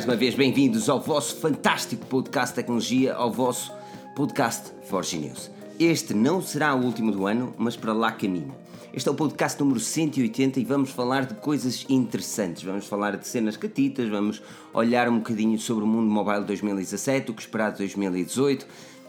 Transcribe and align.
mais 0.00 0.08
uma 0.08 0.16
vez, 0.16 0.34
bem-vindos 0.34 0.88
ao 0.88 0.98
vosso 0.98 1.36
fantástico 1.36 2.06
podcast 2.06 2.54
tecnologia, 2.54 3.12
ao 3.12 3.30
vosso 3.30 3.70
podcast 4.16 4.72
Forge 4.84 5.18
News. 5.18 5.50
Este 5.78 6.14
não 6.14 6.40
será 6.40 6.74
o 6.74 6.82
último 6.82 7.12
do 7.12 7.26
ano, 7.26 7.52
mas 7.58 7.76
para 7.76 7.92
lá 7.92 8.10
caminho. 8.10 8.54
Este 8.94 9.10
é 9.10 9.12
o 9.12 9.14
podcast 9.14 9.60
número 9.60 9.78
180 9.78 10.58
e 10.58 10.64
vamos 10.64 10.88
falar 10.88 11.26
de 11.26 11.34
coisas 11.34 11.84
interessantes. 11.86 12.62
Vamos 12.62 12.86
falar 12.86 13.18
de 13.18 13.28
cenas 13.28 13.58
catitas, 13.58 14.08
vamos 14.08 14.42
olhar 14.72 15.06
um 15.06 15.18
bocadinho 15.18 15.58
sobre 15.58 15.84
o 15.84 15.86
mundo 15.86 16.10
mobile 16.10 16.44
2017, 16.46 17.32
o 17.32 17.34
que 17.34 17.42
esperar 17.42 17.72
de 17.72 17.78
2018, 17.78 18.66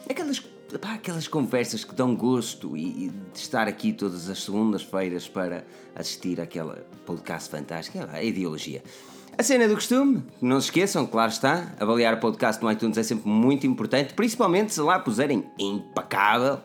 aquelas, 0.10 0.42
pá, 0.82 0.96
aquelas 0.96 1.26
conversas 1.26 1.86
que 1.86 1.96
dão 1.96 2.14
gosto 2.14 2.76
e, 2.76 3.06
e 3.06 3.10
de 3.34 3.40
estar 3.40 3.66
aqui 3.66 3.94
todas 3.94 4.30
as 4.30 4.44
segundas-feiras 4.44 5.26
para 5.26 5.66
assistir 5.96 6.42
àquela 6.42 6.86
podcast 7.06 7.50
fantástica, 7.50 8.10
a 8.12 8.22
ideologia. 8.22 8.84
A 9.38 9.44
cena 9.44 9.68
do 9.68 9.76
costume, 9.76 10.22
não 10.42 10.60
se 10.60 10.68
esqueçam, 10.68 11.06
claro 11.08 11.32
está, 11.32 11.74
avaliar 11.80 12.14
o 12.14 12.18
podcast 12.18 12.62
no 12.62 12.72
iTunes 12.72 12.98
é 12.98 13.04
sempre 13.04 13.28
muito 13.28 13.66
importante, 13.66 14.14
principalmente 14.14 14.74
se 14.74 14.82
lá 14.82 15.00
puserem 15.00 15.46
impecável. 15.58 16.60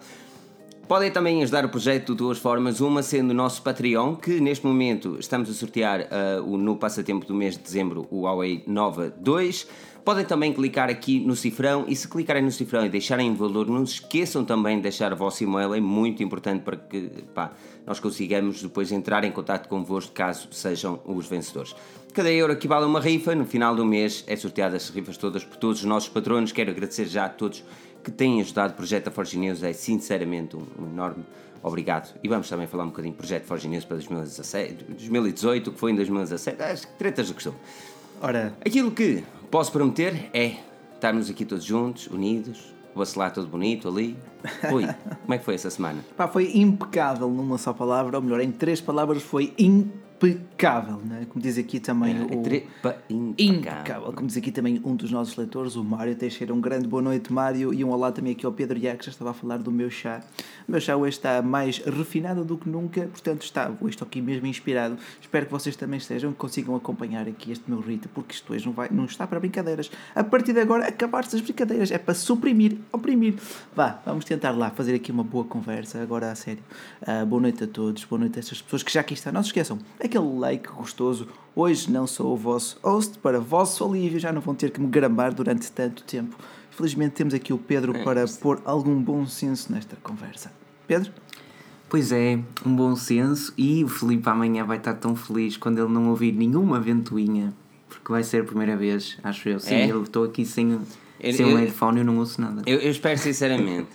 Podem 0.86 1.10
também 1.10 1.42
ajudar 1.42 1.64
o 1.64 1.68
projeto 1.68 2.12
de 2.12 2.18
duas 2.18 2.38
formas, 2.38 2.80
uma 2.80 3.02
sendo 3.02 3.30
o 3.30 3.34
nosso 3.34 3.62
Patreon, 3.62 4.14
que 4.14 4.40
neste 4.40 4.66
momento 4.66 5.16
estamos 5.18 5.48
a 5.48 5.52
sortear 5.52 6.02
uh, 6.02 6.42
o, 6.44 6.56
no 6.58 6.76
passatempo 6.76 7.24
do 7.24 7.34
mês 7.34 7.56
de 7.56 7.62
dezembro 7.62 8.06
o 8.10 8.22
Huawei 8.22 8.62
Nova 8.66 9.10
2. 9.10 9.66
Podem 10.04 10.24
também 10.24 10.52
clicar 10.52 10.88
aqui 10.88 11.18
no 11.18 11.34
cifrão 11.34 11.84
e 11.88 11.96
se 11.96 12.06
clicarem 12.06 12.42
no 12.42 12.52
cifrão 12.52 12.86
e 12.86 12.88
deixarem 12.88 13.32
o 13.32 13.34
valor, 13.34 13.66
não 13.66 13.84
se 13.84 13.94
esqueçam 13.94 14.44
também 14.44 14.76
de 14.76 14.82
deixar 14.82 15.12
o 15.12 15.16
vosso 15.16 15.42
e-mail, 15.42 15.74
é 15.74 15.80
muito 15.80 16.22
importante 16.22 16.62
para 16.62 16.76
que 16.76 17.10
pá, 17.34 17.52
nós 17.84 17.98
consigamos 17.98 18.62
depois 18.62 18.92
entrar 18.92 19.24
em 19.24 19.32
contato 19.32 19.68
convosco 19.68 20.12
caso 20.12 20.46
sejam 20.52 21.00
os 21.04 21.26
vencedores. 21.26 21.74
Cada 22.16 22.32
euro 22.32 22.54
equivale 22.54 22.84
a 22.84 22.88
uma 22.88 22.98
rifa, 22.98 23.34
no 23.34 23.44
final 23.44 23.76
do 23.76 23.84
mês 23.84 24.24
é 24.26 24.34
sorteada 24.34 24.74
as 24.74 24.88
rifas 24.88 25.18
todas 25.18 25.44
por 25.44 25.58
todos 25.58 25.80
os 25.80 25.84
nossos 25.84 26.08
patronos. 26.08 26.50
Quero 26.50 26.70
agradecer 26.70 27.04
já 27.04 27.26
a 27.26 27.28
todos 27.28 27.62
que 28.02 28.10
têm 28.10 28.40
ajudado 28.40 28.72
o 28.72 28.76
projeto 28.76 29.04
da 29.04 29.10
Forge 29.10 29.36
News, 29.36 29.62
é 29.62 29.74
sinceramente 29.74 30.56
um, 30.56 30.66
um 30.78 30.86
enorme 30.86 31.26
obrigado. 31.62 32.18
E 32.24 32.26
vamos 32.26 32.48
também 32.48 32.66
falar 32.66 32.84
um 32.84 32.88
bocadinho 32.88 33.12
do 33.12 33.18
projeto 33.18 33.44
Forge 33.44 33.68
News 33.68 33.84
para 33.84 33.96
2017, 33.96 34.84
2018, 34.84 35.68
o 35.68 35.72
que 35.74 35.78
foi 35.78 35.92
em 35.92 35.94
2017, 35.94 36.62
as 36.62 36.86
tretas 36.96 37.28
do 37.28 37.34
costume. 37.34 37.56
Ora, 38.22 38.56
Aquilo 38.64 38.92
que 38.92 39.22
posso 39.50 39.70
prometer 39.70 40.30
é 40.32 40.56
estarmos 40.94 41.28
aqui 41.28 41.44
todos 41.44 41.66
juntos, 41.66 42.06
unidos, 42.06 42.72
o 42.94 42.98
vacilar 42.98 43.30
todo 43.30 43.46
bonito 43.46 43.88
ali. 43.88 44.16
Ui, 44.72 44.86
como 45.20 45.34
é 45.34 45.36
que 45.36 45.44
foi 45.44 45.54
essa 45.54 45.68
semana? 45.68 46.02
pá, 46.16 46.26
foi 46.26 46.50
impecável 46.56 47.28
numa 47.28 47.58
só 47.58 47.74
palavra, 47.74 48.16
ou 48.16 48.22
melhor, 48.22 48.40
em 48.40 48.50
três 48.50 48.80
palavras 48.80 49.22
foi 49.22 49.52
impecável, 49.58 50.05
né? 51.04 51.26
como 51.28 51.42
diz 51.42 51.58
aqui 51.58 51.78
também 51.78 52.22
o... 52.22 52.42
Trepa 52.42 52.96
Impecável, 53.10 54.12
como 54.12 54.26
diz 54.26 54.36
aqui 54.36 54.50
também 54.50 54.80
um 54.82 54.96
dos 54.96 55.10
nossos 55.10 55.36
leitores, 55.36 55.76
o 55.76 55.84
Mário 55.84 56.14
Teixeira. 56.14 56.54
Um 56.54 56.60
grande 56.60 56.88
boa 56.88 57.02
noite, 57.02 57.30
Mário, 57.30 57.74
e 57.74 57.84
um 57.84 57.90
olá 57.90 58.10
também 58.10 58.32
aqui 58.32 58.46
ao 58.46 58.52
Pedro 58.52 58.78
Iac, 58.78 59.04
já 59.04 59.10
estava 59.10 59.32
a 59.32 59.34
falar 59.34 59.58
do 59.58 59.70
meu 59.70 59.90
chá. 59.90 60.22
O 60.66 60.72
meu 60.72 60.80
chá 60.80 60.96
hoje 60.96 61.18
está 61.18 61.42
mais 61.42 61.78
refinado 61.78 62.44
do 62.44 62.56
que 62.56 62.68
nunca, 62.68 63.02
portanto, 63.02 63.42
está, 63.42 63.70
hoje 63.80 63.90
estou 63.90 64.06
aqui 64.06 64.22
mesmo 64.22 64.46
inspirado. 64.46 64.96
Espero 65.20 65.46
que 65.46 65.52
vocês 65.52 65.76
também 65.76 65.98
estejam, 65.98 66.32
que 66.32 66.38
consigam 66.38 66.74
acompanhar 66.74 67.28
aqui 67.28 67.52
este 67.52 67.70
meu 67.70 67.80
rito, 67.80 68.08
porque 68.08 68.34
isto 68.34 68.52
hoje 68.52 68.64
não, 68.64 68.72
vai, 68.72 68.88
não 68.90 69.04
está 69.04 69.26
para 69.26 69.38
brincadeiras. 69.38 69.90
A 70.14 70.24
partir 70.24 70.54
de 70.54 70.60
agora, 70.60 70.86
acabar-se 70.86 71.36
as 71.36 71.42
brincadeiras, 71.42 71.90
é 71.90 71.98
para 71.98 72.14
suprimir, 72.14 72.78
oprimir. 72.90 73.34
Vá, 73.74 74.00
vamos 74.06 74.24
tentar 74.24 74.52
lá 74.52 74.70
fazer 74.70 74.94
aqui 74.94 75.12
uma 75.12 75.24
boa 75.24 75.44
conversa, 75.44 76.02
agora 76.02 76.30
a 76.30 76.34
sério. 76.34 76.62
Ah, 77.06 77.24
boa 77.24 77.42
noite 77.42 77.64
a 77.64 77.66
todos, 77.66 78.04
boa 78.04 78.18
noite 78.18 78.38
a 78.38 78.40
estas 78.40 78.62
pessoas 78.62 78.82
que 78.82 78.92
já 78.92 79.00
aqui 79.00 79.12
estão. 79.12 79.32
Não 79.32 79.42
se 79.42 79.50
esqueçam, 79.50 79.78
aquele 80.06 80.38
like 80.38 80.68
gostoso. 80.68 81.28
Hoje 81.54 81.90
não 81.90 82.06
sou 82.06 82.32
o 82.34 82.36
vosso 82.36 82.78
host, 82.82 83.18
para 83.18 83.40
vosso 83.40 83.84
alívio, 83.84 84.18
já 84.20 84.32
não 84.32 84.40
vão 84.40 84.54
ter 84.54 84.70
que 84.70 84.80
me 84.80 84.86
grambar 84.88 85.34
durante 85.34 85.70
tanto 85.72 86.02
tempo. 86.04 86.36
Felizmente 86.70 87.14
temos 87.14 87.32
aqui 87.32 87.52
o 87.52 87.58
Pedro 87.58 87.92
para 88.04 88.26
pôr 88.40 88.60
algum 88.64 89.00
bom 89.00 89.26
senso 89.26 89.72
nesta 89.72 89.96
conversa. 90.02 90.52
Pedro? 90.86 91.10
Pois 91.88 92.12
é, 92.12 92.38
um 92.64 92.74
bom 92.76 92.94
senso 92.96 93.54
e 93.56 93.82
o 93.84 93.88
Filipe 93.88 94.28
amanhã 94.28 94.64
vai 94.64 94.76
estar 94.76 94.94
tão 94.94 95.14
feliz 95.16 95.56
quando 95.56 95.78
ele 95.78 95.90
não 95.92 96.10
ouvir 96.10 96.32
nenhuma 96.32 96.78
ventoinha, 96.80 97.54
porque 97.88 98.10
vai 98.12 98.22
ser 98.22 98.42
a 98.42 98.44
primeira 98.44 98.76
vez, 98.76 99.16
acho 99.22 99.48
eu. 99.48 99.58
Sim, 99.60 99.74
É? 99.74 99.86
eu 99.90 100.02
estou 100.02 100.24
aqui 100.24 100.44
sem, 100.44 100.72
Eu- 101.20 101.32
sem 101.32 101.46
um 101.46 101.50
eu- 101.50 101.56
headphone 101.58 101.98
e 101.98 102.00
eu 102.00 102.04
não 102.04 102.18
ouço 102.18 102.40
nada. 102.40 102.62
Eu, 102.66 102.78
eu 102.80 102.90
espero 102.90 103.18
sinceramente. 103.18 103.88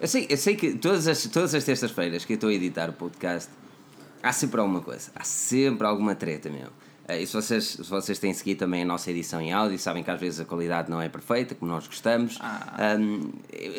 Eu 0.00 0.08
sei, 0.08 0.26
eu 0.28 0.36
sei 0.36 0.56
que 0.56 0.72
todas 0.74 1.06
as, 1.06 1.22
todas 1.26 1.54
as 1.54 1.62
terças-feiras 1.62 2.24
que 2.24 2.32
eu 2.32 2.36
estou 2.36 2.50
a 2.50 2.52
editar 2.54 2.90
o 2.90 2.92
podcast, 2.94 3.50
há 4.24 4.32
sempre 4.32 4.60
alguma 4.60 4.80
coisa. 4.80 5.10
Há 5.14 5.22
sempre 5.24 5.86
alguma 5.86 6.14
treta, 6.14 6.48
meu. 6.50 6.68
Eh, 7.06 7.22
E 7.22 7.26
se 7.26 7.34
vocês, 7.34 7.64
se 7.64 7.82
vocês 7.82 8.18
têm 8.18 8.32
seguido 8.32 8.60
também 8.60 8.82
a 8.82 8.84
nossa 8.86 9.10
edição 9.10 9.40
em 9.40 9.52
áudio, 9.52 9.78
sabem 9.78 10.02
que 10.02 10.10
às 10.10 10.18
vezes 10.18 10.40
a 10.40 10.44
qualidade 10.44 10.90
não 10.90 11.00
é 11.00 11.08
perfeita, 11.08 11.54
como 11.54 11.70
nós 11.70 11.86
gostamos. 11.86 12.38
Ahm, 12.40 13.30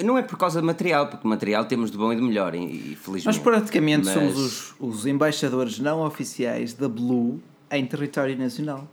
não 0.04 0.18
é 0.18 0.22
por 0.22 0.38
causa 0.38 0.60
de 0.62 0.66
material, 0.68 1.08
porque 1.08 1.28
material 1.28 1.66
temos 1.66 1.90
de 1.90 1.98
bom 1.98 2.14
e 2.14 2.16
de 2.16 2.22
melhor, 2.22 2.54
e, 2.54 2.60
e 2.92 2.96
felizmente. 2.96 3.26
Nós 3.26 3.38
praticamente 3.40 4.06
Mas- 4.06 4.14
somos 4.14 4.38
os, 4.38 4.76
os 4.80 5.06
embaixadores 5.08 5.80
não 5.80 6.02
oficiais 6.06 6.74
da 6.74 6.88
Blue 6.88 7.42
em 7.72 7.84
território 7.86 8.38
nacional. 8.38 8.88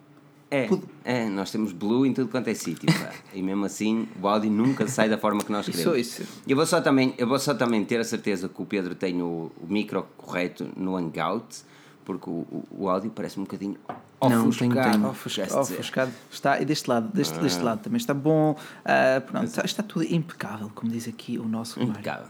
É, 0.54 0.68
é, 1.02 1.28
nós 1.30 1.50
temos 1.50 1.72
blue 1.72 2.04
em 2.04 2.12
tudo 2.12 2.28
quanto 2.28 2.48
é 2.48 2.52
sítio, 2.52 2.86
e 3.32 3.42
mesmo 3.42 3.64
assim 3.64 4.06
o 4.20 4.28
áudio 4.28 4.50
nunca 4.50 4.86
sai 4.86 5.08
da 5.08 5.16
forma 5.16 5.42
que 5.42 5.50
nós 5.50 5.66
Isso, 5.66 5.78
queremos. 5.78 5.98
isso. 5.98 6.22
Eu 6.46 6.54
vou, 6.54 6.66
só 6.66 6.78
também, 6.82 7.14
eu 7.16 7.26
vou 7.26 7.38
só 7.38 7.54
também 7.54 7.82
ter 7.86 7.98
a 7.98 8.04
certeza 8.04 8.50
que 8.50 8.60
o 8.60 8.66
Pedro 8.66 8.94
tem 8.94 9.22
o, 9.22 9.50
o 9.58 9.66
micro 9.66 10.06
correto 10.18 10.68
no 10.76 10.94
Hangout, 10.94 11.62
porque 12.04 12.28
o, 12.28 12.32
o, 12.50 12.64
o 12.70 12.88
áudio 12.90 13.10
parece 13.10 13.40
um 13.40 13.44
bocadinho 13.44 13.78
Não, 14.20 14.48
ofuscado. 14.48 14.72
tenho, 14.74 14.92
tenho. 14.92 15.08
Ofuscado, 15.08 15.48
quer 15.50 15.60
dizer. 15.60 15.74
ofuscado. 15.74 16.12
Está, 16.30 16.60
e 16.60 16.64
deste 16.66 16.90
lado, 16.90 17.08
deste, 17.14 17.38
deste 17.38 17.62
lado 17.62 17.80
também 17.80 17.96
está 17.96 18.12
bom. 18.12 18.54
Ah, 18.84 19.22
pronto, 19.26 19.46
está, 19.46 19.64
está 19.64 19.82
tudo 19.82 20.04
impecável, 20.04 20.70
como 20.74 20.92
diz 20.92 21.08
aqui 21.08 21.38
o 21.38 21.48
nosso. 21.48 21.80
Impecável. 21.82 22.26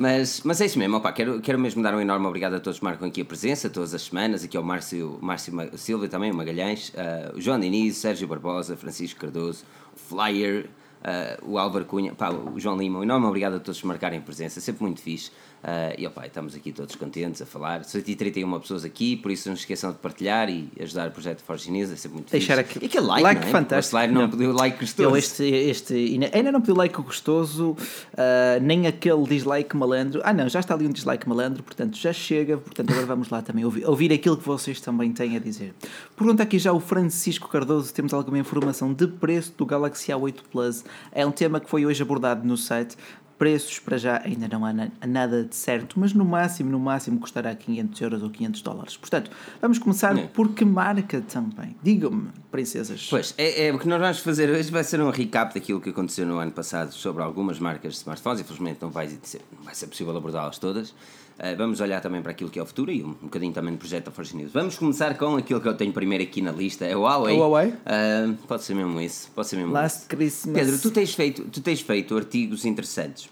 Mas, 0.00 0.42
mas 0.44 0.60
é 0.60 0.66
isso 0.66 0.78
mesmo, 0.78 0.96
opá, 0.96 1.10
quero, 1.10 1.40
quero 1.40 1.58
mesmo 1.58 1.82
dar 1.82 1.92
um 1.92 2.00
enorme 2.00 2.24
obrigado 2.24 2.54
a 2.54 2.60
todos 2.60 2.78
que 2.78 2.84
marcam 2.84 3.08
aqui 3.08 3.22
a 3.22 3.24
presença, 3.24 3.68
todas 3.68 3.92
as 3.92 4.02
semanas, 4.02 4.44
aqui 4.44 4.56
ao 4.56 4.62
Márcio, 4.62 5.18
Márcio 5.20 5.52
Silva 5.76 6.06
também, 6.06 6.30
o 6.30 6.34
Magalhães, 6.36 6.92
ah, 6.96 7.32
o 7.34 7.40
João 7.40 7.58
Diniz, 7.58 7.96
Sérgio 7.96 8.28
Barbosa, 8.28 8.76
Francisco 8.76 9.18
Cardoso, 9.18 9.64
o 9.92 9.98
Flyer, 9.98 10.70
ah, 11.02 11.36
o 11.42 11.58
Álvaro 11.58 11.84
Cunha, 11.84 12.14
pá, 12.14 12.30
o 12.30 12.60
João 12.60 12.78
Lima, 12.78 13.00
um 13.00 13.02
enorme 13.02 13.26
obrigado 13.26 13.54
a 13.54 13.58
todos 13.58 13.80
que 13.80 13.88
marcarem 13.88 14.20
presença, 14.20 14.60
sempre 14.60 14.84
muito 14.84 15.02
fixe. 15.02 15.32
Ah, 15.62 15.92
e 15.98 16.06
opá, 16.06 16.26
estamos 16.26 16.54
aqui 16.54 16.72
todos 16.72 16.94
contentes 16.94 17.42
a 17.42 17.46
falar. 17.46 17.84
131 17.84 18.60
pessoas 18.60 18.84
aqui, 18.84 19.16
por 19.16 19.30
isso 19.30 19.48
não 19.48 19.56
se 19.56 19.62
esqueçam 19.62 19.90
de 19.92 19.98
partilhar 19.98 20.48
e 20.48 20.68
ajudar 20.80 21.08
o 21.08 21.10
projeto 21.10 21.42
Forge 21.42 21.70
News, 21.70 21.90
é 21.90 21.96
sempre 21.96 22.16
muito 22.18 22.30
Deixar 22.30 22.56
fixe. 22.64 22.78
aqui- 22.78 22.84
E 22.84 22.88
aquele 22.88 23.06
like, 23.06 23.22
like 23.22 23.40
não 23.40 23.48
é? 23.48 23.50
fantástico. 23.50 23.90
Flyer 23.96 24.12
não, 24.12 24.22
Não. 24.22 24.30
pediu 24.30 24.52
like 24.52 24.78
gostoso. 24.78 25.08
Ele 25.10 25.18
este, 25.18 25.44
este 25.44 25.94
ainda- 26.32 26.52
não 26.52 26.60
pediu 26.60 26.76
like 26.76 26.94
gostoso, 27.02 27.76
ah, 28.16 28.58
nem 28.62 28.86
aquele 28.86 29.22
dislike 29.24 29.76
malandro. 29.76 30.20
Ah, 30.24 30.32
não, 30.32 30.48
já 30.48 30.60
está 30.60 30.74
ali 30.74 30.86
um 30.86 30.92
dislike 30.92 31.28
malandro, 31.28 31.62
portanto 31.62 31.96
já 31.96 32.12
chega. 32.12 32.56
Portanto, 32.58 32.90
agora 32.92 33.06
vamos 33.06 33.28
lá 33.28 33.42
também 33.42 33.64
ouvir, 33.64 33.84
ouvir 33.84 34.12
aquilo 34.12 34.36
que 34.36 34.46
vocês 34.46 34.80
também 34.80 35.12
têm 35.12 35.36
a 35.36 35.40
dizer. 35.40 35.74
Pergunta 36.16 36.42
aqui 36.44 36.58
já 36.58 36.72
o 36.72 36.78
Francisco 36.80 37.48
Cardoso: 37.48 37.92
temos 37.92 38.14
alguma 38.14 38.38
informação 38.38 38.92
de 38.94 39.06
preço 39.08 39.52
do 39.56 39.66
Galaxy 39.66 40.12
A8 40.12 40.36
Plus? 40.52 40.84
É 41.10 41.26
um 41.26 41.32
tema 41.32 41.58
que 41.60 41.68
foi 41.68 41.84
hoje 41.84 42.00
abordado 42.02 42.46
no 42.46 42.56
site. 42.56 42.96
Preços 43.38 43.78
para 43.78 43.96
já 43.96 44.20
ainda 44.24 44.48
não 44.48 44.64
há 44.64 44.72
na- 44.72 44.88
nada 45.06 45.44
de 45.44 45.54
certo, 45.54 46.00
mas 46.00 46.12
no 46.12 46.24
máximo, 46.24 46.70
no 46.70 46.78
máximo 46.80 47.20
custará 47.20 47.54
500 47.54 48.00
euros 48.00 48.22
ou 48.22 48.30
500 48.30 48.62
dólares. 48.62 48.96
Portanto, 48.96 49.30
vamos 49.62 49.78
começar 49.78 50.18
É. 50.18 50.26
por 50.26 50.48
que 50.48 50.64
marca 50.64 51.20
também? 51.20 51.76
Digam-me, 51.80 52.30
princesas. 52.50 53.06
Pois, 53.08 53.34
é, 53.38 53.68
é, 53.68 53.72
o 53.72 53.78
que 53.78 53.86
nós 53.86 54.00
vamos 54.00 54.18
fazer 54.18 54.50
hoje 54.50 54.72
vai 54.72 54.82
ser 54.82 55.00
um 55.00 55.10
recap 55.10 55.54
daquilo 55.54 55.80
que 55.80 55.90
aconteceu 55.90 56.26
no 56.26 56.38
ano 56.38 56.50
passado 56.50 56.90
sobre 56.92 57.22
algumas 57.22 57.60
marcas 57.60 57.92
de 57.92 57.98
smartphones. 58.00 58.40
Infelizmente 58.40 58.78
não 58.82 58.90
vai 58.90 59.06
não 59.06 59.62
vai 59.64 59.74
ser 59.74 59.86
possível 59.86 60.16
abordá-las 60.16 60.58
todas. 60.58 60.92
Uh, 61.38 61.56
vamos 61.56 61.80
olhar 61.80 62.00
também 62.00 62.20
para 62.20 62.32
aquilo 62.32 62.50
que 62.50 62.58
é 62.58 62.62
o 62.62 62.66
futuro 62.66 62.90
e 62.90 63.02
um, 63.02 63.10
um 63.10 63.12
bocadinho 63.12 63.52
também 63.52 63.72
do 63.72 63.78
projeto 63.78 64.06
da 64.06 64.10
Forge 64.10 64.36
News. 64.36 64.52
Vamos 64.52 64.76
começar 64.76 65.16
com 65.16 65.36
aquilo 65.36 65.60
que 65.60 65.68
eu 65.68 65.74
tenho 65.74 65.92
primeiro 65.92 66.24
aqui 66.24 66.42
na 66.42 66.50
lista, 66.50 66.84
é 66.84 66.96
o 66.96 67.02
Huawei. 67.02 67.36
O 67.36 67.38
Huawei? 67.38 67.68
Uh, 67.68 68.34
pode 68.48 68.64
ser 68.64 68.74
mesmo 68.74 69.00
isso, 69.00 69.30
pode 69.36 69.46
ser 69.46 69.56
mesmo 69.56 69.72
Last 69.72 69.98
isso. 70.00 70.08
Christmas. 70.08 70.56
Pedro, 70.56 70.78
tu 70.80 70.90
tens, 70.90 71.14
feito, 71.14 71.44
tu 71.44 71.60
tens 71.60 71.80
feito 71.80 72.16
artigos 72.16 72.64
interessantes 72.64 73.30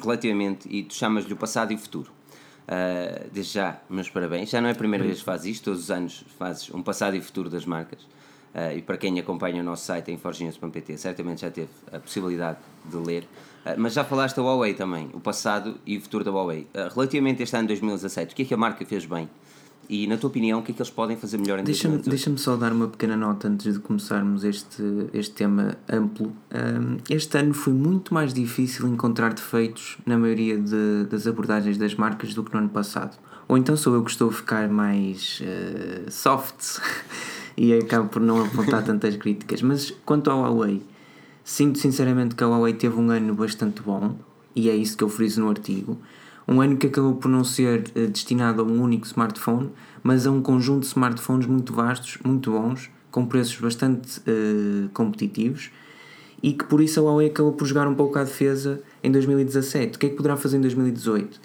relativamente 0.00 0.68
e 0.70 0.84
tu 0.84 0.94
chamas-lhe 0.94 1.32
o 1.32 1.36
passado 1.36 1.72
e 1.72 1.74
o 1.74 1.78
futuro. 1.78 2.10
Uh, 2.68 3.28
desde 3.32 3.54
já, 3.54 3.80
meus 3.90 4.08
parabéns. 4.08 4.48
Já 4.48 4.60
não 4.60 4.68
é 4.68 4.72
a 4.72 4.76
primeira 4.76 5.04
vez 5.04 5.18
que 5.18 5.24
fazes 5.24 5.46
isto, 5.46 5.64
todos 5.64 5.80
os 5.80 5.90
anos 5.90 6.24
fazes 6.38 6.72
um 6.72 6.82
passado 6.82 7.16
e 7.16 7.20
futuro 7.20 7.50
das 7.50 7.66
marcas. 7.66 8.00
Uh, 8.54 8.76
e 8.76 8.82
para 8.82 8.96
quem 8.96 9.18
acompanha 9.18 9.60
o 9.60 9.64
nosso 9.64 9.86
site 9.86 10.12
em 10.12 10.16
forginhos.pt, 10.16 10.98
certamente 10.98 11.40
já 11.40 11.50
teve 11.50 11.70
a 11.92 11.98
possibilidade 11.98 12.58
de 12.84 12.96
ler. 12.96 13.26
Uh, 13.66 13.74
mas 13.78 13.92
já 13.92 14.04
falaste 14.04 14.36
da 14.36 14.42
Huawei 14.42 14.74
também, 14.74 15.10
o 15.12 15.20
passado 15.20 15.76
e 15.86 15.96
o 15.98 16.00
futuro 16.00 16.24
da 16.24 16.30
Huawei. 16.30 16.66
Uh, 16.74 16.92
relativamente 16.94 17.40
a 17.40 17.44
este 17.44 17.56
ano 17.56 17.68
2017, 17.68 18.32
o 18.32 18.36
que 18.36 18.42
é 18.42 18.44
que 18.44 18.54
a 18.54 18.56
marca 18.56 18.84
fez 18.84 19.04
bem? 19.04 19.28
E, 19.88 20.06
na 20.06 20.16
tua 20.16 20.28
opinião, 20.30 20.60
o 20.60 20.62
que 20.62 20.70
é 20.70 20.74
que 20.74 20.80
eles 20.80 20.90
podem 20.90 21.16
fazer 21.16 21.36
melhor 21.36 21.58
em 21.58 21.64
Deixa-me 21.64 21.94
2018? 21.96 22.30
deixa 22.36 22.44
só 22.44 22.56
dar 22.56 22.72
uma 22.72 22.86
pequena 22.86 23.16
nota 23.16 23.48
antes 23.48 23.72
de 23.74 23.80
começarmos 23.80 24.44
este, 24.44 24.80
este 25.12 25.34
tema 25.34 25.76
amplo. 25.92 26.28
Um, 26.52 26.98
este 27.10 27.36
ano 27.38 27.52
foi 27.52 27.72
muito 27.72 28.14
mais 28.14 28.32
difícil 28.32 28.86
encontrar 28.86 29.34
defeitos 29.34 29.98
na 30.06 30.16
maioria 30.16 30.56
de- 30.56 31.06
das 31.10 31.26
abordagens 31.26 31.76
das 31.76 31.96
marcas 31.96 32.32
do 32.34 32.44
que 32.44 32.52
no 32.52 32.60
ano 32.60 32.68
passado. 32.68 33.18
Ou 33.48 33.58
então 33.58 33.76
sou 33.76 33.92
eu 33.94 34.04
que 34.04 34.12
estou 34.12 34.28
a 34.30 34.32
ficar 34.32 34.68
mais 34.68 35.42
eh, 35.44 36.08
soft 36.08 36.78
e 37.58 37.74
acabo 37.74 38.08
por 38.08 38.22
não 38.22 38.44
apontar 38.44 38.84
tantas 38.84 39.16
críticas. 39.16 39.60
Mas 39.60 39.90
quanto 40.06 40.30
ao 40.30 40.42
Huawei, 40.42 40.82
sinto 41.50 41.80
sinceramente 41.80 42.36
que 42.36 42.44
a 42.44 42.46
Huawei 42.46 42.74
teve 42.74 42.94
um 42.94 43.10
ano 43.10 43.34
bastante 43.34 43.82
bom, 43.82 44.14
e 44.54 44.70
é 44.70 44.76
isso 44.76 44.96
que 44.96 45.02
eu 45.02 45.08
friso 45.08 45.40
no 45.40 45.50
artigo. 45.50 45.98
Um 46.46 46.60
ano 46.60 46.76
que 46.76 46.86
acabou 46.86 47.16
por 47.16 47.28
não 47.28 47.42
ser 47.42 47.90
uh, 47.96 48.06
destinado 48.06 48.62
a 48.62 48.64
um 48.64 48.80
único 48.80 49.04
smartphone, 49.04 49.68
mas 50.00 50.28
a 50.28 50.30
um 50.30 50.40
conjunto 50.40 50.82
de 50.82 50.86
smartphones 50.86 51.48
muito 51.48 51.74
vastos, 51.74 52.18
muito 52.24 52.52
bons, 52.52 52.88
com 53.10 53.26
preços 53.26 53.56
bastante 53.56 54.20
uh, 54.20 54.88
competitivos 54.90 55.72
e 56.40 56.52
que 56.52 56.64
por 56.64 56.80
isso 56.80 57.00
a 57.00 57.02
Huawei 57.02 57.30
acabou 57.30 57.52
por 57.52 57.66
jogar 57.66 57.88
um 57.88 57.96
pouco 57.96 58.16
à 58.16 58.22
defesa 58.22 58.80
em 59.02 59.10
2017. 59.10 59.96
O 59.96 59.98
que 59.98 60.06
é 60.06 60.08
que 60.08 60.14
poderá 60.14 60.36
fazer 60.36 60.56
em 60.56 60.60
2018? 60.60 61.40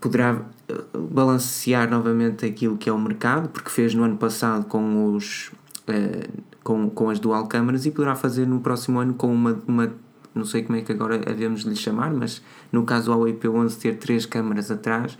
Poderá 0.00 0.42
eh, 0.68 0.74
balancear 1.10 1.90
novamente 1.90 2.46
aquilo 2.46 2.76
que 2.76 2.88
é 2.88 2.92
o 2.92 2.98
mercado, 2.98 3.48
porque 3.48 3.68
fez 3.68 3.92
no 3.94 4.04
ano 4.04 4.16
passado 4.16 4.64
com, 4.66 5.12
os, 5.12 5.50
uh, 5.88 6.55
com, 6.66 6.90
com 6.90 7.08
as 7.10 7.20
dual 7.20 7.46
câmaras 7.46 7.86
e 7.86 7.92
poderá 7.92 8.16
fazer 8.16 8.44
no 8.44 8.58
próximo 8.58 8.98
ano 8.98 9.14
com 9.14 9.32
uma, 9.32 9.56
uma 9.68 9.92
não 10.34 10.44
sei 10.44 10.64
como 10.64 10.76
é 10.76 10.82
que 10.82 10.90
agora 10.90 11.20
havemos 11.30 11.62
de 11.62 11.70
lhe 11.70 11.76
chamar, 11.76 12.12
mas 12.12 12.42
no 12.72 12.82
caso 12.82 13.06
do 13.06 13.12
Huawei 13.12 13.34
P11 13.34 13.78
ter 13.78 13.96
três 13.98 14.26
câmaras 14.26 14.68
atrás 14.68 15.16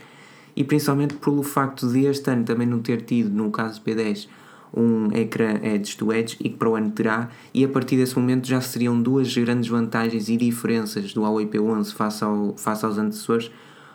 e 0.57 0.65
principalmente 0.65 1.15
pelo 1.15 1.45
facto 1.45 1.89
de 1.89 2.05
este 2.05 2.29
ano 2.33 2.43
também 2.43 2.67
não 2.67 2.81
ter 2.81 3.03
tido, 3.03 3.31
no 3.31 3.49
caso 3.53 3.81
do 3.81 3.89
P10, 3.89 4.27
um 4.75 5.13
ecrã 5.13 5.61
edge 5.63 5.97
to 5.97 6.13
edge 6.13 6.37
e 6.41 6.49
que 6.49 6.57
para 6.57 6.69
o 6.69 6.75
ano 6.75 6.91
terá, 6.91 7.31
e 7.55 7.65
a 7.65 7.69
partir 7.69 7.97
desse 7.97 8.19
momento 8.19 8.49
já 8.49 8.61
seriam 8.61 9.01
duas 9.01 9.33
grandes 9.37 9.71
vantagens 9.71 10.29
e 10.29 10.37
diferenças 10.37 11.15
do 11.15 11.23
Huawei 11.23 11.47
P11 11.47 11.93
face, 11.93 12.25
ao, 12.25 12.57
face 12.57 12.85
aos 12.85 12.99
antecessores, 12.99 13.53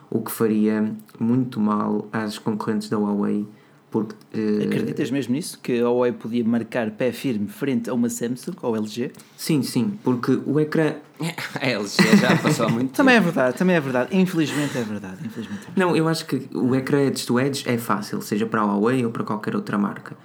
o 0.09 0.21
que 0.21 0.31
faria 0.31 0.95
muito 1.19 1.59
mal 1.59 2.07
às 2.13 2.39
concorrentes 2.39 2.87
da 2.87 2.97
Huawei. 2.97 3.45
Porque, 3.91 4.15
uh, 4.33 4.63
Acreditas 4.63 5.11
mesmo 5.11 5.33
nisso? 5.33 5.59
Que 5.61 5.81
a 5.81 5.83
Huawei 5.83 6.13
podia 6.13 6.45
marcar 6.45 6.91
pé 6.91 7.11
firme 7.11 7.47
frente 7.47 7.89
a 7.89 7.93
uma 7.93 8.09
Samsung 8.09 8.55
ou 8.61 8.73
LG? 8.73 9.11
Sim, 9.35 9.61
sim, 9.61 9.99
porque 10.01 10.39
o 10.45 10.57
ecrã. 10.61 10.95
a 11.61 11.67
LG 11.67 12.17
já 12.19 12.37
passou 12.37 12.67
há 12.67 12.69
muito 12.69 12.93
Também 12.95 13.15
é 13.15 13.19
verdade, 13.19 13.57
também 13.57 13.75
é 13.75 13.81
verdade. 13.81 14.17
Infelizmente 14.17 14.77
é 14.77 14.83
verdade. 14.83 15.17
Infelizmente 15.25 15.63
é 15.63 15.65
verdade. 15.65 15.79
Não, 15.79 15.93
eu 15.93 16.07
acho 16.07 16.25
que 16.25 16.47
o 16.55 16.73
ecrã 16.73 17.01
edge 17.01 17.27
to 17.27 17.37
edge 17.37 17.67
é 17.67 17.77
fácil, 17.77 18.21
seja 18.21 18.45
para 18.45 18.61
a 18.61 18.65
Huawei 18.65 19.05
ou 19.05 19.11
para 19.11 19.25
qualquer 19.25 19.57
outra 19.57 19.77
marca. 19.77 20.15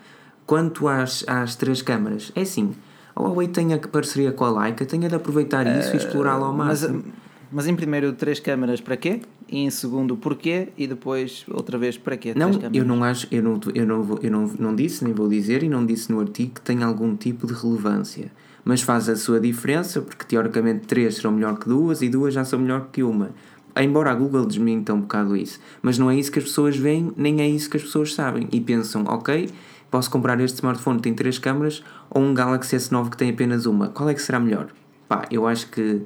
Quanto 0.47 0.87
às, 0.87 1.25
às 1.27 1.57
três 1.57 1.83
câmaras, 1.83 2.31
é 2.37 2.43
assim, 2.43 2.73
a 3.17 3.21
Huawei 3.21 3.49
tem 3.49 3.75
a 3.75 3.79
parceria 3.79 4.31
com 4.31 4.45
a 4.45 4.62
Leica, 4.62 4.87
tem 4.87 5.01
de 5.01 5.12
aproveitar 5.12 5.67
isso 5.67 5.91
uh, 5.91 5.95
e 5.95 5.97
explorá-la 5.97 6.47
ao 6.47 6.53
máximo. 6.53 7.03
Mas, 7.05 7.25
mas 7.51 7.67
em 7.67 7.75
primeiro, 7.75 8.13
três 8.13 8.41
câmaras 8.41 8.81
para 8.81 8.97
quê? 8.97 9.21
E 9.49 9.59
em 9.59 9.71
segundo, 9.71 10.17
porquê? 10.17 10.69
E 10.77 10.87
depois, 10.87 11.45
outra 11.49 11.79
vez, 11.79 11.97
para 11.97 12.17
quê? 12.17 12.33
Não, 12.35 12.51
eu 12.73 12.85
não 12.85 13.05
acho, 13.05 13.29
eu 13.31 13.43
não, 13.43 13.61
eu, 13.75 13.87
não, 13.87 14.19
eu 14.23 14.31
não, 14.31 14.47
não 14.59 14.75
disse, 14.75 15.05
nem 15.05 15.13
vou 15.13 15.29
dizer, 15.29 15.63
e 15.63 15.69
não 15.69 15.87
disse 15.87 16.11
no 16.11 16.21
artigo 16.21 16.55
que 16.55 16.61
tem 16.61 16.83
algum 16.83 17.15
tipo 17.17 17.47
de 17.47 17.53
relevância. 17.53 18.31
Mas 18.65 18.83
faz 18.83 19.09
a 19.09 19.15
sua 19.15 19.39
diferença, 19.39 20.01
porque 20.01 20.25
teoricamente 20.25 20.87
três 20.87 21.17
serão 21.17 21.31
melhor 21.33 21.59
que 21.59 21.69
duas 21.69 22.03
e 22.03 22.09
duas 22.09 22.35
já 22.35 22.45
são 22.45 22.59
melhor 22.59 22.89
que 22.91 23.03
uma. 23.03 23.31
Embora 23.79 24.11
a 24.11 24.15
Google 24.15 24.47
desminta 24.47 24.95
um 24.95 25.03
bocado 25.03 25.37
isso. 25.37 25.61
Mas 25.83 25.99
não 25.99 26.11
é 26.11 26.17
isso 26.17 26.33
que 26.33 26.39
as 26.39 26.47
pessoas 26.47 26.77
veem, 26.77 27.13
nem 27.17 27.41
é 27.43 27.49
isso 27.49 27.71
que 27.71 27.77
as 27.77 27.83
pessoas 27.83 28.15
sabem. 28.15 28.49
E 28.51 28.61
pensam, 28.61 29.05
ok, 29.05 29.51
posso 29.91 30.11
comprar 30.11 30.41
este 30.41 30.57
smartphone 30.57 30.97
que 30.97 31.03
tem 31.05 31.15
três 31.15 31.39
câmaras 31.39 31.85
ou 32.11 32.23
um 32.23 32.35
Galaxy 32.35 32.75
S9 32.75 33.11
que 33.11 33.17
tem 33.17 33.31
apenas 33.31 33.67
uma. 33.67 33.89
Qual 33.89 34.09
é 34.09 34.15
que 34.15 34.23
será 34.23 34.41
melhor? 34.41 34.69
Pá, 35.07 35.27
eu 35.31 35.47
acho 35.47 35.71
que. 35.71 36.03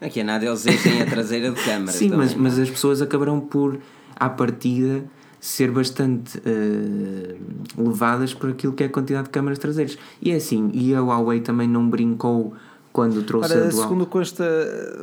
Aqui 0.00 0.20
é 0.20 0.24
nada, 0.24 0.46
eles 0.46 0.66
enchem 0.66 1.02
a 1.02 1.06
traseira 1.06 1.50
de 1.50 1.62
câmara. 1.62 1.92
Sim, 1.92 2.10
mas, 2.10 2.34
mas 2.34 2.58
as 2.58 2.70
pessoas 2.70 3.02
acabarão 3.02 3.40
por, 3.40 3.78
à 4.16 4.28
partida, 4.28 5.04
ser 5.40 5.70
bastante 5.70 6.38
uh, 6.38 7.82
levadas 7.82 8.34
por 8.34 8.50
aquilo 8.50 8.72
que 8.72 8.82
é 8.82 8.86
a 8.86 8.88
quantidade 8.88 9.24
de 9.24 9.30
câmaras 9.30 9.58
traseiras. 9.58 9.98
E 10.22 10.30
é 10.30 10.36
assim, 10.36 10.70
e 10.72 10.94
a 10.94 11.00
Huawei 11.00 11.40
também 11.40 11.68
não 11.68 11.88
brincou 11.88 12.54
quando 12.92 13.22
trouxe 13.22 13.52
Ora, 13.52 13.66
a 13.66 13.68
dual... 13.68 13.82
segundo 13.82 14.06
consta, 14.06 14.44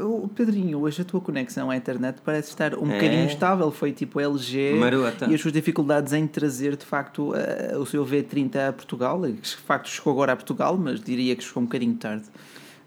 o 0.04 0.28
Pedrinho, 0.28 0.80
hoje 0.82 1.02
a 1.02 1.06
tua 1.06 1.22
conexão 1.22 1.70
à 1.70 1.78
internet 1.78 2.18
parece 2.26 2.50
estar 2.50 2.76
um 2.76 2.92
é. 2.92 2.96
bocadinho 2.96 3.26
estável. 3.28 3.72
Foi 3.72 3.94
tipo 3.94 4.20
LG 4.20 4.76
Marota. 4.78 5.28
e 5.28 5.36
as 5.36 5.40
suas 5.40 5.54
dificuldades 5.54 6.12
em 6.12 6.28
trazer 6.28 6.76
de 6.76 6.86
facto 6.86 7.32
uh, 7.32 7.80
o 7.80 7.86
seu 7.86 8.06
V30 8.06 8.70
a 8.70 8.74
Portugal, 8.74 9.22
que 9.22 9.32
de 9.32 9.56
facto 9.56 9.88
chegou 9.88 10.12
agora 10.12 10.34
a 10.34 10.36
Portugal, 10.36 10.78
mas 10.78 11.00
diria 11.00 11.36
que 11.36 11.44
chegou 11.44 11.64
um 11.64 11.66
bocadinho 11.68 11.96
tarde. 11.96 12.26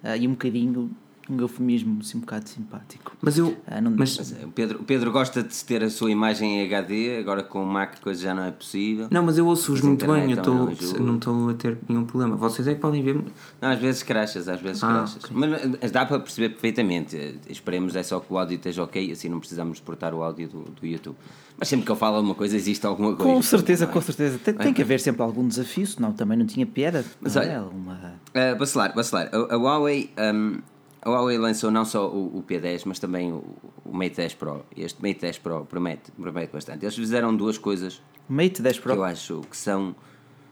Uh, 0.02 0.16
e 0.20 0.28
um 0.28 0.32
bocadinho 0.32 0.90
um 1.30 1.40
eufemismo 1.40 1.98
assim, 2.00 2.18
um 2.18 2.20
bocado 2.20 2.48
simpático. 2.48 3.16
Mas 3.20 3.38
eu. 3.38 3.56
Ah, 3.66 3.80
não, 3.80 3.90
mas, 3.90 4.16
mas, 4.16 4.32
o, 4.42 4.48
Pedro, 4.48 4.80
o 4.80 4.84
Pedro 4.84 5.12
gosta 5.12 5.42
de 5.42 5.64
ter 5.64 5.82
a 5.82 5.90
sua 5.90 6.10
imagem 6.10 6.60
em 6.60 6.66
HD, 6.66 7.18
agora 7.18 7.42
com 7.42 7.62
o 7.62 7.66
Mac 7.66 8.00
coisa 8.00 8.22
já 8.22 8.34
não 8.34 8.44
é 8.44 8.50
possível. 8.50 9.08
Não, 9.10 9.22
mas 9.22 9.38
eu 9.38 9.46
ouço-os 9.46 9.80
muito 9.80 10.06
bem, 10.06 10.30
eu 10.30 10.42
tô, 10.42 10.54
não 10.98 11.16
estou 11.16 11.50
a 11.50 11.54
ter 11.54 11.78
nenhum 11.88 12.04
problema. 12.04 12.36
Vocês 12.36 12.66
é 12.68 12.74
que 12.74 12.80
podem 12.80 13.02
ver. 13.02 13.14
Não, 13.60 13.70
às 13.70 13.78
vezes 13.78 14.02
crachas, 14.02 14.48
às 14.48 14.60
vezes 14.60 14.82
ah, 14.82 14.88
crachas. 14.88 15.24
Okay. 15.24 15.36
Mas 15.80 15.90
dá 15.90 16.06
para 16.06 16.18
perceber 16.20 16.50
perfeitamente. 16.50 17.38
Esperemos 17.48 17.96
é 17.96 18.02
só 18.02 18.20
que 18.20 18.32
o 18.32 18.38
áudio 18.38 18.56
esteja 18.56 18.82
ok, 18.82 19.12
assim 19.12 19.28
não 19.28 19.40
precisamos 19.40 19.78
exportar 19.78 20.14
o 20.14 20.22
áudio 20.22 20.48
do, 20.48 20.60
do 20.62 20.86
YouTube. 20.86 21.16
Mas 21.58 21.68
sempre 21.68 21.84
que 21.84 21.90
eu 21.90 21.96
falo 21.96 22.16
alguma 22.16 22.36
coisa, 22.36 22.54
existe 22.54 22.86
alguma 22.86 23.16
coisa. 23.16 23.32
Com 23.32 23.42
certeza, 23.42 23.84
é? 23.84 23.88
com 23.88 24.00
certeza. 24.00 24.38
Tem, 24.38 24.54
tem, 24.54 24.72
que 24.72 24.80
haver 24.80 25.00
sempre 25.00 25.22
algum 25.22 25.46
desafio, 25.46 25.86
senão 25.86 26.12
também 26.12 26.38
não 26.38 26.46
tinha 26.46 26.64
piada. 26.64 27.04
Mas 27.20 27.34
olha, 27.34 27.46
é 27.46 27.60
uma... 27.60 27.94
uh, 27.94 28.56
bacelar, 28.56 28.94
bacelar. 28.94 29.28
A, 29.32 29.54
a 29.54 29.56
Huawei. 29.56 30.10
Um, 30.16 30.60
a 31.08 31.18
Huawei 31.18 31.38
lançou 31.38 31.70
não 31.70 31.84
só 31.84 32.08
o, 32.08 32.38
o 32.38 32.42
P10, 32.42 32.82
mas 32.86 32.98
também 32.98 33.32
o, 33.32 33.44
o, 33.84 33.96
Mate 33.96 34.16
10 34.16 34.34
Pro. 34.34 34.64
Este 34.76 35.02
Mate 35.02 35.20
10 35.20 35.38
Pro 35.38 35.64
promete, 35.64 36.10
promete 36.12 36.52
bastante. 36.52 36.84
Eles 36.84 36.94
fizeram 36.94 37.34
duas 37.34 37.58
coisas. 37.58 38.02
Mate 38.28 38.62
10 38.62 38.78
Pro? 38.80 38.92
Que 38.92 38.98
eu 38.98 39.04
acho 39.04 39.40
que 39.42 39.56
são. 39.56 39.94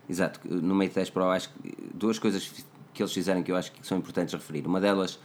Exato, 0.09 0.41
no 0.45 0.75
Mate 0.75 0.95
10 0.95 1.11
Pro, 1.11 1.25
acho 1.25 1.51
que 1.51 1.77
duas 1.93 2.19
coisas 2.19 2.65
que 2.95 3.03
eles 3.03 3.13
fizeram 3.13 3.43
que 3.43 3.53
eu 3.53 3.57
acho 3.57 3.73
que 3.73 3.87
são 3.87 3.99
importantes 3.99 4.33
referir. 4.35 4.67
Uma 4.67 4.81
delas 4.81 5.19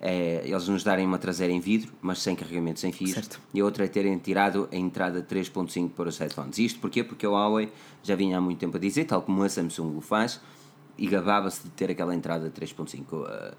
é 0.00 0.42
eles 0.44 0.68
nos 0.68 0.84
darem 0.84 1.04
uma 1.04 1.18
traseira 1.18 1.52
em 1.52 1.60
vidro, 1.60 1.92
mas 2.00 2.20
sem 2.20 2.34
carregamento 2.34 2.80
sem 2.80 2.92
fios. 2.92 3.12
Certo. 3.12 3.40
E 3.52 3.60
a 3.60 3.64
outra 3.64 3.84
é 3.84 3.88
terem 3.88 4.16
tirado 4.18 4.68
a 4.72 4.76
entrada 4.76 5.22
3.5 5.22 5.90
para 5.90 6.08
os 6.08 6.18
headphones. 6.18 6.58
Isto 6.58 6.78
porquê? 6.80 7.02
Porque 7.02 7.26
a 7.26 7.28
Huawei 7.28 7.72
já 8.02 8.14
vinha 8.14 8.38
há 8.38 8.40
muito 8.40 8.58
tempo 8.58 8.76
a 8.76 8.80
dizer, 8.80 9.04
tal 9.04 9.22
como 9.22 9.42
a 9.42 9.48
Samsung 9.48 9.96
o 9.96 10.00
faz, 10.00 10.40
e 10.96 11.06
gabava-se 11.06 11.64
de 11.64 11.70
ter 11.70 11.90
aquela 11.90 12.14
entrada 12.14 12.50
3.5. 12.50 13.54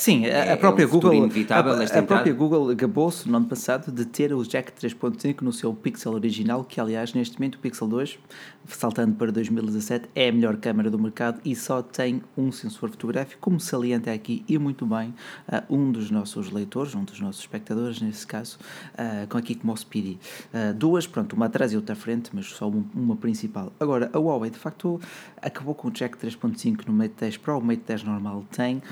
Sim, 0.00 0.24
é, 0.24 0.52
a 0.52 0.56
própria 0.56 0.86
Google, 0.86 1.28
a, 1.50 1.98
a 1.98 2.02
própria 2.02 2.32
Google 2.32 2.74
gabou-se 2.74 3.28
no 3.28 3.36
ano 3.36 3.46
passado 3.46 3.92
de 3.92 4.06
ter 4.06 4.32
o 4.32 4.42
jack 4.42 4.72
3.5 4.72 5.42
no 5.42 5.52
seu 5.52 5.74
Pixel 5.74 6.14
original, 6.14 6.64
que 6.64 6.80
aliás 6.80 7.12
neste 7.12 7.38
momento 7.38 7.56
o 7.56 7.58
Pixel 7.58 7.86
2, 7.86 8.18
saltando 8.68 9.14
para 9.14 9.32
2017, 9.32 10.08
é 10.14 10.28
a 10.28 10.32
melhor 10.32 10.56
câmera 10.56 10.90
do 10.90 10.98
mercado 10.98 11.40
e 11.44 11.54
só 11.56 11.82
tem 11.82 12.22
um 12.36 12.52
sensor 12.52 12.90
fotográfico, 12.90 13.40
como 13.40 13.58
salienta 13.58 14.12
aqui 14.12 14.44
e 14.48 14.58
muito 14.58 14.86
bem 14.86 15.14
uh, 15.48 15.74
um 15.74 15.90
dos 15.90 16.10
nossos 16.10 16.50
leitores, 16.50 16.94
um 16.94 17.04
dos 17.04 17.20
nossos 17.20 17.40
espectadores 17.40 18.00
nesse 18.00 18.26
caso, 18.26 18.58
uh, 18.94 19.26
com 19.28 19.38
aqui 19.38 19.54
como 19.54 19.72
o 19.72 19.76
Speedy. 19.76 20.18
Uh, 20.52 20.74
duas, 20.74 21.06
pronto, 21.06 21.34
uma 21.34 21.46
atrás 21.46 21.72
e 21.72 21.76
outra 21.76 21.94
à 21.94 21.96
frente, 21.96 22.30
mas 22.32 22.46
só 22.46 22.68
uma, 22.68 22.84
uma 22.94 23.16
principal. 23.16 23.72
Agora, 23.80 24.10
a 24.12 24.18
Huawei 24.18 24.50
de 24.50 24.58
facto 24.58 25.00
acabou 25.40 25.74
com 25.74 25.88
o 25.88 25.90
jack 25.90 26.16
3.5 26.16 26.86
no 26.86 26.92
Mate 26.92 27.14
10 27.18 27.36
Pro, 27.38 27.58
o 27.58 27.62
Mate 27.62 27.82
10 27.86 28.04
normal 28.04 28.44
tem, 28.50 28.82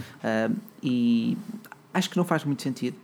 e 0.83 1.37
acho 1.93 2.11
que 2.11 2.17
não 2.17 2.25
faz 2.25 2.45
muito 2.45 2.63
sentido 2.63 2.97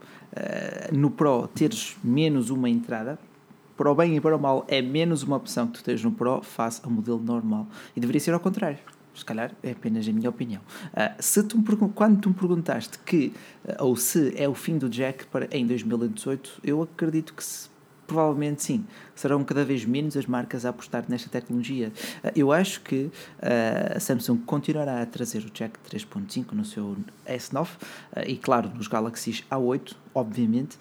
no 0.91 1.09
Pro 1.09 1.47
teres 1.47 1.95
menos 2.03 2.49
uma 2.49 2.69
entrada. 2.69 3.17
Para 3.77 3.91
o 3.91 3.95
bem 3.95 4.15
e 4.15 4.21
para 4.21 4.35
o 4.35 4.39
mal, 4.39 4.65
é 4.67 4.81
menos 4.81 5.23
uma 5.23 5.35
opção 5.35 5.67
que 5.67 5.73
tu 5.73 5.83
tens 5.83 6.03
no 6.03 6.11
Pro 6.11 6.41
face 6.41 6.79
ao 6.83 6.89
modelo 6.89 7.19
normal. 7.19 7.67
E 7.95 7.99
deveria 7.99 8.19
ser 8.19 8.33
ao 8.33 8.39
contrário. 8.39 8.79
Se 9.13 9.23
calhar 9.23 9.51
é 9.63 9.71
apenas 9.71 10.07
a 10.07 10.11
minha 10.11 10.29
opinião. 10.29 10.61
Uh, 10.93 11.15
se 11.19 11.41
tu 11.43 11.61
quando 11.93 12.19
tu 12.19 12.29
me 12.29 12.35
perguntaste 12.35 12.99
que, 12.99 13.33
uh, 13.65 13.83
ou 13.83 13.95
se 13.95 14.33
é 14.37 14.47
o 14.47 14.53
fim 14.53 14.77
do 14.77 14.89
Jack 14.89 15.25
para, 15.27 15.47
em 15.51 15.65
2018, 15.65 16.61
eu 16.63 16.81
acredito 16.81 17.33
que 17.33 17.43
se 17.43 17.69
Provavelmente 18.07 18.63
sim. 18.63 18.85
Serão 19.15 19.43
cada 19.43 19.65
vez 19.65 19.83
menos 19.83 20.15
as 20.15 20.25
marcas 20.25 20.65
a 20.65 20.69
apostar 20.69 21.05
nesta 21.07 21.29
tecnologia. 21.29 21.91
Ah, 22.23 22.31
eu 22.35 22.51
acho 22.51 22.81
que 22.81 23.09
a 23.41 23.99
Samsung 23.99 24.37
continuará 24.45 25.01
a 25.01 25.05
trazer 25.05 25.39
o 25.39 25.49
jack 25.49 25.79
3.5 25.89 26.51
no 26.51 26.63
seu 26.63 26.95
S9 27.27 27.67
ah, 28.15 28.21
e, 28.25 28.37
claro, 28.37 28.69
nos 28.69 28.87
Galaxy 28.87 29.43
A8, 29.49 29.95
obviamente, 30.13 30.77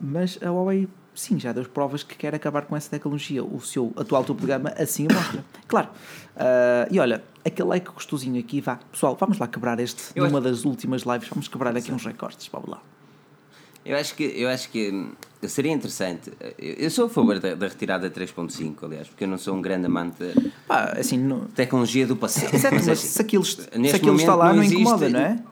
mas 0.00 0.38
a 0.42 0.50
Huawei 0.50 0.88
sim, 1.18 1.38
já 1.38 1.52
deu 1.52 1.64
provas 1.64 2.02
que 2.02 2.14
quer 2.14 2.34
acabar 2.34 2.62
com 2.62 2.76
essa 2.76 2.88
tecnologia. 2.88 3.42
O 3.42 3.60
seu 3.60 3.92
atual 3.96 4.24
topo 4.24 4.40
de 4.40 4.46
gama 4.46 4.72
assim 4.78 5.06
o 5.06 5.12
mostra. 5.12 5.44
Claro. 5.66 5.88
Uh, 6.36 6.92
e 6.92 7.00
olha, 7.00 7.22
aquele 7.44 7.68
like 7.68 7.90
gostosinho 7.90 8.38
aqui, 8.38 8.60
vá. 8.60 8.76
Pessoal, 8.92 9.16
vamos 9.18 9.38
lá 9.38 9.48
quebrar 9.48 9.80
este, 9.80 10.12
eu 10.14 10.24
numa 10.24 10.38
acho... 10.38 10.48
das 10.48 10.64
últimas 10.64 11.02
lives, 11.02 11.28
vamos 11.28 11.48
quebrar 11.48 11.76
aqui 11.76 11.90
uns 11.92 12.04
recortes, 12.04 12.48
vamos 12.52 12.70
lá. 12.70 12.80
Eu 13.84 13.96
acho 13.96 14.14
que, 14.14 14.22
eu 14.22 14.48
acho 14.48 14.70
que 14.70 15.08
seria 15.48 15.72
interessante. 15.72 16.32
Eu 16.58 16.90
sou 16.90 17.06
a 17.06 17.08
favor 17.08 17.38
da, 17.40 17.54
da 17.54 17.68
retirada 17.68 18.10
3.5, 18.10 18.76
aliás, 18.82 19.08
porque 19.08 19.24
eu 19.24 19.28
não 19.28 19.38
sou 19.38 19.56
um 19.56 19.62
grande 19.62 19.86
amante 19.86 20.22
da 20.68 20.92
assim, 20.98 21.16
no... 21.16 21.46
tecnologia 21.46 22.06
do 22.06 22.14
passado. 22.14 22.56
Certo, 22.58 22.74
mas, 22.74 22.86
mas 22.86 22.98
se 22.98 23.20
aquilo, 23.20 23.44
se 23.44 23.66
aquilo 23.94 24.16
está 24.16 24.34
lá, 24.34 24.52
não, 24.52 24.62
existe... 24.62 24.82
incomoda, 24.82 25.08
não 25.08 25.20
é? 25.20 25.42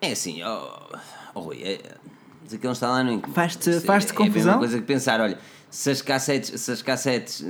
É 0.00 0.12
assim, 0.12 0.42
oh, 0.42 0.96
oh, 1.34 1.52
é, 1.54 1.80
se 2.52 2.56
aquilo 2.56 2.72
está 2.72 2.88
lá, 2.88 3.02
não 3.02 3.12
incomoda. 3.14 3.34
Faz-te 3.34 3.80
faz 3.80 4.04
-te 4.04 4.12
confusão? 4.12 4.26
É 4.26 4.42
a 4.42 4.44
mesma 4.44 4.58
coisa 4.58 4.78
que 4.78 4.84
pensar, 4.86 5.20
olha, 5.20 5.38
se 5.70 5.90
as 5.90 6.02
cassetes. 6.02 6.60
Se 6.60 6.70
as 6.70 6.82
cassetes 6.82 7.44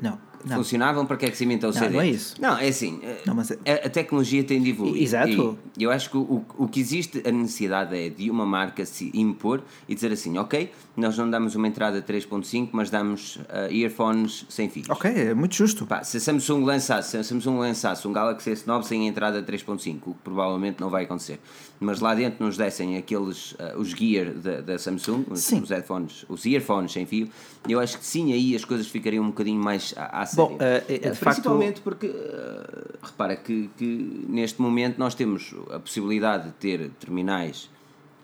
não. 0.00 0.18
Não. 0.44 0.56
funcionavam, 0.56 1.06
para 1.06 1.16
que 1.16 1.26
é 1.26 1.30
que 1.30 1.36
se 1.36 1.44
inventou 1.44 1.70
o 1.70 1.72
Não, 1.72 1.80
CD? 1.80 1.94
não 1.94 2.00
é 2.00 2.08
isso. 2.08 2.34
Não, 2.40 2.58
é 2.58 2.66
assim, 2.66 2.98
eh, 3.04 3.20
Não, 3.24 3.32
mas 3.32 3.52
é- 3.52 3.58
a, 3.64 3.86
a 3.86 3.88
tecnologia 3.88 4.42
tem 4.42 4.60
de 4.60 4.70
evoluir. 4.70 5.00
Exato. 5.00 5.56
E 5.78 5.84
eu 5.84 5.90
acho 5.92 6.10
que 6.10 6.16
o, 6.16 6.44
o 6.58 6.66
que 6.66 6.80
existe, 6.80 7.22
a 7.24 7.30
necessidade 7.30 7.96
é 7.96 8.08
de 8.08 8.28
uma 8.28 8.44
marca 8.44 8.84
se 8.84 9.08
impor 9.14 9.62
e 9.88 9.94
dizer 9.94 10.10
assim, 10.10 10.36
ok, 10.38 10.72
nós 10.96 11.16
não 11.16 11.30
damos 11.30 11.54
uma 11.54 11.68
entrada 11.68 12.02
3.5, 12.02 12.70
mas 12.72 12.90
damos 12.90 13.38
eh, 13.48 13.68
earphones 13.72 14.44
sem 14.48 14.68
fios. 14.68 14.90
Ok, 14.90 15.08
é 15.12 15.32
muito 15.32 15.54
justo. 15.54 15.86
Pá, 15.86 16.02
se 16.02 16.16
a 16.16 16.20
Samsung 16.20 16.64
lançasse, 16.64 17.10
se 17.12 17.16
a 17.18 17.22
Samsung 17.22 17.58
lançasse 17.58 18.08
um 18.08 18.12
Galaxy 18.12 18.50
S9 18.50 18.82
sem 18.82 19.06
entrada 19.06 19.40
3.5, 19.44 19.98
o 20.06 20.12
que 20.12 20.20
provavelmente 20.24 20.80
não 20.80 20.90
vai 20.90 21.04
acontecer, 21.04 21.38
mas 21.82 22.00
lá 22.00 22.14
dentro 22.14 22.44
nos 22.44 22.56
dessem 22.56 22.96
aqueles, 22.96 23.54
ah, 23.58 23.74
os 23.76 23.88
gear 23.90 24.32
da, 24.32 24.60
da 24.60 24.78
Samsung, 24.78 25.24
os, 25.30 25.50
os 25.52 25.68
headphones, 25.70 26.24
os 26.28 26.46
earphones 26.46 26.92
sem 26.92 27.04
fio, 27.04 27.28
eu 27.68 27.78
acho 27.80 27.98
que 27.98 28.06
sim, 28.06 28.32
aí 28.32 28.54
as 28.56 28.64
coisas 28.64 28.86
ficariam 28.86 29.24
um 29.24 29.28
bocadinho 29.28 29.62
mais 29.62 29.92
à, 29.96 30.22
à 30.22 30.24
Bom, 30.34 30.56
sério. 30.56 30.56
eh, 30.60 30.84
eh, 30.88 30.98
de 30.98 31.06
Eh, 31.08 31.14
facto- 31.14 31.24
Principalmente 31.42 31.80
porque, 31.80 32.06
ah, 32.06 32.98
repara 33.02 33.36
que, 33.36 33.68
que 33.76 34.24
neste 34.28 34.60
momento 34.62 34.98
nós 34.98 35.14
temos 35.14 35.54
a 35.70 35.78
possibilidade 35.78 36.46
de 36.46 36.52
ter 36.52 36.90
terminais 37.00 37.68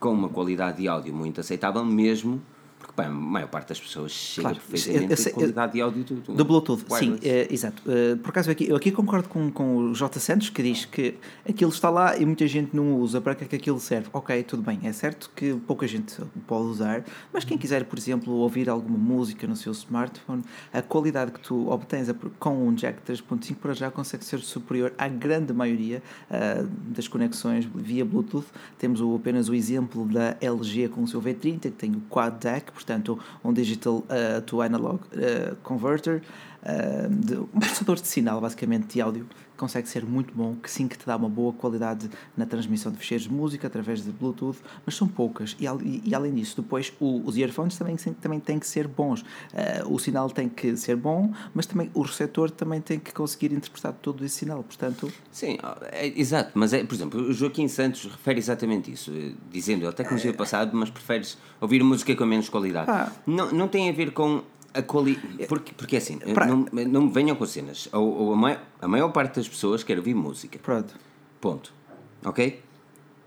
com 0.01 0.13
uma 0.13 0.29
qualidade 0.29 0.79
de 0.79 0.87
áudio 0.89 1.13
muito 1.13 1.41
aceitável, 1.41 1.85
mesmo 1.85 2.41
porque 2.79 2.93
pá, 2.95 3.07
a 3.07 3.11
maior 3.11 3.49
parte 3.49 3.69
das 3.71 3.81
pessoas 3.81 4.13
chega 4.13 4.49
Claro, 4.51 4.61
perfeitamente 4.71 5.29
a 5.29 5.33
qualidade 5.33 5.73
de 5.73 5.81
áudio 5.81 6.05
do, 6.05 6.35
Do 6.35 6.45
Bluetooth, 6.45 6.81
sim, 6.89 7.11
wireless. 7.13 7.29
é, 7.29 7.53
exato. 7.53 7.83
Eh, 7.87 8.17
por 8.17 8.31
acaso, 8.31 8.49
eu 8.49 8.53
aqui, 8.53 8.69
eu 8.69 8.77
aqui 8.77 8.91
concordo 8.93 9.29
com, 9.29 9.51
com 9.51 9.77
o 9.77 9.95
J. 9.95 10.19
Santos, 10.21 10.49
que 10.51 10.63
diz 10.63 10.85
que 10.85 11.15
aquilo 11.49 11.71
está 11.71 11.91
lá 11.91 12.17
e 12.17 12.25
muita 12.25 12.47
gente 12.47 12.75
não 12.75 12.93
o 12.95 12.99
usa. 13.01 13.21
Para 13.21 13.35
que 13.35 13.45
é 13.45 13.47
que 13.49 13.57
aquilo 13.57 13.81
serve? 13.81 14.09
Ok, 14.13 14.43
tudo 14.45 14.63
bem, 14.63 14.79
é 14.85 14.93
certo 14.93 15.31
que 15.35 15.55
pouca 15.67 15.87
gente 15.87 16.21
o 16.23 16.27
pode 16.47 16.67
usar, 16.69 17.05
mas 17.33 17.45
quem 17.45 17.59
quiser, 17.59 17.85
por 17.85 17.99
exemplo, 17.99 18.33
ouvir 18.35 18.69
alguma 18.71 18.97
música 18.99 19.47
no 19.47 19.57
seu 19.57 19.73
smartphone, 19.73 20.43
a 20.73 20.81
qualidade 20.83 21.33
que 21.33 21.41
tu 21.41 21.69
obtens 21.69 22.09
a- 22.09 22.15
com 22.39 22.69
um 22.69 22.75
jack 22.75 23.01
3.5 23.03 23.57
para 23.57 23.73
já 23.75 23.91
consegue 23.91 24.25
ser 24.25 24.39
superior 24.41 24.93
à 24.97 25.09
grande 25.09 25.53
maioria 25.53 26.03
ah, 26.31 26.65
das 26.89 27.09
conexões 27.09 27.65
via 27.75 28.05
Bluetooth. 28.05 28.47
Temos 28.79 29.01
o- 29.01 29.15
apenas 29.17 29.49
o 29.49 29.55
exemplo 29.55 30.05
da 30.07 30.37
LG 30.41 30.89
com 30.89 31.03
o 31.03 31.09
seu 31.09 31.21
V30, 31.21 31.59
que 31.61 31.71
tem 31.71 31.91
o 31.93 32.01
Quad 32.09 32.35
DAC, 32.43 32.68
portanto, 32.73 33.19
um 33.45 33.53
digital 33.53 34.05
ah, 34.09 34.41
to 34.41 34.63
analog 34.63 35.01
ah, 35.15 35.57
converter, 35.63 36.23
ah, 36.65 37.09
de- 37.09 37.37
um 37.39 37.47
processador 37.47 37.97
de 38.01 38.07
sinal, 38.09 38.41
basicamente, 38.41 38.95
de 38.95 39.01
áudio, 39.01 39.25
que 39.27 39.59
consegue 39.59 39.89
ser 39.89 40.05
muito 40.05 40.33
bom, 40.35 40.55
que 40.55 40.71
sim 40.71 40.87
que 40.87 40.97
te 40.97 41.05
dá 41.05 41.17
uma 41.17 41.29
boa 41.29 41.53
qualidade 41.53 42.09
na 42.37 42.47
transmissão 42.47 42.93
de 42.93 42.99
ficheiros 42.99 43.27
de 43.27 43.33
música 43.33 43.67
através 43.67 44.05
de 44.05 44.11
Bluetooth, 44.13 44.59
mas 44.87 44.95
são 44.95 45.09
poucas. 45.09 45.57
E, 45.59 45.65
e- 45.67 46.03
e 46.05 46.15
além 46.15 46.33
disso, 46.35 46.61
depois 46.63 46.93
o- 47.01 47.23
os 47.27 47.37
earphones 47.37 47.77
também, 47.77 47.97
também 47.97 48.39
têm 48.39 48.59
que 48.59 48.67
ser 48.67 48.87
bons. 48.87 49.25
Ah, 49.53 49.83
o 49.89 49.99
sinal 49.99 50.31
tem 50.31 50.49
que 50.49 50.77
ser 50.77 50.95
bom, 50.97 51.33
mas 51.55 51.67
também 51.67 51.91
o 51.95 52.03
receptor 52.03 52.51
também 52.51 52.81
tem 52.81 53.01
que 53.01 53.13
conseguir 53.13 53.53
interpretar 53.53 53.93
todo 53.95 54.25
esse 54.25 54.37
sinal. 54.37 54.63
Portanto, 54.63 55.13
Sim, 55.33 55.59
é, 55.91 56.07
exato, 56.21 56.53
mas 56.55 56.73
é, 56.73 56.85
por 56.85 56.95
exemplo, 56.95 57.21
o 57.21 57.33
Joaquim 57.33 57.67
Santos 57.67 58.05
refere 58.05 58.39
exatamente 58.39 58.93
isso, 58.93 59.11
eh, 59.13 59.33
dizendo 59.51 59.89
a 59.89 59.93
tecnologia 59.93 60.33
passada, 60.35 60.71
mas 60.73 60.89
preferes 60.91 61.37
ouvir 61.61 61.83
música 61.83 62.15
com 62.15 62.25
menos 62.25 62.49
qualidade. 62.49 62.87
Pá. 62.87 63.13
Não, 63.27 63.51
não 63.53 63.67
tem 63.69 63.89
a 63.89 63.93
ver 63.93 64.13
com 64.13 64.43
a 64.79 64.83
qualidade. 64.83 65.47
Porque, 65.49 65.73
porque 65.75 65.97
é 65.97 65.99
assim, 65.99 66.19
eh, 66.23 66.33
Pra- 66.33 66.47
não, 66.47 66.67
não 66.73 67.03
me 67.03 67.13
venham 67.13 67.37
com 67.37 67.45
cenas. 67.47 67.89
Ou, 67.93 68.07
ou 68.23 68.33
a, 68.33 68.37
mai- 68.37 68.61
a 68.81 68.89
maior 68.89 69.11
parte 69.13 69.37
das 69.37 69.49
pessoas 69.49 69.83
quer 69.83 69.97
ouvir 69.99 70.15
música. 70.15 70.59
pronto. 70.59 70.95
Ponto. 71.41 71.73
Ok? 72.25 72.61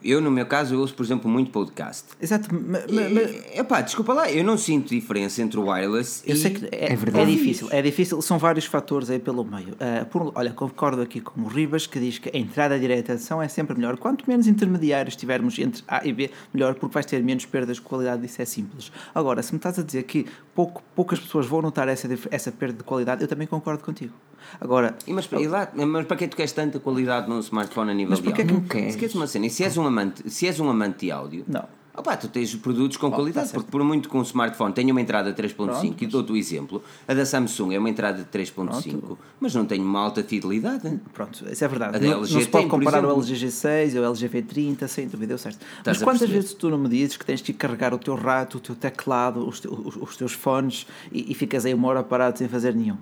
Eu, 0.03 0.19
no 0.19 0.31
meu 0.31 0.45
caso, 0.45 0.73
eu 0.73 0.79
ouço, 0.79 0.93
por 0.95 1.03
exemplo, 1.05 1.29
muito 1.29 1.51
podcast. 1.51 2.05
Exato, 2.21 2.53
ma- 2.53 2.79
ma- 2.91 3.09
ma- 3.09 3.21
E, 3.21 3.59
epá, 3.59 3.81
desculpa 3.81 4.13
lá, 4.13 4.31
eu 4.31 4.43
não 4.43 4.57
sinto 4.57 4.89
diferença 4.89 5.41
entre 5.41 5.59
o 5.59 5.67
wireless 5.69 6.23
Eu 6.25 6.35
e... 6.35 6.37
sei 6.39 6.51
que 6.51 6.65
é, 6.71 6.93
É 6.93 6.95
verdade. 6.95 7.31
é 7.31 7.35
difícil, 7.35 7.67
é 7.71 7.81
difícil, 7.81 8.21
são 8.21 8.37
vários 8.39 8.65
fatores 8.65 9.09
aí 9.09 9.19
pelo 9.19 9.43
meio. 9.43 9.75
Ah, 9.79 10.05
por 10.05 10.31
olha, 10.35 10.51
concordo 10.51 11.01
aqui 11.01 11.21
com 11.21 11.41
o 11.41 11.47
Ribas 11.47 11.85
que 11.85 11.99
diz 11.99 12.17
que 12.17 12.35
a 12.35 12.39
entrada 12.39 12.79
direta 12.79 13.15
de 13.15 13.21
som 13.21 13.41
é 13.41 13.47
sempre 13.47 13.75
melhor. 13.75 13.97
Quanto 13.97 14.25
menos 14.27 14.47
intermediários 14.47 15.15
tivermos 15.15 15.57
entre 15.59 15.83
A 15.87 16.05
e 16.05 16.11
B, 16.13 16.31
melhor, 16.53 16.73
porque 16.75 16.93
vais 16.93 17.05
ter 17.05 17.21
menos 17.23 17.45
perdas 17.45 17.77
de 17.77 17.81
qualidade, 17.83 18.25
isso 18.25 18.41
é 18.41 18.45
simples. 18.45 18.91
Agora, 19.13 19.43
se 19.43 19.51
me 19.53 19.57
estás 19.57 19.77
a 19.77 19.83
dizer 19.83 20.03
que 20.03 20.25
pouco, 20.55 20.81
poucas 20.95 21.19
pessoas 21.19 21.45
vão 21.45 21.61
notar 21.61 21.87
essa, 21.87 22.07
essa 22.31 22.51
perda 22.51 22.77
de 22.79 22.83
qualidade, 22.83 23.21
eu 23.21 23.27
também 23.27 23.45
concordo 23.47 23.83
contigo. 23.83 24.13
Agora, 24.59 24.95
E 25.07 25.13
mas, 25.13 25.29
e 25.31 25.47
lá, 25.47 25.69
mas 25.73 26.05
para 26.05 26.17
que 26.17 26.27
tu 26.27 26.35
queres 26.35 26.51
tanta 26.51 26.79
qualidade 26.79 27.29
num 27.29 27.39
smartphone 27.39 27.91
a 27.91 27.93
nível 27.93 28.09
Mas 28.11 28.19
de 28.19 28.25
porquê 28.25 28.41
é 28.41 28.43
áudio? 28.45 28.61
que 28.69 28.75
não 28.77 28.89
queres? 28.91 29.15
Uma 29.15 29.27
cena, 29.27 29.45
e 29.45 29.49
se 29.49 29.63
és 29.63 29.77
um 29.77 29.85
amante, 29.85 30.29
se 30.29 30.47
és 30.47 30.59
um 30.59 30.69
amante 30.69 31.05
de 31.05 31.11
áudio, 31.11 31.43
não. 31.47 31.63
opá, 31.95 32.15
tu 32.15 32.27
tens 32.27 32.55
produtos 32.55 32.97
com 32.97 33.11
qualidade, 33.11 33.49
tá 33.49 33.53
porque 33.55 33.69
por 33.69 33.83
muito 33.83 34.07
que 34.09 34.15
um 34.17 34.21
smartphone 34.21 34.73
tenha 34.73 34.91
uma 34.91 35.01
entrada 35.01 35.33
3.5, 35.33 35.55
Pronto, 35.55 36.03
e 36.03 36.07
dou-te 36.07 36.31
o 36.31 36.37
exemplo, 36.37 36.81
a 37.07 37.13
da 37.13 37.25
Samsung 37.25 37.73
é 37.73 37.79
uma 37.79 37.89
entrada 37.89 38.19
de 38.23 38.29
3.5, 38.29 39.17
mas 39.39 39.53
não 39.53 39.65
tem 39.65 39.81
uma 39.81 39.99
alta 39.99 40.23
fidelidade. 40.23 40.99
Pronto, 41.13 41.45
isso 41.51 41.63
é 41.63 41.67
verdade. 41.67 41.97
A 41.97 41.99
da 41.99 42.05
Não, 42.07 42.19
LG 42.19 42.33
não 42.33 42.41
se 42.41 42.47
pode 42.47 42.63
tem, 42.63 42.69
comparar 42.69 43.03
o 43.05 43.11
LG 43.11 43.45
G6 43.47 43.95
ou 43.95 44.01
o 44.01 44.05
LG 44.05 44.29
V30, 44.29 44.87
sem 44.87 45.07
dúvida, 45.07 45.33
é 45.33 45.35
o 45.35 45.37
certo. 45.37 45.65
Mas 45.85 46.01
quantas 46.01 46.29
vezes 46.29 46.53
tu 46.53 46.69
não 46.69 46.77
me 46.77 46.87
dizes 46.89 47.17
que 47.17 47.25
tens 47.25 47.41
que 47.41 47.51
ir 47.51 47.55
carregar 47.55 47.93
o 47.93 47.97
teu 47.97 48.15
rato, 48.15 48.57
o 48.57 48.59
teu 48.61 48.75
teclado, 48.75 49.45
os, 49.47 49.59
teus- 49.59 49.77
os- 49.85 49.95
os 49.97 50.17
teus 50.17 50.31
fones 50.33 50.87
e, 51.11 51.31
e 51.31 51.35
ficas 51.35 51.65
aí 51.65 51.73
uma 51.73 51.87
hora 51.89 52.03
parado 52.03 52.37
sem 52.37 52.47
fazer 52.47 52.73
nenhum? 52.73 52.97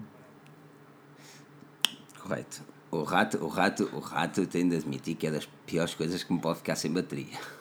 Correto. 2.30 2.62
O 2.92 3.04
rato, 3.04 3.38
o 3.44 3.48
rato, 3.48 3.90
o 3.94 4.00
rato 4.00 4.46
tem 4.48 4.68
de 4.68 4.78
admitir 4.78 5.16
que 5.16 5.28
é 5.28 5.32
das 5.32 5.48
piores 5.66 5.94
coisas 5.94 6.24
que 6.24 6.32
me 6.34 6.40
pode 6.40 6.58
ficar 6.60 6.76
sem 6.76 6.92
bateria. 6.92 7.28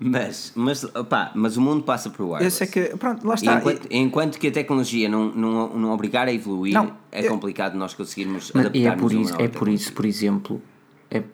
Mas, 0.00 0.52
mas, 0.54 0.84
opá, 0.94 1.32
mas 1.34 1.56
o 1.56 1.60
mundo 1.60 1.82
passa 1.82 2.08
por 2.08 2.22
Eu 2.22 2.28
wireless. 2.28 2.56
sei 2.58 2.66
que, 2.68 2.96
pronto, 2.96 3.26
lá 3.26 3.34
está. 3.34 3.56
Enquanto, 3.58 3.88
enquanto 3.90 4.38
que 4.38 4.46
a 4.46 4.52
tecnologia 4.52 5.08
não, 5.08 5.32
não, 5.34 5.76
não 5.76 5.90
obrigar 5.90 6.28
a 6.28 6.32
evoluir, 6.32 6.72
Não, 6.72 6.92
é 7.10 7.26
eu- 7.26 7.30
complicado 7.32 7.74
nós 7.74 7.94
conseguirmos 7.94 8.52
Mas- 8.54 8.66
adaptar 8.66 8.78
e 8.78 8.86
é 8.86 8.94
por 8.94 9.12
isso, 9.12 9.34
é 9.42 9.48
por 9.48 9.68
isso, 9.68 9.92
por 9.92 10.04
exemplo, 10.06 10.62
é. 11.10 11.24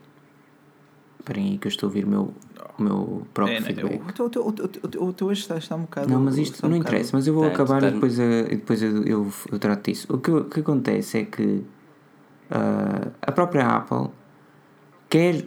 Esperem 1.20 1.44
aí 1.52 1.58
que 1.58 1.66
eu 1.66 1.68
estou 1.68 1.88
a 1.88 1.90
ouvir 1.90 2.06
o 2.06 2.08
meu, 2.08 2.34
o 2.78 2.82
meu 2.82 3.26
próprio 3.34 3.56
É, 3.58 3.60
né, 3.60 3.66
feedback. 3.66 4.00
o, 4.08 4.12
teu- 4.14 4.24
o, 4.24 4.30
teu- 4.30 4.46
o, 4.46 4.52
teu- 4.52 4.64
o, 4.82 4.88
teu- 4.88 5.02
o 5.04 5.12
teu 5.12 5.26
hoje 5.26 5.42
está, 5.42 5.58
está 5.58 5.76
um 5.76 5.82
bocado. 5.82 6.08
Não, 6.08 6.20
mas 6.20 6.38
isto 6.38 6.64
um 6.66 6.70
não 6.70 6.78
bocado- 6.78 6.94
interessa, 6.96 7.10
mas 7.18 7.26
eu 7.26 7.34
vou 7.34 7.44
Tá, 7.44 7.50
acabar 7.50 7.80
tá- 7.82 7.88
e 7.88 7.90
depois, 7.92 8.18
eh, 8.18 8.40
e 8.50 8.56
depois 8.56 8.82
eu, 8.82 9.04
eu, 9.04 9.32
eu 9.52 9.58
trato 9.58 9.90
disso. 9.90 10.06
O 10.10 10.16
que, 10.16 10.30
o 10.30 10.44
que 10.46 10.60
acontece 10.60 11.18
é 11.18 11.24
que 11.24 11.62
ah, 12.54 13.08
a 13.20 13.32
própria 13.32 13.66
Apple 13.66 14.08
quer 15.10 15.44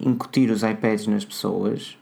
incutir 0.00 0.50
os 0.50 0.62
iPads 0.62 1.06
nas 1.06 1.24
pessoas 1.24 1.98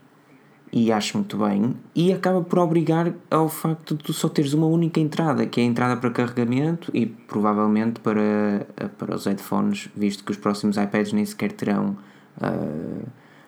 e 0.72 0.90
acho 0.90 1.16
muito 1.18 1.36
bem 1.36 1.76
e 1.94 2.12
acaba 2.12 2.42
por 2.42 2.58
obrigar 2.58 3.12
ao 3.30 3.48
facto 3.48 3.96
de 3.96 4.02
tu 4.04 4.12
só 4.12 4.28
teres 4.28 4.52
uma 4.52 4.66
única 4.66 4.98
entrada, 4.98 5.46
que 5.46 5.60
é 5.60 5.64
a 5.64 5.66
entrada 5.66 5.96
para 5.96 6.10
carregamento 6.10 6.90
e 6.94 7.06
provavelmente 7.06 8.00
para, 8.00 8.66
para 8.98 9.14
os 9.14 9.26
headphones, 9.26 9.88
visto 9.96 10.24
que 10.24 10.32
os 10.32 10.36
próximos 10.36 10.76
iPads 10.76 11.12
nem 11.12 11.24
sequer 11.24 11.52
terão 11.52 11.96
a 12.40 12.52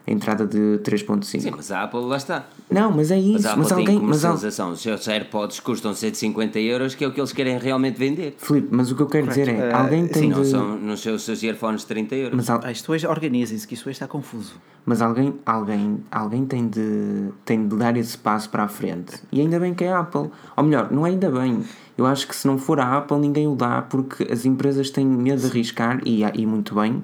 entrada 0.07 0.47
de 0.47 0.79
3.5. 0.83 1.25
Sim, 1.25 1.51
mas 1.57 1.71
a 1.73 1.83
Apple 1.83 2.01
lá 2.01 2.17
está. 2.17 2.47
Não, 2.71 2.91
mas 2.93 3.11
é 3.11 3.17
Mas 3.17 3.25
isso. 3.25 3.49
a 3.49 3.51
Apple 3.53 3.59
Mas, 3.65 3.69
tem 3.69 3.79
alguém. 3.79 3.95
Mas, 3.97 4.25
al- 4.25 4.31
comercialização. 4.33 4.71
Os 4.73 4.81
seus 4.81 5.09
AirPods 5.09 5.61
custam 5.61 5.93
150 5.95 6.59
euros, 6.61 6.95
que 6.95 7.05
é 7.05 7.09
o 7.09 7.13
que 7.13 7.21
eles 7.21 7.33
querem 7.33 7.59
realmente 7.59 7.99
vender. 7.99 8.35
Filipe, 8.39 8.69
mas 8.71 8.91
o 8.91 8.97
que 8.97 9.03
eu 9.03 9.07
quero 9.07 9.27
dizer 9.29 9.49
é: 9.49 9.57
Eh, 9.71 9.73
alguém 9.73 10.07
tem 10.07 10.23
sim, 10.25 10.29
Não 10.31 10.43
de. 10.43 10.49
são 10.49 10.77
nos 10.79 11.01
seus, 11.01 11.23
seus 11.23 11.43
earphones 11.43 11.85
30 11.85 12.15
euros. 12.15 12.37
Mas, 12.37 12.49
al- 12.51 12.61
Ah, 12.63 12.71
isto 12.73 12.91
hoje 12.93 13.07
organizem-se, 13.07 13.67
que 13.67 13.75
isto 13.75 13.85
hoje 13.89 13.97
está 13.97 14.07
confuso. 14.07 14.55
mas 14.85 15.03
alguém, 15.03 15.35
alguém, 15.45 15.99
alguém 16.11 16.45
tem, 16.47 16.69
de, 16.69 17.31
tem 17.45 17.67
de 17.67 17.77
dar 17.77 17.97
esse 17.97 18.17
passo 18.17 18.49
para 18.51 18.63
a 18.65 18.69
frente. 18.69 19.21
E 19.33 19.41
ainda 19.41 19.59
bem 19.59 19.75
que 19.75 19.83
é 19.85 19.93
a 19.93 20.01
Apple. 20.01 20.31
Ou 20.57 20.63
melhor, 20.65 20.91
não 20.93 21.07
é 21.07 21.11
ainda 21.11 21.31
bem. 21.31 21.63
Eu 21.99 22.05
acho 22.07 22.29
que 22.29 22.37
se 22.37 22.47
não 22.47 22.59
for 22.59 22.79
a 22.79 22.99
Apple, 22.99 23.19
ninguém 23.19 23.49
o 23.49 23.55
dá 23.57 23.81
porque 23.83 24.25
as 24.31 24.45
empresas 24.45 24.91
têm 24.91 25.07
medo 25.07 25.41
de 25.41 25.47
arriscar 25.47 26.01
e, 26.05 26.23
e 26.35 26.45
muito 26.47 26.75
bem. 26.75 27.03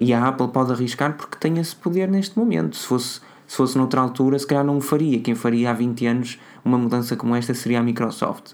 E 0.00 0.12
a 0.12 0.28
Apple 0.28 0.48
pode 0.48 0.72
arriscar 0.72 1.16
porque 1.16 1.36
tem 1.38 1.58
esse 1.58 1.74
poder 1.76 2.08
neste 2.08 2.38
momento. 2.38 2.76
Se 2.76 2.86
fosse, 2.86 3.20
se 3.46 3.56
fosse 3.56 3.76
noutra 3.76 4.00
altura, 4.00 4.38
se 4.38 4.46
calhar 4.46 4.64
não 4.64 4.78
o 4.78 4.80
faria. 4.80 5.20
Quem 5.20 5.34
faria 5.34 5.70
há 5.70 5.74
20 5.74 6.06
anos 6.06 6.38
uma 6.64 6.78
mudança 6.78 7.16
como 7.16 7.34
esta 7.34 7.54
seria 7.54 7.80
a 7.80 7.82
Microsoft. 7.82 8.52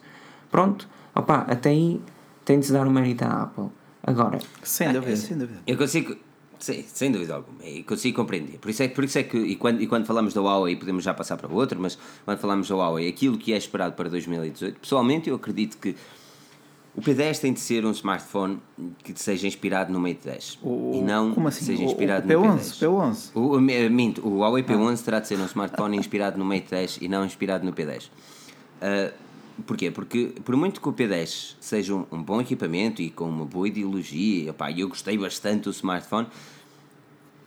Pronto, 0.51 0.89
opa, 1.15 1.47
até 1.49 1.71
aí 1.71 2.01
tem 2.45 2.59
de 2.59 2.67
se 2.67 2.73
dar 2.73 2.87
o 2.87 2.91
mérito 2.91 3.25
à 3.25 3.43
Apple. 3.43 3.67
Agora, 4.03 4.39
Sem 4.63 4.93
dúvida, 4.93 5.17
sem 5.17 5.37
dúvida. 5.37 5.61
Eu 5.67 5.77
consigo, 5.77 6.17
sim, 6.59 6.83
sem 6.87 7.13
dúvida 7.13 7.35
alguma, 7.35 7.63
eu 7.63 7.85
consigo 7.85 8.17
compreender. 8.17 8.59
Por 8.59 8.71
isso 8.71 8.83
é, 8.83 8.89
por 8.89 9.05
isso 9.05 9.19
é 9.19 9.23
que, 9.23 9.37
e 9.37 9.57
quando, 9.57 9.83
e 9.83 9.87
quando 9.87 10.07
falamos 10.07 10.33
da 10.33 10.41
Huawei, 10.41 10.77
podemos 10.77 11.05
já 11.05 11.13
passar 11.13 11.37
para 11.37 11.53
outro, 11.53 11.79
mas 11.79 11.99
quando 12.25 12.39
falamos 12.39 12.69
da 12.69 12.75
Huawei, 12.75 13.07
aquilo 13.07 13.37
que 13.37 13.53
é 13.53 13.57
esperado 13.59 13.95
para 13.95 14.09
2018, 14.09 14.81
pessoalmente 14.81 15.29
eu 15.29 15.37
acredito 15.37 15.77
que 15.77 15.95
o 16.99 17.01
P10 17.01 17.39
tem 17.39 17.53
de 17.53 17.61
ser 17.61 17.85
um 17.87 17.93
smartphone 17.93 18.59
que 19.05 19.13
seja 19.15 19.47
inspirado 19.47 19.93
no 19.93 20.01
Mate 20.01 20.21
10 20.25 20.59
O- 20.63 20.93
e 20.95 21.01
não 21.03 21.33
como 21.33 21.49
que 21.49 21.55
assim? 21.55 21.65
seja 21.65 21.83
O- 21.83 21.87
o 21.87 21.89
inspirado 21.91 22.27
no 22.27 22.33
P11, 22.35 22.59
P10. 22.59 22.79
P11. 22.81 23.31
O, 23.35 23.41
o, 23.57 23.61
minto, 23.91 24.27
o 24.27 24.39
Huawei 24.39 24.65
Ah. 24.67 24.73
P11 24.73 25.05
terá 25.05 25.21
de 25.21 25.29
ser 25.29 25.39
um 25.39 25.45
smartphone 25.47 25.97
inspirado 25.97 26.37
no 26.39 26.45
Mate 26.45 26.67
10 26.71 26.99
e 27.01 27.09
não 27.09 27.25
inspirado 27.25 27.65
no 27.65 27.73
P10. 27.73 28.11
Ah, 28.83 29.13
porquê? 29.67 29.91
Porque 29.91 30.33
por 30.45 30.57
muito 30.57 30.81
que 30.81 30.89
o 30.89 30.93
P10 30.93 31.55
seja 31.61 31.95
um, 31.95 32.05
um 32.11 32.23
bom 32.23 32.41
equipamento 32.41 33.01
e 33.01 33.11
com 33.11 33.25
uma 33.29 33.45
boa 33.45 33.69
ideologia, 33.69 34.45
e, 34.47 34.51
opá, 34.51 34.71
eu 34.73 34.89
gostei 34.89 35.17
bastante 35.17 35.65
do 35.65 35.71
smartphone, 35.71 36.27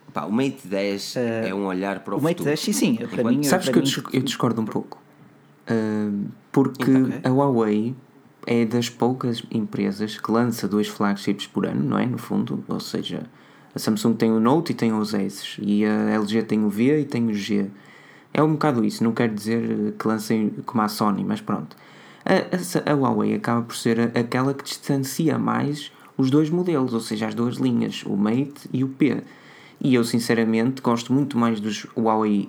opá, 0.08 0.24
o 0.24 0.32
Mate 0.32 0.66
10 0.66 1.16
é 1.16 1.54
um 1.54 1.66
olhar 1.66 2.00
para 2.00 2.14
o, 2.14 2.18
O 2.18 2.22
Mate 2.22 2.36
futuro. 2.36 2.48
10, 2.50 2.60
sim, 2.60 2.72
sim, 2.72 2.94
para 2.96 3.06
Enquanto- 3.06 3.36
mim- 3.36 3.42
sabes 3.42 3.66
para 3.68 3.72
que 3.74 3.78
eu, 3.78 4.02
mim- 4.02 4.08
eu 4.14 4.22
discordo 4.22 4.60
um 4.62 4.64
pouco. 4.64 4.98
Ah, 5.66 6.10
porque 6.50 6.82
Ok. 6.90 7.20
a 7.24 7.28
Huawei 7.30 7.94
é 8.46 8.64
das 8.64 8.88
poucas 8.88 9.42
empresas 9.50 10.18
que 10.18 10.30
lança 10.30 10.66
dois 10.68 10.88
flagships 10.88 11.46
por 11.46 11.66
ano, 11.66 11.82
não 11.82 11.98
é? 11.98 12.06
No 12.06 12.18
fundo, 12.18 12.64
ou 12.68 12.80
seja, 12.80 13.24
a 13.74 13.78
Samsung 13.78 14.14
tem 14.14 14.30
o 14.30 14.40
Note 14.40 14.72
e 14.72 14.74
tem 14.74 14.92
os 14.92 15.14
S, 15.14 15.60
e 15.60 15.84
a 15.84 16.10
LG 16.10 16.42
tem 16.42 16.64
o 16.64 16.68
V 16.68 17.00
e 17.00 17.04
tem 17.04 17.26
o 17.28 17.34
G. 17.34 17.70
É 18.34 18.42
um 18.42 18.52
bocado 18.52 18.84
isso, 18.84 19.04
não 19.04 19.12
quer 19.12 19.28
dizer 19.32 19.94
que 19.98 20.08
lancem 20.08 20.50
como 20.66 20.82
a 20.82 20.88
Sony, 20.88 21.24
mas 21.24 21.40
pronto. 21.40 21.76
A, 22.24 22.88
a, 22.88 22.92
a 22.92 22.94
Huawei 22.94 23.34
acaba 23.34 23.62
por 23.62 23.76
ser 23.76 24.16
aquela 24.16 24.54
que 24.54 24.64
distancia 24.64 25.38
mais 25.38 25.92
os 26.16 26.30
dois 26.30 26.50
modelos, 26.50 26.94
ou 26.94 27.00
seja, 27.00 27.26
as 27.26 27.34
duas 27.34 27.56
linhas, 27.56 28.04
o 28.06 28.16
Mate 28.16 28.68
e 28.72 28.84
o 28.84 28.88
P. 28.88 29.22
E 29.80 29.94
eu 29.94 30.04
sinceramente 30.04 30.80
gosto 30.80 31.12
muito 31.12 31.36
mais 31.36 31.60
dos 31.60 31.86
Huawei 31.96 32.48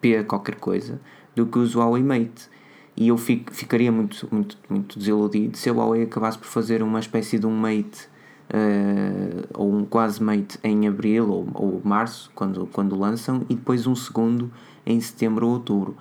P 0.00 0.24
qualquer 0.24 0.56
coisa 0.56 1.00
do 1.34 1.46
que 1.46 1.58
os 1.58 1.74
Huawei 1.74 2.02
Mate. 2.02 2.48
E 2.96 3.08
eu 3.08 3.16
fico, 3.16 3.52
ficaria 3.52 3.90
muito, 3.90 4.28
muito, 4.30 4.56
muito 4.68 4.98
desiludido 4.98 5.56
se 5.56 5.68
a 5.68 5.72
Huawei 5.72 6.04
acabasse 6.04 6.38
por 6.38 6.46
fazer 6.46 6.82
uma 6.82 7.00
espécie 7.00 7.38
de 7.38 7.46
um 7.46 7.50
Mate 7.50 8.08
uh, 8.50 9.46
ou 9.54 9.74
um 9.74 9.84
quase 9.84 10.22
Mate 10.22 10.58
em 10.62 10.86
abril 10.86 11.28
ou, 11.28 11.48
ou 11.54 11.80
março, 11.84 12.30
quando, 12.34 12.66
quando 12.72 12.96
lançam, 12.98 13.42
e 13.48 13.54
depois 13.54 13.86
um 13.86 13.96
segundo 13.96 14.50
em 14.86 15.00
setembro 15.00 15.46
ou 15.46 15.54
outubro. 15.54 15.96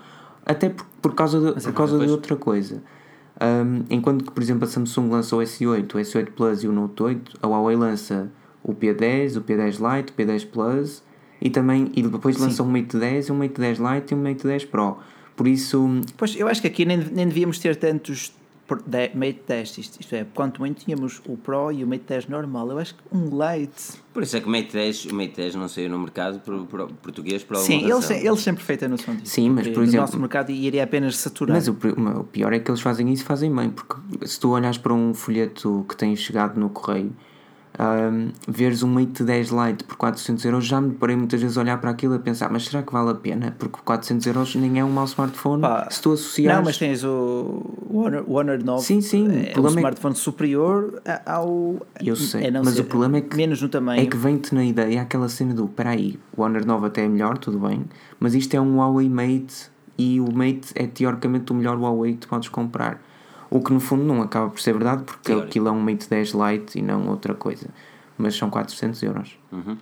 Até 0.46 0.70
por, 0.70 0.86
por 1.02 1.16
causa, 1.16 1.54
de, 1.54 1.62
por 1.62 1.74
causa 1.74 1.98
de 1.98 2.12
outra 2.12 2.36
coisa. 2.36 2.84
Um, 3.42 3.84
enquanto 3.90 4.26
que, 4.26 4.32
por 4.32 4.44
exemplo, 4.44 4.66
a 4.66 4.68
Samsung 4.68 5.10
lança 5.10 5.36
o 5.36 5.40
S8, 5.40 5.96
o 5.96 5.98
S8 5.98 6.32
Plus 6.32 6.64
e 6.64 6.68
o 6.68 6.72
Note 6.72 7.02
8, 7.02 7.40
a 7.42 7.48
Huawei 7.48 7.76
lança 7.76 8.32
o 8.64 8.74
P10, 8.74 9.38
o 9.38 9.42
P10 9.42 9.98
Lite, 9.98 10.14
o 10.14 10.16
P10 10.16 10.48
Plus 10.50 11.04
e 11.42 11.50
também 11.50 11.92
e 11.94 12.04
depois 12.04 12.38
Sim. 12.38 12.44
lança 12.44 12.64
um 12.64 12.70
Mate 12.70 12.98
10, 12.98 13.30
um 13.32 13.36
Mate 13.36 13.60
10 13.60 13.80
Lite 13.80 14.14
e 14.14 14.16
um 14.16 14.22
Mate 14.22 14.48
10 14.48 14.66
Pro. 14.66 14.98
Por 15.36 15.48
isso. 15.48 16.02
Pois 16.18 16.36
eu 16.36 16.48
acho 16.48 16.62
que 16.62 16.68
aqui 16.68 16.86
nem, 16.86 16.98
nem 16.98 17.28
devíamos 17.28 17.60
ter 17.60 17.75
tantos 17.75 18.34
Mate 19.13 19.42
10, 19.46 19.78
isto, 19.78 20.00
isto 20.00 20.16
é, 20.16 20.25
quanto 20.34 20.62
muito 20.62 20.84
tínhamos 20.84 21.22
o 21.28 21.36
Pro 21.36 21.72
e 21.72 21.84
o 21.84 21.88
Mate 21.88 22.06
10 22.08 22.28
normal, 22.28 22.72
eu 22.72 22.80
acho 22.80 22.96
que 22.96 23.02
um 23.12 23.25
Lite. 23.25 24.02
Por 24.13 24.24
isso 24.24 24.38
é 24.38 24.40
que 24.40 24.48
o 24.48 24.50
Mate 24.50 24.72
10, 24.72 25.06
o 25.06 25.16
Mate 25.16 25.36
10 25.36 25.56
não 25.56 25.68
saiu 25.68 25.90
no 25.90 26.00
mercado 26.00 26.40
por, 26.40 26.66
por, 26.66 26.92
português 26.94 27.44
por 27.44 27.58
Sim, 27.58 27.84
eles, 27.84 28.10
eles 28.10 28.40
sempre 28.40 28.63
feita 28.63 28.88
noção 28.88 29.16
disso. 29.16 29.34
Sim, 29.34 29.50
mas 29.50 29.68
por 29.68 29.84
exemplo. 29.84 29.92
No 29.92 30.02
nosso 30.02 30.20
mercado 30.20 30.52
iria 30.52 30.84
apenas 30.84 31.18
saturar. 31.18 31.56
Mas 31.56 31.68
o, 31.68 31.74
o 31.74 32.24
pior 32.24 32.54
é 32.54 32.60
que 32.60 32.72
eles 32.72 32.82
fazem 32.82 33.12
isso 33.12 33.25
fazem 33.25 33.54
bem, 33.54 33.70
porque 33.70 33.96
se 34.25 34.40
tu 34.40 34.52
olhas 34.52 34.78
para 34.78 34.94
um 34.94 35.13
folheto 35.13 35.86
que 35.88 35.96
tem 35.96 36.16
chegado 36.16 36.60
no 36.60 36.70
correio 36.70 37.13
um, 37.80 38.30
veres 38.48 38.84
um 38.84 38.88
Mate 38.88 39.24
10 39.24 39.50
Lite 39.50 39.84
por 39.84 39.98
400 39.98 40.46
euros, 40.46 40.65
já 40.65 40.80
me 40.80 40.89
deparei 40.89 41.15
muitas 41.15 41.42
vezes 41.42 41.58
a 41.58 41.62
olhar 41.62 41.82
para 41.82 41.89
aquilo 41.89 42.13
e 42.13 42.18
a 42.18 42.20
pensar, 42.20 42.51
mas 42.51 42.65
será 42.65 42.84
que 42.84 42.94
vale 42.94 43.12
a 43.12 43.15
pena? 43.15 43.56
Porque 43.58 43.80
400 43.84 44.27
euros 44.27 44.56
nem 44.56 44.80
é 44.80 44.86
um 44.86 44.92
mau 44.92 45.06
smartphone. 45.06 45.62
Pá, 45.62 45.88
se 45.89 46.01
tu 46.01 46.12
associares... 46.12 46.58
Não, 46.58 46.65
mas 46.65 46.77
tens 46.77 47.03
o 47.03 47.74
Honor, 47.89 48.24
o 48.27 48.34
Honor 48.34 48.63
9. 48.63 48.84
Sim, 48.84 49.01
sim. 49.01 49.27
É 49.27 49.60
um 49.60 49.65
é 49.65 49.70
smartphone 49.70 50.13
é... 50.13 50.18
superior 50.18 51.01
ao. 51.25 51.77
Eu 52.03 52.15
sei, 52.15 52.46
é 52.46 52.51
mas 52.51 52.77
o 52.77 52.84
problema 52.84 53.18
é 53.18 53.22
que. 53.22 53.36
Menos 53.36 53.62
no 53.62 53.70
tamanho. 53.70 54.01
É 54.01 54.06
que 54.06 54.18
vem-te 54.18 54.53
na 54.53 54.63
ideia 54.63 55.01
aquela 55.01 55.30
cena 55.30 55.53
do: 55.53 55.65
espera 55.65 55.92
aí, 55.92 56.20
o 56.36 56.42
Honor 56.42 56.65
9 56.65 56.88
até 56.88 57.03
é 57.03 57.08
melhor, 57.08 57.38
tudo 57.38 57.60
bem, 57.60 57.86
mas 58.20 58.36
isto 58.36 58.53
é 58.56 58.62
um 58.62 58.77
Huawei 58.77 59.10
Mate 59.10 59.72
e 59.98 60.20
o 60.20 60.31
Mate 60.31 60.74
é 60.75 60.88
teoricamente 60.88 61.51
o 61.51 61.55
melhor 61.55 61.77
Huawei 61.77 62.14
que 62.14 62.20
tu 62.20 62.27
podes 62.27 62.50
comprar. 62.50 63.01
O 63.53 63.61
que 63.61 63.72
no 63.72 63.79
fundo 63.79 64.03
não 64.03 64.22
acaba 64.22 64.50
por 64.50 64.59
ser 64.59 64.74
verdade, 64.74 65.03
porque 65.03 65.24
Teórico. 65.24 65.48
aquilo 65.48 65.68
é 65.68 65.72
um 65.72 65.79
Mate 65.79 66.09
10 66.09 66.31
Lite 66.31 66.79
e 66.79 66.81
não 66.81 67.07
outra 67.09 67.33
coisa 67.33 67.68
mas 68.18 68.35
são 68.35 68.50
400 68.50 69.01
euros. 69.03 69.37
Uhum. 69.51 69.77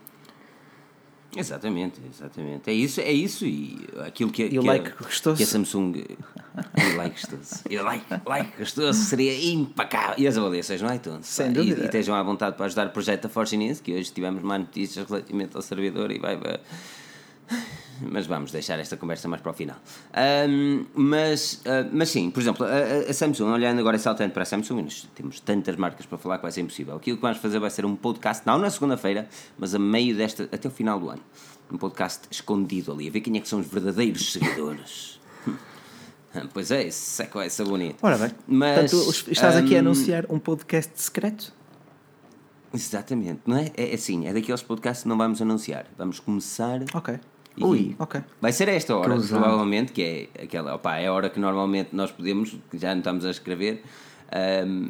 Exatamente, 1.34 2.02
exatamente. 2.10 2.70
É 2.70 2.74
isso, 2.74 3.00
é 3.00 3.12
isso 3.12 3.46
e 3.46 3.88
aquilo 4.06 4.30
que, 4.32 4.50
que, 4.50 4.60
like 4.60 4.90
a, 4.90 5.34
que 5.34 5.44
a 5.44 5.46
Samsung. 5.46 5.94
e 5.96 6.94
like 6.98 7.22
gostoso. 7.22 7.64
E 7.70 7.80
like, 7.80 8.06
like 8.26 8.58
gostoso 8.58 9.00
seria 9.00 9.54
impecável. 9.54 10.16
E 10.18 10.28
as 10.28 10.38
avaliações 10.38 10.82
no 10.82 10.94
iTunes. 10.94 11.28
Sem 11.28 11.54
dúvida. 11.54 11.80
E, 11.80 11.84
e 11.84 11.86
estejam 11.86 12.16
à 12.16 12.22
vontade 12.22 12.58
para 12.58 12.66
ajudar 12.66 12.88
o 12.88 12.90
projeto 12.90 13.24
da 13.24 13.30
Force 13.30 13.56
News, 13.56 13.80
que 13.80 13.94
hoje 13.94 14.12
tivemos 14.12 14.44
mais 14.44 14.62
notícias 14.62 15.08
relativamente 15.08 15.56
ao 15.56 15.62
servidor 15.62 16.12
e 16.12 16.20
vai. 16.20 16.36
vai 16.36 16.60
mas 18.10 18.28
vamos 18.28 18.52
deixar 18.52 18.80
esta 18.80 18.98
conversa 18.98 19.28
mais 19.28 19.42
para 19.42 19.52
o 19.52 19.54
final. 19.54 19.78
Um, 20.50 20.86
mas, 20.94 21.62
uh, 21.66 21.90
mas 21.92 22.10
sim, 22.10 22.32
por 22.32 22.40
exemplo, 22.42 22.66
a, 22.66 23.10
a, 23.10 23.14
Samsung, 23.14 23.52
olhando 23.52 23.80
agora 23.80 23.98
saltando 23.98 24.32
para 24.32 24.44
a 24.44 24.46
Samsung, 24.46 24.84
nós 24.84 25.08
temos 25.16 25.40
tantas 25.40 25.76
marcas 25.76 26.06
para 26.06 26.18
falar 26.18 26.38
que 26.38 26.44
vai 26.44 26.52
ser 26.52 26.62
impossível. 26.62 26.96
Aquilo 26.96 27.18
que 27.18 27.22
vamos 27.22 27.38
fazer 27.38 27.60
vai 27.60 27.70
ser 27.70 27.86
um 27.86 27.96
podcast, 27.96 28.46
não 28.46 28.58
na 28.58 28.70
segunda-feira, 28.70 29.28
mas 29.58 29.76
a 29.76 29.80
meio 29.80 30.16
desta, 30.16 30.44
até 30.44 30.68
o 30.68 30.72
final 30.72 31.00
do 31.00 31.10
ano. 31.10 31.22
Um 31.72 31.78
podcast 31.78 32.28
escondido 32.30 32.92
ali, 32.92 33.08
a 33.08 33.12
ver 33.12 33.22
quem 33.22 33.38
é 33.38 33.40
que 33.40 33.48
são 33.48 33.60
os 33.60 33.68
verdadeiros 33.68 34.34
seguidores. 34.34 35.20
pois 36.54 36.72
é, 36.72 36.88
isso 36.88 37.22
é 37.22 37.50
ser 37.50 37.66
bonito. 37.66 37.98
Ora 38.02 38.18
bem, 38.18 38.32
mas, 38.48 38.92
Portanto, 38.92 39.32
estás 39.32 39.56
um, 39.56 39.60
aqui 39.60 39.76
a 39.76 39.80
anunciar 39.80 40.26
um 40.30 40.38
podcast 40.38 40.92
secreto? 40.96 41.54
Exatamente, 42.74 43.42
não 43.46 43.58
é? 43.58 43.72
É 43.76 43.94
assim, 43.94 44.28
é 44.28 44.34
daqueles 44.34 44.62
podcasts 44.62 45.04
que 45.04 45.10
não 45.10 45.18
vamos 45.18 45.42
anunciar. 45.42 45.86
Vamos 45.98 46.20
começar 46.20 46.80
Ok. 46.94 47.20
E 47.58 47.64
Ui, 47.64 47.96
ok. 48.00 48.22
Vai 48.40 48.52
ser 48.54 48.70
esta 48.70 48.96
hora, 48.96 49.18
que 49.18 49.28
provavelmente, 49.28 49.92
que 49.92 50.02
é 50.36 50.44
aquela, 50.44 50.76
opa, 50.76 50.98
é 50.98 51.08
a 51.08 51.14
hora 51.14 51.30
que 51.30 51.40
normalmente 51.40 51.90
nós 51.94 52.12
podemos, 52.12 52.56
já 52.74 52.92
não 52.92 53.00
estamos 53.00 53.26
a 53.26 53.30
escrever. 53.30 53.84
Um, 54.66 54.90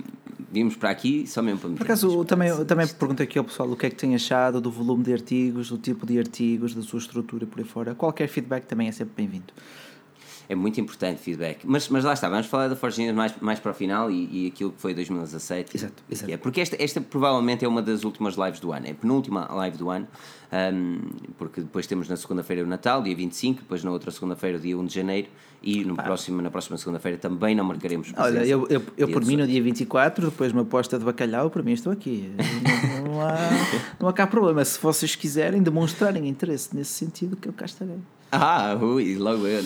vimos 0.52 0.76
para 0.76 0.92
aqui 0.92 1.26
só 1.26 1.42
mesmo 1.42 1.60
para 1.60 1.70
Por 1.72 1.84
acaso, 1.84 2.24
também, 2.26 2.66
também 2.66 2.88
perguntei 2.88 3.24
aqui 3.24 3.40
ao 3.40 3.44
pessoal 3.44 3.72
o 3.72 3.76
que 3.76 3.88
é 3.88 3.90
que 3.90 3.96
tem 3.96 4.14
achado 4.14 4.62
do 4.62 4.70
volume 4.70 5.04
de 5.04 5.12
artigos, 5.14 5.70
do 5.70 5.80
tipo 5.80 6.06
de 6.06 6.20
artigos, 6.20 6.76
da 6.76 6.84
sua 6.84 7.00
estrutura 7.00 7.48
por 7.48 7.60
aí 7.60 7.66
fora. 7.66 7.96
Qualquer 7.96 8.28
feedback 8.28 8.66
também 8.66 8.88
é 8.88 8.92
sempre 8.92 9.14
bem-vindo 9.18 9.52
é 10.52 10.56
muito 10.56 10.82
importante 10.82 11.22
feedback. 11.22 11.62
Mas, 11.64 11.88
mas 11.88 12.04
lá 12.04 12.12
está, 12.12 12.28
vamos 12.28 12.46
falar 12.46 12.68
da 12.68 12.76
Forginhas 12.76 13.16
mais, 13.16 13.34
mais 13.40 13.58
para 13.58 13.72
o 13.72 13.74
final 13.74 14.12
e, 14.12 14.44
e 14.46 14.48
aquilo 14.48 14.74
que 14.74 14.82
foi 14.82 14.94
2017. 14.94 15.78
Exato, 15.78 16.04
exato. 16.12 16.30
É, 16.30 16.36
porque 16.36 16.60
esta, 16.60 16.76
esta 16.78 17.00
provavelmente 17.00 17.64
é 17.64 17.68
uma 17.68 17.82
das 17.82 18.04
últimas 18.04 18.36
lives 18.36 18.60
do 18.60 18.74
ano, 18.74 18.86
é 18.86 18.92
a 18.92 18.94
penúltima 18.94 19.48
live 19.50 19.78
do 19.78 19.90
ano, 19.90 20.06
um, 20.52 21.00
porque 21.38 21.62
depois 21.62 21.88
temos 21.88 22.10
na 22.10 22.18
segunda-feira 22.18 22.66
o 22.66 22.68
Natal, 22.68 23.02
dia 23.02 23.16
25, 23.16 23.62
depois 23.62 23.82
na 23.82 23.92
outra 23.92 24.12
segunda-feira, 24.12 24.60
dia 24.60 24.78
1 24.78 24.86
de 24.88 24.94
janeiro, 24.94 25.30
e 25.64 25.86
no 25.86 25.96
próximo, 25.96 26.42
na 26.42 26.52
próxima 26.52 26.78
segunda-feira 26.78 27.18
também 27.18 27.56
não 27.56 27.64
marcaremos 27.64 28.12
presença. 28.12 28.38
Olha, 28.38 28.46
eu, 28.46 28.68
eu, 28.70 28.84
eu 28.98 29.08
por 29.08 29.24
mim 29.24 29.38
no 29.38 29.48
dia 29.48 29.64
24, 29.64 30.32
depois 30.32 30.52
uma 30.52 30.64
aposta 30.64 31.00
de 31.00 31.06
bacalhau, 31.06 31.50
para 31.50 31.64
mim 31.64 31.72
estou 31.72 31.94
aqui. 31.94 32.30
Não, 33.06 33.14
não, 33.14 33.22
há, 33.22 33.38
não 34.02 34.10
há 34.10 34.12
cá 34.12 34.28
problema. 34.28 34.66
Se 34.66 34.78
vocês 34.82 35.16
quiserem 35.16 35.64
demonstrarem 35.64 36.28
interesse 36.28 36.76
nesse 36.76 36.92
sentido, 36.92 37.38
que 37.38 37.48
eu 37.48 37.54
cá 37.54 37.64
estarei. 37.64 38.00
Ah, 38.32 38.78
ui, 38.82 39.18
logo 39.18 39.46
eu, 39.46 39.62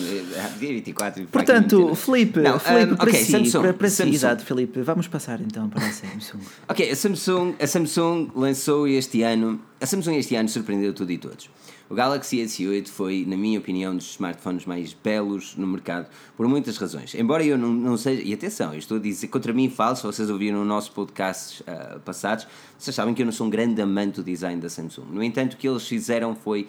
dia 0.58 0.72
24. 0.72 1.24
Portanto, 1.26 1.94
Felipe, 1.94 2.40
não, 2.40 2.58
Felipe 2.58 2.94
um, 2.94 2.96
para, 2.96 3.10
okay, 3.10 3.24
si, 3.24 3.30
Samsung, 3.30 3.60
para, 3.60 3.74
para 3.74 3.88
Samsung. 3.88 4.10
si, 4.10 4.16
exato, 4.16 4.44
Felipe, 4.44 4.82
vamos 4.82 5.06
passar 5.06 5.40
então 5.40 5.68
para 5.68 5.86
a 5.86 5.92
Samsung. 5.92 6.40
ok, 6.68 6.90
a 6.90 6.96
Samsung, 6.96 7.54
a 7.60 7.66
Samsung 7.66 8.32
lançou 8.34 8.88
este 8.88 9.22
ano, 9.22 9.60
a 9.80 9.86
Samsung 9.86 10.16
este 10.16 10.34
ano 10.34 10.48
surpreendeu 10.48 10.92
tudo 10.92 11.12
e 11.12 11.18
todos. 11.18 11.48
O 11.88 11.94
Galaxy 11.94 12.38
S8 12.38 12.88
foi, 12.88 13.24
na 13.28 13.36
minha 13.36 13.60
opinião, 13.60 13.92
um 13.92 13.96
dos 13.96 14.10
smartphones 14.10 14.66
mais 14.66 14.92
belos 14.92 15.54
no 15.56 15.68
mercado, 15.68 16.08
por 16.36 16.48
muitas 16.48 16.76
razões. 16.76 17.14
Embora 17.14 17.44
eu 17.44 17.56
não, 17.56 17.72
não 17.72 17.96
seja. 17.96 18.20
E 18.22 18.34
atenção, 18.34 18.72
eu 18.72 18.80
estou 18.80 18.96
a 18.96 19.00
dizer 19.00 19.28
contra 19.28 19.52
mim 19.52 19.70
falso, 19.70 20.10
vocês 20.10 20.28
ouviram 20.28 20.58
no 20.58 20.64
nosso 20.64 20.90
podcast 20.90 21.62
uh, 21.62 22.00
passados, 22.00 22.48
vocês 22.76 22.96
sabem 22.96 23.14
que 23.14 23.22
eu 23.22 23.26
não 23.26 23.32
sou 23.32 23.46
um 23.46 23.50
grande 23.50 23.80
amante 23.80 24.16
do 24.16 24.24
design 24.24 24.60
da 24.60 24.68
Samsung. 24.68 25.06
No 25.12 25.22
entanto, 25.22 25.52
o 25.52 25.56
que 25.56 25.68
eles 25.68 25.86
fizeram 25.86 26.34
foi 26.34 26.66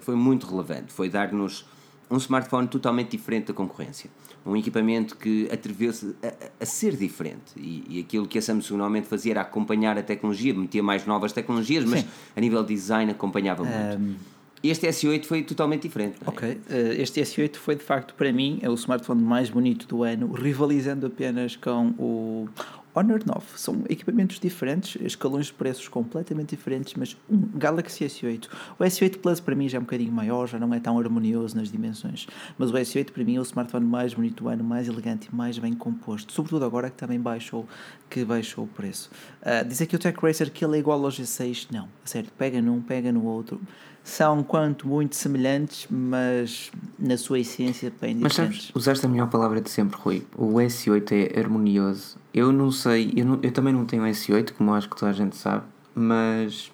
foi 0.00 0.14
muito 0.14 0.46
relevante. 0.46 0.92
Foi 0.92 1.08
dar-nos 1.08 1.64
um 2.10 2.16
smartphone 2.18 2.68
totalmente 2.68 3.10
diferente 3.10 3.46
da 3.46 3.54
concorrência. 3.54 4.10
Um 4.44 4.56
equipamento 4.56 5.16
que 5.16 5.48
atreveu-se 5.52 6.14
a, 6.22 6.62
a, 6.62 6.66
ser 6.66 6.96
diferente. 6.96 7.52
E, 7.56 7.84
e, 7.88 8.00
aquilo 8.00 8.26
que 8.26 8.38
a 8.38 8.42
Samsung 8.42 8.76
normalmente 8.76 9.06
fazia 9.06 9.32
era 9.32 9.40
acompanhar 9.40 9.96
a 9.96 10.02
tecnologia, 10.02 10.52
metia 10.52 10.82
mais 10.82 11.06
novas 11.06 11.32
tecnologias, 11.32 11.84
mas 11.84 12.00
Sim. 12.00 12.08
a 12.36 12.40
nível 12.40 12.62
de 12.62 12.74
design 12.74 13.10
acompanhava 13.10 13.64
muito. 13.64 14.02
Um... 14.02 14.14
Este 14.62 14.86
S8 14.86 15.24
foi 15.24 15.42
totalmente 15.42 15.82
diferente. 15.82 16.18
É? 16.24 16.28
Ok, 16.28 16.60
eh, 16.70 16.96
este 16.98 17.20
S8 17.20 17.56
foi 17.56 17.74
de 17.74 17.82
facto 17.82 18.14
para 18.14 18.32
mim 18.32 18.60
é 18.62 18.70
o 18.70 18.74
smartphone 18.74 19.20
mais 19.20 19.50
bonito 19.50 19.88
do 19.88 20.04
ano, 20.04 20.32
rivalizando 20.32 21.06
apenas 21.06 21.56
com 21.56 21.88
o, 21.98 22.48
Honor 22.94 23.20
9 23.24 23.46
são 23.56 23.84
equipamentos 23.88 24.38
diferentes, 24.38 25.00
escalões 25.00 25.46
de 25.46 25.54
preços 25.54 25.88
completamente 25.88 26.50
diferentes, 26.50 26.94
mas 26.94 27.16
um 27.28 27.38
Galaxy 27.54 28.04
S8. 28.04 28.48
O 28.78 28.84
S8 28.84 29.18
Plus 29.18 29.40
para 29.40 29.54
mim 29.54 29.68
já 29.68 29.78
é 29.78 29.80
um 29.80 29.84
bocadinho 29.84 30.12
maior, 30.12 30.46
já 30.46 30.58
não 30.58 30.72
é 30.74 30.78
tão 30.78 30.98
harmonioso 30.98 31.56
nas 31.56 31.70
dimensões, 31.70 32.26
mas 32.58 32.70
o 32.70 32.74
S8 32.74 33.10
para 33.10 33.24
mim 33.24 33.36
é 33.36 33.40
o 33.40 33.42
smartphone 33.42 33.86
mais 33.86 34.12
bonito 34.12 34.44
do 34.44 34.48
ano, 34.48 34.62
mais 34.62 34.88
elegante 34.88 35.30
e 35.32 35.34
mais 35.34 35.58
bem 35.58 35.72
composto, 35.72 36.32
sobretudo 36.32 36.64
agora 36.64 36.90
que 36.90 36.96
também 36.96 37.18
baixou, 37.18 37.66
que 38.10 38.24
baixou 38.24 38.64
o 38.64 38.68
preço. 38.68 39.10
Uh, 39.40 39.66
dizer 39.66 39.86
que 39.86 39.96
o 39.96 39.98
Tech 39.98 40.18
Racer 40.20 40.50
que 40.50 40.64
ele 40.64 40.76
é 40.76 40.80
igual 40.80 41.02
ao 41.02 41.10
G6, 41.10 41.68
não, 41.70 41.88
certo, 42.04 42.30
pega 42.36 42.60
num, 42.60 42.82
pega 42.82 43.10
no 43.10 43.24
outro 43.24 43.60
são 44.04 44.42
quanto 44.42 44.86
muito 44.88 45.14
semelhantes, 45.14 45.86
mas 45.88 46.70
na 46.98 47.16
sua 47.16 47.38
essência 47.38 47.92
bem 48.00 48.16
diferentes. 48.16 48.22
Mas 48.22 48.34
sabes, 48.34 48.72
usaste 48.74 49.06
a 49.06 49.08
melhor 49.08 49.28
palavra 49.28 49.60
de 49.60 49.70
sempre, 49.70 49.96
Rui. 50.00 50.26
O 50.36 50.54
S8 50.54 51.12
é 51.12 51.38
harmonioso. 51.38 52.16
Eu 52.34 52.52
não 52.52 52.70
sei, 52.70 53.12
eu, 53.16 53.24
não, 53.24 53.38
eu 53.42 53.52
também 53.52 53.72
não 53.72 53.84
tenho 53.84 54.02
S8, 54.02 54.52
como 54.52 54.74
acho 54.74 54.88
que 54.88 54.96
toda 54.96 55.10
a 55.10 55.14
gente 55.14 55.36
sabe, 55.36 55.64
mas 55.94 56.70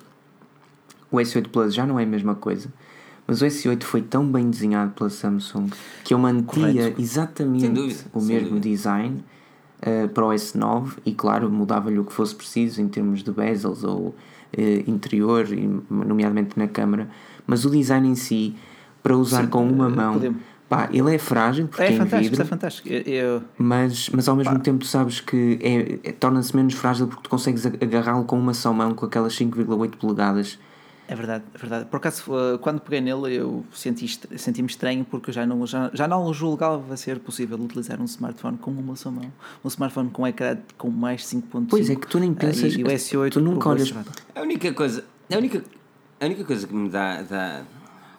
o 1.10 1.16
S8 1.16 1.48
Plus 1.48 1.74
já 1.74 1.86
não 1.86 1.98
é 1.98 2.04
a 2.04 2.06
mesma 2.06 2.34
coisa. 2.34 2.72
Mas 3.26 3.42
o 3.42 3.44
S8 3.44 3.82
foi 3.82 4.00
tão 4.00 4.30
bem 4.30 4.48
desenhado 4.48 4.92
pela 4.92 5.10
Samsung 5.10 5.68
que 6.02 6.14
eu 6.14 6.18
mantia 6.18 6.72
Correto. 6.72 7.00
exatamente 7.00 7.68
dúvida, 7.68 8.00
o 8.14 8.22
mesmo 8.22 8.48
dúvida. 8.48 8.68
design 8.70 9.22
uh, 9.82 10.08
para 10.08 10.24
o 10.24 10.30
S9 10.30 10.92
e, 11.04 11.12
claro, 11.12 11.50
mudava-lhe 11.50 11.98
o 11.98 12.04
que 12.04 12.12
fosse 12.12 12.34
preciso 12.34 12.80
em 12.80 12.88
termos 12.88 13.22
de 13.22 13.30
bezels 13.30 13.84
ou 13.84 14.14
uh, 14.56 14.90
interior, 14.90 15.46
nomeadamente 15.90 16.58
na 16.58 16.68
câmara, 16.68 17.08
mas 17.46 17.64
o 17.64 17.70
design 17.70 18.08
em 18.08 18.14
si, 18.14 18.54
para 19.02 19.16
usar 19.16 19.44
Sim, 19.44 19.48
com 19.48 19.66
uma 19.66 19.88
mão. 19.88 20.14
Podemos. 20.14 20.42
Pá, 20.68 20.86
ele 20.92 21.14
é 21.14 21.18
frágil 21.18 21.66
porque 21.66 21.82
é, 21.82 21.94
é 21.94 21.96
fantástico, 21.96 22.30
vidro, 22.30 22.42
é 22.42 22.44
fantástico. 22.44 22.88
Eu... 22.88 23.42
Mas, 23.56 24.10
mas 24.10 24.28
ao 24.28 24.36
mesmo 24.36 24.52
pá. 24.52 24.60
tempo 24.60 24.84
sabes 24.84 25.18
que 25.18 25.58
é, 25.62 26.10
é 26.10 26.12
torna-se 26.12 26.54
menos 26.54 26.74
frágil 26.74 27.06
porque 27.06 27.22
tu 27.22 27.30
consegues 27.30 27.64
agarrá-lo 27.64 28.24
com 28.24 28.38
uma 28.38 28.52
só 28.52 28.70
mão 28.70 28.92
com 28.92 29.06
aquelas 29.06 29.32
5,8 29.34 29.96
polegadas 29.96 30.58
é 31.08 31.14
verdade, 31.14 31.44
é 31.54 31.58
verdade. 31.58 31.84
Por 31.86 31.96
acaso, 31.96 32.22
eh, 32.36 32.58
quando 32.58 32.80
peguei 32.80 33.00
nele, 33.00 33.34
eu 33.34 33.64
senti, 33.72 34.06
senti-me 34.36 34.68
estranho 34.68 35.06
porque 35.06 35.30
eu 35.30 35.34
já 35.34 35.46
não, 35.46 35.66
já, 35.66 35.90
já 35.94 36.06
não 36.06 36.32
julgava 36.34 36.94
ser 36.98 37.18
possível 37.18 37.58
utilizar 37.58 37.98
um 37.98 38.04
smartphone 38.04 38.58
com 38.58 38.70
uma 38.70 38.94
só 38.94 39.10
mão. 39.10 39.32
Um 39.64 39.68
smartphone 39.68 40.10
com 40.10 40.26
ecrã 40.26 40.58
com 40.76 40.90
mais 40.90 41.24
5.5. 41.24 41.66
Pois 41.70 41.88
é, 41.88 41.96
que 41.96 42.06
tu 42.06 42.20
nem 42.20 42.34
pensas. 42.34 42.74
Uh, 42.74 42.80
e 42.80 42.84
o 42.84 42.86
S8 42.88 43.30
tu 43.32 43.40
nunca 43.40 43.70
olhas. 43.70 43.90
A 44.34 44.42
única 44.42 44.70
coisa, 44.74 45.02
a 45.32 45.36
única, 45.38 45.64
a 46.20 46.26
única 46.26 46.44
coisa 46.44 46.66
que 46.66 46.74
me 46.74 46.90
dá, 46.90 47.22
dá 47.22 47.62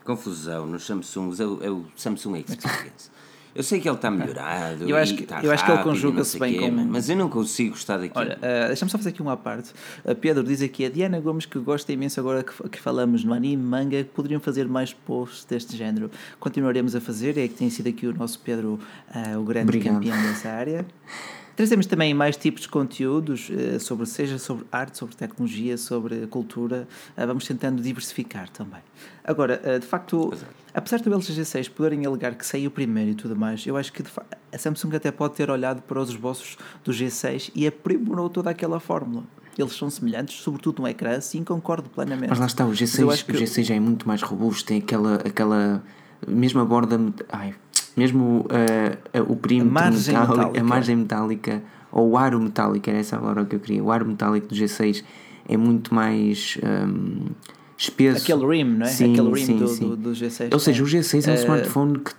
confusão 0.03 0.65
nos 0.65 0.83
Samsungs 0.87 1.39
é 1.39 1.45
o, 1.45 1.63
é 1.63 1.69
o 1.69 1.85
Samsung 1.95 2.39
Experience. 2.49 3.11
Eu 3.55 3.63
sei 3.63 3.79
que 3.79 3.87
ele 3.89 3.95
está 3.95 4.11
melhorado. 4.11 4.87
Eu 4.87 4.95
acho 4.95 5.15
que, 5.15 5.23
está 5.23 5.41
eu 5.43 5.51
acho 5.51 5.65
que 5.65 5.71
ele 5.71 5.83
conjuga-se 5.83 6.39
bem 6.39 6.53
quê, 6.53 6.69
com. 6.69 6.85
Mas 6.85 7.09
eu 7.09 7.15
não 7.15 7.29
consigo 7.29 7.75
estar 7.75 7.97
daqui. 7.97 8.13
Olha, 8.15 8.37
uh, 8.37 8.67
deixa-me 8.67 8.91
só 8.91 8.97
fazer 8.97 9.09
aqui 9.09 9.21
uma 9.21 9.35
parte. 9.35 9.71
Uh, 10.05 10.15
Pedro 10.15 10.43
diz 10.43 10.61
aqui 10.61 10.85
a 10.85 10.89
Diana 10.89 11.19
Gomes 11.19 11.45
que 11.45 11.57
gosta 11.59 11.91
imenso 11.91 12.19
agora 12.19 12.43
que, 12.43 12.69
que 12.69 12.79
falamos 12.79 13.23
no 13.23 13.33
anime 13.33 13.61
manga 13.61 14.05
poderiam 14.13 14.39
fazer 14.39 14.67
mais 14.67 14.93
posts 14.93 15.45
deste 15.45 15.75
género. 15.75 16.11
Continuaremos 16.39 16.95
a 16.95 17.01
fazer, 17.01 17.37
é 17.37 17.47
que 17.47 17.55
tem 17.55 17.69
sido 17.69 17.89
aqui 17.89 18.07
o 18.07 18.13
nosso 18.13 18.39
Pedro 18.39 18.79
uh, 19.15 19.39
o 19.39 19.43
grande 19.43 19.69
Obrigado. 19.69 19.95
campeão 19.95 20.21
dessa 20.21 20.49
área. 20.49 20.85
Trazemos 21.59 21.85
também 21.87 22.13
mais 22.13 22.37
tipos 22.37 22.61
de 22.61 22.69
conteúdos, 22.69 23.51
sobre, 23.81 24.05
seja 24.05 24.39
sobre 24.39 24.65
arte, 24.71 24.97
sobre 24.97 25.13
tecnologia, 25.13 25.77
sobre 25.77 26.25
cultura. 26.27 26.87
Vamos 27.17 27.45
tentando 27.45 27.83
diversificar 27.83 28.47
também. 28.47 28.79
Agora, 29.25 29.77
de 29.77 29.85
facto, 29.85 30.33
apesar 30.73 31.01
do 31.01 31.13
LG 31.13 31.33
G6 31.33 31.69
poderem 31.69 32.05
alegar 32.05 32.35
que 32.35 32.45
saiu 32.45 32.71
primeiro 32.71 33.11
e 33.11 33.13
tudo 33.13 33.35
mais, 33.35 33.67
eu 33.67 33.75
acho 33.75 33.91
que 33.91 34.01
a 34.53 34.57
Samsung 34.57 34.95
até 34.95 35.11
pode 35.11 35.33
ter 35.33 35.49
olhado 35.49 35.81
para 35.81 35.99
os 35.99 36.11
esboços 36.11 36.57
do 36.81 36.93
G6 36.93 37.51
e 37.53 37.67
aprimorou 37.67 38.29
toda 38.29 38.49
aquela 38.49 38.79
fórmula. 38.79 39.25
Eles 39.57 39.73
são 39.73 39.89
semelhantes, 39.89 40.39
sobretudo 40.39 40.81
no 40.81 40.87
ecrã, 40.87 41.19
sim, 41.19 41.43
concordo 41.43 41.89
plenamente. 41.89 42.29
Mas 42.29 42.39
lá 42.39 42.45
está, 42.45 42.65
o 42.65 42.71
G6, 42.71 43.03
o 43.03 43.33
G6 43.33 43.63
já 43.63 43.75
é 43.75 43.81
muito 43.81 44.07
mais 44.07 44.21
robusto, 44.21 44.65
tem 44.65 44.77
aquela, 44.77 45.15
aquela 45.15 45.83
mesmo 46.25 46.61
a 46.61 46.65
borda, 46.65 46.97
ai, 47.27 47.53
mesmo 47.97 48.45
uh, 48.45 49.19
uh, 49.19 49.31
o 49.31 49.35
perímetro 49.35 49.77
a 49.77 49.81
margem 49.81 50.13
metálico, 50.13 50.37
metálica. 50.37 50.59
a 50.59 50.63
margem 50.63 50.95
metálica, 50.95 51.63
ou 51.91 52.09
o 52.09 52.17
aro 52.17 52.39
metálico, 52.39 52.89
era 52.89 52.99
essa 52.99 53.15
a 53.15 53.19
palavra 53.19 53.45
que 53.45 53.55
eu 53.55 53.59
queria, 53.59 53.83
o 53.83 53.91
aro 53.91 54.05
metálico 54.05 54.47
do 54.47 54.55
G6 54.55 55.03
é 55.47 55.57
muito 55.57 55.93
mais... 55.93 56.57
Um, 56.63 57.25
espesso. 57.79 58.23
Aquele 58.23 58.45
rim, 58.45 58.63
não 58.65 58.85
é? 58.85 58.89
Sim, 58.89 59.13
Aquele 59.13 59.33
rim 59.33 59.45
sim, 59.45 59.57
do, 59.57 59.67
sim. 59.67 59.89
Do, 59.89 59.95
do, 59.95 60.11
G6. 60.11 60.49
Ou 60.51 60.59
seja, 60.59 60.83
o 60.83 60.85
G6 60.85 61.27
é 61.27 61.31
um 61.31 61.33
uh, 61.33 61.37
smartphone 61.37 61.99
que, 61.99 62.13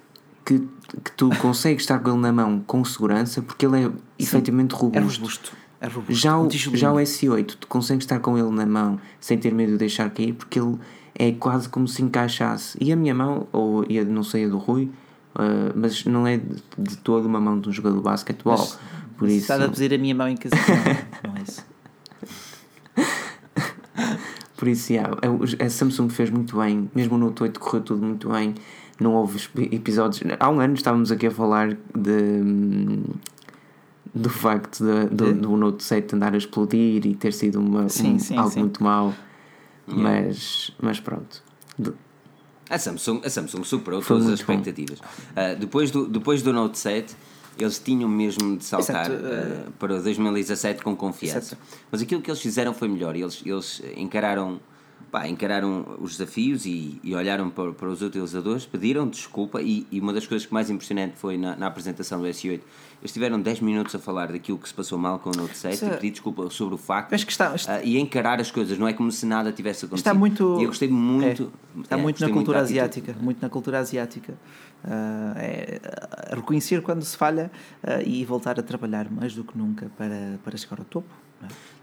que, 0.44 0.58
que 1.04 1.12
tu 1.16 1.28
consegues 1.36 1.82
estar 1.82 1.98
com 1.98 2.10
ele 2.10 2.20
na 2.20 2.32
mão 2.32 2.62
com 2.66 2.84
segurança 2.84 3.42
porque 3.42 3.66
ele 3.66 3.84
é 3.84 3.84
sim, 3.84 3.92
efetivamente 4.18 4.74
robusto. 4.74 4.98
É 4.98 5.02
robusto. 5.02 5.52
É 5.82 5.86
robusto. 5.86 6.14
Já, 6.14 6.38
o, 6.38 6.50
já 6.50 6.92
o 6.92 6.96
S8, 6.96 7.56
tu 7.60 7.66
consegues 7.66 8.04
estar 8.04 8.18
com 8.20 8.36
ele 8.36 8.50
na 8.50 8.66
mão 8.66 8.98
sem 9.20 9.38
ter 9.38 9.52
medo 9.52 9.72
de 9.72 9.78
deixar 9.78 10.10
cair 10.10 10.32
porque 10.32 10.58
ele 10.58 10.78
é 11.14 11.32
quase 11.32 11.68
como 11.68 11.86
se 11.86 12.02
encaixasse. 12.02 12.76
E 12.80 12.90
a 12.92 12.96
minha 12.96 13.14
mão, 13.14 13.46
ou 13.52 13.84
não 14.08 14.22
sei 14.22 14.46
a 14.46 14.48
do 14.48 14.58
Rui, 14.58 14.90
uh, 15.34 15.72
mas 15.74 16.04
não 16.04 16.26
é 16.26 16.38
de, 16.38 16.62
de 16.78 16.96
toda 16.98 17.26
uma 17.26 17.40
mão 17.40 17.58
de 17.58 17.68
um 17.68 17.72
jogador 17.72 17.98
de 17.98 18.02
basquetebol. 18.02 18.58
Mas, 18.58 18.78
por 19.16 19.28
isso... 19.28 19.42
Estás 19.42 19.62
a 19.62 19.68
pedir 19.68 19.94
a 19.94 19.98
minha 19.98 20.14
mão 20.14 20.28
em 20.28 20.36
casa. 20.36 20.56
não 21.26 21.36
é 21.36 21.42
isso. 21.42 21.64
Por 24.60 24.68
isso, 24.68 24.92
yeah, 24.92 25.10
a 25.58 25.70
Samsung 25.70 26.10
fez 26.10 26.28
muito 26.28 26.58
bem, 26.58 26.90
mesmo 26.94 27.14
o 27.14 27.18
Note 27.18 27.44
8 27.44 27.58
correu 27.58 27.82
tudo 27.82 28.04
muito 28.04 28.28
bem. 28.28 28.54
Não 29.00 29.14
houve 29.14 29.40
episódios. 29.72 30.22
Há 30.38 30.50
um 30.50 30.60
ano 30.60 30.74
estávamos 30.74 31.10
aqui 31.10 31.28
a 31.28 31.30
falar 31.30 31.78
de. 31.96 33.00
do 34.14 34.28
facto 34.28 34.84
de, 34.84 35.06
do, 35.06 35.32
do 35.32 35.56
Note 35.56 35.82
7 35.82 36.14
andar 36.14 36.34
a 36.34 36.36
explodir 36.36 37.06
e 37.06 37.14
ter 37.14 37.32
sido 37.32 37.58
uma, 37.58 37.88
sim, 37.88 38.16
um, 38.16 38.18
sim, 38.18 38.36
algo 38.36 38.50
sim. 38.50 38.60
muito 38.60 38.84
mau. 38.84 39.14
Yeah. 39.88 40.26
Mas, 40.26 40.76
mas 40.78 41.00
pronto. 41.00 41.42
A 42.70 42.78
Samsung, 42.78 43.20
a 43.24 43.28
Samsung 43.28 43.64
superou 43.64 44.00
Foi 44.00 44.16
todas 44.16 44.32
as 44.32 44.40
expectativas. 44.40 45.00
Uh, 45.00 45.58
depois, 45.58 45.90
do, 45.90 46.06
depois 46.06 46.40
do 46.40 46.52
Note 46.52 46.78
7 46.78 47.14
eles 47.58 47.78
tinham 47.78 48.08
mesmo 48.08 48.56
de 48.56 48.64
saltar 48.64 49.10
uh, 49.10 49.70
para 49.78 50.00
2017 50.00 50.82
com 50.82 50.96
confiança. 50.96 51.54
Exato. 51.54 51.62
Mas 51.90 52.00
aquilo 52.02 52.22
que 52.22 52.30
eles 52.30 52.40
fizeram 52.40 52.72
foi 52.72 52.88
melhor. 52.88 53.14
Eles, 53.16 53.42
eles 53.44 53.82
encararam, 53.96 54.60
pá, 55.10 55.28
encararam 55.28 55.98
os 56.00 56.12
desafios 56.12 56.64
e, 56.64 56.98
e 57.02 57.14
olharam 57.14 57.50
para, 57.50 57.72
para, 57.72 57.88
os 57.88 58.02
utilizadores, 58.02 58.64
pediram 58.64 59.06
desculpa. 59.08 59.60
E, 59.60 59.86
e, 59.90 60.00
uma 60.00 60.12
das 60.12 60.26
coisas 60.26 60.46
que 60.46 60.54
mais 60.54 60.70
impressionante 60.70 61.14
foi 61.16 61.36
na, 61.36 61.56
na, 61.56 61.66
apresentação 61.66 62.20
do 62.20 62.26
S8. 62.26 62.60
Eles 63.00 63.12
tiveram 63.12 63.40
10 63.40 63.60
minutos 63.60 63.94
a 63.94 63.98
falar 63.98 64.30
daquilo 64.30 64.58
que 64.58 64.68
se 64.68 64.74
passou 64.74 64.98
mal 64.98 65.18
com 65.18 65.30
o 65.30 65.32
Note 65.36 65.56
7 65.56 65.74
Isso, 65.74 65.86
e 65.86 65.90
pedir 65.90 66.10
desculpa 66.10 66.50
sobre 66.50 66.74
o 66.74 66.78
facto 66.78 67.14
acho 67.14 67.24
que 67.24 67.32
está, 67.32 67.54
está... 67.54 67.78
Uh, 67.78 67.80
e 67.82 67.98
encarar 67.98 68.38
as 68.40 68.50
coisas. 68.50 68.78
Não 68.78 68.86
é 68.86 68.92
como 68.92 69.10
se 69.10 69.24
nada 69.24 69.50
tivesse 69.50 69.86
acontecido. 69.86 70.06
Está 70.06 70.14
muito. 70.14 70.58
E 70.60 70.64
eu 70.64 70.68
gostei 70.68 70.88
muito. 70.88 71.50
É, 71.76 71.80
está 71.80 71.96
é, 71.96 72.00
muito 72.00 72.20
na 72.20 72.28
cultura 72.28 72.58
muito 72.58 72.70
asiática. 72.70 73.16
Muito 73.18 73.40
na 73.40 73.48
cultura 73.48 73.78
asiática. 73.78 74.34
Uh, 74.84 75.36
é, 75.36 75.80
reconhecer 76.34 76.82
quando 76.82 77.02
se 77.02 77.16
falha 77.16 77.50
uh, 77.82 78.06
e 78.06 78.22
voltar 78.24 78.60
a 78.60 78.62
trabalhar 78.62 79.10
mais 79.10 79.34
do 79.34 79.44
que 79.44 79.56
nunca 79.56 79.90
para, 79.96 80.38
para 80.44 80.56
chegar 80.58 80.78
ao 80.78 80.84
topo. 80.84 81.08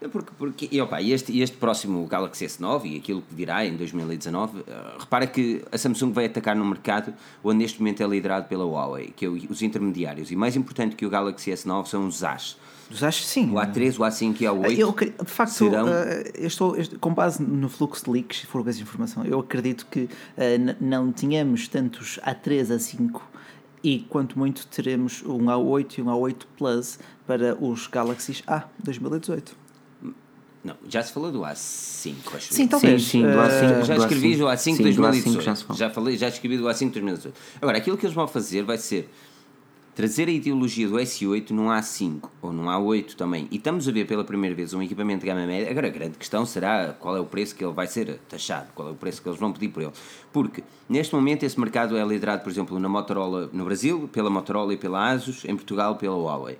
É? 0.01 0.07
Porque, 0.07 0.31
porque 0.37 0.69
e, 0.71 0.79
opa, 0.79 1.01
este, 1.01 1.39
este 1.39 1.57
próximo 1.57 2.05
Galaxy 2.05 2.45
S9 2.45 2.85
e 2.85 2.97
aquilo 2.97 3.21
que 3.21 3.33
virá 3.33 3.65
em 3.65 3.75
2019, 3.75 4.59
uh, 4.59 4.63
repara 4.99 5.25
que 5.25 5.63
a 5.71 5.77
Samsung 5.77 6.11
vai 6.11 6.25
atacar 6.25 6.55
no 6.55 6.65
mercado 6.65 7.13
onde 7.43 7.57
neste 7.59 7.79
momento 7.79 8.03
é 8.03 8.07
liderado 8.07 8.47
pela 8.47 8.63
Huawei, 8.63 9.13
que 9.15 9.25
é 9.25 9.29
os 9.29 9.61
intermediários. 9.61 10.31
E 10.31 10.35
mais 10.35 10.55
importante 10.55 10.95
que 10.95 11.05
o 11.05 11.09
Galaxy 11.09 11.51
S9 11.51 11.87
são 11.87 12.07
os 12.07 12.23
AS. 12.23 12.57
Dos 12.89 13.03
AS, 13.03 13.25
sim. 13.25 13.49
O 13.49 13.55
A3, 13.55 13.95
o 13.95 14.03
A5 14.03 14.41
e 14.41 14.47
o 14.47 14.55
A8. 14.55 14.77
Eu, 14.77 14.95
de 15.25 15.31
facto, 15.31 15.51
serão... 15.51 15.87
eu 15.87 16.47
estou, 16.47 16.75
com 17.01 17.13
base 17.13 17.41
no 17.43 17.67
fluxo 17.67 18.05
de 18.05 18.11
leaks, 18.11 18.39
se 18.39 18.45
for 18.45 18.63
de 18.63 18.81
informação, 18.81 19.25
eu 19.25 19.39
acredito 19.39 19.85
que 19.89 20.07
não 20.79 21.11
tínhamos 21.11 21.67
tantos 21.67 22.19
A3, 22.25 22.67
A5 22.67 23.21
e 23.87 23.99
quanto 24.09 24.37
muito 24.37 24.67
teremos 24.67 25.23
um 25.23 25.45
A8 25.45 25.99
e 25.99 26.01
um 26.01 26.07
A8 26.07 26.41
Plus 26.57 26.99
para 27.25 27.55
os 27.55 27.87
Galaxies 27.87 28.43
A 28.45 28.65
2018. 28.83 29.55
Não, 30.61 30.75
já 30.89 31.01
se 31.01 31.13
falou 31.13 31.31
do 31.31 31.39
A5, 31.39 32.15
acho 32.35 32.53
Sim, 32.53 32.67
talvez. 32.67 33.01
Sim, 33.01 33.09
sim, 33.09 33.21
do 33.21 33.29
A5. 33.29 33.81
Uh, 33.81 33.85
já 33.85 33.95
escrevi 33.95 34.35
do 34.35 34.43
A5 34.43 34.57
sim, 34.57 34.83
2018. 34.83 35.41
já, 35.41 35.55
já, 35.73 35.89
falei, 35.89 36.17
já 36.17 36.27
escrevi 36.27 36.57
do 36.57 36.65
A5 36.65 36.91
2018. 36.91 37.33
Agora, 37.61 37.77
aquilo 37.77 37.97
que 37.97 38.05
eles 38.05 38.13
vão 38.13 38.27
fazer 38.27 38.63
vai 38.63 38.77
ser 38.77 39.09
trazer 39.97 40.27
a 40.27 40.31
ideologia 40.31 40.87
do 40.87 40.93
S8 40.97 41.49
num 41.49 41.69
A5 41.69 42.29
ou 42.39 42.53
num 42.53 42.65
A8 42.65 43.15
também. 43.15 43.47
E 43.49 43.55
estamos 43.55 43.89
a 43.89 43.91
ver 43.91 44.05
pela 44.05 44.23
primeira 44.23 44.55
vez 44.55 44.71
um 44.71 44.79
equipamento 44.79 45.21
de 45.21 45.25
gama 45.25 45.47
média. 45.47 45.71
Agora, 45.71 45.87
a 45.87 45.89
grande 45.89 46.19
questão 46.19 46.45
será 46.45 46.93
qual 46.93 47.17
é 47.17 47.19
o 47.19 47.25
preço 47.25 47.55
que 47.55 47.65
ele 47.65 47.73
vai 47.73 47.87
ser 47.87 48.19
taxado, 48.29 48.67
qual 48.75 48.89
é 48.89 48.91
o 48.91 48.95
preço 48.95 49.23
que 49.23 49.27
eles 49.27 49.39
vão 49.39 49.51
pedir 49.51 49.69
por 49.69 49.81
ele. 49.81 49.91
Porque, 50.31 50.63
neste 50.87 51.15
momento, 51.15 51.41
esse 51.41 51.59
mercado 51.59 51.97
é 51.97 52.05
liderado, 52.05 52.43
por 52.43 52.51
exemplo, 52.51 52.77
na 52.77 52.87
Motorola 52.87 53.49
no 53.51 53.65
Brasil, 53.65 54.07
pela 54.13 54.29
Motorola 54.29 54.71
e 54.71 54.77
pela 54.77 55.09
Asus, 55.09 55.43
em 55.45 55.55
Portugal, 55.55 55.95
pela 55.95 56.15
Huawei 56.15 56.59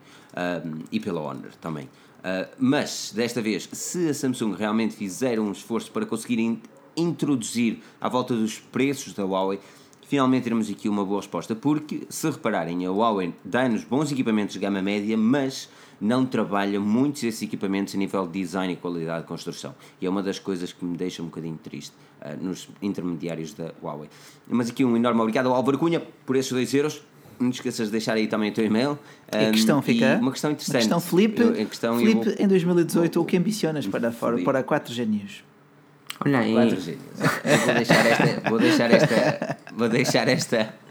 um, 0.65 0.79
e 0.91 0.99
pela 0.99 1.21
Honor 1.21 1.51
também. 1.61 1.85
Uh, 1.85 2.49
mas, 2.57 3.13
desta 3.15 3.39
vez, 3.39 3.69
se 3.71 4.09
a 4.09 4.15
Samsung 4.15 4.55
realmente 4.57 4.95
fizer 4.95 5.39
um 5.39 5.51
esforço 5.51 5.91
para 5.91 6.07
conseguir 6.07 6.39
in 6.39 6.59
introduzir 6.99 7.83
à 8.01 8.09
volta 8.09 8.33
dos 8.35 8.57
preços 8.57 9.13
da 9.13 9.23
Huawei, 9.23 9.59
finalmente 10.07 10.43
teremos 10.43 10.69
aqui 10.69 10.87
uma 10.87 11.05
boa 11.05 11.19
resposta, 11.19 11.53
porque 11.53 12.03
se 12.09 12.29
repararem, 12.29 12.85
a 12.85 12.91
Huawei 12.91 13.33
dá-nos 13.43 13.83
bons 13.83 14.11
equipamentos 14.11 14.53
de 14.53 14.59
gama 14.59 14.81
média, 14.81 15.17
mas 15.17 15.69
não 15.99 16.25
trabalha 16.25 16.79
muitos 16.79 17.21
desses 17.21 17.41
equipamentos 17.41 17.93
a 17.93 17.97
nível 17.97 18.25
de 18.25 18.39
design 18.39 18.73
e 18.73 18.75
qualidade 18.75 19.23
de 19.23 19.27
construção. 19.27 19.75
E 19.99 20.05
é 20.05 20.09
uma 20.09 20.23
das 20.23 20.39
coisas 20.39 20.71
que 20.71 20.85
me 20.85 20.95
deixa 20.95 21.21
um 21.21 21.25
bocadinho 21.25 21.59
triste 21.61 21.93
uh, 22.21 22.41
nos 22.41 22.69
intermediários 22.81 23.53
da 23.53 23.73
Huawei. 23.83 24.09
Mas 24.47 24.69
aqui 24.69 24.85
um 24.85 24.95
enorme 24.95 25.19
obrigado 25.19 25.47
ao 25.47 25.55
Álvaro 25.55 25.77
Cunha 25.77 26.01
por 26.25 26.35
esses 26.35 26.51
2 26.51 26.73
euros. 26.75 27.01
Não 27.39 27.51
te 27.51 27.55
esqueças 27.55 27.87
de 27.87 27.91
deixar 27.91 28.13
aí 28.13 28.27
também 28.27 28.49
o 28.49 28.53
teu 28.53 28.65
e-mail. 28.65 28.97
Um, 29.33 29.49
a 29.49 29.51
questão 29.51 29.81
fica. 29.81 30.17
Uma 30.21 30.31
questão 30.31 30.51
interessante. 30.51 30.75
A 30.75 30.79
questão 30.79 30.99
Felipe, 30.99 31.41
eu, 31.41 31.51
a 31.51 31.65
questão 31.65 31.97
Felipe 31.97 32.23
vou, 32.23 32.33
em 32.39 32.47
2018, 32.47 33.13
vou, 33.13 33.23
o 33.23 33.25
que 33.25 33.37
ambicionas 33.37 33.85
para, 33.85 34.11
para 34.43 34.63
4 34.63 34.93
genios? 34.93 35.43
Olha 36.25 36.39
aí. 36.39 36.53
Quatro 36.53 36.81
gênios. 36.81 37.03
vou 37.65 37.73
deixar 37.73 38.05
esta. 38.05 38.49
Vou 38.49 38.59
deixar 38.59 38.91
esta. 38.91 39.57
Vou 39.73 39.89
deixar 39.89 40.27
esta. 40.27 40.73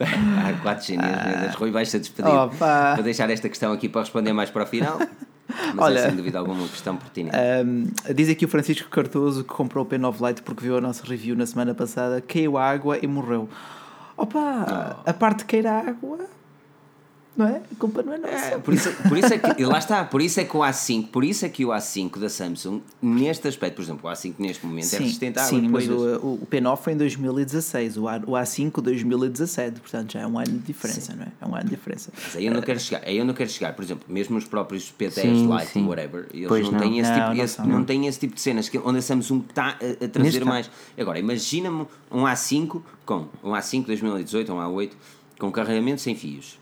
Ah, 0.00 0.52
quatro 0.62 0.94
ah. 1.00 1.52
Rui, 1.56 1.70
vais-se 1.70 1.96
a 1.96 2.00
despedir. 2.00 2.30
Opa. 2.30 2.94
Vou 2.94 3.02
deixar 3.02 3.28
esta 3.30 3.48
questão 3.48 3.72
aqui 3.72 3.88
para 3.88 4.02
responder 4.02 4.32
mais 4.32 4.50
para 4.50 4.62
o 4.62 4.66
final. 4.66 4.98
Mas 5.74 5.76
é, 5.76 5.80
Olha, 5.82 5.98
é 5.98 6.06
sem 6.06 6.16
dúvida 6.16 6.38
alguma 6.38 6.66
questão 6.68 6.96
pertinente. 6.96 7.36
Um, 7.36 7.90
diz 8.14 8.28
aqui 8.28 8.44
o 8.44 8.48
Francisco 8.48 8.88
Cardoso 8.88 9.42
que 9.42 9.52
comprou 9.52 9.84
o 9.84 9.88
P9 9.88 10.28
Lite 10.28 10.42
porque 10.42 10.62
viu 10.62 10.76
a 10.76 10.80
nossa 10.80 11.04
review 11.04 11.34
na 11.36 11.46
semana 11.46 11.74
passada, 11.74 12.20
caiu 12.20 12.56
a 12.56 12.64
água 12.64 12.98
e 13.02 13.06
morreu. 13.06 13.48
Opa, 14.16 15.00
oh. 15.04 15.10
a 15.10 15.12
parte 15.12 15.44
que 15.44 15.56
cair 15.56 15.66
a 15.66 15.78
água 15.78 16.18
não 17.36 17.46
é? 17.46 17.56
A 17.72 17.74
culpa 17.78 18.02
não 18.02 18.12
é 18.12 18.18
nossa. 18.18 18.34
É, 18.34 18.58
por, 18.58 18.74
isso, 18.74 18.92
por 19.08 19.16
isso 19.16 19.32
é 19.32 19.38
que, 19.38 19.64
lá 19.64 19.78
está, 19.78 20.04
por 20.04 20.20
isso 20.20 20.40
é 20.40 20.44
que 20.44 20.56
o 20.56 20.60
A5, 20.60 21.08
por 21.08 21.24
isso 21.24 21.46
é 21.46 21.48
que 21.48 21.64
o 21.64 21.68
A5 21.68 22.18
da 22.18 22.28
Samsung, 22.28 22.82
neste 23.00 23.48
aspecto, 23.48 23.76
por 23.76 23.82
exemplo, 23.82 24.10
o 24.10 24.12
A5 24.12 24.34
neste 24.38 24.66
momento 24.66 24.92
é 24.94 24.98
resistente 24.98 25.38
à 25.38 25.44
água 25.46 25.58
sim 25.60 25.68
mas 25.68 25.88
o, 25.88 25.94
o 26.42 26.46
P9 26.50 26.76
foi 26.76 26.92
em 26.92 26.96
2016, 26.96 27.96
o, 27.96 28.08
A, 28.08 28.16
o 28.16 28.32
A5 28.32 28.82
2017, 28.82 29.80
portanto 29.80 30.12
já 30.12 30.20
é 30.20 30.26
um 30.26 30.38
ano 30.38 30.48
de 30.52 30.58
diferença, 30.58 31.14
não 31.16 31.22
é? 31.24 31.28
É 31.40 31.46
um 31.46 31.54
ano 31.54 31.64
de 31.64 31.70
diferença. 31.70 32.10
Mas 32.22 32.36
aí 32.36 32.46
eu 32.46 32.52
não 32.52 32.60
quero 32.62 32.78
chegar, 32.80 33.02
aí 33.06 33.16
eu 33.16 33.24
não 33.24 33.32
quero 33.34 33.48
chegar, 33.48 33.72
por 33.74 33.82
exemplo, 33.84 34.04
mesmo 34.08 34.36
os 34.36 34.44
próprios 34.44 34.92
P10 34.98 35.10
Sim, 35.12 35.50
Lite 35.50 35.66
sim. 35.68 35.86
whatever, 35.86 36.26
eles 36.34 36.48
Pois 36.48 36.64
não, 36.64 36.72
não. 36.72 36.78
têm 36.80 36.98
esse 36.98 37.10
Não, 37.10 37.16
tipo, 37.20 37.34
não 37.36 37.44
esse- 37.44 37.60
não 37.60 37.66
não. 37.78 37.84
têm 37.84 38.06
esse 38.06 38.18
tipo 38.18 38.34
de 38.34 38.40
cenas 38.40 38.68
que, 38.68 38.76
onde 38.78 38.98
a 38.98 39.02
Samsung 39.02 39.44
está 39.48 39.78
a, 39.80 40.04
a 40.04 40.08
trazer 40.08 40.18
Neste 40.30 40.44
mais. 40.44 40.70
Agora, 40.98 41.18
imagina-me 41.18 41.86
um 42.10 42.24
A5 42.24 42.82
com 43.06 43.28
um 43.42 43.52
A5 43.52 43.86
2018 43.86 44.52
ou 44.52 44.58
um 44.58 44.62
A8 44.76 44.90
com 45.38 45.50
carregamento 45.50 46.02
sem 46.02 46.14
fios. 46.14 46.59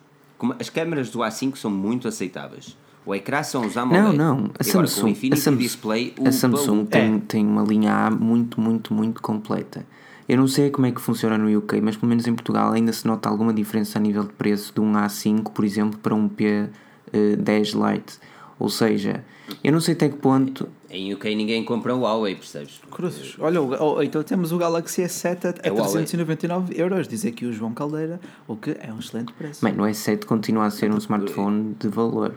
As 0.59 0.71
câmaras 0.71 1.11
do 1.11 1.19
A5 1.21 1.57
são 1.57 1.71
muito 1.71 2.07
aceitáveis. 2.09 2.77
O 3.05 3.15
ecrã 3.15 3.43
são 3.43 3.65
os 3.67 3.77
AMOLED. 3.77 4.05
Não, 4.05 4.13
não. 4.13 4.51
A 4.59 4.69
agora, 4.69 4.87
Samsung, 4.87 5.33
a 5.33 5.37
Samsung, 5.37 5.57
Display, 5.57 6.15
a 6.25 6.31
Samsung 6.31 6.85
tem, 6.85 7.15
É. 7.17 7.21
tem 7.27 7.47
uma 7.47 7.63
linha 7.63 7.93
A 8.07 8.11
muito, 8.11 8.61
muito, 8.61 8.93
muito 8.93 9.23
completa. 9.23 9.87
Eu 10.29 10.37
não 10.37 10.47
sei 10.47 10.69
como 10.71 10.87
é 10.87 10.93
que 10.93 11.01
funciona 11.01 11.39
no 11.39 11.57
UK, 11.59 11.81
mas 11.81 11.97
pelo 11.97 12.11
menos 12.11 12.27
em 12.27 12.35
Portugal 12.35 12.73
ainda 12.73 12.93
se 12.93 13.07
nota 13.07 13.31
alguma 13.31 13.53
diferença 13.53 13.99
a 13.99 14.03
nível 14.03 14.25
de 14.25 14.33
preço 14.35 14.75
de 14.75 14.81
um 14.81 14.93
A5, 14.93 15.53
por 15.53 15.65
exemplo, 15.65 15.99
para 15.99 16.15
um 16.15 16.29
P10 16.29 17.73
Lite. 17.93 18.19
Ou 18.59 18.69
seja, 18.69 19.25
eu 19.65 19.73
não 19.73 19.81
sei 19.81 19.95
até 19.95 20.09
que 20.09 20.17
ponto. 20.17 20.69
Em 20.91 21.13
UK 21.13 21.35
ninguém 21.35 21.63
compra 21.65 21.95
o 21.95 22.01
Huawei, 22.01 22.35
percebes? 22.35 22.81
Cruzes. 22.91 23.37
Olha, 23.39 23.61
o- 23.61 23.97
o- 23.97 24.03
então 24.03 24.23
temos 24.23 24.53
o 24.53 24.59
Galaxy 24.59 25.03
S7 25.03 25.45
a, 25.45 25.69
É 25.69 25.71
o 25.71 25.75
Huawei. 25.77 25.93
399 26.05 26.81
euros, 26.81 27.07
diz 27.07 27.27
aqui 27.27 27.45
o 27.45 27.53
João 27.53 27.75
Caldeira, 27.75 28.19
o 28.47 28.57
que 28.57 28.71
é 28.81 28.91
um 28.93 28.99
excelente 28.99 29.33
preço. 29.35 29.63
Bem, 29.63 29.75
no 29.75 29.83
S7 29.85 30.25
continua 30.25 30.65
a 30.67 30.71
ser 30.71 30.91
um 30.91 30.97
smartphone 30.99 31.77
de 31.79 31.89
valor. 31.89 32.35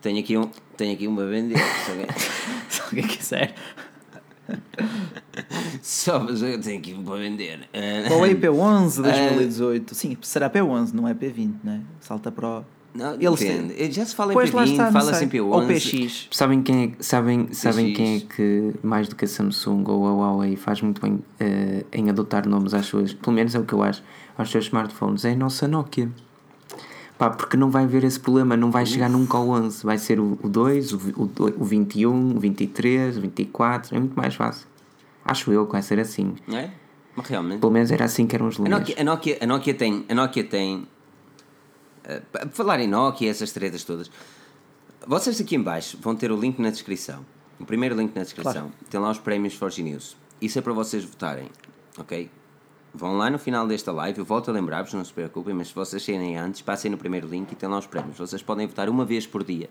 Tenho 0.00 0.18
aqui, 0.20 0.38
um, 0.38 0.48
tenho 0.76 0.94
aqui 0.94 1.06
uma 1.06 1.26
vender. 1.26 1.58
se 1.58 1.90
alguém- 1.92 2.06
Se 2.70 2.80
alguém 2.82 3.06
quiser. 3.06 3.54
Só, 5.82 6.18
mas 6.18 6.42
eu 6.42 6.60
tenho 6.60 6.78
aqui 6.78 6.94
um 6.94 7.04
para 7.04 7.16
vender. 7.16 7.68
Huawei 8.08 8.34
P11 8.34 9.02
2018. 9.02 9.94
Sim, 9.94 10.16
será 10.22 10.48
P11, 10.50 10.92
não 10.92 11.06
é 11.06 11.14
P20, 11.14 11.54
né? 11.62 11.82
Salta 12.00 12.32
para 12.32 12.48
o. 12.60 12.64
Não, 12.92 13.14
Eles 13.14 13.38
depende. 13.38 13.74
têm- 13.74 13.92
Já 13.92 14.04
se 14.04 14.14
fala 14.16 14.32
em 14.32 14.34
Pois 14.34 14.50
lá 14.50 14.62
P20, 14.64 14.70
está, 14.72 14.84
não 14.86 14.92
fala 14.92 15.14
sei. 15.14 15.26
em 15.26 15.30
P11. 15.30 15.52
Ou 15.52 15.66
PX. 15.66 16.28
Sabem 16.32 16.60
quem 16.62 16.84
é, 16.98 17.02
sabem, 17.02 17.48
sabem 17.52 17.86
PX. 17.92 17.96
quem 17.96 18.16
é 18.16 18.20
que, 18.20 18.74
mais 18.82 19.06
do 19.08 19.14
que 19.14 19.24
a 19.24 19.28
Samsung 19.28 19.84
ou 19.86 20.06
a 20.08 20.12
Huawei, 20.12 20.56
faz 20.56 20.82
muito 20.82 21.00
bem 21.00 21.20
eh, 21.38 21.84
em 21.92 22.10
adotar 22.10 22.48
nomes 22.48 22.74
às 22.74 22.86
suas, 22.86 23.12
pelo 23.14 23.32
menos 23.36 23.54
é 23.54 23.60
o 23.60 23.64
que 23.64 23.72
eu 23.74 23.82
acho, 23.82 24.02
aos 24.36 24.50
seus 24.50 24.64
smartphones? 24.64 25.24
É 25.24 25.32
a 25.32 25.36
nossa 25.36 25.68
Nokia. 25.68 26.10
Pá, 27.16 27.30
porque 27.30 27.56
não 27.56 27.70
vai 27.70 27.84
haver 27.84 28.02
esse 28.02 28.18
problema, 28.18 28.56
não 28.56 28.70
vai 28.70 28.86
chegar 28.86 29.08
nunca 29.10 29.36
ao 29.36 29.46
11, 29.50 29.84
vai 29.84 29.98
ser 29.98 30.18
o, 30.18 30.38
o 30.42 30.48
2, 30.48 30.92
o, 30.92 30.96
o, 31.16 31.30
o 31.60 31.64
21, 31.64 32.34
o 32.36 32.40
23, 32.40 33.18
o 33.18 33.20
24, 33.20 33.94
é 33.94 34.00
muito 34.00 34.14
mais 34.16 34.34
fácil. 34.34 34.66
Acho 35.24 35.52
eu 35.52 35.66
que 35.66 35.72
vai 35.72 35.82
ser 35.82 36.00
assim. 36.00 36.34
Não 36.48 36.56
é? 36.56 36.70
Mas 37.14 37.28
realmente. 37.28 37.60
Pelo 37.60 37.72
menos 37.72 37.90
era 37.92 38.06
assim 38.06 38.26
que 38.26 38.34
eram 38.34 38.48
os 38.48 38.58
A 38.58 38.62
linhas. 38.64 38.78
Nokia, 38.80 38.96
a, 38.98 39.04
Nokia, 39.04 39.38
a 39.42 39.46
Nokia 39.46 39.74
tem. 39.74 40.04
A 40.08 40.14
Nokia 40.14 40.44
tem 40.44 40.86
para 42.32 42.48
falar 42.50 42.80
em 42.80 42.88
Nokia, 42.88 43.30
essas 43.30 43.52
tretas 43.52 43.84
todas. 43.84 44.10
Vocês 45.06 45.40
aqui 45.40 45.56
em 45.56 45.62
baixo 45.62 45.98
vão 46.00 46.14
ter 46.14 46.30
o 46.30 46.36
link 46.36 46.58
na 46.58 46.70
descrição. 46.70 47.24
O 47.58 47.64
primeiro 47.64 47.96
link 47.96 48.14
na 48.14 48.22
descrição. 48.22 48.70
Tem 48.88 49.00
lá 49.00 49.10
os 49.10 49.18
prémios 49.18 49.54
Forge 49.54 49.82
News. 49.82 50.16
Isso 50.40 50.58
é 50.58 50.62
para 50.62 50.72
vocês 50.72 51.04
votarem. 51.04 51.48
Ok? 51.98 52.30
Vão 52.92 53.16
lá 53.16 53.30
no 53.30 53.38
final 53.38 53.68
desta 53.68 53.92
live, 53.92 54.18
eu 54.18 54.24
volto 54.24 54.50
a 54.50 54.52
lembrar-vos, 54.52 54.92
não 54.92 55.04
se 55.04 55.12
preocupem, 55.12 55.54
mas 55.54 55.68
se 55.68 55.74
vocês 55.74 56.02
saírem 56.02 56.36
antes, 56.36 56.60
passem 56.60 56.90
no 56.90 56.98
primeiro 56.98 57.28
link 57.28 57.52
e 57.52 57.54
tem 57.54 57.68
lá 57.68 57.78
os 57.78 57.86
prémios. 57.86 58.18
Vocês 58.18 58.42
podem 58.42 58.66
votar 58.66 58.88
uma 58.88 59.04
vez 59.04 59.26
por 59.26 59.44
dia 59.44 59.70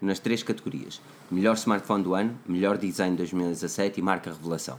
nas 0.00 0.18
três 0.18 0.42
categorias: 0.42 1.00
melhor 1.30 1.54
smartphone 1.54 2.02
do 2.02 2.14
ano, 2.14 2.38
melhor 2.46 2.76
design 2.76 3.16
2017 3.16 4.00
e 4.00 4.02
marca 4.02 4.32
revelação. 4.32 4.78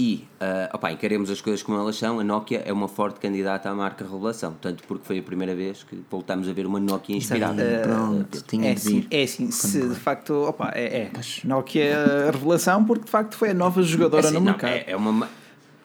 E, 0.00 0.24
uh, 0.40 0.76
opa, 0.76 0.92
encaremos 0.92 1.28
as 1.28 1.40
coisas 1.40 1.60
como 1.60 1.76
elas 1.76 1.96
são. 1.96 2.20
A 2.20 2.24
Nokia 2.24 2.62
é 2.64 2.72
uma 2.72 2.86
forte 2.86 3.18
candidata 3.18 3.68
à 3.68 3.74
marca 3.74 4.04
revelação, 4.04 4.54
tanto 4.60 4.84
porque 4.84 5.04
foi 5.04 5.18
a 5.18 5.22
primeira 5.24 5.56
vez 5.56 5.82
que 5.82 6.00
voltamos 6.08 6.48
a 6.48 6.52
ver 6.52 6.66
uma 6.66 6.78
Nokia 6.78 7.16
inspirada. 7.16 7.60
Aí, 7.60 7.82
pronto, 7.82 8.40
tinha 8.42 8.70
É 8.70 8.74
de 8.74 8.80
assim, 8.80 9.06
é 9.10 9.22
assim 9.24 9.50
se 9.50 9.88
de 9.88 9.96
facto, 9.96 10.34
opa, 10.34 10.70
é, 10.72 10.84
é. 10.84 11.10
Nokia 11.42 11.82
é 11.82 12.28
a 12.28 12.30
revelação 12.30 12.84
porque 12.84 13.06
de 13.06 13.10
facto 13.10 13.34
foi 13.36 13.50
a 13.50 13.54
nova 13.54 13.82
jogadora 13.82 14.24
Assim, 14.24 14.34
no 14.34 14.40
não, 14.40 14.52
mercado. 14.52 14.70
é, 14.70 14.84
é 14.86 14.96
uma. 14.96 15.28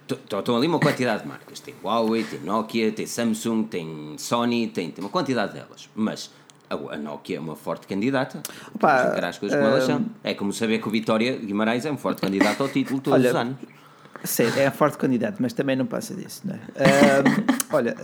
Estão 0.08 0.58
ali 0.58 0.68
uma 0.68 0.80
quantidade 0.80 1.24
de 1.24 1.28
marcas. 1.28 1.60
Tem 1.60 1.74
Huawei, 1.84 2.24
tem 2.24 2.40
Nokia, 2.42 2.92
tem 2.92 3.08
Samsung, 3.08 3.64
tem 3.64 4.14
Sony, 4.20 4.68
tem, 4.68 4.92
tem 4.92 5.04
uma 5.04 5.10
quantidade 5.10 5.54
delas. 5.54 5.90
Mas 5.96 6.30
a, 6.70 6.98
Nokia 6.98 7.38
é 7.38 7.40
uma 7.40 7.56
forte 7.56 7.88
candidata. 7.88 8.44
Opa, 8.76 9.06
as 9.28 9.40
coisas 9.40 9.58
como 9.58 9.72
elas 9.72 9.86
hum, 9.86 9.88
são. 9.88 10.06
É 10.24 10.36
como 10.36 10.54
saber 10.54 10.78
que 10.78 10.88
o 10.88 10.92
Vitória 10.92 11.36
Guimarães 11.36 11.84
é 11.84 11.92
um 11.92 11.98
forte 11.98 12.22
candidato 12.22 12.62
ao 12.62 12.70
título 12.70 13.00
todos 13.02 13.20
Olha, 13.20 13.30
os 13.32 13.36
anos. 13.36 13.58
Sério, 14.24 14.54
é 14.60 14.68
a 14.68 14.72
forte 14.72 14.98
candidato, 14.98 15.38
mas 15.42 15.52
também 15.54 15.76
não 15.76 15.86
passa 15.86 16.14
disso, 16.14 16.42
não 16.46 16.56
é? 16.56 16.60
Olha, 17.76 17.96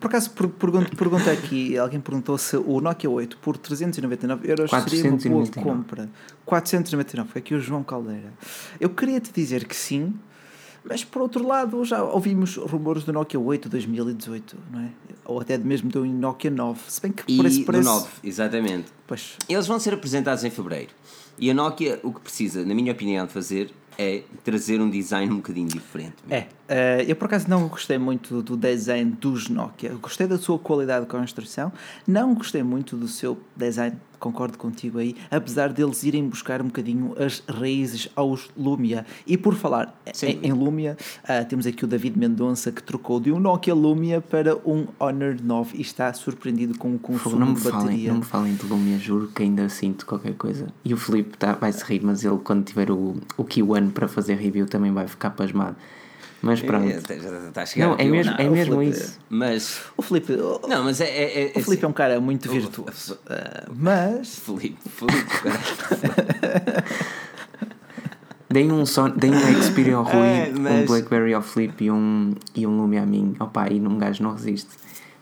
por 0.00 0.08
acaso 0.08 0.30
per- 0.30 0.48
pergunto, 0.48 0.96
pergunta 0.96 1.30
aqui, 1.30 1.76
alguém 1.78 2.00
perguntou 2.00 2.36
se 2.38 2.56
o 2.56 2.80
Nokia 2.80 3.08
8 3.10 3.38
por 3.38 3.56
399 3.56 4.48
euros 4.50 4.70
seria 4.70 5.02
uma 5.10 5.16
boa 5.18 5.46
499. 5.46 5.60
compra. 5.62 6.08
499, 6.44 7.28
foi 7.30 7.40
aqui 7.40 7.54
o 7.54 7.60
João 7.60 7.82
Caldeira. 7.82 8.32
Eu 8.80 8.90
queria 8.90 9.20
te 9.20 9.30
dizer 9.32 9.66
que 9.66 9.74
sim, 9.76 10.14
mas 10.84 11.02
por 11.04 11.22
outro 11.22 11.46
lado 11.46 11.84
já 11.84 12.02
ouvimos 12.02 12.56
rumores 12.56 13.04
do 13.04 13.12
Nokia 13.12 13.38
8 13.40 13.68
2018, 13.68 14.56
não 14.72 14.80
é? 14.80 14.88
Ou 15.24 15.40
até 15.40 15.58
mesmo 15.58 15.90
do 15.90 16.04
Nokia 16.06 16.50
9, 16.50 16.80
se 16.88 17.00
bem 17.02 17.12
que 17.12 17.24
E 17.26 17.36
por 17.36 17.46
esse 17.46 17.60
do 17.60 17.66
preço... 17.66 17.84
9, 17.88 18.08
exatamente. 18.22 18.86
Pois, 19.06 19.36
Eles 19.48 19.66
vão 19.66 19.78
ser 19.80 19.92
apresentados 19.94 20.44
em 20.44 20.50
fevereiro. 20.50 20.90
E 21.38 21.50
a 21.50 21.54
Nokia, 21.54 22.00
o 22.02 22.12
que 22.12 22.20
precisa, 22.20 22.64
na 22.64 22.74
minha 22.74 22.92
opinião, 22.92 23.26
de 23.26 23.32
fazer 23.32 23.70
é 23.98 24.22
trazer 24.44 24.80
um 24.80 24.90
design 24.90 25.32
um 25.32 25.36
bocadinho 25.36 25.68
diferente. 25.68 26.16
É, 26.28 26.46
eh, 26.68 27.04
eu 27.08 27.16
por 27.16 27.26
acaso 27.26 27.48
não 27.48 27.68
gostei 27.68 27.98
muito 27.98 28.42
do 28.42 28.56
design 28.56 29.10
dos 29.12 29.48
Nokia. 29.48 29.90
Gostei 30.00 30.26
da 30.26 30.38
sua 30.38 30.58
qualidade 30.58 31.04
de 31.04 31.10
construção, 31.10 31.72
não 32.06 32.34
gostei 32.34 32.62
muito 32.62 32.96
do 32.96 33.08
seu 33.08 33.38
design, 33.56 33.96
concordo 34.18 34.58
contigo 34.58 34.98
aí, 34.98 35.14
apesar 35.30 35.72
deles 35.72 36.02
irem 36.02 36.28
buscar 36.28 36.60
um 36.60 36.66
bocadinho 36.66 37.14
as 37.18 37.42
raízes 37.48 38.08
aos 38.14 38.48
Lumia. 38.56 39.06
E 39.26 39.36
por 39.36 39.54
falar 39.54 40.00
em, 40.42 40.52
Lumia, 40.52 40.96
ah, 41.24 41.44
temos 41.44 41.66
aqui 41.66 41.84
o 41.84 41.88
David 41.88 42.18
Mendonça 42.18 42.72
que 42.72 42.82
trocou 42.82 43.20
de 43.20 43.32
um 43.32 43.38
Nokia 43.38 43.74
Lumia 43.74 44.20
para 44.20 44.56
um 44.56 44.86
Honor 44.98 45.36
9 45.42 45.76
e 45.76 45.80
está 45.80 46.12
surpreendido 46.12 46.78
com 46.78 46.94
o 46.94 46.98
consumo 46.98 47.36
não, 47.36 47.48
me 47.48 47.54
de 47.54 47.60
falem, 47.60 47.78
bateria. 47.78 48.10
não 48.10 48.18
me 48.18 48.24
falem 48.24 48.54
de 48.54 48.66
Lumia, 48.66 48.98
juro 48.98 49.28
que 49.28 49.42
ainda 49.42 49.68
sinto 49.68 50.06
qualquer 50.06 50.34
coisa. 50.34 50.66
E 50.84 50.92
o 50.94 50.96
Filipe 50.96 51.36
tá, 51.36 51.52
vai 51.52 51.72
se 51.72 51.84
rir, 51.84 52.00
mas 52.02 52.24
ele, 52.24 52.38
quando 52.38 52.64
tiver 52.64 52.90
o, 52.90 53.16
o 53.36 53.44
Q1 53.44 53.92
para 53.92 54.08
fazer 54.08 54.34
review, 54.34 54.66
também 54.66 54.92
vai 54.92 55.06
ficar 55.06 55.30
pasmado. 55.30 55.76
Mas 56.42 56.60
pronto. 56.60 56.86
É, 56.88 56.96
está 57.48 57.62
a 57.62 57.66
chegar 57.66 57.86
não, 57.88 57.96
é 57.98 58.04
o- 58.04 58.10
mesmo, 58.10 58.32
não, 58.32 58.38
é 58.38 58.48
mesmo 58.48 58.78
Filipe- 58.78 58.98
isso. 58.98 59.18
Mas, 59.28 59.80
O 59.96 60.02
Felipe, 60.02 60.32
o, 60.34 60.60
não, 60.68 60.84
mas 60.84 61.00
é... 61.00 61.06
é, 61.06 61.52
é 61.56 61.58
o 61.58 61.62
Felipe 61.62 61.84
é 61.84 61.88
um 61.88 61.92
cara 61.92 62.20
muito 62.20 62.50
virtuoso, 62.50 63.18
ah, 63.28 63.64
mas... 63.74 64.38
Felipe, 64.40 64.76
Felipe, 64.88 65.24
cara. 65.42 66.84
Deem 68.48 68.70
um, 68.70 68.86
son, 68.86 69.10
deem 69.10 69.34
um 69.34 69.62
Xperia 69.62 69.96
ao 69.96 70.04
Rui, 70.04 70.14
É, 70.26 70.50
mas- 70.56 70.82
um 70.82 70.86
Blackberry 70.86 71.34
ao 71.34 71.42
Filipe 71.42 71.84
e 71.86 71.90
um, 71.90 72.32
e 72.54 72.66
um 72.66 72.76
Lumia 72.76 73.02
a 73.02 73.06
mim. 73.06 73.34
Opa, 73.40 73.64
aí 73.64 73.80
um 73.80 73.98
gajo 73.98 74.22
não 74.22 74.32
resiste. 74.32 74.70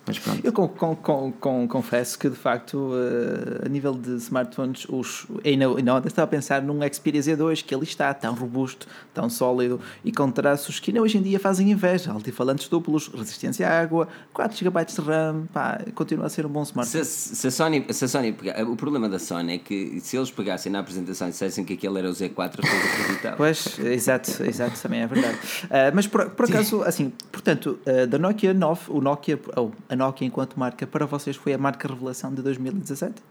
Mas 0.07 0.19
pronto. 0.19 0.45
Eu 0.45 0.53
com, 0.53 0.69
com, 0.69 1.33
com, 1.33 1.69
confesso 1.69 2.19
que 2.19 2.29
de 2.29 2.37
facto 2.37 2.93
eh, 2.95 3.67
a 3.67 3.69
nível 3.69 3.95
de 3.95 4.17
smartphones 4.17 4.87
os, 4.89 5.27
ainda, 5.45 5.67
ainda 5.67 6.03
estava 6.07 6.25
a 6.25 6.27
pensar 6.27 6.61
num 6.61 6.81
Xperia 6.93 7.23
Z2 7.23 7.65
que 7.65 7.75
ali 7.75 7.85
está 7.85 8.13
tão 8.13 8.35
robusto, 8.35 8.87
tão 9.15 9.31
sólido 9.31 9.81
e 10.05 10.13
com 10.13 10.31
traços 10.31 10.79
que 10.79 10.91
ainda 10.91 11.01
hoje 11.01 11.17
em 11.17 11.23
dia 11.23 11.41
fazem 11.41 11.71
inveja, 11.71 12.13
altifalantes 12.13 12.69
duplos, 12.69 13.09
resistência 13.09 13.67
à 13.67 13.81
água, 13.81 14.07
4 14.35 14.59
GB 14.59 14.85
de 14.85 15.01
RAM, 15.01 15.47
pá, 15.53 15.81
continua 15.95 16.27
a 16.27 16.29
ser 16.29 16.45
um 16.45 16.51
bom 16.51 16.63
smartphone. 16.63 17.05
Se, 17.05 17.35
se 17.37 17.47
a 17.47 17.51
Sony, 17.51 17.87
se 17.91 18.05
a 18.05 18.09
Sony 18.09 18.33
pegar, 18.33 18.63
o 18.65 18.77
problema 18.77 19.09
da 19.09 19.19
Sony 19.19 19.55
é 19.55 19.59
que 19.59 20.01
se 20.01 20.17
eles 20.19 20.31
pegassem 20.31 20.71
na 20.71 20.81
apresentação 20.81 21.29
e 21.29 21.31
dissessem 21.31 21.65
que 21.65 21.73
aquele 21.73 21.99
era 21.99 22.11
o 22.11 22.13
Z4, 22.13 22.39
as 22.39 22.57
pessoas 22.57 23.01
acreditavam. 23.01 23.37
Pois, 23.39 23.79
exato, 23.79 24.45
exato, 24.45 24.81
também 24.81 25.01
é 25.01 25.07
verdade. 25.07 25.39
Ah, 25.71 25.91
mas 25.95 26.07
por, 26.07 26.29
por 26.31 26.45
acaso, 26.45 26.83
assim, 26.83 27.11
portanto, 27.33 27.79
ah, 27.87 28.07
da 28.07 28.19
Nokia 28.19 28.53
9, 28.53 28.83
o 28.89 29.01
Nokia, 29.01 29.41
ou 29.57 29.73
a 29.95 29.97
Nokia 29.97 30.27
enquanto 30.27 30.59
marca, 30.59 30.87
para 30.87 31.07
vocês 31.07 31.37
foi 31.37 31.55
a 31.55 31.59
marca 31.59 31.89
revelação 31.89 32.35
de 32.35 32.43
2017? 32.43 33.23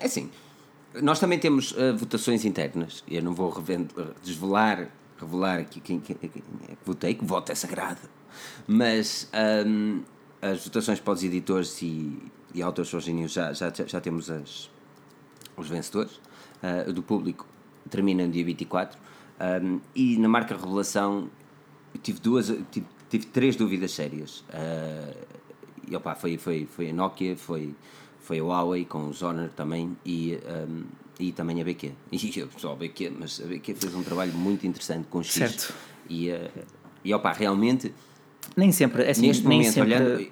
É 0.00 0.06
assim, 0.06 0.30
nós 1.02 1.18
também 1.18 1.38
temos 1.38 1.72
uh, 1.72 1.96
votações 1.96 2.44
internas. 2.44 3.02
Eu 3.08 3.22
não 3.22 3.34
vou 3.34 3.50
revend- 3.50 3.90
desvelar, 4.22 4.88
revelar 5.18 5.60
aqui 5.60 5.80
quem, 5.80 6.00
quem, 6.00 6.16
quem 6.16 6.28
é 6.68 6.72
que 6.72 6.78
votei, 6.84 7.14
que 7.14 7.24
voto 7.24 7.50
é 7.50 7.54
sagrado. 7.54 8.00
Mas 8.66 9.28
hum, 9.66 10.02
as 10.40 10.64
votações 10.64 11.00
para 11.00 11.12
os 11.12 11.24
editores 11.24 11.80
e, 11.82 12.30
e 12.54 12.62
autores 12.62 12.90
sozinhos 12.90 13.32
já, 13.32 13.52
já, 13.52 13.70
já 13.70 14.00
temos 14.00 14.30
as, 14.30 14.70
os 15.56 15.68
vencedores. 15.68 16.20
Uh, 16.60 16.92
do 16.92 17.02
público 17.02 17.46
termina 17.88 18.26
no 18.26 18.32
dia 18.32 18.44
24. 18.44 18.98
Um, 19.40 19.80
e 19.94 20.16
na 20.18 20.28
marca 20.28 20.56
Revelação 20.56 21.30
tive 22.02 22.20
duas, 22.20 22.52
tive 22.70 22.86
tive 23.08 23.26
três 23.26 23.56
dúvidas 23.56 23.92
sérias. 23.92 24.44
Uh, 24.48 25.14
e 25.90 25.96
opa, 25.96 26.14
foi, 26.14 26.36
foi, 26.36 26.66
foi 26.70 26.90
a 26.90 26.92
Nokia, 26.92 27.36
foi, 27.36 27.74
foi 28.20 28.38
a 28.40 28.42
Huawei 28.42 28.84
com 28.84 29.08
os 29.08 29.22
Honor 29.22 29.48
também 29.50 29.96
e, 30.04 30.38
um, 30.68 30.84
e 31.18 31.32
também 31.32 31.60
a 31.60 31.64
BQ. 31.64 31.92
E 32.12 32.38
eu 32.38 32.48
só 32.58 32.72
a 32.72 32.76
BQ, 32.76 33.12
mas 33.18 33.40
a 33.40 33.46
BQ 33.46 33.74
fez 33.74 33.94
um 33.94 34.02
trabalho 34.02 34.32
muito 34.34 34.66
interessante 34.66 35.06
com 35.08 35.18
o 35.18 35.24
X. 35.24 35.32
Certo. 35.34 35.74
E, 36.08 36.30
uh, 36.30 36.50
e 37.04 37.14
opa, 37.14 37.32
realmente. 37.32 37.92
Nem 38.56 38.72
sempre, 38.72 39.08
assim, 39.08 39.22
neste 39.26 39.46
nem 39.46 39.58
momento, 39.58 39.74
sempre... 39.74 39.94
olhando. 39.94 40.30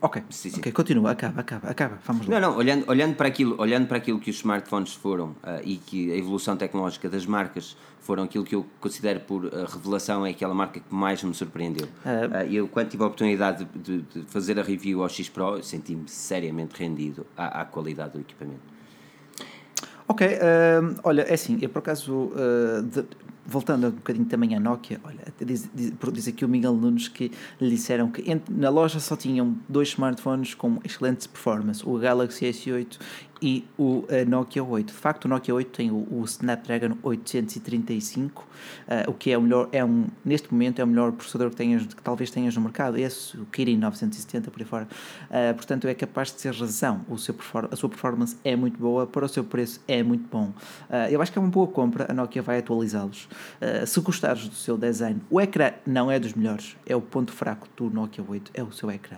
Ok, 0.00 0.22
Sim, 0.30 0.50
sim. 0.50 0.58
ok, 0.60 0.70
continua, 0.70 1.10
acaba, 1.10 1.40
acaba, 1.40 1.68
acaba, 1.68 1.98
vamos 2.06 2.28
lá. 2.28 2.38
Não, 2.38 2.52
não, 2.52 2.58
olhando, 2.58 2.88
olhando, 2.88 3.16
para 3.16 3.26
aquilo, 3.26 3.60
olhando 3.60 3.88
para 3.88 3.96
aquilo 3.96 4.20
que 4.20 4.30
os 4.30 4.36
smartphones 4.36 4.94
foram 4.94 5.30
uh, 5.30 5.60
e 5.64 5.76
que 5.76 6.12
a 6.12 6.16
evolução 6.16 6.56
tecnológica 6.56 7.08
das 7.08 7.26
marcas 7.26 7.76
foram 7.98 8.22
aquilo 8.22 8.44
que 8.44 8.54
eu 8.54 8.64
considero 8.80 9.18
por 9.18 9.46
uh, 9.46 9.64
revelação, 9.66 10.24
é 10.24 10.30
aquela 10.30 10.54
marca 10.54 10.78
que 10.78 10.94
mais 10.94 11.20
me 11.24 11.34
surpreendeu. 11.34 11.88
Uh, 12.06 12.46
eu, 12.48 12.68
quando 12.68 12.90
tive 12.90 13.02
a 13.02 13.06
oportunidade 13.06 13.64
de, 13.74 14.02
de, 14.02 14.20
de 14.20 14.22
fazer 14.28 14.56
a 14.60 14.62
review 14.62 15.02
ao 15.02 15.08
X 15.08 15.28
Pro, 15.28 15.60
senti-me 15.64 16.08
seriamente 16.08 16.80
rendido 16.80 17.26
à, 17.36 17.62
à, 17.62 17.64
qualidade 17.64 18.12
do 18.12 18.20
equipamento. 18.20 18.78
Ok, 20.06 20.38
olha, 21.02 21.22
é 21.22 21.34
assim, 21.34 21.58
eu 21.60 21.68
por 21.68 21.80
acaso, 21.80 22.32
de, 22.90 23.04
voltando 23.48 23.86
um 23.86 23.90
bocadinho 23.90 24.26
também 24.26 24.54
à 24.54 24.60
Nokia, 24.60 25.00
olha, 25.02 25.24
diz, 25.40 25.70
diz, 25.74 25.92
diz 26.12 26.28
aqui 26.28 26.44
o 26.44 26.48
Miguel 26.48 26.74
Nunes 26.74 27.08
que 27.08 27.32
lhe 27.58 27.70
disseram 27.70 28.10
que 28.10 28.22
na 28.50 28.68
loja 28.68 29.00
só 29.00 29.16
tinham 29.16 29.56
dois 29.66 29.88
smartphones 29.88 30.52
com 30.52 30.78
excelente 30.84 31.26
performance, 31.26 31.82
o 31.88 31.98
Galaxy 31.98 32.44
S8 32.44 32.98
e 33.40 33.64
o 33.78 34.04
Nokia 34.26 34.62
8. 34.62 34.86
De 34.88 34.92
facto, 34.92 35.24
o 35.24 35.28
Nokia 35.28 35.54
8 35.54 35.70
tem 35.70 35.90
o, 35.90 36.06
o 36.10 36.24
Snapdragon 36.24 36.96
835, 37.02 38.42
uh, 38.42 39.10
o 39.10 39.14
que 39.14 39.30
é 39.30 39.38
o 39.38 39.42
melhor, 39.42 39.68
é 39.72 39.84
um, 39.84 40.06
neste 40.24 40.52
momento 40.52 40.80
é 40.80 40.84
o 40.84 40.86
melhor 40.86 41.12
processador 41.12 41.50
que, 41.50 41.56
tenhas, 41.56 41.86
que 41.86 42.02
talvez 42.02 42.30
tenhas 42.30 42.54
no 42.56 42.62
mercado, 42.62 42.98
esse, 42.98 43.36
o 43.36 43.46
Kirin 43.46 43.76
970 43.76 44.50
por 44.50 44.60
aí 44.60 44.66
fora. 44.66 44.88
Uh, 45.24 45.54
portanto, 45.54 45.86
é 45.86 45.94
capaz 45.94 46.32
de 46.32 46.40
ser 46.40 46.54
razão. 46.54 47.04
O 47.08 47.16
seu 47.16 47.34
a 47.70 47.76
sua 47.76 47.88
performance 47.88 48.36
é 48.44 48.56
muito 48.56 48.78
boa, 48.78 49.06
para 49.06 49.24
o 49.24 49.28
seu 49.28 49.44
preço 49.44 49.80
é 49.86 50.02
muito 50.02 50.28
bom. 50.30 50.52
Uh, 50.90 51.08
eu 51.10 51.22
acho 51.22 51.32
que 51.32 51.38
é 51.38 51.40
uma 51.40 51.50
boa 51.50 51.66
compra, 51.66 52.06
a 52.08 52.14
Nokia 52.14 52.42
vai 52.42 52.58
atualizá-los. 52.58 53.28
Se 53.86 54.00
gostares 54.00 54.48
do 54.48 54.54
seu 54.54 54.76
design, 54.76 55.20
o 55.30 55.40
ecrã 55.40 55.72
não 55.86 56.10
é 56.10 56.18
dos 56.18 56.32
melhores, 56.34 56.76
é 56.86 56.96
o 56.96 57.00
ponto 57.00 57.32
fraco 57.32 57.68
do 57.76 57.90
Nokia 57.90 58.24
8, 58.26 58.50
é 58.54 58.62
o 58.62 58.72
seu 58.72 58.90
ecrã. 58.90 59.16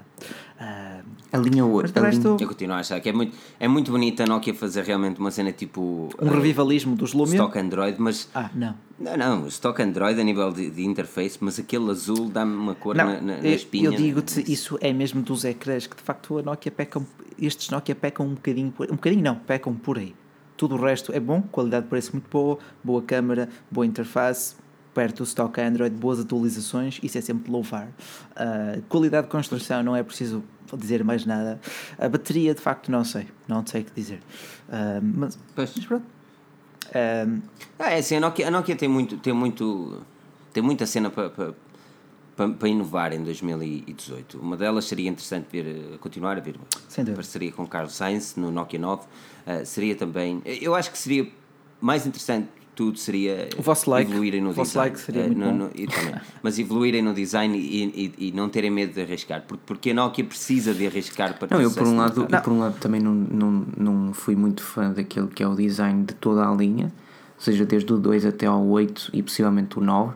a 0.58 1.36
linha 1.38 1.64
8. 1.64 1.92
Linha... 1.98 2.36
Eu 2.40 2.48
continuo 2.48 2.76
a 2.76 2.80
achar 2.80 3.00
que 3.00 3.08
é 3.08 3.12
muito, 3.12 3.36
é 3.58 3.68
muito 3.68 3.90
bonito 3.90 4.10
bonita 4.10 4.24
a 4.24 4.26
Nokia 4.26 4.54
fazer 4.54 4.84
realmente 4.84 5.20
uma 5.20 5.30
cena 5.30 5.52
tipo. 5.52 6.08
Um 6.20 6.26
uh, 6.26 6.30
revivalismo 6.30 6.96
dos 6.96 7.12
Lumia? 7.12 7.34
Stock 7.34 7.58
Android, 7.58 7.96
mas. 8.00 8.28
Ah, 8.34 8.50
não. 8.54 8.74
Não, 8.98 9.16
não, 9.16 9.46
Stock 9.46 9.80
Android 9.80 10.20
a 10.20 10.24
nível 10.24 10.52
de, 10.52 10.70
de 10.70 10.84
interface, 10.84 11.38
mas 11.40 11.58
aquele 11.58 11.90
azul 11.90 12.28
dá-me 12.28 12.54
uma 12.54 12.74
cor 12.74 12.94
não, 12.94 13.06
na, 13.06 13.20
na, 13.20 13.36
na 13.38 13.48
espinha. 13.48 13.86
Eu 13.86 13.92
digo-te, 13.92 14.52
isso 14.52 14.76
é 14.80 14.92
mesmo 14.92 15.22
dos 15.22 15.44
ecrãs, 15.44 15.86
que 15.86 15.96
de 15.96 16.02
facto 16.02 16.38
a 16.38 16.42
Nokia 16.42 16.70
peca, 16.70 17.00
estes 17.40 17.70
Nokia 17.70 17.94
pecam 17.94 18.26
um 18.26 18.34
bocadinho, 18.34 18.74
um 18.78 18.96
bocadinho 18.96 19.22
não, 19.22 19.36
pecam 19.36 19.74
por 19.74 19.98
aí. 19.98 20.14
Tudo 20.60 20.76
o 20.76 20.78
resto 20.78 21.10
é 21.10 21.18
bom, 21.18 21.40
qualidade 21.40 21.84
de 21.84 21.88
preço 21.88 22.12
muito 22.12 22.28
boa, 22.28 22.58
boa 22.84 23.00
câmera, 23.00 23.48
boa 23.70 23.86
interface, 23.86 24.56
perto 24.92 25.16
do 25.16 25.24
stock 25.24 25.58
Android, 25.58 25.96
boas 25.96 26.20
atualizações, 26.20 27.00
isso 27.02 27.16
é 27.16 27.22
sempre 27.22 27.44
de 27.44 27.50
louvar. 27.50 27.86
Uh, 27.86 28.82
qualidade 28.82 29.26
de 29.26 29.32
construção, 29.32 29.82
não 29.82 29.96
é 29.96 30.02
preciso 30.02 30.44
dizer 30.76 31.02
mais 31.02 31.24
nada. 31.24 31.58
A 31.98 32.06
bateria, 32.10 32.54
de 32.54 32.60
facto, 32.60 32.92
não 32.92 33.02
sei, 33.04 33.26
não 33.48 33.66
sei 33.66 33.80
o 33.80 33.84
que 33.86 33.92
dizer. 33.94 34.18
Uh, 34.68 35.00
mas, 35.02 35.38
pois. 35.56 35.72
mas 35.74 35.86
pronto. 35.86 36.04
Uh, 36.04 37.42
ah, 37.78 37.92
é 37.92 37.98
assim, 38.00 38.16
a 38.16 38.20
Nokia, 38.20 38.48
a 38.48 38.50
Nokia 38.50 38.76
tem, 38.76 38.86
muito, 38.86 39.16
tem, 39.16 39.32
muito, 39.32 40.02
tem 40.52 40.62
muita 40.62 40.84
cena 40.84 41.08
para 41.08 41.30
pa, 41.30 41.54
pa, 42.36 42.48
pa 42.50 42.68
inovar 42.68 43.14
em 43.14 43.24
2018. 43.24 44.38
Uma 44.38 44.58
delas 44.58 44.84
seria 44.84 45.08
interessante 45.08 45.46
ver, 45.50 45.96
continuar 46.00 46.36
a 46.36 46.40
ver 46.40 46.56
Sem 46.86 47.06
parceria 47.06 47.50
com 47.50 47.66
Carlos 47.66 47.94
Sainz 47.94 48.36
no 48.36 48.50
Nokia 48.50 48.78
9. 48.78 49.06
Uh, 49.46 49.64
seria 49.64 49.94
também, 49.94 50.42
eu 50.44 50.74
acho 50.74 50.90
que 50.90 50.98
seria 50.98 51.28
mais 51.80 52.06
interessante 52.06 52.48
tudo 52.80 52.98
seria 52.98 53.50
o 53.58 53.62
vosso 53.62 53.90
like, 53.90 54.10
evoluírem 54.10 54.40
no 54.40 54.54
design. 54.54 54.88
Like 54.88 55.00
seria 55.00 55.24
muito 55.24 55.38
no, 55.38 55.52
no, 55.52 55.70
mas 56.42 56.58
evoluírem 56.58 57.02
no 57.02 57.12
design 57.12 57.58
e, 57.58 57.84
e, 57.84 58.28
e, 58.28 58.32
não 58.32 58.48
terem 58.48 58.70
medo 58.70 58.94
de 58.94 59.02
arriscar, 59.02 59.44
porque, 59.46 59.62
porque 59.66 59.90
a 59.90 59.94
Nokia 59.94 60.24
precisa 60.24 60.72
de 60.72 60.86
arriscar 60.86 61.38
para 61.38 61.54
Não, 61.54 61.62
eu 61.62 61.70
por 61.70 61.86
um 61.86 61.96
lado, 61.98 62.26
eu 62.30 62.40
por 62.40 62.52
um 62.54 62.58
lado 62.58 62.76
também 62.80 62.98
não, 62.98 63.12
não, 63.12 63.66
não 63.76 64.14
fui 64.14 64.34
muito 64.34 64.62
fã 64.62 64.92
daquilo 64.92 65.28
que 65.28 65.42
é 65.42 65.46
o 65.46 65.54
design 65.54 66.04
de 66.04 66.14
toda 66.14 66.48
a 66.48 66.54
linha, 66.54 66.86
ou 67.36 67.40
seja, 67.42 67.66
desde 67.66 67.92
o 67.92 67.98
2 67.98 68.24
até 68.24 68.46
ao 68.46 68.66
8 68.66 69.10
e 69.12 69.22
possivelmente 69.22 69.78
o 69.78 69.82
9, 69.82 70.14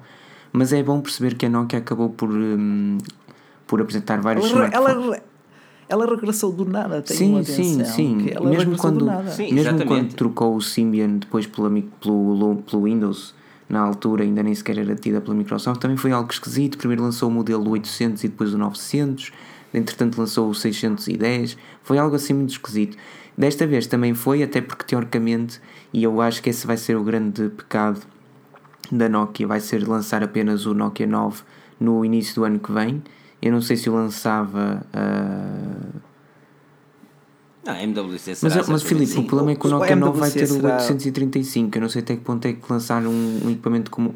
mas 0.50 0.72
é 0.72 0.82
bom 0.82 1.02
perceber 1.02 1.34
que 1.34 1.44
a 1.44 1.50
Nokia 1.50 1.80
acabou 1.80 2.08
por, 2.08 2.30
hum, 2.30 2.96
por 3.66 3.82
apresentar 3.82 4.22
vários 4.22 4.50
ela, 4.50 4.68
ela, 4.68 5.22
ela 5.88 6.06
regressou 6.06 6.52
do 6.52 6.64
nada, 6.64 7.02
tem 7.02 7.16
sim, 7.16 7.30
uma 7.30 7.42
sim, 7.42 7.84
sim. 7.84 8.26
Ela 8.30 8.48
mesmo 8.48 8.76
quando, 8.76 9.06
sim, 9.30 9.44
mesmo 9.44 9.58
exatamente. 9.60 9.86
quando 9.86 10.14
trocou 10.14 10.56
o 10.56 10.60
Symbian 10.60 11.18
depois 11.18 11.46
pela, 11.46 11.70
pelo, 12.00 12.56
pelo 12.56 12.82
Windows, 12.84 13.34
na 13.68 13.80
altura 13.80 14.24
ainda 14.24 14.42
nem 14.42 14.54
sequer 14.54 14.78
era 14.78 14.94
tida 14.94 15.20
pela 15.20 15.34
Microsoft, 15.34 15.80
também 15.80 15.96
foi 15.96 16.12
algo 16.12 16.30
esquisito. 16.30 16.78
Primeiro 16.78 17.02
lançou 17.02 17.28
o 17.28 17.32
modelo 17.32 17.68
800 17.70 18.24
e 18.24 18.28
depois 18.28 18.54
o 18.54 18.58
900, 18.58 19.32
entretanto 19.72 20.18
lançou 20.18 20.48
o 20.48 20.54
610, 20.54 21.56
foi 21.82 21.98
algo 21.98 22.16
assim 22.16 22.32
muito 22.32 22.50
esquisito. 22.50 22.96
Desta 23.36 23.66
vez 23.66 23.86
também 23.86 24.14
foi, 24.14 24.42
até 24.42 24.60
porque 24.60 24.84
teoricamente, 24.84 25.60
e 25.92 26.04
eu 26.04 26.20
acho 26.20 26.42
que 26.42 26.50
esse 26.50 26.66
vai 26.66 26.76
ser 26.76 26.96
o 26.96 27.02
grande 27.02 27.48
pecado 27.48 28.00
da 28.92 29.08
Nokia, 29.08 29.46
vai 29.46 29.60
ser 29.60 29.86
lançar 29.86 30.22
apenas 30.22 30.66
o 30.66 30.74
Nokia 30.74 31.06
9 31.06 31.42
no 31.80 32.04
início 32.04 32.36
do 32.36 32.44
ano 32.44 32.58
que 32.58 32.70
vem 32.70 33.02
eu 33.44 33.52
não 33.52 33.60
sei 33.60 33.76
se 33.76 33.90
o 33.90 33.94
lançava. 33.94 34.86
Uh... 34.94 36.00
Não, 37.66 37.74
a 37.74 37.82
MWC 37.82 38.34
será 38.34 38.56
Mas, 38.56 38.68
mas 38.68 38.82
Filipe, 38.82 39.18
o 39.18 39.24
problema 39.24 39.52
é 39.52 39.56
que 39.56 39.66
o 39.66 39.70
Nokia 39.70 39.96
9 39.96 40.18
vai 40.18 40.30
ter 40.30 40.46
será... 40.46 40.68
o 40.68 40.72
835. 40.80 41.76
Eu 41.76 41.82
não 41.82 41.88
sei 41.88 42.02
até 42.02 42.16
que 42.16 42.22
ponto 42.22 42.46
é 42.46 42.54
que 42.54 42.72
lançar 42.72 43.06
um, 43.06 43.40
um 43.44 43.50
equipamento 43.50 43.90
como. 43.90 44.14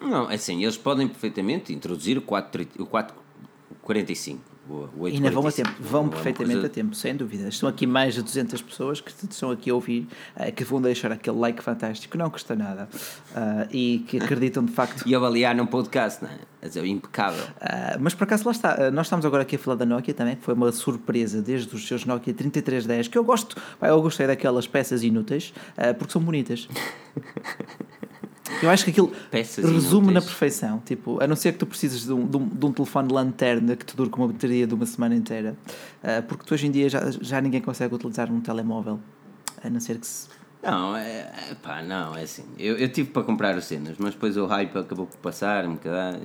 Não, 0.00 0.30
é 0.30 0.34
assim, 0.34 0.62
eles 0.62 0.76
podem 0.76 1.08
perfeitamente 1.08 1.72
introduzir 1.72 2.18
o 2.18 2.22
445 2.22 4.49
o, 4.96 5.06
ainda 5.06 5.30
vão 5.30 5.46
a 5.46 5.52
tempo, 5.52 5.70
vão 5.80 6.08
perfeitamente 6.08 6.52
coisa... 6.52 6.66
a 6.66 6.70
tempo, 6.70 6.94
sem 6.94 7.16
dúvida. 7.16 7.48
Estão 7.48 7.68
aqui 7.68 7.86
mais 7.86 8.14
de 8.14 8.22
200 8.22 8.62
pessoas 8.62 9.00
que 9.00 9.10
estão 9.10 9.50
aqui 9.50 9.70
a 9.70 9.74
ouvir, 9.74 10.06
uh, 10.36 10.52
que 10.52 10.62
vão 10.62 10.80
deixar 10.80 11.10
aquele 11.10 11.36
like 11.36 11.62
fantástico, 11.62 12.16
não 12.16 12.30
custa 12.30 12.54
nada, 12.54 12.88
uh, 13.32 13.68
e 13.72 14.04
que 14.06 14.18
acreditam 14.18 14.64
de 14.64 14.72
facto. 14.72 15.02
e 15.08 15.14
avaliar 15.14 15.54
num 15.54 15.66
podcast, 15.66 16.22
não 16.22 16.30
é? 16.30 16.38
é 16.62 16.68
dizer, 16.68 16.84
impecável. 16.84 17.42
Uh, 17.42 17.98
mas 17.98 18.14
por 18.14 18.24
acaso 18.24 18.44
lá 18.46 18.52
está, 18.52 18.90
nós 18.90 19.06
estamos 19.06 19.26
agora 19.26 19.42
aqui 19.42 19.56
a 19.56 19.58
falar 19.58 19.76
da 19.76 19.86
Nokia 19.86 20.14
também, 20.14 20.36
que 20.36 20.42
foi 20.42 20.54
uma 20.54 20.70
surpresa 20.70 21.42
desde 21.42 21.74
os 21.74 21.86
seus 21.86 22.04
Nokia 22.04 22.32
3310, 22.32 23.08
que 23.08 23.18
eu 23.18 23.24
gosto, 23.24 23.60
eu 23.82 24.00
gostei 24.00 24.26
daquelas 24.26 24.66
peças 24.66 25.02
inúteis, 25.02 25.52
porque 25.98 26.12
são 26.12 26.22
bonitas. 26.22 26.68
Eu 28.62 28.70
acho 28.70 28.84
que 28.84 28.90
aquilo 28.90 29.12
Peças 29.30 29.64
resume 29.64 30.08
inúteis. 30.08 30.14
na 30.14 30.20
perfeição. 30.20 30.82
Tipo, 30.84 31.22
a 31.22 31.26
não 31.26 31.36
ser 31.36 31.52
que 31.52 31.58
tu 31.58 31.66
precises 31.66 32.04
de 32.04 32.12
um, 32.12 32.26
de 32.26 32.36
um, 32.36 32.48
de 32.48 32.66
um 32.66 32.72
telefone 32.72 33.08
de 33.08 33.14
lanterna 33.14 33.76
que 33.76 33.84
te 33.84 33.96
dure 33.96 34.10
com 34.10 34.22
uma 34.22 34.32
bateria 34.32 34.66
de 34.66 34.74
uma 34.74 34.86
semana 34.86 35.14
inteira. 35.14 35.56
Uh, 36.02 36.22
porque 36.26 36.44
tu 36.44 36.54
hoje 36.54 36.66
em 36.66 36.70
dia 36.70 36.88
já, 36.88 37.10
já 37.20 37.40
ninguém 37.40 37.60
consegue 37.60 37.94
utilizar 37.94 38.30
um 38.30 38.40
telemóvel. 38.40 39.00
A 39.62 39.70
não 39.70 39.80
ser 39.80 39.98
que 39.98 40.06
se. 40.06 40.28
Não, 40.62 40.94
é, 40.94 41.30
é 41.50 41.56
pá, 41.62 41.82
não, 41.82 42.14
é 42.14 42.22
assim. 42.22 42.44
Eu, 42.58 42.76
eu 42.76 42.88
tive 42.90 43.10
para 43.10 43.22
comprar 43.22 43.56
os 43.56 43.64
cenas, 43.64 43.96
mas 43.98 44.12
depois 44.12 44.36
o 44.36 44.46
hype 44.46 44.76
acabou 44.76 45.06
por 45.06 45.16
passar, 45.18 45.66
um 45.66 45.74
bocadinho. 45.74 46.20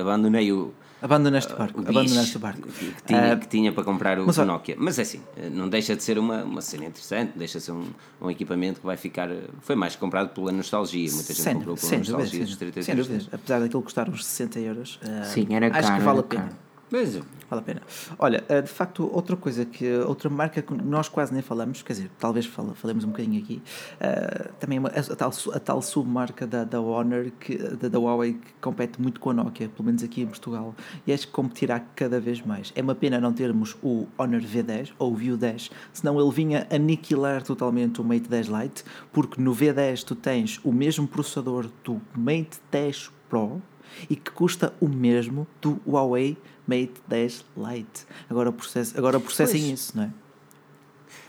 Abandonei 0.00 0.52
o, 0.52 0.74
Abandonaste 1.00 1.52
o 1.52 1.56
barco. 1.56 1.80
o 1.80 1.88
abandonaste 1.88 2.36
o 2.36 2.40
barco. 2.40 2.68
Que, 2.68 2.92
que 2.92 3.02
tinha, 3.04 3.34
Uh, 3.34 3.38
que 3.38 3.48
tinha 3.48 3.72
para 3.72 3.84
comprar 3.84 4.18
o, 4.18 4.26
mas 4.26 4.38
o 4.38 4.44
Nokia. 4.44 4.74
Mas 4.78 4.98
é 4.98 5.02
assim, 5.02 5.20
não 5.52 5.68
deixa 5.68 5.94
de 5.94 6.02
ser 6.02 6.18
uma, 6.18 6.42
uma 6.44 6.60
cena 6.60 6.86
interessante, 6.86 7.32
deixa 7.36 7.58
de 7.58 7.64
ser 7.64 7.72
um, 7.72 7.86
um 8.20 8.30
equipamento 8.30 8.80
que 8.80 8.86
vai 8.86 8.96
ficar. 8.96 9.28
Foi 9.60 9.76
mais 9.76 9.94
comprado 9.96 10.30
pela 10.30 10.50
nostalgia. 10.50 11.10
Muita 11.12 11.32
gente 11.32 11.42
sem, 11.42 11.54
comprou 11.54 11.76
pela 11.76 11.88
sem 11.88 11.98
nostalgia 11.98 12.30
sem, 12.30 12.40
dos 12.40 12.56
dúvida, 12.56 12.72
33 12.72 12.86
sem 12.86 12.94
dúvida. 12.96 13.28
Apesar 13.32 13.60
daquilo 13.60 13.82
custar 13.82 14.08
uns 14.08 14.24
60 14.24 14.60
euros, 14.60 15.00
uh, 15.02 15.24
Sim, 15.26 15.46
era 15.50 15.66
acho 15.68 15.88
caro, 15.88 15.98
que 15.98 16.04
vale 16.04 16.18
a 16.18 16.22
pena. 16.22 16.42
caro. 16.42 16.67
Mas, 16.90 17.18
Vale 17.50 17.62
a 17.62 17.64
pena. 17.64 17.82
Olha, 18.18 18.44
uh, 18.50 18.62
de 18.62 18.68
facto, 18.68 19.08
outra 19.10 19.34
coisa 19.34 19.64
que. 19.64 19.90
Outra 20.00 20.28
marca 20.28 20.60
que 20.60 20.74
nós 20.74 21.08
quase 21.08 21.32
nem 21.32 21.40
falamos, 21.40 21.82
quer 21.82 21.94
dizer, 21.94 22.10
talvez 22.18 22.44
falemos 22.74 23.04
um 23.04 23.08
bocadinho 23.08 23.42
aqui, 23.42 23.62
uh, 23.94 24.52
também 24.60 24.78
uma, 24.78 24.90
a, 24.90 25.16
tal, 25.16 25.32
a 25.54 25.58
tal 25.58 25.80
submarca 25.80 26.46
da, 26.46 26.64
da 26.64 26.78
Honor, 26.78 27.30
que, 27.40 27.56
da, 27.56 27.88
da 27.88 27.98
Huawei, 27.98 28.34
que 28.34 28.52
compete 28.60 29.00
muito 29.00 29.18
com 29.18 29.30
a 29.30 29.34
Nokia, 29.34 29.68
pelo 29.68 29.86
menos 29.86 30.02
aqui 30.02 30.20
em 30.20 30.26
Portugal, 30.26 30.74
e 31.06 31.12
acho 31.12 31.26
que 31.26 31.32
competirá 31.32 31.80
cada 31.80 32.20
vez 32.20 32.42
mais. 32.42 32.70
É 32.76 32.82
uma 32.82 32.94
pena 32.94 33.18
não 33.18 33.32
termos 33.32 33.76
o 33.82 34.06
Honor 34.18 34.42
V10 34.42 34.92
ou 34.98 35.12
o 35.12 35.16
View 35.16 35.38
10, 35.38 35.70
senão 35.94 36.20
ele 36.20 36.30
vinha 36.30 36.66
aniquilar 36.70 37.42
totalmente 37.42 37.98
o 38.00 38.04
Mate 38.04 38.28
10 38.28 38.48
Lite, 38.48 38.84
porque 39.10 39.40
no 39.40 39.54
V10 39.54 40.04
tu 40.04 40.14
tens 40.14 40.60
o 40.62 40.70
mesmo 40.70 41.08
processador 41.08 41.70
do 41.82 41.98
Mate 42.14 42.58
10 42.70 43.10
Pro 43.28 43.62
e 44.08 44.16
que 44.16 44.30
custa 44.30 44.72
o 44.80 44.88
mesmo 44.88 45.46
do 45.60 45.80
Huawei 45.86 46.36
Mate 46.68 46.92
10 47.08 47.44
Lite. 47.56 48.06
Agora, 48.30 48.52
process, 48.52 48.94
agora 48.96 49.18
processem 49.18 49.60
Pois. 49.62 49.72
isso, 49.80 49.96
não 49.96 50.04
é? 50.04 50.10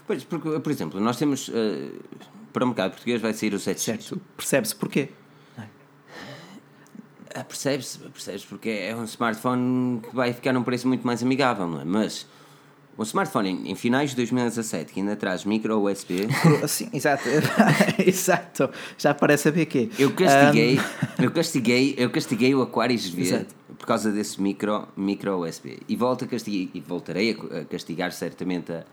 pois, 0.05 0.23
porque, 0.23 0.59
por 0.59 0.71
exemplo, 0.71 0.99
nós 0.99 1.17
temos. 1.17 1.49
eh, 1.53 1.89
para 2.51 2.63
o 2.63 2.67
mercado 2.67 2.91
português 2.91 3.21
vai 3.21 3.31
sair 3.33 3.53
o 3.53 3.59
7 3.59 3.79
Certo? 3.79 4.21
Percebe-se 4.35 4.75
porquê. 4.75 5.09
Ah, 7.35 7.43
percebes, 7.43 7.97
percebes, 8.11 8.43
porque 8.43 8.69
é 8.69 8.95
um 8.95 9.03
smartphone 9.03 10.01
que 10.01 10.15
vai 10.15 10.33
ficar 10.33 10.51
num 10.51 10.63
preço 10.63 10.87
muito 10.87 11.05
mais 11.05 11.21
amigável, 11.21 11.67
não 11.67 11.79
é? 11.81 11.85
Mas 11.85 12.25
o 12.97 13.03
smartphone 13.03 13.49
em, 13.49 13.71
em 13.71 13.75
finais 13.75 14.09
de 14.09 14.15
2017 14.15 14.91
que 14.91 14.99
ainda 14.99 15.15
traz 15.15 15.45
micro 15.45 15.79
USB, 15.79 16.27
Sim, 16.67 16.89
exato. 16.91 17.23
exato. 18.03 18.69
Já 18.97 19.13
parece 19.13 19.47
a 19.47 19.51
BQ. 19.51 19.91
eu 19.99 20.11
castiguei, 20.11 20.79
eu 21.19 21.31
castiguei, 21.31 21.93
eu 21.99 22.09
castiguei 22.09 22.55
o 22.55 22.63
Aquarius 22.63 23.07
V 23.07 23.21
Exato. 23.21 23.55
Por 23.89 23.93
causa 23.93 24.11
desse 24.11 24.39
micro, 24.39 24.87
micro 24.95 25.39
USB. 25.43 25.79
E 25.89 25.95
volto 25.95 26.23
a 26.23 26.27
castigar, 26.27 26.69
e 26.75 26.79
voltarei 26.79 27.31
a, 27.31 27.65
castigar 27.65 28.11
certamente 28.11 28.71
a, 28.71 28.83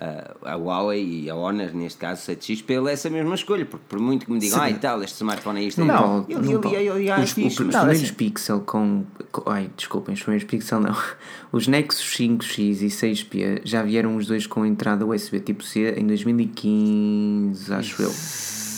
a, 0.00 0.52
a 0.52 0.56
Huawei 0.56 1.24
e 1.24 1.28
a 1.28 1.34
Honor, 1.34 1.74
neste 1.74 1.98
caso 1.98 2.22
7X, 2.32 2.64
pela 2.64 2.90
essa 2.90 3.10
mesma 3.10 3.34
escolha, 3.34 3.66
porque 3.66 3.84
por 3.86 3.98
muito 3.98 4.24
que 4.24 4.32
me 4.32 4.38
digam, 4.38 4.58
ah, 4.62 4.70
e 4.70 4.74
tal, 4.78 5.02
este 5.02 5.16
smartphone 5.16 5.60
é 5.60 5.64
isto, 5.64 5.84
Não, 5.84 5.84
e 5.84 5.88
tal", 5.88 6.08
pode, 6.22 6.32
eu, 6.32 6.42
não 6.42 6.52
eu, 6.52 6.60
pode. 6.62 6.74
eu, 6.74 6.80
eu, 6.80 6.98
eu, 7.02 7.20
os, 7.22 7.32
fixe, 7.32 7.60
os 7.60 7.66
mas- 7.66 7.76
primeiros 7.76 8.02
assim- 8.04 8.14
Pixel 8.14 8.60
com, 8.60 9.04
com- 9.30 9.50
Ai, 9.50 9.70
desculpem, 9.76 10.14
os 10.14 10.22
primeiros 10.22 10.48
Pixel 10.48 10.80
não. 10.80 10.96
Os 11.52 11.68
Nexus 11.68 12.16
5X 12.16 12.80
e 12.80 12.86
6P 12.86 13.60
já 13.62 13.82
vieram 13.82 14.16
os 14.16 14.26
dois 14.26 14.46
com 14.46 14.64
entrada 14.64 15.04
USB 15.04 15.38
tipo 15.40 15.62
C 15.62 15.90
em 15.98 16.06
2015, 16.06 17.74
acho 17.74 18.00
eu. 18.00 18.10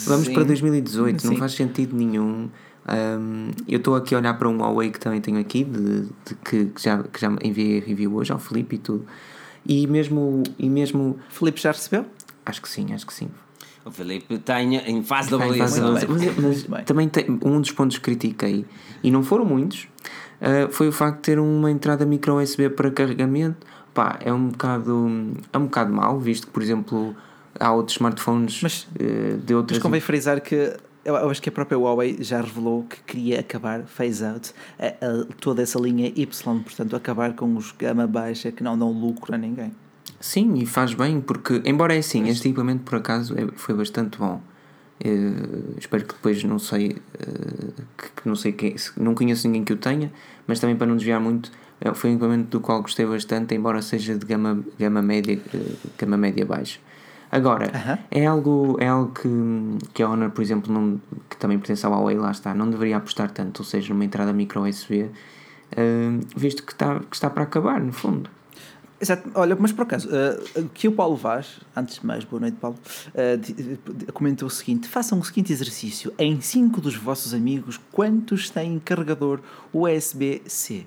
Vamos 0.07 0.27
Sim. 0.27 0.35
para 0.35 0.43
2018, 0.43 1.25
não 1.25 1.35
Sim. 1.35 1.39
faz 1.39 1.53
sentido 1.53 1.95
nenhum. 1.95 2.49
Hum, 2.91 3.51
eu 3.69 3.79
estou 3.79 3.95
aqui 3.97 4.15
a 4.15 4.19
olhar 4.19 4.35
para 4.35 4.49
um 4.49 4.59
Huawei 4.59 4.91
que 4.91 4.99
também 4.99 5.21
tenho 5.21 5.39
aqui, 5.39 5.65
de, 5.65 6.03
de 6.03 6.35
que, 6.45 6.67
que 6.67 6.83
já, 6.83 7.03
que 7.03 7.21
já 7.21 7.31
enviei 7.43 7.81
review 7.81 8.15
hoje 8.15 8.33
ao 8.33 8.39
Felipe 8.39 8.77
e 8.77 8.79
tudo. 8.79 9.07
E 9.67 9.87
mesmo, 9.87 10.43
e 10.59 10.69
mesmo. 10.69 11.19
Felipe 11.29 11.61
já 11.61 11.73
recebeu? 11.73 12.07
Acho 12.47 12.63
que 12.63 12.69
sim, 12.69 12.93
acho 12.95 13.07
que 13.07 13.13
sim. 13.13 13.29
O 13.85 13.91
Filipe 13.91 14.35
está 14.35 14.63
em, 14.63 14.77
em 14.77 15.03
fase 15.03 15.29
de 15.29 15.35
avaliação. 15.35 15.93
Mas, 15.93 16.65
mas 16.67 16.85
também 16.85 17.09
tem, 17.09 17.39
um 17.45 17.61
dos 17.61 17.71
pontos 17.73 17.97
que 17.99 18.05
critiquei, 18.05 18.65
e 19.03 19.11
não 19.11 19.23
foram 19.23 19.45
muitos, 19.45 19.89
ah, 20.41 20.69
foi 20.71 20.89
o 20.89 20.93
facto 20.93 21.17
de 21.17 21.23
ter 21.23 21.39
uma 21.39 21.71
entrada 21.71 22.05
micro 22.07 22.41
USB 22.41 22.71
para 22.71 22.91
carregamento. 22.91 23.67
Pá, 23.93 24.19
é 24.23 24.33
um 24.33 24.49
bocado, 24.49 25.33
é 25.53 25.59
um 25.59 25.65
bocado 25.65 25.93
mau, 25.93 26.19
visto 26.21 26.47
que, 26.47 26.53
por 26.53 26.63
exemplo, 26.63 27.17
há 27.59 27.73
outros 27.73 27.97
smartphones 27.97 28.61
Mas- 28.63 28.87
eh, 28.99 29.37
de 29.45 29.55
outras. 29.55 29.79
Mas 29.79 29.83
convém 29.83 30.01
frisar 30.01 30.41
que 30.41 30.77
eu 31.05 31.31
acho 31.31 31.41
que 31.41 31.49
a 31.49 31.53
própria 31.53 31.79
Huawei 31.79 32.19
já 32.21 32.41
revelou 32.41 32.85
que 32.85 33.01
queria 33.03 33.41
acabar, 33.41 33.85
phase 33.87 34.25
out, 34.25 34.53
a- 34.79 34.87
a- 34.87 35.27
toda 35.41 35.63
essa 35.63 35.79
linha 35.79 36.13
Y, 36.15 36.27
portanto, 36.63 36.95
acabar 36.97 37.35
com 37.35 37.57
os 37.57 37.73
gama 37.73 38.07
baixa 38.07 38.53
que 38.53 38.63
não 38.63 38.79
dão 38.79 38.91
lucro 38.93 39.35
a 39.35 39.39
ninguém. 39.39 39.73
Sim, 40.21 40.55
e 40.59 40.67
faz 40.67 40.95
bem, 40.95 41.21
porque, 41.21 41.63
embora 41.65 41.95
é 41.95 41.99
assim, 41.99 42.29
este 42.29 42.49
equipamento 42.49 42.83
por 42.83 42.97
acaso 42.97 43.35
é- 43.39 43.47
foi 43.57 43.75
bastante 43.75 44.19
bom. 44.19 44.41
Eh, 45.03 45.79
espero 45.79 46.05
que 46.05 46.15
depois 46.15 46.43
não 46.43 46.59
sei 46.59 46.97
eh, 47.21 47.83
que, 47.97 48.23
que 48.23 48.29
não 48.29 48.35
sei 48.35 48.51
quem, 48.53 48.75
não 48.97 49.15
conheço 49.15 49.47
ninguém 49.47 49.63
que 49.65 49.73
o 49.73 49.77
tenha, 49.77 50.11
mas 50.47 50.59
também 50.59 50.75
para 50.77 50.89
não 50.89 50.97
desviar 50.97 51.21
muito, 51.21 51.53
eh, 51.81 51.95
foi 51.95 52.11
um 52.11 52.15
equipamento 52.15 52.49
do 52.51 52.61
qual 52.61 52.83
gostei 52.83 53.07
bastante, 53.07 53.55
embora 53.55 53.81
seja 53.81 54.17
de 54.19 54.27
gama, 54.27 54.65
gama 54.77 55.01
média, 55.01 55.39
eh, 55.55 55.59
gama 55.97 56.17
média 56.17 56.45
baixa. 56.45 56.81
Agora, 57.31 57.71
é 58.11 58.27
algo, 58.27 58.77
é 58.81 58.87
algo 58.89 59.13
que, 59.13 59.29
que 59.93 60.03
a 60.03 60.09
Honor, 60.09 60.31
por 60.31 60.41
exemplo, 60.43 60.73
não, 60.73 61.01
que 61.29 61.37
também 61.37 61.59
pertence 61.59 61.85
ao 61.85 61.93
Huawei, 61.93 62.17
lá 62.17 62.31
está, 62.31 62.55
não 62.55 62.71
deveria 62.71 62.97
apostar 62.97 63.31
tanto, 63.31 63.59
ou 63.61 63.65
seja, 63.65 63.93
numa 63.93 64.05
entrada 64.05 64.33
micro 64.33 64.63
USB, 64.63 65.11
eh, 65.73 66.09
visto 66.37 66.63
que 66.63 66.73
está, 66.73 67.01
que 67.01 67.15
está 67.15 67.29
para 67.29 67.43
acabar, 67.45 67.81
no 67.81 67.93
fundo. 67.93 68.31
Exato, 69.01 69.31
olha, 69.35 69.57
mas 69.61 69.71
por 69.71 69.83
acaso, 69.83 70.09
eh, 70.11 70.65
que 70.75 70.89
o 70.89 70.93
Paulo 70.93 71.15
Vaz, 71.17 71.61
antes 71.77 72.01
de 72.01 72.07
mais, 72.07 72.25
boa 72.25 72.41
noite, 72.41 72.57
Paulo, 72.61 72.77
eh, 73.15 73.37
di- 73.37 73.53
di- 73.53 73.79
comentou 74.13 74.49
o 74.49 74.51
seguinte: 74.51 74.89
façam 74.89 75.21
o 75.21 75.25
seguinte 75.25 75.53
exercício. 75.53 76.13
Em 76.19 76.41
5 76.41 76.81
dos 76.81 76.97
vossos 76.97 77.33
amigos, 77.33 77.79
quantos 77.93 78.51
têm 78.51 78.79
carregador 78.81 79.41
USB-C? 79.73 80.85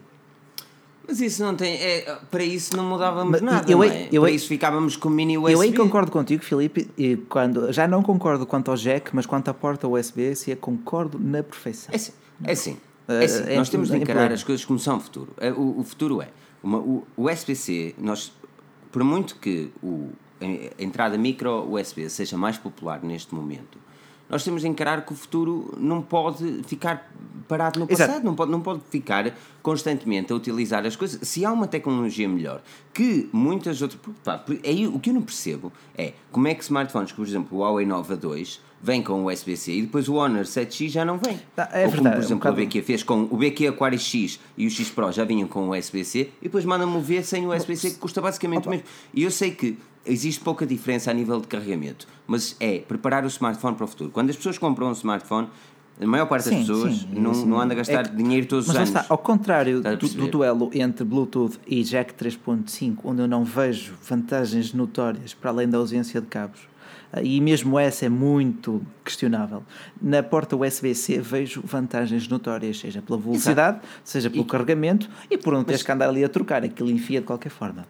Mas 1.11 1.19
isso 1.19 1.43
não 1.43 1.55
tem. 1.55 1.73
É, 1.75 2.17
para 2.31 2.41
isso 2.43 2.75
não 2.77 2.85
mudávamos 2.85 3.31
Mas 3.33 3.41
nada. 3.41 3.69
eu 3.69 3.81
aí- 3.81 3.89
é? 3.89 4.09
eu 4.13 4.21
para 4.21 4.29
aí- 4.29 4.35
isso 4.37 4.47
ficávamos 4.47 4.95
com 4.95 5.09
mini 5.09 5.37
USB. 5.37 5.53
Eu 5.53 5.59
aí 5.61 5.73
concordo 5.73 6.09
contigo, 6.09 6.41
Filipe, 6.41 6.89
e 6.97 7.17
quando, 7.17 7.69
já 7.73 7.85
não 7.85 8.01
concordo 8.01 8.45
quanto 8.45 8.71
ao 8.71 8.77
jack, 8.77 9.13
mas 9.13 9.25
quanto 9.25 9.49
à 9.49 9.53
porta 9.53 9.89
USB-C, 9.89 10.55
concordo 10.55 11.19
na 11.19 11.43
perfeição. 11.43 11.89
É 11.91 11.97
assim. 11.97 12.11
É 12.45 12.51
assim. 12.53 12.77
É 13.09 13.25
assim. 13.25 13.43
É, 13.51 13.55
nós 13.57 13.67
é- 13.67 13.71
temos 13.71 13.89
de 13.89 13.95
é 13.95 13.97
encarar 13.97 14.31
as 14.31 14.41
coisas 14.41 14.63
como 14.63 14.79
são 14.79 14.95
o 14.97 14.99
futuro. 15.01 15.33
É, 15.37 15.51
O, 15.51 15.79
o 15.79 15.83
futuro 15.83 16.21
é. 16.21 16.29
Uma, 16.63 16.77
o, 16.77 17.05
o 17.17 17.29
USB-C, 17.29 17.93
nós, 17.97 18.31
por 18.89 19.03
muito 19.03 19.35
que 19.35 19.69
o, 19.83 20.11
a 20.39 20.81
entrada 20.81 21.17
micro 21.17 21.67
USB 21.73 22.09
seja 22.09 22.37
mais 22.37 22.57
popular 22.57 23.03
neste 23.03 23.35
momento, 23.35 23.77
nós 24.31 24.43
temos 24.43 24.61
de 24.61 24.67
encarar 24.67 25.05
que 25.05 25.11
o 25.13 25.15
futuro 25.15 25.73
não 25.77 26.01
pode 26.01 26.61
ficar 26.65 27.11
parado 27.47 27.79
no 27.81 27.85
Exato. 27.89 28.09
passado, 28.11 28.23
não 28.23 28.33
pode, 28.33 28.49
não 28.51 28.61
pode 28.61 28.79
ficar 28.89 29.33
constantemente 29.61 30.31
a 30.31 30.35
utilizar 30.35 30.85
as 30.85 30.95
coisas. 30.95 31.27
Se 31.27 31.43
há 31.45 31.51
uma 31.51 31.67
tecnologia 31.67 32.27
melhor 32.29 32.61
que 32.93 33.29
muitas 33.33 33.81
outras. 33.81 33.99
Pá, 34.23 34.43
aí, 34.65 34.87
o 34.87 34.97
que 34.99 35.09
eu 35.09 35.13
não 35.13 35.21
percebo 35.21 35.71
é 35.97 36.13
como 36.31 36.47
é 36.47 36.55
que 36.55 36.63
smartphones, 36.63 37.11
como 37.11 37.25
por 37.25 37.29
exemplo 37.29 37.57
o 37.57 37.61
Huawei 37.61 37.85
Nova 37.85 38.15
2, 38.15 38.61
vem 38.81 39.03
com 39.03 39.21
o 39.25 39.31
USB-C 39.31 39.73
e 39.73 39.81
depois 39.81 40.07
o 40.07 40.15
Honor 40.15 40.43
7X 40.45 40.89
já 40.89 41.03
não 41.05 41.17
vem. 41.17 41.39
Ah, 41.57 41.69
é 41.73 41.85
Ou 41.85 41.91
como, 41.91 42.03
verdade, 42.03 42.07
é 42.07 42.11
por 42.11 42.15
um 42.15 42.19
exemplo, 42.23 42.37
bocado- 42.37 42.53
o 42.61 42.65
BQ 42.65 42.81
fez 42.81 43.03
com 43.03 43.23
o 43.29 43.37
BQ 43.37 43.67
Aquarius 43.67 44.01
X 44.03 44.39
e 44.57 44.65
o 44.65 44.69
X 44.69 44.89
Pro 44.89 45.11
já 45.11 45.25
vinham 45.25 45.47
com 45.47 45.67
o 45.69 45.77
USB-C 45.77 46.31
e 46.41 46.43
depois 46.45 46.63
mandam-me 46.63 46.95
o 46.97 47.01
V 47.01 47.21
sem 47.21 47.45
o 47.45 47.53
USB-C 47.53 47.91
que 47.91 47.97
custa 47.97 48.21
basicamente 48.21 48.67
o 48.67 48.71
mesmo. 48.71 48.85
E 49.13 49.23
eu 49.23 49.29
sei 49.29 49.51
que 49.51 49.77
existe 50.05 50.41
pouca 50.41 50.65
diferença 50.65 51.11
a 51.11 51.13
nível 51.13 51.39
de 51.39 51.47
carregamento, 51.47 52.07
mas 52.27 52.55
é 52.59 52.79
preparar 52.79 53.23
o 53.23 53.27
smartphone 53.27 53.75
para 53.75 53.83
o 53.85 53.87
futuro. 53.87 54.09
Quando 54.11 54.29
as 54.29 54.35
pessoas 54.35 54.57
compram 54.57 54.87
um 54.89 54.93
smartphone, 54.93 55.47
a 55.99 56.07
maior 56.07 56.25
parte 56.25 56.45
das 56.45 56.53
Sim, 56.53 56.59
pessoas 56.61 56.93
sim, 56.95 57.07
não, 57.13 57.33
sim. 57.33 57.45
não 57.45 57.59
anda 57.59 57.73
a 57.73 57.77
gastar 57.77 58.05
É 58.05 58.09
que- 58.09 58.15
dinheiro 58.15 58.47
todos 58.47 58.67
os 58.67 58.75
anos. 58.75 58.89
está, 58.89 59.05
ao 59.07 59.17
contrário 59.19 59.81
do, 59.81 59.97
do 59.97 60.27
duelo 60.27 60.71
entre 60.73 61.03
Bluetooth 61.03 61.59
e 61.67 61.83
Jack 61.83 62.13
3.5, 62.15 62.97
onde 63.03 63.21
eu 63.21 63.27
não 63.27 63.43
vejo 63.43 63.93
vantagens 64.07 64.73
notórias 64.73 65.33
para 65.35 65.51
além 65.51 65.69
da 65.69 65.77
ausência 65.77 66.19
de 66.19 66.25
cabos, 66.25 66.61
ah, 67.13 67.21
e 67.21 67.39
mesmo 67.39 67.77
essa 67.77 68.05
é 68.05 68.09
muito 68.09 68.81
questionável, 69.05 69.61
na 70.01 70.23
porta 70.23 70.55
USB-C 70.55 71.19
vejo 71.19 71.61
vantagens 71.63 72.27
notórias, 72.27 72.79
seja 72.79 73.01
pela 73.01 73.19
velocidade, 73.19 73.81
seja 74.03 74.29
pelo 74.29 74.45
carregamento 74.45 75.07
e 75.29 75.37
por 75.37 75.53
não 75.53 75.63
teres 75.63 75.83
que 75.83 75.91
andar 75.91 76.09
ali 76.09 76.23
a 76.23 76.29
trocar, 76.29 76.63
aquilo 76.63 76.89
enfia 76.89 77.19
de 77.19 77.27
qualquer 77.27 77.49
forma. 77.49 77.85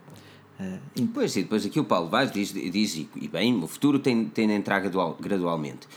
E- 0.96 1.02
Pois, 1.14 1.36
e 1.36 1.44
depois 1.44 1.66
aqui 1.66 1.80
o 1.80 1.84
Paulo 1.84 2.10
Vaz 2.10 2.32
diz, 2.32 2.54
diz 2.54 2.96
e- 2.96 3.10
e 3.16 3.28
bem, 3.28 3.56
o 3.64 3.68
futuro 3.68 4.00
tem, 4.00 4.26
tem 4.26 4.48
de 4.48 4.54
entrar 4.54 4.80
gradual, 4.80 5.18
gradualmente. 5.20 5.88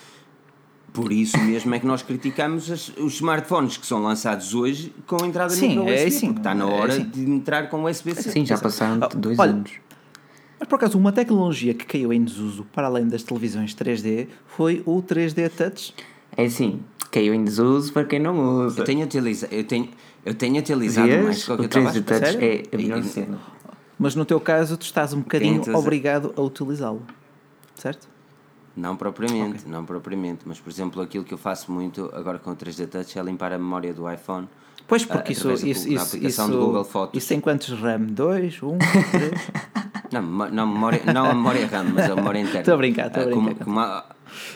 Por 0.93 1.11
isso 1.11 1.37
mesmo 1.41 1.75
é 1.75 1.81
que 1.81 1.87
nós 1.87 2.03
criticamos 2.03 2.71
as- 2.71 2.89
os 2.99 3.15
smartphones 3.15 3.77
que 3.77 3.85
são 3.87 4.01
lançados 4.03 4.55
hoje 4.55 4.93
com 5.07 5.25
entrada 5.25 5.51
Sim, 5.53 5.71
micro 5.71 5.89
é 5.91 5.95
USB, 5.95 6.07
assim, 6.07 6.27
porque 6.29 6.41
está 6.41 6.55
na 6.55 6.65
é 6.65 6.67
hora 6.69 6.93
assim. 6.95 7.09
de 7.09 7.21
entrar 7.31 7.69
com 7.69 7.85
USB-C. 7.85 8.31
Sim, 8.31 8.47
já 8.47 8.57
passaram 8.57 9.03
Ah, 9.03 9.09
dois 9.09 9.39
olha, 9.39 9.51
anos. 9.51 9.73
Mas 10.61 10.69
por 10.69 10.77
acaso, 10.77 10.97
uma 10.97 11.11
tecnologia 11.11 11.75
que 11.75 11.85
caiu 11.85 12.13
em 12.13 12.23
desuso 12.23 12.65
para 12.73 12.87
além 12.87 13.09
das 13.09 13.25
televisões 13.25 13.75
3D 13.75 14.29
foi 14.47 14.83
o 14.87 15.03
3D 15.03 15.49
Touch. 15.49 15.93
É 16.37 16.45
assim, 16.45 16.81
caiu 17.11 17.35
em 17.35 17.45
desuso 17.45 17.93
para 17.93 18.05
quem 18.05 18.21
não 18.21 18.65
usa. 18.65 18.81
Eu 18.81 18.85
tenho 18.85 19.05
utilizado, 19.05 19.53
eu 19.53 19.65
tenho, 19.65 19.89
eu 20.25 20.33
tenho 20.35 20.59
utilizado 20.59 21.09
mais 21.25 21.39
do 21.41 21.45
que 21.45 21.53
O 21.53 21.57
eu 21.57 21.65
estava 21.67 21.89
a 21.89 21.93
3D 21.93 21.99
esperar. 21.99 22.33
Touch 22.33 22.45
é 22.45 22.63
a 22.73 22.77
melhor 22.79 23.03
cena. 23.03 23.39
Mas 23.99 24.15
no 24.15 24.25
teu 24.25 24.41
caso, 24.41 24.77
tu 24.77 24.83
estás 24.83 25.13
um 25.13 25.21
bocadinho 25.21 25.63
obrigado 25.77 26.33
a 26.37 26.41
utilizá-lo. 26.43 27.03
Certo? 27.75 28.09
Não 28.77 28.97
propriamente, 28.97 29.69
não 29.69 29.85
propriamente, 29.85 30.41
mas 30.47 30.59
por 30.59 30.69
exemplo 30.71 31.01
aquilo 31.01 31.23
que 31.25 31.33
eu 31.33 31.39
faço 31.39 31.71
muito 31.71 32.11
agora 32.13 32.39
com 32.41 32.51
o 32.51 32.57
3D 32.57 32.89
Touch 32.89 33.17
é 33.19 33.23
limpar 33.23 33.53
a 33.53 33.59
memória 33.59 33.95
do 33.95 34.11
iPhone. 34.11 34.49
Pois, 34.89 35.05
porque 35.05 35.29
Ah, 35.29 35.33
isso, 35.33 35.41
através 35.49 35.63
da- 35.63 35.69
isso, 35.69 36.19
da 36.21 36.29
isso, 36.29 36.49
do 36.49 36.59
Google 36.59 36.85
Fotos. 36.85 37.17
isso 37.19 37.29
tem 37.29 37.41
quantos 37.41 37.71
RAM? 37.81 38.01
2, 38.07 38.61
1, 38.63 38.79
3? 39.13 39.33
Não, 40.13 40.23
memo- 40.23 40.49
não, 40.51 40.67
memória, 40.67 41.01
não 41.13 41.27
a 41.31 41.35
memória 41.35 41.67
RAM, 41.67 41.85
mas 41.95 42.11
a 42.11 42.17
memória 42.17 42.41
interna. 42.41 42.61
Estou 42.61 42.75
a 42.75 42.77
brincar, 42.77 43.07
estou 43.07 43.23
a 43.23 43.27
Ah, 43.27 43.31
como- 43.31 43.47
brincar. 43.47 43.65
como 43.65 43.81
a- 43.81 44.05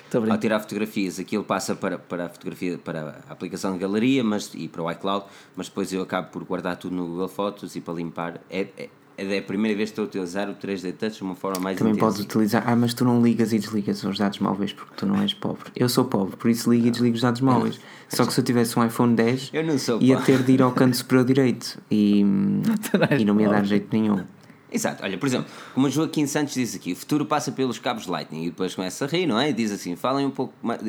Estou 0.05 0.19
a 0.19 0.21
brincar. 0.23 0.35
Ao 0.35 0.41
tirar 0.41 0.61
fotografias, 0.61 1.19
aquilo 1.21 1.45
passa 1.45 1.75
para, 1.77 1.97
para 1.99 2.27
a 2.27 2.29
fotografia, 2.29 2.77
para 2.77 3.23
a 3.29 3.33
aplicação 3.33 3.73
de 3.73 3.79
galeria 3.79 4.23
mas, 4.25 4.51
e 4.55 4.67
para 4.69 4.83
o 4.83 4.91
iCloud, 4.91 5.27
mas 5.57 5.69
depois 5.69 5.93
eu 5.93 6.03
acabo 6.03 6.29
por 6.31 6.45
guardar 6.45 6.77
tudo 6.77 6.95
no 6.97 7.07
Google 7.07 7.29
Fotos 7.29 7.77
e 7.77 7.81
para 7.81 7.95
limpar. 7.95 8.41
É, 8.51 8.67
é, 8.77 8.89
é 9.19 9.39
a 9.39 9.43
primeira 9.43 9.77
vez 9.77 9.91
que 9.91 9.93
estou 10.01 10.05
a 10.05 10.07
utilizar 10.09 10.49
o 10.49 10.55
3D 10.55 10.93
Touch 10.93 11.17
de 11.17 11.23
uma 11.23 11.35
forma 11.35 11.59
mais 11.61 11.77
Também 11.77 11.93
intensa. 11.95 12.07
podes 12.13 12.25
utilizar. 12.25 12.63
Ah, 12.67 12.77
mas 12.77 12.95
tu 12.95 13.05
não 13.05 13.21
ligas 13.21 13.53
e 13.53 13.59
desligas 13.59 14.03
os 14.05 14.17
dados 14.19 14.39
móveis 14.39 14.73
porque 14.73 14.95
tu 14.97 15.05
não 15.07 15.21
és 15.21 15.35
pobre. 15.35 15.65
Eu 15.75 15.89
sou 15.89 16.05
pobre, 16.05 16.37
por 16.37 16.49
isso 16.51 16.71
ligo 16.73 16.87
e 16.87 16.91
desligo 16.91 17.17
os 17.17 17.23
dados 17.23 17.41
móveis. 17.41 17.81
Só 18.09 18.25
que 18.25 18.33
se 18.33 18.41
eu 18.41 18.45
tivesse 18.45 18.79
um 18.79 18.85
iPhone 18.87 19.15
10, 19.15 19.51
Eu 19.53 19.65
não 19.65 19.77
sou 19.79 20.01
ia 20.01 20.17
pobre. 20.17 20.33
ter 20.37 20.43
de 20.45 20.53
ir 20.53 20.63
ao 20.63 20.73
canto 20.73 20.97
superior 20.97 21.25
direito 21.27 21.79
e, 21.91 22.21
e 23.19 23.25
não 23.25 23.35
me 23.35 23.43
ia 23.43 23.49
dar 23.51 23.65
jeito 23.65 23.89
nenhum. 23.93 24.23
Exato, 24.71 25.03
olha, 25.03 25.17
por 25.17 25.25
exemplo, 25.27 25.51
como 25.75 25.87
o 25.87 25.91
Joaquim 25.91 26.27
Santos 26.27 26.53
diz 26.53 26.75
aqui, 26.75 26.93
o 26.93 26.97
futuro 26.97 27.25
passa 27.25 27.51
pelos 27.51 27.79
cabos 27.79 28.07
Lightning 28.07 28.43
e 28.45 28.51
depois 28.51 28.75
começa 28.75 29.07
a 29.07 29.09
rir, 29.09 29.25
não 29.27 29.41
é? 29.41 29.49
E 29.49 29.53
diz 29.55 29.73
assim: 29.73 29.97
falem 29.97 30.27
um 30.27 30.31
pouco 30.31 30.53
mais, 30.63 30.81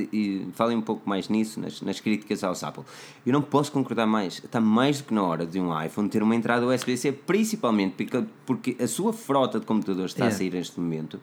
falem 0.54 0.76
um 0.78 0.82
pouco 0.82 1.08
mais 1.08 1.30
nisso 1.30 1.62
nas, 1.62 1.82
nas 1.82 2.00
críticas 2.02 2.44
aos 2.44 2.62
Apple. 2.62 2.84
Eu 3.26 3.32
não 3.32 3.42
posso 3.42 3.72
concordar 3.72 4.06
mais, 4.06 4.34
está 4.44 4.60
mais 4.60 4.98
do 4.98 5.06
que 5.06 5.14
na 5.14 5.24
hora 5.24 5.46
de 5.46 5.62
um 5.62 5.82
iPhone 5.82 6.10
ter 6.10 6.22
uma 6.22 6.36
entrada 6.36 6.66
USB-C, 6.68 7.14
principalmente 7.14 7.94
porque, 8.06 8.26
porque 8.46 8.84
a 8.84 8.88
sua 8.88 9.14
frota 9.14 9.62
de 9.62 9.66
computadores 9.66 10.12
está 10.12 10.26
a 10.26 10.28
É. 10.28 10.32
sair 10.32 10.52
neste 10.52 10.78
momento, 10.78 11.18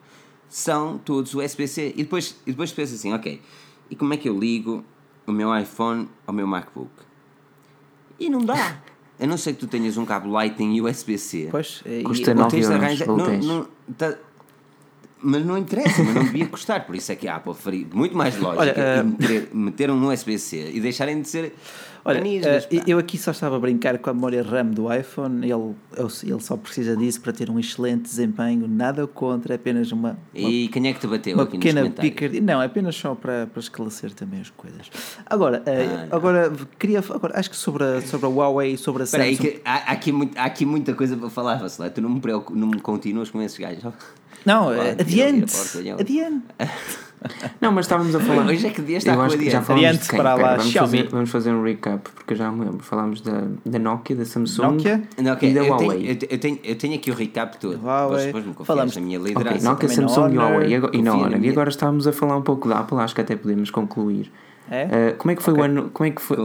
são 0.49 0.97
todos 0.97 1.35
USB-C. 1.35 1.93
E 1.95 2.03
depois, 2.03 2.37
e 2.47 2.51
depois 2.51 2.71
pensa 2.71 2.95
assim: 2.95 3.13
ok, 3.13 3.39
e 3.91 3.95
como 3.95 4.15
é 4.15 4.17
que 4.17 4.27
eu 4.27 4.35
ligo 4.37 4.83
o 5.27 5.31
meu 5.31 5.55
iPhone 5.55 6.09
ao 6.25 6.33
meu 6.33 6.47
MacBook? 6.47 6.89
E 8.19 8.31
não 8.31 8.39
dá. 8.43 8.81
A 9.19 9.25
não 9.25 9.37
ser 9.37 9.53
que 9.53 9.59
tu 9.59 9.67
tenhas 9.67 9.97
um 9.97 10.05
cabo 10.05 10.29
Lightning 10.29 10.79
USB-C. 10.81 11.47
Pois, 11.49 11.81
e- 11.85 12.03
Custa 12.03 12.31
Ou 12.31 12.37
9 12.37 12.51
tens 12.51 12.67
de 12.67 12.73
euros 12.73 13.01
ou 13.07 13.17
não- 13.17 13.25
10. 13.25 13.45
não- 13.45 13.67
tá- 13.97 14.15
mas 15.21 15.45
não 15.45 15.57
interessa, 15.57 16.03
mas 16.03 16.13
não 16.13 16.23
devia 16.23 16.45
custar. 16.47 16.85
Por 16.85 16.95
isso 16.95 17.11
é 17.11 17.15
que 17.15 17.27
a 17.27 17.35
Apple 17.37 17.53
faria 17.53 17.85
muito 17.93 18.15
mais 18.15 18.37
lógica 18.37 18.61
Olha, 18.61 18.73
eh, 18.77 19.47
em 19.53 19.57
meter, 19.57 19.89
um 19.91 19.95
no 19.97 20.11
USB-C 20.11 20.71
e 20.73 20.79
deixarem 20.79 21.21
de 21.21 21.27
ser 21.29 21.53
Olha, 22.05 22.19
eh, 22.25 22.61
pá. 22.61 22.83
eu 22.87 22.97
aqui 22.99 23.17
só 23.17 23.31
estava 23.31 23.57
a 23.57 23.59
brincar 23.59 23.97
com 23.97 24.09
a 24.09 24.13
memória 24.13 24.41
RAM 24.41 24.67
do 24.67 24.93
iPhone, 24.93 25.43
ele, 25.45 25.75
ele 26.23 26.39
só 26.39 26.55
precisa 26.55 26.95
disso 26.95 27.19
para 27.19 27.33
ter 27.33 27.49
um 27.49 27.59
excelente 27.59 28.03
desempenho, 28.03 28.65
nada 28.65 29.05
contra, 29.05 29.53
é 29.53 29.57
apenas 29.57 29.91
uma, 29.91 30.17
uma, 30.33 30.49
E 30.49 30.69
quem 30.69 30.87
é 30.87 30.93
que 30.93 31.01
te 31.01 31.07
bateu 31.07 31.33
uma 31.33 31.43
aqui 31.43 31.57
pequena 31.57 31.89
picardia. 31.89 32.39
Não, 32.39 32.61
é 32.61 32.65
apenas 32.65 32.95
só 32.95 33.13
para, 33.13 33.47
para 33.47 33.59
esclarecer 33.59 34.13
também 34.13 34.39
as 34.39 34.49
coisas. 34.51 34.89
Agora, 35.25 35.61
eh, 35.65 36.07
Ah, 36.09 36.15
agora 36.15 36.53
queria, 36.79 36.99
agora, 36.99 37.37
acho 37.37 37.49
que 37.49 37.57
sobre 37.57 37.83
a, 37.83 38.01
sobre 38.01 38.25
a 38.25 38.29
Huawei 38.29 38.73
e 38.73 38.77
sobre 38.77 39.03
a 39.03 39.05
Samsung. 39.05 39.35
que 39.35 39.61
há, 39.65 39.73
há 39.73 39.91
aqui 39.91 40.11
muito- 40.13 40.37
há 40.37 40.45
aqui 40.45 40.65
muita 40.65 40.93
coisa 40.93 41.17
para 41.17 41.29
falar, 41.29 41.55
Vacilar. 41.55 41.89
Tu 41.91 42.01
não 42.01 42.09
me, 42.09 42.21
preocup, 42.21 42.57
não 42.57 42.67
me 42.67 42.79
continuas 42.79 43.29
com 43.29 43.41
esses 43.41 43.57
gajos. 43.57 43.83
Não, 44.45 44.65
Vai, 44.67 44.91
adiante, 44.91 45.53
a 45.53 45.57
porta, 45.57 46.01
adiante. 46.01 46.43
Não, 47.59 47.71
mas 47.71 47.85
estávamos 47.85 48.13
a 48.13 48.19
falar. 48.19 48.45
Hoje 48.45 48.67
é 48.67 48.69
que 48.69 48.79
estar 48.93 49.13
eu 49.13 49.17
com 49.17 49.23
acho 49.23 49.37
que 49.39 49.49
já 49.49 49.59
adiante. 49.59 50.05
falámos 50.05 50.07
para 50.07 50.35
lá, 50.35 50.55
vamos, 50.57 50.71
fazer, 50.73 51.07
vamos 51.09 51.29
fazer 51.31 51.51
um 51.51 51.63
recap, 51.63 52.09
porque 52.11 52.33
eu 52.33 52.37
já 52.37 52.51
me 52.51 52.63
lembro. 52.63 52.79
Falámos 52.83 53.21
da, 53.21 53.43
da 53.65 53.79
Nokia, 53.79 54.15
da 54.15 54.23
Samsung 54.23 54.61
Nokia? 54.73 55.03
E 55.17 55.23
da 55.23 55.31
eu, 55.31 55.35
tenho, 55.37 55.65
Huawei. 55.67 56.11
eu, 56.11 56.15
te- 56.15 56.27
eu 56.29 56.37
tenho, 56.37 56.59
eu 56.63 56.75
tenho 56.75 56.93
aqui 56.95 57.09
o 57.09 57.15
recap 57.15 57.57
todo. 57.57 57.83
Huawei. 57.83 58.27
Depois, 58.27 58.43
depois 58.45 58.59
me 58.59 58.65
Falamos- 58.65 58.95
na 58.95 59.01
minha 59.01 59.17
liderança. 59.17 59.67
Nokia, 59.67 59.89
também 59.89 60.03
na 60.05 60.09
Samsung 60.09 60.33
e 60.33 60.37
Honor, 60.37 60.51
Huawei. 60.51 60.69
E 60.69 60.75
agora, 60.75 60.95
e, 60.95 61.01
na 61.01 61.13
Honor. 61.15 61.43
e 61.43 61.49
agora 61.49 61.69
estávamos 61.69 62.07
a 62.07 62.13
falar 62.13 62.37
um 62.37 62.43
pouco 62.43 62.69
da 62.69 62.79
Apple, 62.79 62.97
acho 62.99 63.15
que 63.15 63.21
até 63.21 63.35
podemos 63.35 63.71
concluir. 63.71 64.31
É? 64.69 64.83
Uh, 65.13 65.17
como 65.17 65.31
é 65.31 65.35
que 65.35 65.41
foi 65.41 65.53
o 65.55 65.63
ano. 65.63 65.89
Como 65.91 66.07
é 66.07 66.11
que 66.11 66.21
foi. 66.21 66.37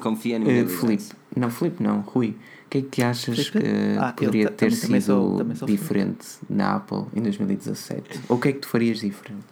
Confia 0.00 0.38
na 0.38 0.44
minha 0.44 0.64
Uh. 0.64 0.68
Filipe, 0.68 1.04
não, 1.34 1.50
Filipe 1.50 1.82
não, 1.82 2.00
Rui. 2.00 2.36
O 2.68 2.70
que 2.70 2.78
é 2.78 2.82
que 2.82 3.02
achas 3.02 3.48
que 3.48 3.58
Ah, 3.98 4.12
poderia 4.12 4.50
ter 4.50 4.70
sido 4.72 5.00
sou- 5.00 5.54
sou 5.54 5.66
diferente 5.66 6.26
na 6.50 6.76
Apple 6.76 7.06
em 7.16 7.22
2017? 7.22 8.20
Ou 8.28 8.36
o 8.36 8.40
que 8.40 8.48
é 8.48 8.52
que 8.52 8.58
tu 8.58 8.68
farias 8.68 9.00
diferente? 9.00 9.42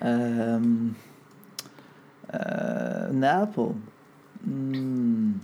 Ahm, 0.00 0.92
ah, 2.32 3.10
na 3.12 3.42
Apple. 3.42 3.72
Hum, 4.46 5.34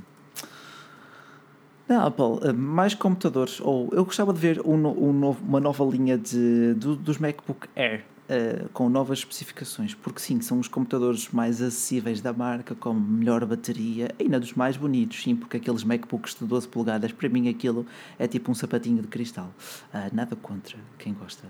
na 1.87 2.07
Apple, 2.07 2.41
ah, 2.49 2.53
mais 2.55 2.95
computadores. 2.95 3.61
Ou 3.61 3.91
eu 3.93 4.03
gostava 4.07 4.33
de 4.33 4.39
ver 4.41 4.63
um, 4.65 4.75
um 4.87 5.13
novo, 5.13 5.45
uma 5.45 5.61
nova 5.61 5.85
linha 5.85 6.17
de, 6.17 6.73
do- 6.73 6.97
dos 6.97 7.19
MacBook 7.19 7.69
Air. 7.77 8.03
Ah, 8.27 8.67
com 8.73 8.89
novas 8.89 9.19
especificações, 9.19 9.95
porque 9.95 10.19
sim, 10.19 10.41
são 10.41 10.59
os 10.59 10.67
computadores 10.67 11.29
mais 11.29 11.61
acessíveis 11.61 12.23
da 12.23 12.33
marca, 12.33 12.75
com 12.75 12.95
melhor 12.95 13.45
bateria, 13.45 14.15
ainda 14.19 14.41
dos 14.41 14.55
mais 14.55 14.79
bonitos, 14.79 15.23
sim, 15.23 15.37
porque 15.37 15.59
aqueles 15.59 15.85
MacBooks 15.85 16.35
de 16.35 16.47
12 16.47 16.67
polegadas, 16.69 17.13
para 17.13 17.29
mim 17.29 17.51
aquilo 17.51 17.87
é 18.19 18.27
tipo 18.27 18.51
um 18.51 18.55
sapatinho 18.55 19.03
de 19.03 19.09
cristal. 19.09 19.53
Ah, 19.93 20.09
nada 20.11 20.35
contra 20.37 20.79
quem 20.99 21.13
gosta. 21.13 21.45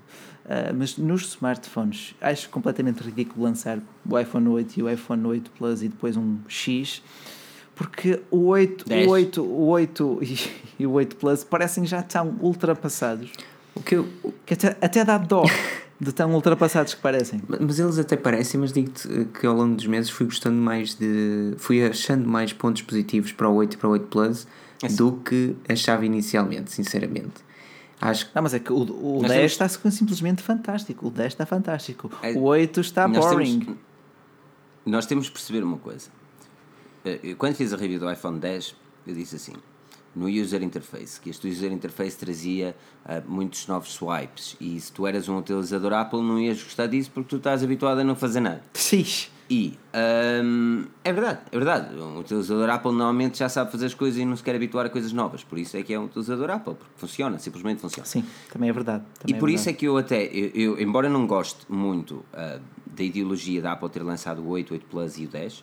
Ah, 0.46 0.72
mas 0.76 0.98
nos 0.98 1.22
smartphones, 1.28 2.16
acho 2.20 2.48
completamente 2.48 3.04
ridículo 3.04 3.44
lançar 3.44 3.78
o 4.08 4.18
iPhone 4.18 4.48
8 4.48 4.80
e 4.80 4.82
o 4.82 4.90
iPhone 4.90 5.24
8 5.26 5.50
Plus 5.52 5.82
e 5.82 5.88
depois 5.88 6.16
um 6.16 6.38
X, 6.48 7.02
porque 7.76 8.20
o 8.32 8.46
8, 8.46 8.88
Dez. 8.88 9.06
o 9.06 9.10
8, 9.10 9.42
o 9.42 9.66
8 9.66 10.18
e, 10.22 10.38
e 10.82 10.86
o 10.86 10.92
8 10.92 11.16
Plus 11.16 11.44
parecem 11.44 11.86
já 11.86 12.02
tão 12.02 12.36
ultrapassados 12.40 13.30
O 13.74 13.82
que 13.82 13.96
eu, 13.96 14.08
que 14.46 14.54
até, 14.54 14.76
até 14.80 15.04
dá 15.04 15.18
dó 15.18 15.44
de 16.00 16.12
tão 16.12 16.32
ultrapassados 16.34 16.94
que 16.94 17.00
parecem. 17.00 17.40
Mas 17.60 17.78
eles 17.78 17.98
até 17.98 18.16
parecem, 18.16 18.60
mas 18.60 18.72
digo-te 18.72 19.08
que 19.38 19.46
ao 19.46 19.54
longo 19.54 19.74
dos 19.76 19.86
meses 19.86 20.10
fui 20.10 20.26
gostando 20.26 20.56
mais 20.56 20.94
de. 20.94 21.54
fui 21.58 21.84
achando 21.84 22.28
mais 22.28 22.52
pontos 22.52 22.82
positivos 22.82 23.32
para 23.32 23.48
o 23.48 23.54
8 23.54 23.74
e 23.74 23.76
para 23.76 23.88
o 23.88 23.92
8 23.92 24.06
Plus 24.06 24.46
do 24.96 25.12
que 25.12 25.56
achava 25.68 26.04
inicialmente, 26.04 26.72
sinceramente. 26.72 27.42
Acho 28.00 28.26
que. 28.28 28.34
Não, 28.34 28.42
mas 28.42 28.54
é 28.54 28.58
que 28.58 28.72
o, 28.72 28.76
o 28.82 29.22
Nós 29.22 29.30
10 29.30 29.56
temos- 29.56 29.72
está 29.72 29.90
simplesmente 29.90 30.42
fantástico. 30.42 31.06
O 31.08 31.10
10 31.10 31.32
está 31.32 31.46
fantástico. 31.46 32.10
É, 32.22 32.32
O 32.32 32.42
8 32.42 32.80
está 32.80 33.08
Nós 33.08 33.24
boring. 33.24 33.60
temos, 33.60 33.76
nós 34.84 35.06
temos 35.06 35.24
de 35.26 35.30
perceber 35.32 35.62
uma 35.64 35.78
coisa. 35.78 36.10
Eh, 37.04 37.20
eu, 37.22 37.36
Quando 37.36 37.54
fiz 37.54 37.72
a 37.72 37.76
review 37.76 37.98
do 38.00 38.10
iPhone 38.10 38.38
10, 38.38 38.74
eu 39.06 39.14
disse 39.14 39.36
assim: 39.36 39.54
no 40.14 40.28
user 40.28 40.62
interface, 40.62 41.20
que 41.20 41.30
este 41.30 41.48
user 41.48 41.72
interface 41.72 42.16
trazia 42.16 42.74
ah, 43.04 43.20
muitos 43.26 43.66
novos 43.66 43.92
swipes 43.92 44.56
e 44.60 44.78
se 44.80 44.92
tu 44.92 45.06
eras 45.06 45.28
um 45.28 45.38
utilizador 45.38 45.92
Apple 45.92 46.20
não 46.22 46.38
ias 46.38 46.62
gostar 46.62 46.86
disso 46.86 47.10
porque 47.12 47.28
tu 47.30 47.36
estás 47.36 47.62
habituado 47.64 47.98
a 47.98 48.04
não 48.04 48.14
fazer 48.14 48.40
nada. 48.40 48.62
Sim. 48.74 49.04
E 49.50 49.76
ahm, 49.92 50.84
é 51.04 51.12
verdade, 51.12 51.40
é 51.52 51.56
verdade. 51.58 51.94
Um 52.00 52.18
utilizador 52.20 52.70
Apple 52.70 52.92
normalmente 52.92 53.38
já 53.38 53.48
sabe 53.48 53.70
fazer 53.70 53.86
as 53.86 53.94
coisas 53.94 54.18
e 54.18 54.24
não 54.24 54.34
se 54.36 54.42
quer 54.42 54.54
habituar 54.54 54.86
a 54.86 54.88
coisas 54.88 55.12
novas. 55.12 55.44
Por 55.44 55.58
isso 55.58 55.76
é 55.76 55.82
que 55.82 55.92
é 55.92 55.98
um 55.98 56.04
utilizador 56.04 56.48
Apple, 56.50 56.74
porque 56.74 56.92
funciona, 56.96 57.38
simplesmente 57.38 57.80
funciona. 57.82 58.06
Sim, 58.06 58.24
também 58.50 58.70
é 58.70 58.72
verdade. 58.72 59.04
E 59.16 59.18
também 59.26 59.40
por 59.40 59.50
é 59.50 59.52
isso 59.52 59.64
é 59.68 59.72
verdade. 59.72 59.78
que 59.80 59.86
eu 59.86 59.96
até, 59.98 60.24
eu, 60.24 60.50
eu- 60.54 60.80
embora 60.80 61.10
não 61.10 61.26
goste 61.26 61.60
muito 61.68 62.24
ah, 62.32 62.58
da 62.86 63.02
ideologia 63.04 63.60
da 63.60 63.72
Apple 63.72 63.90
ter 63.90 64.02
lançado 64.02 64.40
o 64.40 64.48
8, 64.48 64.72
8 64.72 64.86
Plus 64.86 65.18
e 65.18 65.24
o 65.26 65.28
10, 65.28 65.62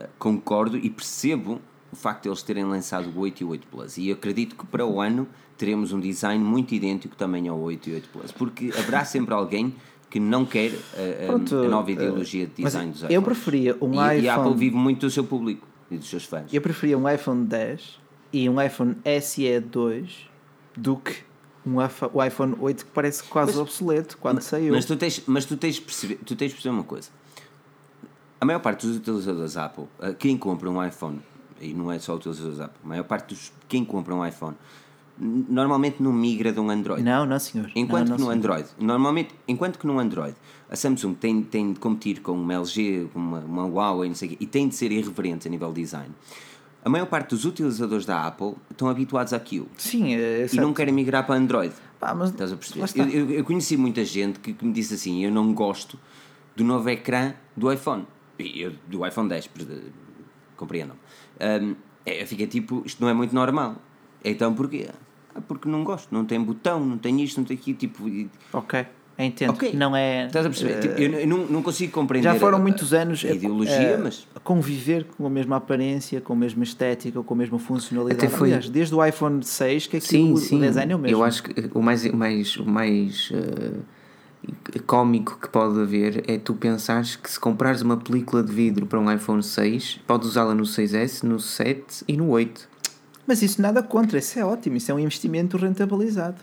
ah, 0.00 0.06
concordo 0.18 0.76
e 0.76 0.90
percebo 0.90 1.62
o 1.92 1.96
facto 1.96 2.24
de 2.24 2.28
eles 2.28 2.42
terem 2.42 2.64
lançado 2.64 3.08
o 3.10 3.18
8 3.20 3.40
e 3.40 3.44
o 3.44 3.48
8 3.48 3.66
Plus. 3.68 3.96
E 3.98 4.08
eu 4.08 4.14
acredito 4.14 4.54
que 4.56 4.66
para 4.66 4.84
o 4.84 5.00
ano 5.00 5.26
teremos 5.56 5.92
um 5.92 6.00
design 6.00 6.42
muito 6.42 6.74
idêntico 6.74 7.16
também 7.16 7.48
ao 7.48 7.58
8 7.58 7.88
e 7.90 7.94
8 7.94 8.08
Plus, 8.10 8.32
porque 8.32 8.70
haverá 8.76 9.04
sempre 9.04 9.34
alguém 9.34 9.74
que 10.10 10.18
não 10.20 10.44
quer 10.44 10.72
ah, 10.72 10.96
ah, 10.96 11.26
Pronto, 11.26 11.56
a 11.56 11.68
nova 11.68 11.88
ah, 11.88 11.92
ideologia 11.92 12.46
de 12.46 12.62
mas 12.62 12.72
design 12.72 12.92
dos 12.92 13.02
eu 13.02 13.08
iPhones. 13.10 13.24
preferia 13.24 13.76
um 13.80 13.94
e, 13.94 13.96
E 13.96 14.28
a 14.28 14.34
Apple 14.34 14.46
iPhone- 14.48 14.56
vive 14.58 14.76
muito 14.76 15.00
do 15.06 15.10
seu 15.10 15.24
público 15.24 15.66
e 15.90 15.96
dos 15.98 16.08
seus 16.08 16.24
fãs. 16.24 16.52
Eu 16.52 16.60
preferia 16.62 16.96
um 16.96 17.08
iPhone 17.08 17.44
10 17.46 17.98
e 18.32 18.48
um 18.48 18.60
iPhone 18.60 18.96
SE 19.20 19.60
2 19.60 20.28
do 20.76 20.96
que 20.96 21.16
um 21.66 21.84
iPhone- 21.84 22.10
o 22.14 22.24
iPhone 22.24 22.54
8 22.60 22.84
que 22.86 22.90
parece 22.92 23.22
quase 23.24 23.52
Mas- 23.52 23.60
obsoleto 23.60 24.16
quando 24.18 24.40
saiu. 24.40 24.72
Mas 24.74 24.84
tu 24.86 24.96
tens, 24.96 25.22
mas 25.26 25.44
tu 25.44 25.56
tens 25.56 25.74
de 25.74 25.80
perceber, 25.82 26.18
tu 26.24 26.34
tens 26.36 26.52
perceber 26.52 26.74
uma 26.74 26.84
coisa. 26.84 27.08
A 28.40 28.44
maior 28.44 28.60
parte 28.60 28.86
dos 28.86 28.96
utilizadores 28.96 29.56
Apple, 29.56 29.84
eh, 30.00 30.14
quem 30.16 30.38
compra 30.38 30.70
um 30.70 30.82
iPhone, 30.86 31.20
e 31.60 31.72
não 31.74 31.90
é 31.92 31.98
só 31.98 32.14
utilizadores 32.14 32.60
Apple, 32.60 32.80
a 32.84 32.88
maior 32.88 33.04
parte 33.04 33.28
dos 33.34 33.52
quem 33.68 33.84
compra 33.84 34.14
um 34.14 34.24
iPhone, 34.26 34.56
normalmente 35.20 36.02
não 36.02 36.12
migra 36.12 36.52
de 36.52 36.60
um 36.60 36.70
Android. 36.70 37.02
Não, 37.02 37.26
não, 37.26 37.38
senhor. 37.38 37.70
Enquanto 37.74 38.08
não, 38.10 38.16
que 38.16 38.22
não, 38.22 38.28
no 38.28 38.32
senhor. 38.32 38.52
Android, 38.54 38.68
normalmente, 38.78 39.34
enquanto 39.48 39.78
que 39.78 39.86
no 39.86 39.98
Android 39.98 40.34
a 40.70 40.76
Samsung 40.76 41.14
tem, 41.14 41.42
tem 41.42 41.72
de 41.72 41.80
competir 41.80 42.20
com 42.20 42.32
uma 42.32 42.54
LG, 42.54 43.08
com 43.12 43.18
uma, 43.18 43.38
uma 43.40 43.66
Huawei, 43.66 44.08
não 44.08 44.14
sei 44.14 44.28
quê, 44.30 44.36
e 44.40 44.46
tem 44.46 44.68
de 44.68 44.74
ser 44.74 44.92
irreverente 44.92 45.48
a 45.48 45.50
nível 45.50 45.72
design, 45.72 46.10
a 46.84 46.88
maior 46.88 47.06
parte 47.06 47.30
dos 47.30 47.44
utilizadores 47.44 48.06
da 48.06 48.26
Apple 48.26 48.54
estão 48.70 48.88
habituados 48.88 49.32
àquilo 49.32 49.66
Sim, 49.76 50.14
é, 50.14 50.46
e 50.50 50.56
não 50.56 50.72
querem 50.72 50.94
migrar 50.94 51.26
para 51.26 51.34
Android. 51.34 51.74
Pá, 51.98 52.14
mas 52.14 52.30
Estás 52.30 52.52
a 52.52 52.56
perceber? 52.56 52.86
Eu, 53.12 53.24
eu- 53.26 53.30
eu 53.38 53.44
conheci 53.44 53.76
muita 53.76 54.04
gente 54.04 54.38
que, 54.38 54.52
que 54.52 54.64
me 54.64 54.72
disse 54.72 54.94
assim: 54.94 55.24
eu 55.24 55.32
não 55.32 55.52
gosto 55.52 55.98
do 56.54 56.62
novo 56.62 56.88
ecrã 56.88 57.34
do 57.56 57.72
iPhone. 57.72 58.06
Eu- 58.38 58.72
do 58.86 59.04
iPhone 59.04 59.28
10, 59.28 59.48
per- 59.48 59.66
compreendam. 60.58 60.96
Um, 61.40 61.74
é, 62.04 62.22
eu 62.22 62.26
fiquei 62.26 62.46
tipo: 62.46 62.82
isto 62.84 63.00
não 63.02 63.08
é 63.08 63.14
muito 63.14 63.34
normal. 63.34 63.76
Então 64.24 64.52
porquê? 64.52 64.88
Ah, 65.34 65.40
porque 65.40 65.68
não 65.68 65.84
gosto, 65.84 66.12
não 66.12 66.24
tem 66.24 66.40
botão, 66.40 66.84
não 66.84 66.98
tem 66.98 67.20
isto, 67.22 67.38
não 67.38 67.44
tem 67.46 67.56
aquilo. 67.56 67.78
Tipo, 67.78 68.08
e- 68.08 68.28
Ok, 68.52 68.84
entendo. 69.18 69.50
Ok. 69.50 69.72
Não 69.74 69.94
é. 69.94 70.26
estás 70.26 70.44
a 70.44 70.48
perceber? 70.48 70.72
eh, 70.72 70.80
Tipo, 70.80 71.00
eu, 71.00 71.12
eu 71.20 71.26
não, 71.28 71.46
não 71.46 71.62
consigo 71.62 71.92
compreender. 71.92 72.32
já 72.32 72.34
foram 72.40 72.58
a- 72.58 72.60
muitos 72.60 72.92
anos 72.92 73.24
a 73.24 73.28
eh, 73.28 73.34
ideologia, 73.34 73.72
eh, 73.74 73.96
mas. 73.96 74.26
a 74.34 74.40
conviver 74.40 75.04
com 75.04 75.24
a 75.26 75.30
mesma 75.30 75.56
aparência, 75.56 76.20
com 76.20 76.32
a 76.32 76.36
mesma 76.36 76.64
estética, 76.64 77.22
com 77.22 77.34
a 77.34 77.36
mesma 77.36 77.58
funcionalidade. 77.58 78.26
Até 78.26 78.34
foi- 78.36 78.48
Aliás, 78.48 78.68
desde 78.68 78.94
o 78.94 79.04
iPhone 79.04 79.44
6 79.44 79.86
que 79.86 80.00
Sim, 80.00 80.24
aquilo, 80.32 80.36
sim. 80.38 80.56
o 80.56 80.60
design 80.60 80.92
é 80.92 80.96
o 80.96 80.98
mesmo. 80.98 81.16
Eu 81.16 81.22
acho 81.24 81.42
que 81.44 81.70
o 81.72 81.80
mais, 81.82 82.04
o 82.04 82.16
mais, 82.16 82.56
o 82.56 82.64
mais 82.66 83.30
eh, 83.32 83.72
cómico 84.86 85.38
que 85.40 85.48
pode 85.48 85.80
haver 85.80 86.24
é 86.28 86.38
tu 86.38 86.54
pensares 86.54 87.16
que 87.16 87.30
se 87.30 87.38
comprares 87.38 87.82
uma 87.82 87.96
película 87.96 88.42
de 88.42 88.52
vidro 88.52 88.86
para 88.86 88.98
um 88.98 89.12
iPhone 89.12 89.42
6, 89.42 90.00
podes 90.06 90.28
usá-la 90.28 90.54
no 90.54 90.64
6S, 90.64 91.22
no 91.22 91.38
7 91.38 92.04
e 92.06 92.16
no 92.16 92.28
8. 92.28 92.68
Mas 93.26 93.42
isso 93.42 93.60
nada 93.60 93.82
contra, 93.82 94.18
isso 94.18 94.38
é 94.38 94.44
ótimo, 94.44 94.76
isso 94.76 94.90
é 94.90 94.94
um 94.94 94.98
investimento 94.98 95.56
rentabilizado. 95.56 96.36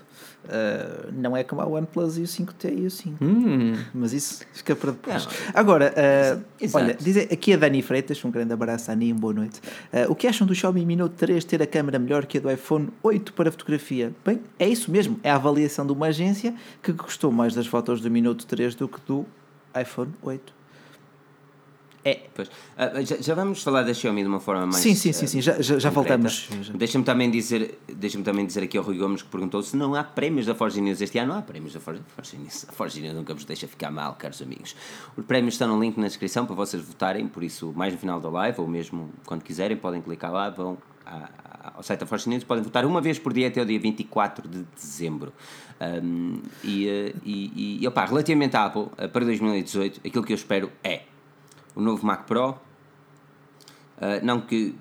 Uh, 0.45 1.11
não 1.11 1.35
é 1.35 1.43
como 1.43 1.61
a 1.61 1.65
OnePlus 1.65 2.17
e 2.17 2.21
o 2.21 2.25
5T 2.25 2.77
e 2.77 2.85
o 2.85 2.91
5. 2.91 3.23
Hum, 3.23 3.73
Mas 3.93 4.13
isso 4.13 4.45
fica 4.53 4.75
para 4.75 4.91
depois. 4.91 5.25
Não. 5.25 5.31
Agora, 5.53 5.91
uh, 5.91 6.69
olha, 6.73 6.93
diz 6.93 7.17
aqui 7.17 7.53
a 7.53 7.57
Dani 7.57 7.81
Freitas, 7.81 8.23
um 8.23 8.29
grande 8.29 8.53
abraço, 8.53 8.87
Dani, 8.87 9.11
uma 9.11 9.19
boa 9.21 9.33
noite. 9.33 9.59
Uh, 9.91 10.11
o 10.11 10.15
que 10.15 10.27
acham 10.27 10.45
do 10.45 10.53
Xiaomi 10.53 10.85
Mi 10.85 10.95
Note 10.95 11.15
3 11.15 11.43
ter 11.43 11.61
a 11.61 11.67
câmera 11.67 11.97
melhor 11.97 12.25
que 12.25 12.37
a 12.37 12.41
do 12.41 12.51
iPhone 12.51 12.89
8 13.01 13.33
para 13.33 13.51
fotografia? 13.51 14.13
Bem, 14.23 14.39
é 14.59 14.67
isso 14.67 14.91
mesmo, 14.91 15.19
é 15.23 15.31
a 15.31 15.35
avaliação 15.35 15.85
de 15.85 15.93
uma 15.93 16.07
agência 16.07 16.53
que 16.83 16.91
gostou 16.91 17.31
mais 17.31 17.55
das 17.55 17.65
fotos 17.65 18.01
do 18.01 18.11
Mi 18.11 18.21
Note 18.21 18.45
3 18.45 18.75
do 18.75 18.87
que 18.87 18.99
do 19.05 19.25
iPhone 19.79 20.13
8. 20.21 20.53
É. 22.05 22.19
Pois. 22.35 22.51
Ah, 22.77 23.01
já, 23.01 23.17
já 23.17 23.33
vamos 23.33 23.63
falar 23.63 23.81
da 23.81 23.91
Xiaomi 23.91 24.21
de 24.21 24.27
uma 24.29 24.39
forma 24.39 24.67
mais. 24.67 24.75
Sim, 24.77 24.93
sim, 24.93 25.11
sim, 25.11 25.25
ah, 25.25 25.27
sim, 25.27 25.41
já, 25.41 25.59
já, 25.59 25.79
já 25.79 25.89
concreta. 25.91 26.17
voltamos. 26.19 26.69
Deixa-me 26.75 27.03
também 27.03 27.31
dizer, 27.31 27.79
deixa 27.91 28.21
também 28.21 28.45
dizer 28.45 28.61
aqui 28.63 28.77
ao 28.77 28.83
Rui 28.83 28.95
Gomes 28.95 29.23
que 29.23 29.29
perguntou 29.29 29.63
se 29.63 29.75
não 29.75 29.95
há 29.95 30.03
prémios 30.03 30.45
da 30.45 30.53
Forge 30.53 30.79
News 30.79 31.01
este 31.01 31.17
ano. 31.17 31.33
Não 31.33 31.39
há 31.39 31.41
prémios 31.41 31.73
da 31.73 31.79
Forge, 31.79 32.03
Forge 32.15 32.37
News. 32.37 32.65
A 32.69 32.71
Forge 32.73 33.01
News 33.01 33.15
nunca 33.15 33.33
vos 33.33 33.43
deixa 33.43 33.67
ficar 33.67 33.89
mal, 33.89 34.13
caros 34.13 34.39
amigos. 34.39 34.75
Os 35.17 35.25
prémios 35.25 35.55
estão 35.55 35.67
no 35.67 35.81
link 35.81 35.97
na 35.97 36.05
descrição 36.05 36.45
para 36.45 36.55
vocês 36.55 36.83
votarem, 36.83 37.27
por 37.27 37.43
isso, 37.43 37.73
mais 37.75 37.91
no 37.91 37.99
final 37.99 38.21
da 38.21 38.29
live 38.29 38.61
ou 38.61 38.67
mesmo 38.67 39.09
quando 39.25 39.41
quiserem, 39.41 39.75
podem 39.75 39.99
clicar 39.99 40.31
lá, 40.31 40.51
vão 40.51 40.77
à- 41.03 41.73
ao 41.75 41.81
site 41.81 42.01
da 42.01 42.05
Forge 42.05 42.29
News, 42.29 42.43
podem 42.43 42.63
votar 42.63 42.85
uma 42.85 43.01
vez 43.01 43.17
por 43.17 43.33
dia 43.33 43.47
até 43.47 43.59
o 43.59 43.65
dia 43.65 43.79
24 43.79 44.47
de 44.47 44.63
dezembro. 44.75 45.33
Um, 45.81 46.39
e, 46.63 46.87
eh, 46.87 47.13
e, 47.25 47.79
e 47.81 47.87
opá, 47.87 48.05
relativamente 48.05 48.55
à 48.55 48.65
Apple, 48.65 48.89
para 49.11 49.25
2018, 49.25 50.01
aquilo 50.05 50.23
que 50.23 50.31
eu 50.31 50.35
espero 50.35 50.71
é 50.83 51.01
o 51.75 51.81
novo 51.81 52.05
Mac 52.05 52.25
Pro, 52.25 52.55
Uh, 53.97 54.19
não 54.25 54.41
que 54.41 54.75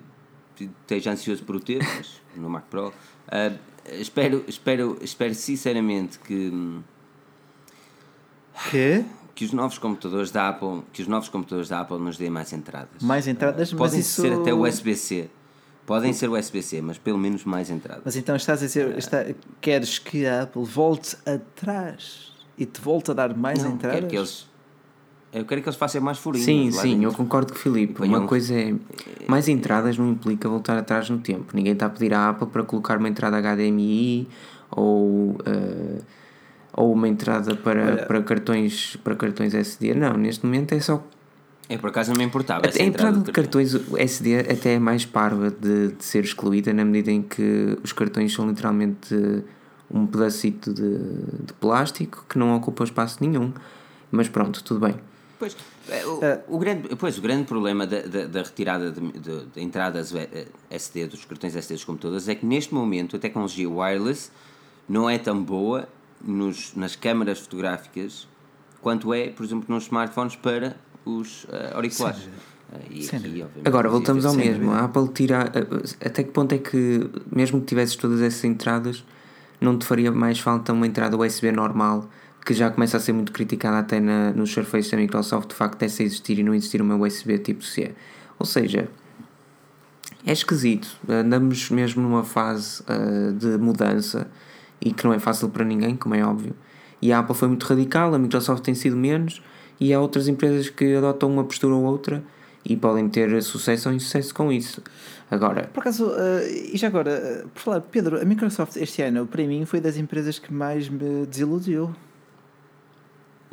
esteja 0.59 1.11
ansioso 1.11 1.41
por 1.45 1.55
o 1.55 1.59
ter, 1.61 1.81
mas 1.81 2.21
no 2.35 2.49
Mac 2.49 2.65
Pro. 2.65 2.89
Uh, 2.89 3.57
espero, 3.93 4.43
espero, 4.45 4.97
espero 5.01 5.33
sinceramente 5.33 6.19
que, 6.19 6.51
Que? 8.69 9.05
que 9.33 9.45
os 9.45 9.51
novos 9.53 9.77
computadores 9.77 10.31
da 10.31 10.49
Apple, 10.49 10.81
que 10.93 11.01
os 11.01 11.07
novos 11.07 11.29
computadores 11.29 11.69
da 11.69 11.81
Apple 11.81 11.97
nos 11.99 12.17
deem 12.17 12.29
mais 12.29 12.51
entradas. 12.53 13.01
Mais 13.01 13.27
entradas, 13.27 13.71
Uh, 13.71 13.77
podem 13.77 13.99
isso- 14.01 14.21
ser 14.21 14.33
até 14.33 14.53
USB-C. 14.53 15.29
Podem 15.85 16.13
ser 16.13 16.29
USB-C, 16.29 16.81
mas 16.81 16.97
pelo 16.97 17.17
menos 17.17 17.43
mais 17.45 17.69
entradas. 17.69 18.01
Mas 18.03 18.15
então 18.15 18.35
estás 18.35 18.61
a 18.63 18.65
dizer, 18.65 18.97
está, 18.97 19.23
queres 19.61 19.99
que 19.99 20.25
a 20.25 20.43
Apple 20.43 20.63
volte 20.65 21.15
atrás 21.25 22.33
e 22.57 22.65
te 22.65 22.81
volte 22.81 23.11
a 23.11 23.13
dar 23.13 23.35
mais 23.35 23.61
não, 23.63 23.71
entradas? 23.73 23.95
quero 23.99 24.09
que 24.09 24.15
eles 24.17 24.47
eu 25.39 25.45
quero 25.45 25.61
que 25.61 25.67
eles 25.69 25.77
façam 25.77 26.01
mais 26.01 26.17
furinhos. 26.17 26.45
Sim, 26.45 26.71
sim, 26.71 27.03
eu 27.03 27.11
concordo 27.11 27.51
com 27.53 27.59
o 27.59 27.61
Filipe. 27.61 28.01
Uma 28.03 28.25
coisa 28.27 28.53
é. 28.53 28.73
Mais 29.27 29.47
entradas 29.47 29.97
não 29.97 30.09
implica 30.11 30.47
voltar 30.49 30.77
atrás 30.77 31.09
no 31.09 31.17
tempo. 31.19 31.51
Ninguém 31.53 31.73
está 31.73 31.85
a 31.87 31.89
pedir 31.89 32.13
à 32.13 32.29
Apple 32.29 32.47
para 32.47 32.63
colocar 32.63 32.97
uma 32.97 33.09
entrada 33.09 33.37
HDMI 33.41 34.27
ou. 34.71 35.37
eh, 35.45 36.01
ou 36.77 36.91
uma 36.91 37.07
entrada 37.07 37.55
para, 37.55 38.05
para, 38.05 38.21
cartões, 38.21 38.97
para 39.01 39.15
cartões 39.15 39.53
SD. 39.53 39.93
Não, 39.93 40.13
neste 40.17 40.45
momento 40.45 40.73
é 40.73 40.79
só. 40.81 41.01
É 41.69 41.77
por 41.77 41.89
acaso 41.89 42.11
não 42.11 42.17
me 42.17 42.25
importava. 42.25 42.67
essa 42.67 42.81
A 42.83 42.85
entrada 42.85 43.17
de 43.17 43.31
cartão. 43.31 43.43
cartões 43.43 43.73
SD 43.97 44.39
até 44.39 44.73
é 44.73 44.79
mais 44.79 45.05
parva 45.05 45.49
de, 45.49 45.93
de 45.93 46.03
ser 46.03 46.23
excluída 46.25 46.73
na 46.73 46.83
medida 46.83 47.11
em 47.11 47.21
que 47.21 47.77
os 47.81 47.93
cartões 47.93 48.33
são 48.33 48.47
literalmente 48.49 49.15
um 49.89 50.05
pedacito 50.05 50.73
de, 50.73 50.97
de 51.45 51.53
plástico 51.61 52.25
que 52.27 52.37
não 52.37 52.53
ocupa 52.55 52.83
espaço 52.83 53.19
nenhum. 53.21 53.53
Mas 54.11 54.27
pronto, 54.27 54.61
tudo 54.61 54.81
bem. 54.81 54.95
Pois, 55.37 55.55
é, 55.89 56.05
o, 56.47 56.55
o 56.55 56.57
grande, 56.57 56.95
pois, 56.95 57.17
o 57.17 57.21
grande 57.21 57.43
problema 57.43 57.85
da, 57.85 58.01
da, 58.01 58.25
da 58.25 58.41
retirada 58.41 58.91
de, 58.91 59.01
de, 59.11 59.45
de 59.45 59.61
entradas 59.61 60.13
eh, 60.15 60.47
SD, 60.69 61.07
dos 61.07 61.25
cartões 61.25 61.55
SD 61.55 61.73
dos 61.73 61.83
computadores, 61.83 62.27
é 62.27 62.35
que 62.35 62.45
neste 62.45 62.73
momento 62.73 63.15
a 63.15 63.19
tecnologia 63.19 63.69
wireless 63.69 64.31
não 64.87 65.09
é 65.09 65.17
tão 65.17 65.43
boa 65.43 65.89
nos, 66.23 66.73
nas 66.75 66.95
câmaras 66.95 67.39
fotográficas 67.39 68.27
quanto 68.81 69.13
é, 69.13 69.29
por 69.29 69.43
exemplo, 69.43 69.65
nos 69.67 69.85
smartphones 69.85 70.35
para 70.35 70.77
os 71.03 71.45
eh, 71.51 71.71
auriculares. 71.73 72.29
Eh, 72.71 73.01
Sem 73.01 73.19
aqui, 73.19 73.45
Agora, 73.65 73.89
voltamos 73.89 74.25
ao 74.25 74.33
mesmo. 74.33 74.71
A 74.71 74.85
Apple 74.85 75.07
tira. 75.09 75.51
Até 76.03 76.23
que 76.23 76.31
ponto 76.31 76.53
é 76.53 76.57
que, 76.57 77.09
mesmo 77.31 77.59
que 77.59 77.65
tivesses 77.65 77.95
todas 77.95 78.21
essas 78.21 78.43
entradas, 78.43 79.03
não 79.59 79.77
te 79.77 79.85
faria 79.85 80.11
mais 80.11 80.39
falta 80.39 80.71
uma 80.71 80.85
entrada 80.85 81.17
USB 81.17 81.51
normal, 81.51 82.09
que 82.45 82.53
já 82.53 82.69
começa 82.69 82.97
a 82.97 82.99
ser 82.99 83.11
muito 83.11 83.31
criticada 83.31 83.79
até 83.79 83.99
na, 83.99 84.31
nos 84.31 84.51
Surface 84.51 84.91
da 84.91 84.97
Microsoft, 84.97 85.51
o 85.51 85.55
facto 85.55 85.79
dessa 85.79 86.03
existir 86.03 86.37
e 86.37 86.43
não 86.43 86.53
existir 86.53 86.81
uma 86.81 86.95
USB 86.95 87.39
tipo 87.39 87.63
C. 87.63 87.93
Ou 88.37 88.45
seja, 88.45 88.87
é 90.25 90.31
esquisito. 90.31 90.87
Andamos 91.09 91.69
mesmo 91.71 92.03
numa 92.03 92.23
fase 92.23 92.83
ah, 92.87 93.31
de 93.31 93.57
mudança 93.57 94.27
e 94.79 94.93
que 94.93 95.03
não 95.05 95.13
é 95.13 95.19
fácil 95.19 95.49
para 95.49 95.65
ninguém, 95.65 95.95
como 95.95 96.13
é 96.13 96.23
óbvio. 96.23 96.55
E 97.01 97.11
a 97.11 97.19
Apple 97.19 97.35
foi 97.35 97.47
muito 97.47 97.63
radical, 97.63 98.13
a 98.13 98.19
Microsoft 98.19 98.63
tem 98.63 98.75
sido 98.75 98.95
menos, 98.95 99.41
e 99.79 99.93
há 99.93 99.99
outras 99.99 100.27
empresas 100.27 100.69
que 100.69 100.95
adotam 100.95 101.31
uma 101.31 101.43
postura 101.43 101.73
ou 101.73 101.83
outra 101.83 102.23
e 102.63 102.75
podem 102.75 103.07
ter 103.09 103.41
sucesso 103.43 103.89
ou 103.89 103.95
insucesso 103.95 104.33
com 104.33 104.51
isso. 104.51 104.81
Agora, 105.29 105.69
Por 105.73 105.81
acaso, 105.81 106.11
eh, 106.17 106.71
e 106.73 106.77
já 106.77 106.87
agora, 106.87 107.11
eh, 107.11 107.45
por 107.53 107.59
falar, 107.59 107.81
Pedro, 107.81 108.21
a 108.21 108.25
Microsoft 108.25 108.77
este 108.77 109.01
ano, 109.01 109.25
para 109.27 109.43
mim, 109.45 109.65
foi 109.65 109.81
das 109.81 109.97
empresas 109.97 110.39
que 110.39 110.53
mais 110.53 110.87
me 110.87 111.25
desiludiu. 111.25 111.93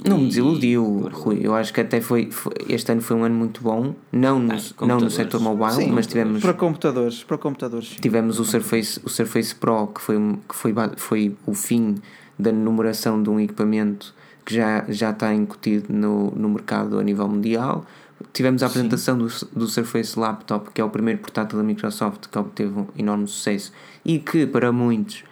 Não 0.08 0.18
me 0.18 0.24
E- 0.24 0.28
desiludiu, 0.28 1.08
Rui. 1.12 1.40
Eu 1.42 1.54
acho 1.54 1.72
que 1.72 1.80
até 1.80 2.00
foi, 2.00 2.30
foi- 2.30 2.52
este 2.68 2.90
ano 2.92 3.00
foi 3.00 3.16
um 3.16 3.24
ano 3.24 3.34
muito 3.34 3.62
bom, 3.62 3.94
não 4.10 4.38
no, 4.38 4.52
Ah, 4.54 4.86
não 4.86 4.98
no 5.00 5.10
setor 5.10 5.40
mobile, 5.40 5.72
Sim, 5.72 5.90
mas 5.92 6.06
tivemos 6.06 6.40
Para 6.42 6.54
computadores, 6.54 7.22
para 7.24 7.38
computadores. 7.38 7.88
sim. 7.88 7.96
Tivemos 8.00 8.38
o 8.38 8.44
Surface, 8.44 9.00
o 9.04 9.08
Surface 9.08 9.54
Pro, 9.54 9.88
que 9.88 10.00
foi, 10.00 10.16
que 10.48 10.54
foi, 10.54 10.74
foi 10.96 11.36
o 11.46 11.54
fim 11.54 11.96
da 12.38 12.50
numeração 12.52 13.22
de 13.22 13.30
um 13.30 13.38
equipamento 13.38 14.14
que 14.44 14.54
já, 14.54 14.84
já 14.88 15.10
está 15.10 15.32
incutido 15.32 15.92
no, 15.92 16.30
no 16.32 16.48
mercado 16.48 16.98
a 16.98 17.02
nível 17.02 17.28
mundial. 17.28 17.84
Tivemos 18.32 18.62
a 18.62 18.66
apresentação 18.66 19.18
do, 19.18 19.26
do 19.54 19.66
Surface 19.66 20.18
Laptop, 20.18 20.70
que 20.72 20.80
é 20.80 20.84
o 20.84 20.88
primeiro 20.90 21.20
portátil 21.20 21.58
da 21.58 21.64
Microsoft 21.64 22.26
que 22.30 22.38
obteve 22.38 22.72
um 22.78 22.86
enorme 22.96 23.26
sucesso 23.26 23.72
e 24.04 24.18
que, 24.18 24.46
para 24.46 24.72
muitos, 24.72 25.24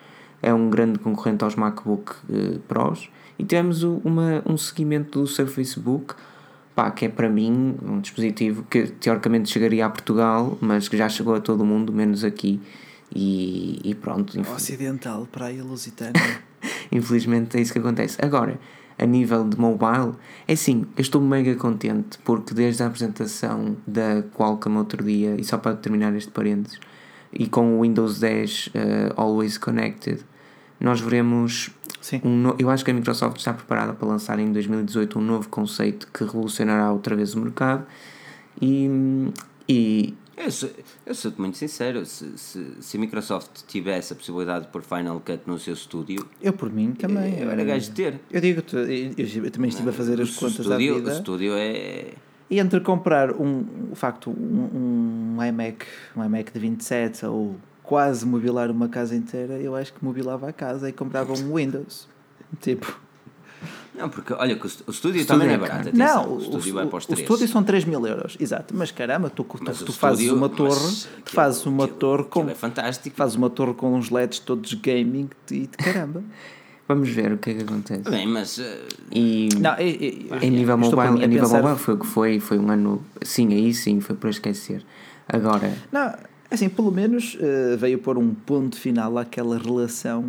é 0.42 0.52
um 0.54 0.68
grande 0.70 0.98
concorrente 0.98 1.42
aos 1.44 1.54
MacBook 1.56 2.12
eh, 2.32 2.58
Pros. 2.68 3.08
E 3.41 3.45
tivemos 3.45 3.82
uma, 3.82 4.43
um 4.45 4.55
seguimento 4.59 5.20
do 5.20 5.26
Surface 5.26 5.80
Book, 5.80 6.14
pá, 6.74 6.91
que 6.91 7.07
é 7.07 7.09
para 7.09 7.26
mim 7.30 7.74
um 7.82 7.99
dispositivo 7.99 8.64
que 8.68 8.86
teoricamente 8.88 9.49
chegaria 9.49 9.86
a 9.86 9.88
Portugal, 9.88 10.59
mas 10.61 10.88
que 10.88 10.97
já 10.99 11.09
chegou 11.09 11.34
a 11.34 11.41
todo 11.41 11.62
o 11.62 11.64
mundo, 11.66 11.91
menos 11.91 12.22
aqui. 12.22 12.61
E, 13.14 13.80
e 13.82 13.95
pronto, 13.95 14.38
inf- 14.38 14.55
Ocidental, 14.55 15.26
Praia 15.32 15.64
Lusitânia. 15.64 16.12
infelizmente 16.93 17.57
é 17.57 17.62
isso 17.62 17.72
que 17.72 17.78
acontece. 17.78 18.18
Agora, 18.20 18.61
a 18.99 19.07
nível 19.07 19.49
de 19.49 19.59
mobile, 19.59 20.12
é 20.47 20.53
assim, 20.53 20.84
eu 20.95 21.01
estou 21.01 21.22
mega 21.22 21.55
contente 21.55 22.18
porque 22.22 22.53
desde 22.53 22.82
a 22.82 22.86
apresentação 22.88 23.74
da 23.86 24.22
Qualcomm 24.36 24.76
outro 24.76 25.03
dia, 25.03 25.34
e 25.38 25.45
só 25.45 25.57
para 25.57 25.74
terminar 25.76 26.14
este 26.14 26.30
parênteses, 26.30 26.78
e 27.32 27.47
com 27.47 27.78
o 27.78 27.82
Windows 27.82 28.20
10 28.20 28.68
eh, 28.74 29.12
Always 29.16 29.57
Connected, 29.57 30.20
nós 30.80 31.00
veremos 31.00 31.70
Sim. 32.00 32.20
um 32.24 32.36
no- 32.36 32.56
eu 32.58 32.70
acho 32.70 32.84
que 32.84 32.90
a 32.90 32.94
Microsoft 32.94 33.36
está 33.38 33.52
preparada 33.52 33.92
para 33.92 34.08
lançar 34.08 34.38
em 34.38 34.50
2018 34.52 35.18
um 35.18 35.22
novo 35.22 35.48
conceito 35.48 36.08
que 36.12 36.24
revolucionará 36.24 36.90
outra 36.92 37.14
vez 37.14 37.34
o 37.34 37.40
mercado 37.40 37.86
e, 38.60 38.88
e 39.68 40.14
Eu 40.36 40.50
sou, 40.50 40.70
eu 41.04 41.14
sou 41.14 41.32
muito 41.38 41.58
sincero, 41.58 42.04
se, 42.06 42.26
se, 42.38 42.66
se 42.80 42.96
a 42.96 43.00
Microsoft 43.00 43.62
tivesse 43.68 44.12
a 44.12 44.16
possibilidade 44.16 44.64
de 44.66 44.70
pôr 44.72 44.80
Final 44.82 45.20
Cut 45.20 45.40
no 45.46 45.58
seu 45.58 45.74
estúdio, 45.74 46.26
Eu, 46.40 46.52
por 46.54 46.72
mim, 46.72 46.92
também. 46.92 47.38
eu 47.38 47.50
era 47.50 47.62
gajo 47.62 47.90
de 47.90 47.94
ter. 47.94 48.20
Eu 48.30 48.40
digo-te, 48.40 48.74
eu, 48.74 49.44
eu 49.44 49.50
também 49.50 49.68
estive 49.68 49.90
a 49.90 49.92
fazer 49.92 50.18
as 50.20 50.34
O 50.34 50.40
contas 50.40 50.56
da 50.66 50.76
estúdio, 50.76 50.92
o 50.94 50.96
vida. 50.98 51.12
estúdio 51.12 51.52
é. 51.54 52.12
E 52.48 52.58
entre 52.58 52.80
comprar 52.80 53.30
um, 53.32 53.62
de 53.92 53.96
facto, 53.96 54.30
um, 54.30 55.36
um 55.36 55.44
iMac, 55.44 55.84
um 56.16 56.24
iMac 56.24 56.52
de 56.52 56.58
27 56.58 57.26
ou 57.26 57.56
quase 57.91 58.24
mobilar 58.24 58.70
uma 58.70 58.88
casa 58.88 59.16
inteira, 59.16 59.55
eu 59.59 59.74
acho 59.74 59.93
que 59.93 60.05
mobilava 60.05 60.49
a 60.49 60.53
casa 60.53 60.88
e 60.88 60.93
comprava 60.93 61.32
um 61.32 61.57
Windows. 61.57 62.07
Tipo, 62.61 62.86
Não, 63.99 64.09
porque 64.09 64.32
olha 64.32 64.55
que 64.55 64.64
o, 64.64 64.68
est- 64.68 64.82
o 64.86 64.91
estúdio 64.93 65.20
Estúdio 65.20 65.26
também 65.26 65.49
não 65.49 65.55
é 65.55 65.57
é 65.57 65.59
barato. 65.59 65.97
não, 65.97 66.36
o 66.36 66.38
estúdio 66.41 66.72
o, 66.72 66.74
vai 66.76 66.86
para 66.86 66.99
os 66.99 67.05
o 67.05 67.09
3. 67.09 67.20
estúdio 67.20 67.49
são 67.49 67.64
3 67.64 67.84
mil 67.84 68.07
euros, 68.07 68.36
exato, 68.38 68.72
mas 68.76 68.93
caramba, 68.93 69.28
tu, 69.28 69.43
tu, 69.43 69.59
Mas 69.64 69.78
tu 69.82 69.91
o 69.91 69.93
fazes 69.93 70.20
estúdio- 70.20 70.36
uma 70.38 70.49
torre, 70.49 70.97
tu 71.24 71.32
fazes 71.32 71.66
uma 71.66 71.82
aquilo- 71.84 71.99
torre 71.99 72.24
com. 72.24 72.49
é 72.49 72.55
fantástico. 72.55 73.16
Fazes 73.16 73.34
uma 73.34 73.51
torre 73.51 73.74
com 73.74 73.93
uns 73.95 74.09
LEDs 74.09 74.38
todos 74.38 74.72
gaming 74.74 75.28
e 75.51 75.66
de 75.66 75.76
caramba. 75.76 76.22
vamos 76.88 77.09
ver 77.09 77.32
o 77.32 77.38
que 77.38 77.51
é 77.51 77.55
que 77.55 77.62
acontece. 77.64 78.09
Bem, 78.09 78.26
mas. 78.28 78.59
eh, 78.61 78.86
E 79.12 79.49
Não, 79.59 79.72
é- 79.74 79.82
é- 79.82 80.47
em 80.47 80.51
nível 80.51 80.78
mobile, 80.78 81.11
mim 81.11 81.24
a 81.24 81.26
nível 81.26 81.43
pensar- 81.49 81.61
mobile 81.61 81.78
foi 81.78 81.95
o 81.95 81.99
que 81.99 82.07
foi, 82.07 82.38
foi 82.41 82.59
um 82.61 82.70
ano, 82.70 83.05
sim, 83.22 83.53
aí 83.53 83.74
sim, 83.74 84.01
foi 84.01 84.14
para 84.14 84.30
esquecer. 84.30 84.84
Agora, 85.28 85.72
Não, 85.93 86.12
assim, 86.51 86.68
pelo 86.68 86.90
menos 86.90 87.36
eh, 87.40 87.76
veio 87.76 87.98
pôr 87.98 88.18
um 88.18 88.34
ponto 88.34 88.76
final 88.76 89.16
àquela 89.18 89.59
relação 89.59 90.24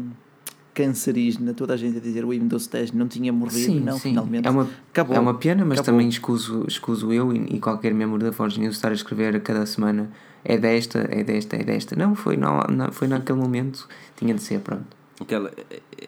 cancerígena, 0.74 1.53
toda 1.53 1.74
a 1.74 1.78
gente 1.78 1.97
a 1.97 1.99
dizer 1.99 2.24
o 2.24 2.30
Windows 2.30 2.65
10 2.67 2.93
não 2.93 3.07
tinha 3.07 3.32
morrido, 3.34 3.57
sim, 3.74 3.80
não, 3.82 3.93
sim, 3.93 4.09
finalmente. 4.11 4.47
é 4.47 4.49
uma, 4.49 4.69
acabou. 4.89 5.15
é 5.15 5.19
uma 5.19 5.34
pena, 5.34 5.65
mas 5.65 5.80
Acabou. 5.80 5.97
também 5.99 6.07
escuso, 6.09 6.63
escuso 6.67 7.11
eu 7.11 7.34
e, 7.34 7.55
e 7.55 7.59
qualquer 7.59 7.93
membro 7.93 8.17
da 8.17 8.32
Forge 8.32 8.59
News 8.59 8.76
estar 8.76 8.89
a 8.89 8.93
escrever 8.93 9.36
a 9.36 9.39
cada 9.39 9.65
semana 9.65 10.09
é 10.45 10.57
desta, 10.57 10.99
é 11.11 11.24
desta, 11.24 11.57
é 11.57 11.63
desta. 11.63 11.95
Não, 11.95 12.15
foi, 12.15 12.38
não, 12.38 12.61
não, 12.69 12.91
foi 12.91 13.07
naquele 13.07 13.38
momento, 13.38 13.88
tinha 14.15 14.34
de 14.34 14.41
ser, 14.41 14.59
pronto. 14.61 14.86
aquela, 15.19 15.51
eh, 15.69 15.82
eh, 16.01 16.07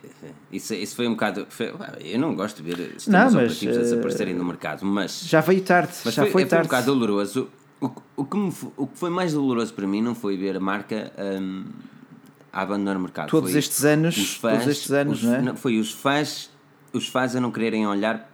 isso, 0.52 0.74
isso 0.74 0.96
foi 0.96 1.08
um 1.08 1.12
bocado. 1.12 1.46
foi- 1.50 1.74
eu 2.00 2.18
não 2.18 2.34
gosto 2.34 2.64
de 2.64 2.74
ver 2.74 2.78
Não, 2.80 2.94
sistemas 3.00 3.34
mas, 3.34 3.44
operativos 3.44 3.76
a 3.76 3.80
eh, 3.80 3.84
desaparecerem 3.84 4.34
no 4.34 4.46
mercado, 4.46 4.86
mas. 4.86 5.24
Já 5.26 5.42
veio 5.42 5.62
tarde, 5.62 5.92
Mas 6.06 6.14
já 6.14 6.24
foi, 6.24 6.32
foi, 6.32 6.42
foi 6.42 6.46
um 6.46 6.50
tarde. 6.50 6.68
bocado 6.68 6.86
doloroso. 6.86 7.50
O, 7.86 7.90
que- 7.90 8.02
o, 8.16 8.24
que 8.26 8.38
me 8.38 8.54
o 8.78 8.88
que 8.88 8.98
foi 8.98 9.10
mais 9.10 9.34
doloroso 9.34 9.74
para 9.74 9.86
mim 9.86 10.02
não 10.02 10.16
foi 10.16 10.38
ver 10.38 10.56
a 10.56 10.60
marca 10.60 11.12
hum, 11.42 11.66
a 12.52 12.62
abandonar 12.62 12.96
o 12.96 13.00
mercado. 13.00 13.30
Todos 13.30 13.50
foi 13.52 13.60
estes 13.60 13.84
anos- 13.84 14.18
os 14.18 14.36
fãs- 14.36 14.54
todos 14.60 14.68
estes 14.68 14.92
anos, 14.92 15.18
os- 15.24 15.24
não 15.44 15.52
é? 15.54 15.56
Foi 15.56 15.78
os 15.80 15.92
fãs, 15.92 16.50
os 16.94 17.08
fãs 17.08 17.36
a 17.36 17.42
não 17.42 17.52
quererem 17.52 17.86
olhar 17.86 18.30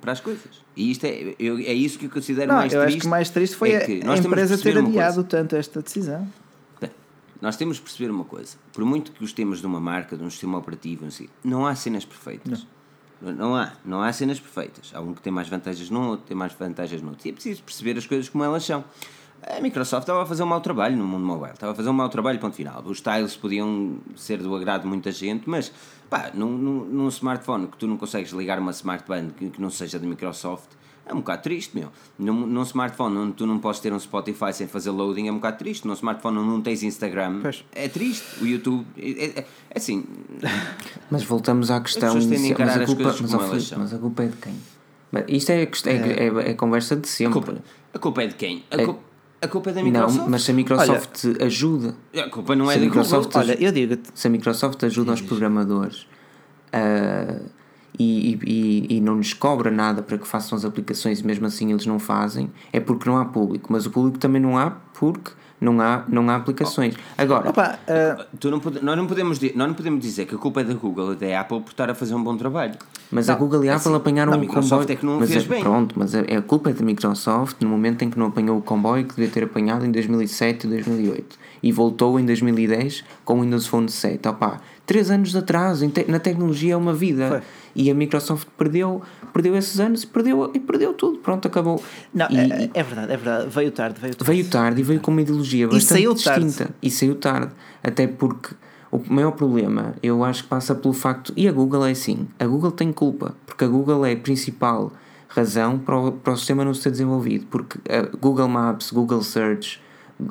para 0.00 0.12
as 0.12 0.20
coisas. 0.20 0.60
E 0.76 0.90
isto 0.90 1.04
é, 1.04 1.34
eu, 1.38 1.58
é 1.58 1.72
isso 1.72 1.98
que 1.98 2.06
eu 2.06 2.10
considero 2.10 2.48
Não, 2.48 2.58
mais 2.58 2.72
eu 2.72 2.80
triste. 2.82 2.96
acho 2.96 3.02
que 3.02 3.08
mais 3.08 3.28
triste 3.30 3.56
foi 3.56 3.72
é 3.72 3.76
a- 3.78 3.84
que 3.84 4.02
a, 4.06 4.16
empresa 4.16 4.56
ter 4.58 4.78
adiado 4.78 5.24
tanto 5.24 5.56
esta 5.56 5.82
decisão. 5.82 6.28
Bem, 6.80 6.90
nós 7.40 7.56
temos 7.56 7.76
de 7.78 7.82
perceber 7.82 8.10
uma 8.10 8.24
coisa. 8.24 8.56
Por 8.72 8.84
muito 8.84 9.10
que 9.10 9.18
gostemos 9.20 9.60
de 9.60 9.66
uma 9.66 9.80
marca, 9.80 10.16
de 10.16 10.22
um 10.22 10.30
sistema 10.30 10.58
operativo, 10.58 11.06
não, 11.06 11.50
não 11.58 11.66
há 11.66 11.74
cenas 11.74 12.04
perfeitas. 12.04 12.60
Não. 12.60 12.79
Não 13.20 13.54
há. 13.54 13.72
Não 13.84 14.02
há 14.02 14.12
cenas 14.12 14.40
perfeitas. 14.40 14.90
Há 14.94 15.00
um 15.00 15.14
que 15.14 15.20
tem 15.20 15.32
mais 15.32 15.48
vantagens 15.48 15.90
num, 15.90 16.08
outro 16.08 16.26
tem 16.26 16.36
mais 16.36 16.52
vantagens 16.52 17.02
no 17.02 17.10
outro. 17.10 17.26
E 17.26 17.30
é 17.30 17.32
preciso 17.32 17.62
perceber 17.62 17.96
as 17.98 18.06
coisas 18.06 18.28
como 18.28 18.44
elas 18.44 18.64
são. 18.64 18.84
A 19.42 19.60
Microsoft 19.60 20.02
estava 20.02 20.22
a 20.22 20.26
fazer 20.26 20.42
um 20.42 20.46
mau 20.46 20.60
trabalho 20.60 20.96
no 20.96 21.04
mundo 21.06 21.24
mobile. 21.24 21.52
Estava 21.52 21.72
a 21.72 21.74
fazer 21.74 21.88
um 21.88 21.94
mau 21.94 22.08
trabalho, 22.08 22.38
ponto 22.38 22.54
final. 22.54 22.82
Os 22.84 23.00
tiles 23.00 23.36
podiam 23.36 23.96
ser 24.14 24.38
do 24.38 24.54
agrado 24.54 24.82
de 24.82 24.88
muita 24.88 25.10
gente, 25.10 25.48
mas 25.48 25.72
pá, 26.10 26.30
num, 26.34 26.50
num, 26.50 26.84
num 26.84 27.08
smartphone 27.08 27.66
que 27.66 27.76
tu 27.76 27.86
não 27.86 27.96
consegues 27.96 28.32
ligar 28.32 28.58
uma 28.58 28.70
smartband 28.72 29.30
que, 29.30 29.48
que 29.50 29.60
não 29.60 29.70
seja 29.70 29.98
da 29.98 30.06
Microsoft, 30.06 30.68
é 31.10 31.14
um 31.14 31.18
bocado 31.18 31.42
triste, 31.42 31.76
meu. 31.76 31.88
Num, 32.18 32.46
num 32.46 32.62
smartphone 32.62 33.16
onde 33.18 33.32
tu 33.32 33.46
não 33.46 33.58
podes 33.58 33.80
ter 33.80 33.92
um 33.92 33.98
Spotify 33.98 34.52
sem 34.52 34.66
fazer 34.68 34.90
loading 34.90 35.26
é 35.28 35.32
um 35.32 35.36
bocado 35.36 35.58
triste. 35.58 35.86
Num 35.86 35.94
smartphone 35.94 36.38
onde 36.38 36.48
não 36.48 36.60
tens 36.60 36.82
Instagram 36.82 37.40
Pois. 37.42 37.64
é 37.72 37.88
triste. 37.88 38.24
O 38.42 38.46
YouTube 38.46 38.86
é, 38.96 39.10
é- 39.10 39.38
é 39.40 39.46
assim. 39.76 40.04
Mas 41.10 41.24
voltamos 41.24 41.70
à 41.70 41.80
questão 41.80 42.16
a 42.16 42.20
inicial. 42.20 42.56
Mas 42.60 42.76
a, 42.76 42.80
as 42.80 42.86
culpa, 42.86 43.02
mas, 43.04 43.16
como 43.20 43.32
ó, 43.32 43.36
elas 43.36 43.48
Filipe, 43.50 43.66
são. 43.68 43.78
mas 43.80 43.92
a 43.94 43.98
culpa 43.98 44.22
é 44.22 44.26
de 44.28 44.36
quem? 44.36 44.54
Mas 45.12 45.24
Isto 45.28 45.50
é, 45.50 45.54
a 45.56 45.90
é, 45.90 46.46
é, 46.46 46.50
é 46.50 46.54
conversa 46.54 46.94
de 46.96 47.02
A 47.02 47.10
sempre. 47.10 47.32
culpa, 47.32 47.56
a 47.92 47.98
culpa 47.98 48.22
é 48.22 48.26
de 48.28 48.34
quem? 48.34 48.64
A, 48.70 48.76
É- 48.80 48.84
culpa, 48.84 49.00
a 49.42 49.48
culpa 49.48 49.70
é 49.70 49.72
da 49.72 49.82
Microsoft. 49.82 50.16
Não, 50.18 50.28
mas 50.28 50.42
se 50.44 50.50
a 50.50 50.54
Microsoft 50.54 51.24
ajuda, 51.40 51.96
A 52.16 52.28
culpa 52.30 52.54
não 52.54 52.70
é 52.70 52.74
a 52.74 52.78
da 52.78 52.84
Microsoft- 52.84 53.32
Google. 53.32 53.40
Olha, 53.40 53.60
eu 53.64 53.72
digo-te, 53.72 54.08
se 54.14 54.26
a 54.28 54.30
Microsoft 54.30 54.84
ajuda 54.84 55.12
os 55.12 55.20
programadores 55.22 56.06
ah, 56.72 57.40
e, 58.02 58.38
e, 58.46 58.96
e 58.96 59.00
não 59.00 59.16
lhes 59.18 59.32
cobra 59.34 59.70
nada 59.70 60.02
para 60.02 60.16
que 60.18 60.26
façam 60.26 60.56
as 60.56 60.64
aplicações 60.64 61.20
e 61.20 61.26
mesmo 61.26 61.46
assim 61.46 61.70
eles 61.70 61.86
não 61.86 61.98
fazem, 61.98 62.50
é 62.72 62.80
porque 62.80 63.08
não 63.08 63.18
há 63.18 63.24
público. 63.24 63.72
Mas 63.72 63.86
o 63.86 63.90
público 63.90 64.18
também 64.18 64.40
não 64.40 64.56
há 64.56 64.70
porque 64.98 65.32
não 65.60 65.78
há, 65.78 66.04
não 66.08 66.28
há 66.30 66.36
aplicações. 66.36 66.94
Agora, 67.18 67.50
opa, 67.50 67.78
ah, 67.86 68.26
Tu 68.38 68.50
não 68.50 68.58
pode- 68.60 68.82
nós, 68.82 68.96
não 68.96 69.06
podemos, 69.06 69.38
nós 69.54 69.68
não 69.68 69.74
podemos 69.74 70.00
dizer 70.00 70.24
que 70.24 70.34
a 70.34 70.38
culpa 70.38 70.62
é 70.62 70.64
da 70.64 70.72
Google 70.72 71.12
e 71.12 71.16
da 71.16 71.38
Apple 71.40 71.60
por 71.60 71.70
estar 71.70 71.90
a 71.90 71.94
fazer 71.94 72.14
um 72.14 72.24
bom 72.24 72.34
trabalho. 72.36 72.76
Mas 73.12 73.28
a 73.28 73.34
Google 73.34 73.64
e 73.64 73.68
a 73.68 73.76
Apple 73.76 73.88
assim, 73.88 73.96
apanharam 73.96 74.30
não, 74.30 74.38
a 74.38 74.40
o 74.40 74.40
Microsoft 74.40 74.70
comboio. 74.86 74.92
é 74.92 74.96
que 74.96 75.04
não 75.06 75.18
mas 75.20 75.30
fez 75.30 75.44
é- 75.44 75.48
bem. 75.48 75.62
Pronto, 75.62 75.94
mas 75.98 76.14
a, 76.14 76.20
a 76.20 76.40
culpa 76.40 76.70
é 76.70 76.72
da 76.72 76.82
Microsoft 76.82 77.56
no 77.60 77.68
momento 77.68 78.02
em 78.02 78.08
que 78.08 78.18
não 78.18 78.26
apanhou 78.26 78.56
o 78.56 78.62
comboio 78.62 79.04
que 79.04 79.14
devia 79.16 79.28
ter 79.30 79.44
apanhado 79.44 79.84
em 79.84 79.90
2007 79.90 80.66
e 80.66 80.70
2008 80.70 81.36
e 81.62 81.72
voltou 81.72 82.18
em 82.18 82.24
2010 82.24 83.04
com 83.24 83.38
o 83.38 83.42
Windows 83.42 83.66
Phone 83.66 83.90
7. 83.90 84.26
Opá, 84.28 84.60
três 84.86 85.10
anos 85.10 85.30
de 85.32 85.38
atraso 85.38 85.84
em 85.84 85.90
te- 85.90 86.10
na 86.10 86.18
tecnologia 86.18 86.72
é 86.72 86.76
uma 86.76 86.94
vida. 86.94 87.28
Foi. 87.28 87.40
E 87.74 87.90
a 87.90 87.94
Microsoft 87.94 88.48
perdeu, 88.58 89.00
perdeu 89.32 89.56
esses 89.56 89.78
anos 89.78 90.02
e 90.02 90.06
perdeu, 90.06 90.50
e 90.54 90.58
perdeu 90.60 90.92
tudo. 90.92 91.18
Pronto, 91.18 91.46
acabou. 91.48 91.82
não, 92.12 92.26
E- 92.30 92.36
é, 92.52 92.70
é 92.74 92.82
verdade, 92.82 93.12
é 93.12 93.16
verdade. 93.16 93.48
Veio 93.48 93.70
tarde, 93.72 94.00
veio 94.00 94.14
tarde. 94.14 94.32
Veio 94.32 94.44
tarde 94.48 94.80
e 94.80 94.84
veio 94.84 95.00
com 95.00 95.10
uma 95.10 95.22
ideologia 95.22 95.66
bastante 95.68 95.84
saiu 95.86 96.14
tarde. 96.14 96.44
distinta. 96.46 96.74
E 96.82 96.90
saiu 96.90 97.14
tarde. 97.14 97.52
Até 97.82 98.06
porque 98.06 98.54
o 98.90 99.00
maior 99.08 99.30
problema, 99.32 99.94
eu 100.02 100.24
acho 100.24 100.42
que 100.42 100.48
passa 100.48 100.74
pelo 100.74 100.92
facto. 100.94 101.32
E 101.36 101.46
a 101.48 101.52
Google 101.52 101.84
é 101.86 101.92
assim: 101.92 102.26
a 102.38 102.46
Google 102.46 102.72
tem 102.72 102.92
culpa, 102.92 103.34
porque 103.46 103.64
a 103.64 103.68
Google 103.68 104.04
é 104.04 104.12
a 104.12 104.16
principal 104.16 104.92
razão 105.28 105.78
para 105.78 105.96
o, 105.96 106.12
para 106.12 106.32
o 106.32 106.36
sistema 106.36 106.64
não 106.64 106.74
ser 106.74 106.90
desenvolvido. 106.90 107.46
Porque 107.50 107.78
a 107.88 108.02
Google 108.16 108.48
Maps, 108.48 108.90
Google 108.90 109.22
Search, 109.22 109.80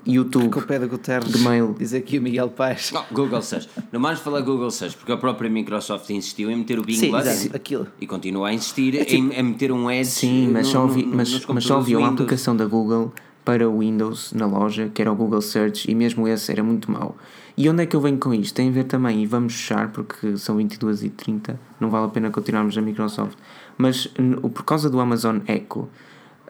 YouTube, 0.06 0.50
Com 0.52 0.60
o 0.60 0.64
pé 0.64 0.80
de 0.80 0.88
Guterres, 0.88 1.32
De 1.32 1.40
mail. 1.44 1.76
diz 1.78 1.94
aqui 1.94 2.18
o 2.18 2.22
Miguel 2.22 2.50
Paes. 2.50 2.92
Não, 2.92 3.04
Google 3.12 3.42
Search. 3.42 3.70
Não 3.92 4.00
vamos 4.02 4.20
falar 4.20 4.42
Google 4.42 4.72
Search, 4.72 4.96
porque 4.98 5.12
a 5.12 5.18
própria 5.18 5.50
Microsoft 5.50 6.10
insistiu 6.10 6.50
em 6.52 6.56
meter 6.58 6.80
o 6.80 6.84
Bing 6.84 6.96
Sim, 6.98 7.16
exato, 7.16 7.56
aquilo. 7.56 7.88
E 8.00 8.08
continua 8.08 8.50
a 8.50 8.54
insistir 8.54 8.96
em, 8.96 9.34
em 9.34 9.44
meter 9.44 9.72
um 9.72 9.90
Edge 9.90 10.10
Sim, 10.12 10.50
mas 10.52 10.68
no- 10.68 10.72
só, 10.74 10.88
vi, 10.88 11.04
no- 11.06 11.16
mas, 11.16 11.32
nos 11.32 11.46
mas 11.46 11.64
só 11.64 11.76
computadores 11.76 11.88
Windows. 11.88 12.12
aplicação 12.14 12.56
da 12.56 12.66
Google 12.66 13.14
para 13.46 13.68
o 13.68 13.80
Windows 13.80 14.32
na 14.34 14.46
loja, 14.46 14.92
que 14.94 15.02
era 15.02 15.12
o 15.12 15.16
Google 15.16 15.42
Search, 15.42 15.90
e 15.90 15.96
mesmo 15.96 16.28
esse 16.28 16.52
era 16.52 16.64
muito 16.64 16.92
mau. 16.92 17.18
E 17.58 17.68
onde 17.68 17.84
é 17.84 17.86
que 17.86 17.96
eu 17.96 18.00
venho 18.02 18.18
com 18.18 18.34
isto? 18.34 18.54
Tem 18.56 18.70
a 18.70 18.72
ver 18.72 18.84
também, 18.86 19.24
e 19.24 19.26
vamos 19.26 19.54
fechar, 19.56 19.92
porque 19.92 20.38
são 20.38 20.56
22 20.58 21.04
e 21.04 21.10
30 21.10 21.60
não 21.80 21.90
vale 21.90 22.06
a 22.06 22.10
pena 22.10 22.30
continuarmos 22.30 22.76
na 22.76 22.82
Microsoft. 22.82 23.38
Mas 23.78 24.08
por 24.54 24.64
causa 24.64 24.90
do 24.90 25.00
Amazon 25.00 25.40
Echo, 25.48 25.88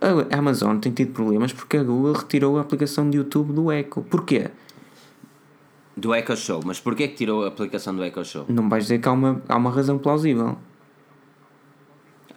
a 0.02 0.38
Amazon 0.38 0.78
tem 0.80 0.92
tido 0.92 1.12
problemas 1.14 1.52
porque 1.54 1.78
a 1.78 1.84
Google 1.84 2.14
retirou 2.14 2.58
a 2.58 2.62
aplicação 2.62 3.10
de 3.10 3.18
YouTube 3.18 3.54
do 3.54 3.72
Echo. 3.72 4.02
Porquê? 4.04 4.50
Do 5.98 6.16
Echo 6.16 6.36
Show. 6.38 6.62
Mas 6.66 6.80
porquê 6.80 7.08
que 7.10 7.16
tirou 7.16 7.44
a 7.44 7.48
aplicação 7.50 7.94
do 7.96 8.04
Echo 8.04 8.24
Show? 8.24 8.46
Não 8.48 8.70
vais 8.70 8.86
dizer 8.86 9.00
que 9.00 9.08
há 9.08 9.12
uma, 9.12 9.42
há 9.50 9.58
uma 9.58 9.70
razão 9.72 9.98
plausível. 9.98 10.58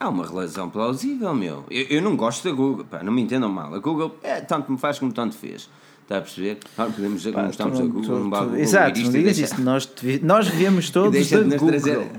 Há 0.01 0.09
uma 0.09 0.27
relação 0.27 0.69
plausível, 0.69 1.33
meu. 1.33 1.65
Eu, 1.71 1.85
eu 1.89 2.03
não 2.03 2.17
gosto 2.17 2.43
da 2.49 2.53
Google, 2.55 2.85
pá, 2.85 3.03
não 3.05 3.13
me 3.13 3.23
entendam 3.23 3.49
mal. 3.49 3.73
A 3.73 3.79
Google 3.79 4.17
é, 4.23 4.41
tanto 4.41 4.73
me 4.73 4.79
faz 4.79 4.99
como 4.99 5.13
tanto 5.13 5.37
fez. 5.37 5.71
Está 6.03 6.19
a 6.19 6.21
perceber? 6.21 6.59
Podemos 6.75 7.19
dizer 7.23 7.31
que 7.31 7.37
não 7.39 7.47
gostamos 7.47 7.79
da 7.79 7.85
Tu- 7.85 7.91
Google, 7.93 8.19
não 8.19 8.31
Google 8.31 8.57
Exato, 8.57 8.97
não 8.99 9.03
isto 9.03 9.13
digas 9.13 9.37
deixa- 9.37 9.55
isso. 9.55 9.63
Nós, 9.63 9.89
nós 10.23 10.49
viemos 10.49 10.91
todos 10.91 11.31
da 11.31 11.39
Google. 11.43 11.69
trazer. 11.69 12.11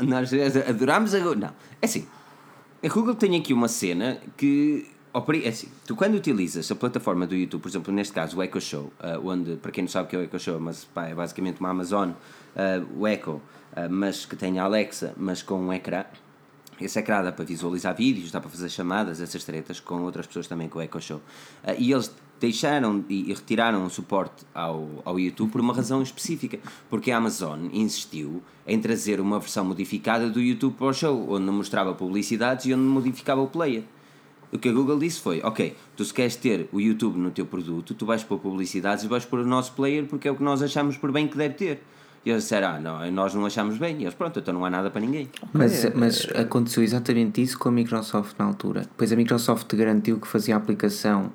Nós 0.00 0.32
adoramos 0.66 1.14
a 1.14 1.18
Google. 1.18 1.36
Não, 1.36 1.48
é 1.82 1.84
assim. 1.84 2.06
A 2.82 2.88
Google 2.88 3.14
tem 3.14 3.36
aqui 3.36 3.52
uma 3.52 3.68
cena 3.68 4.18
que. 4.38 4.86
É 5.44 5.48
assim, 5.48 5.68
tu 5.86 5.96
quando 5.96 6.14
utilizas 6.14 6.70
a 6.70 6.74
plataforma 6.74 7.26
do 7.26 7.34
YouTube, 7.34 7.60
por 7.60 7.68
exemplo, 7.68 7.92
neste 7.92 8.14
caso 8.14 8.38
o 8.38 8.42
Echo 8.42 8.60
Show, 8.60 8.92
ah, 9.00 9.18
onde, 9.22 9.56
para 9.56 9.72
quem 9.72 9.82
não 9.82 9.88
sabe 9.88 10.06
o 10.06 10.08
que 10.08 10.14
é 10.16 10.18
o 10.20 10.22
Echo 10.22 10.38
Show, 10.38 10.60
mas 10.60 10.84
pá, 10.84 11.08
é 11.08 11.14
basicamente 11.14 11.58
uma 11.58 11.68
Amazon, 11.68 12.12
ah, 12.56 12.82
o 12.96 13.06
Echo, 13.06 13.42
ah, 13.74 13.88
mas 13.88 14.24
que 14.24 14.36
tem 14.36 14.58
a 14.58 14.64
Alexa, 14.64 15.12
mas 15.16 15.42
com 15.42 15.60
um 15.60 15.72
ecrã. 15.72 16.04
Esse 16.80 16.98
ecrã 17.00 17.22
dá 17.22 17.32
para 17.32 17.44
visualizar 17.44 17.94
vídeos, 17.94 18.30
dá 18.30 18.40
para 18.40 18.48
fazer 18.48 18.70
chamadas, 18.70 19.20
essas 19.20 19.44
tretas, 19.44 19.80
com 19.80 20.00
outras 20.02 20.26
pessoas 20.26 20.46
também 20.46 20.68
com 20.68 20.78
o 20.78 20.82
Echo 20.82 21.00
Show. 21.00 21.20
E 21.76 21.92
eles 21.92 22.14
deixaram 22.40 23.04
e 23.08 23.32
retiraram 23.32 23.84
o 23.84 23.90
suporte 23.90 24.44
ao, 24.54 24.88
ao 25.04 25.20
YouTube 25.20 25.52
por 25.52 25.60
uma 25.60 25.74
razão 25.74 26.02
específica, 26.02 26.58
porque 26.88 27.10
a 27.10 27.18
Amazon 27.18 27.66
insistiu 27.72 28.42
em 28.66 28.80
trazer 28.80 29.20
uma 29.20 29.38
versão 29.38 29.64
modificada 29.64 30.28
do 30.30 30.40
YouTube 30.40 30.74
para 30.76 30.86
o 30.86 30.92
show, 30.92 31.26
onde 31.30 31.44
não 31.44 31.52
mostrava 31.52 31.94
publicidades 31.94 32.66
e 32.66 32.74
onde 32.74 32.82
modificava 32.82 33.40
o 33.40 33.46
player. 33.46 33.84
O 34.52 34.58
que 34.58 34.68
a 34.68 34.72
Google 34.72 34.98
disse 34.98 35.20
foi: 35.20 35.40
Ok, 35.44 35.76
tu 35.96 36.04
se 36.04 36.12
queres 36.12 36.34
ter 36.34 36.68
o 36.72 36.80
YouTube 36.80 37.18
no 37.18 37.30
teu 37.30 37.46
produto, 37.46 37.94
tu 37.94 38.04
vais 38.04 38.24
pôr 38.24 38.38
publicidades 38.38 39.04
e 39.04 39.08
vais 39.08 39.24
pôr 39.24 39.40
o 39.40 39.46
nosso 39.46 39.72
player 39.72 40.06
porque 40.06 40.26
é 40.26 40.30
o 40.30 40.34
que 40.34 40.42
nós 40.42 40.62
achamos 40.62 40.96
por 40.96 41.12
bem 41.12 41.28
que 41.28 41.36
deve 41.36 41.54
ter. 41.54 41.82
E 42.24 42.30
eles 42.30 42.42
disseram: 42.42 42.68
Ah, 42.68 42.80
não, 42.80 43.10
nós 43.12 43.32
não 43.32 43.46
achamos 43.46 43.78
bem. 43.78 43.98
E 44.00 44.02
eles: 44.02 44.14
Pronto, 44.14 44.40
então 44.40 44.52
não 44.52 44.64
há 44.64 44.70
nada 44.70 44.90
para 44.90 45.00
ninguém. 45.00 45.28
Mas, 45.52 45.94
mas 45.94 46.28
aconteceu 46.34 46.82
exatamente 46.82 47.40
isso 47.40 47.58
com 47.58 47.68
a 47.68 47.72
Microsoft 47.72 48.36
na 48.38 48.44
altura. 48.44 48.86
Pois 48.96 49.12
a 49.12 49.16
Microsoft 49.16 49.72
garantiu 49.74 50.18
que 50.18 50.26
fazia 50.26 50.54
a 50.54 50.58
aplicação 50.58 51.30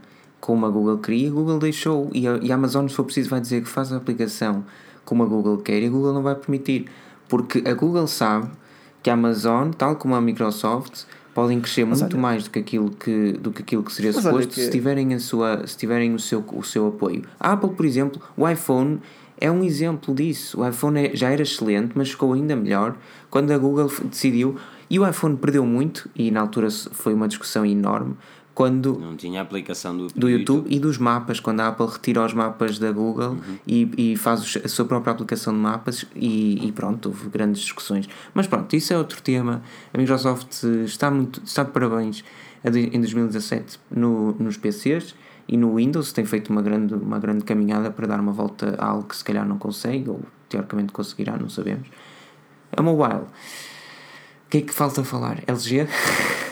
como 0.46 0.64
a 0.68 0.70
Google 0.70 1.00
queria, 1.00 1.28
a 1.28 1.32
Google 1.32 1.58
deixou. 1.58 2.08
E 2.14 2.28
a, 2.28 2.38
e 2.40 2.52
a 2.52 2.56
Amazon, 2.56 2.88
se 2.88 2.94
for 2.94 3.04
preciso, 3.04 3.32
vai 3.32 3.42
dizer 3.42 3.64
que 3.64 3.68
faz 3.68 3.92
a 3.92 3.98
aplicação 3.98 4.64
como 5.04 5.24
a 5.24 5.26
Google 5.26 5.58
quer 5.58 5.82
e 5.82 5.88
a 5.88 5.90
Google 5.90 6.14
não 6.14 6.22
vai 6.22 6.36
permitir. 6.36 6.86
Porque 7.28 7.64
a 7.68 7.74
Google 7.74 8.06
sabe 8.06 8.48
que 9.02 9.10
a 9.10 9.14
Amazon, 9.14 9.72
tal 9.72 9.96
como 9.96 10.14
a 10.14 10.22
Microsoft, 10.22 11.06
podem 11.34 11.60
crescer 11.60 11.84
muito 11.84 12.04
olha- 12.04 12.18
mais 12.18 12.44
do 12.44 12.52
que 12.52 12.60
aquilo 12.60 12.92
que, 12.92 13.32
do 13.34 13.52
que, 13.52 13.64
aquilo 13.64 13.82
que 13.84 13.92
seria 13.92 14.12
Mas 14.14 14.24
suposto 14.24 14.54
que- 14.54 14.62
se 14.66 14.70
tiverem, 14.70 15.16
a 15.16 15.20
sua, 15.20 15.66
se 15.66 15.76
tiverem 15.76 16.14
o, 16.14 16.20
seu, 16.20 16.44
o 16.54 16.64
seu 16.64 16.88
apoio. 16.90 17.24
A 17.40 17.54
Apple, 17.54 17.72
por 17.72 17.84
exemplo, 17.86 18.22
o 18.38 18.48
iPhone 18.48 19.02
é 19.42 19.50
um 19.50 19.64
exemplo 19.64 20.14
disso. 20.14 20.62
O 20.62 20.68
iPhone 20.68 21.00
é- 21.08 21.16
já 21.16 21.32
era 21.32 21.42
excelente, 21.42 21.94
mas 21.96 22.12
ficou 22.12 22.34
ainda 22.34 22.56
melhor 22.56 22.96
quando 23.32 23.50
a 23.52 23.58
Google 23.58 23.92
decidiu. 24.12 24.56
E 24.88 25.00
o 25.00 25.08
iPhone 25.10 25.36
perdeu 25.36 25.66
muito, 25.66 26.08
e 26.16 26.30
na 26.30 26.42
altura 26.42 26.70
foi 26.70 27.16
uma 27.16 27.28
discussão 27.28 27.66
enorme, 27.66 28.16
quando 28.56 28.98
Não 28.98 29.18
tinha 29.18 29.42
aplicação 29.42 29.96
do, 29.96 30.08
do 30.08 30.30
YouTube 30.30 30.74
e 30.74 30.80
dos 30.80 30.98
mapas, 30.98 31.42
quando 31.42 31.60
a 31.60 31.68
Apple 31.68 31.88
retira 31.88 32.26
os 32.26 32.34
mapas 32.34 32.80
da 32.80 32.90
Google 32.90 33.38
e, 33.68 34.14
e 34.14 34.16
faz 34.16 34.58
a 34.64 34.68
sua 34.70 34.86
própria 34.86 35.12
aplicação 35.12 35.54
de 35.54 35.60
mapas 35.60 36.06
e, 36.16 36.66
e 36.66 36.72
pronto, 36.72 37.10
houve 37.10 37.28
grandes 37.28 37.62
discussões. 37.62 38.08
Mas 38.34 38.48
pronto, 38.48 38.74
isso 38.74 38.94
é 38.94 38.98
outro 38.98 39.22
tema. 39.22 39.62
A 39.94 39.98
Microsoft 39.98 40.64
está, 40.86 41.12
muito, 41.12 41.42
está 41.44 41.64
de 41.64 41.72
parabéns 41.72 42.24
em 42.64 43.00
2017 43.00 43.78
no, 43.92 44.32
nos 44.40 44.56
PCs 44.56 45.14
e 45.50 45.58
no 45.58 45.76
Windows 45.76 46.14
tem 46.14 46.24
feito 46.26 46.50
uma 46.50 46.62
grande, 46.62 46.94
uma 46.94 47.20
grande 47.20 47.44
caminhada 47.44 47.92
para 47.92 48.08
dar 48.08 48.22
uma 48.22 48.32
volta 48.32 48.76
a 48.80 48.86
algo 48.88 49.04
que 49.04 49.18
se 49.18 49.24
calhar 49.24 49.46
não 49.46 49.58
consegue, 49.58 50.10
ou 50.10 50.22
teoricamente 50.48 50.94
conseguirá, 50.94 51.38
não 51.38 51.50
sabemos. 51.50 51.88
A 52.72 52.82
mobile. 52.82 53.26
O 54.46 54.50
que 54.50 54.58
é 54.60 54.62
que 54.62 54.74
falta 54.74 55.04
falar? 55.04 55.44
LG? 55.46 55.88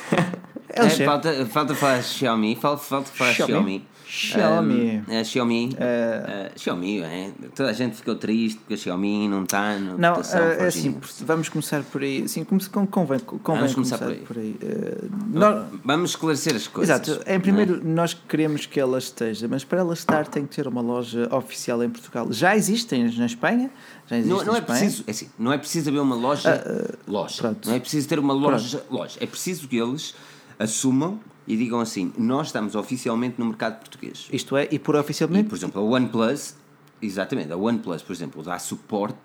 É, 0.76 0.82
LG. 0.82 1.06
falta, 1.06 1.46
falta 1.46 1.76
falar 1.76 2.02
Xiaomi, 2.04 2.56
falta, 2.56 2.84
falta 2.84 3.10
falar 3.12 3.34
Xiaomi. 3.34 3.54
Xiaomi. 3.54 3.94
Xiaomi. 4.06 5.04
Um, 5.08 5.20
a 5.20 5.24
Xiaomi, 5.24 5.76
Eh, 5.80 6.52
uh, 6.56 6.60
Xiaomi, 6.60 7.00
é, 7.02 7.32
toda 7.56 7.70
a 7.70 7.74
gente 7.74 7.96
ficou 7.96 8.14
triste 8.16 8.60
porque 8.60 8.76
a 8.76 8.78
Xiaomi 8.78 9.28
não 9.28 9.42
está 9.44 9.76
Não, 9.80 10.16
eh, 10.18 10.58
é 10.60 10.68
assim, 10.68 10.96
vamos 11.22 11.50
começar 11.50 11.82
por 11.84 12.04
aí. 12.04 12.28
Sim, 12.28 12.44
come- 12.44 12.64
com- 12.66 12.86
convém, 12.86 13.18
convém 13.20 13.42
Vamos 13.62 13.74
começar, 13.74 13.98
começar 13.98 14.22
por 14.28 14.38
aí. 14.38 14.56
Eh, 14.62 14.98
nós- 15.32 15.66
Vamos 15.84 16.12
esclarecer 16.12 16.56
as 16.56 16.68
coisas. 16.68 16.94
Exato, 17.08 17.24
em 17.24 17.30
não 17.30 17.36
é? 17.36 17.40
primeiro 17.40 17.82
nós 17.84 18.14
queremos 18.14 18.68
que 18.68 18.80
ela 18.80 19.00
esteja, 19.00 19.48
mas 19.48 19.64
para 19.64 19.80
ela 19.80 19.94
estar 19.96 20.28
tem 20.28 20.46
que 20.46 20.56
ter 20.56 20.68
uma 20.68 20.82
loja 20.82 21.28
oficial 21.36 21.84
em 21.84 21.90
Portugal. 21.90 22.28
Já 22.32 22.56
existem 22.56 23.12
na 23.18 23.26
Espanha, 23.26 23.72
já 24.08 24.18
existem 24.18 24.38
Não, 24.38 24.46
não 24.46 24.56
é 24.56 24.60
Espanha. 24.60 24.80
preciso, 24.80 25.04
é 25.08 25.12
assim, 25.12 25.30
não 25.40 25.52
é 25.54 25.58
preciso 25.58 25.90
haver 25.90 26.02
uma 26.02 26.16
loja, 26.16 26.64
loja. 27.08 27.36
Ah, 27.40 27.42
pronto. 27.42 27.68
Não 27.70 27.76
é 27.76 27.80
preciso 27.80 28.08
ter 28.08 28.20
uma 28.20 28.34
loja, 28.34 28.84
loja. 28.92 29.18
É 29.20 29.26
preciso 29.26 29.68
que 29.68 29.78
eles 29.78 30.14
assumam 30.60 31.20
e 31.48 31.56
digam 31.58 31.80
assim: 31.80 32.14
nós 32.18 32.48
estamos 32.48 32.76
oficialmente 32.76 33.36
no 33.40 33.46
mercado 33.46 33.80
português. 33.80 34.28
Isto 34.32 34.56
é, 34.58 34.68
e 34.72 34.80
por 34.80 34.96
E, 34.96 35.00
oficialmente. 35.00 35.50
por 35.50 35.56
exemplo, 35.58 35.82
a 35.82 35.84
OnePlus, 35.84 36.56
exatamente, 37.02 37.52
a 37.52 37.58
OnePlus, 37.58 38.02
por 38.02 38.14
exemplo, 38.14 38.42
dá 38.44 38.58
suporte 38.60 39.18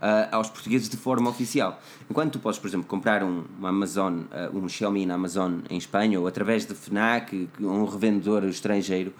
ah, 0.00 0.28
aos 0.32 0.48
portugueses 0.48 0.88
de 0.88 0.96
forma 0.96 1.28
oficial. 1.28 1.80
Enquanto 2.10 2.32
tu 2.34 2.38
podes, 2.38 2.58
por 2.58 2.68
exemplo, 2.68 2.86
comprar 2.86 3.22
um, 3.22 3.44
uma 3.58 3.68
Amazon, 3.70 4.22
ah, 4.30 4.48
um 4.54 4.68
Xiaomi 4.68 5.04
na 5.06 5.14
Amazon 5.14 5.60
em 5.68 5.76
Espanha 5.76 6.18
ou 6.20 6.26
através 6.26 6.64
de 6.66 6.74
FNAC, 6.74 7.48
um 7.60 7.84
revendedor 7.84 8.44
estrangeiro, 8.44 9.12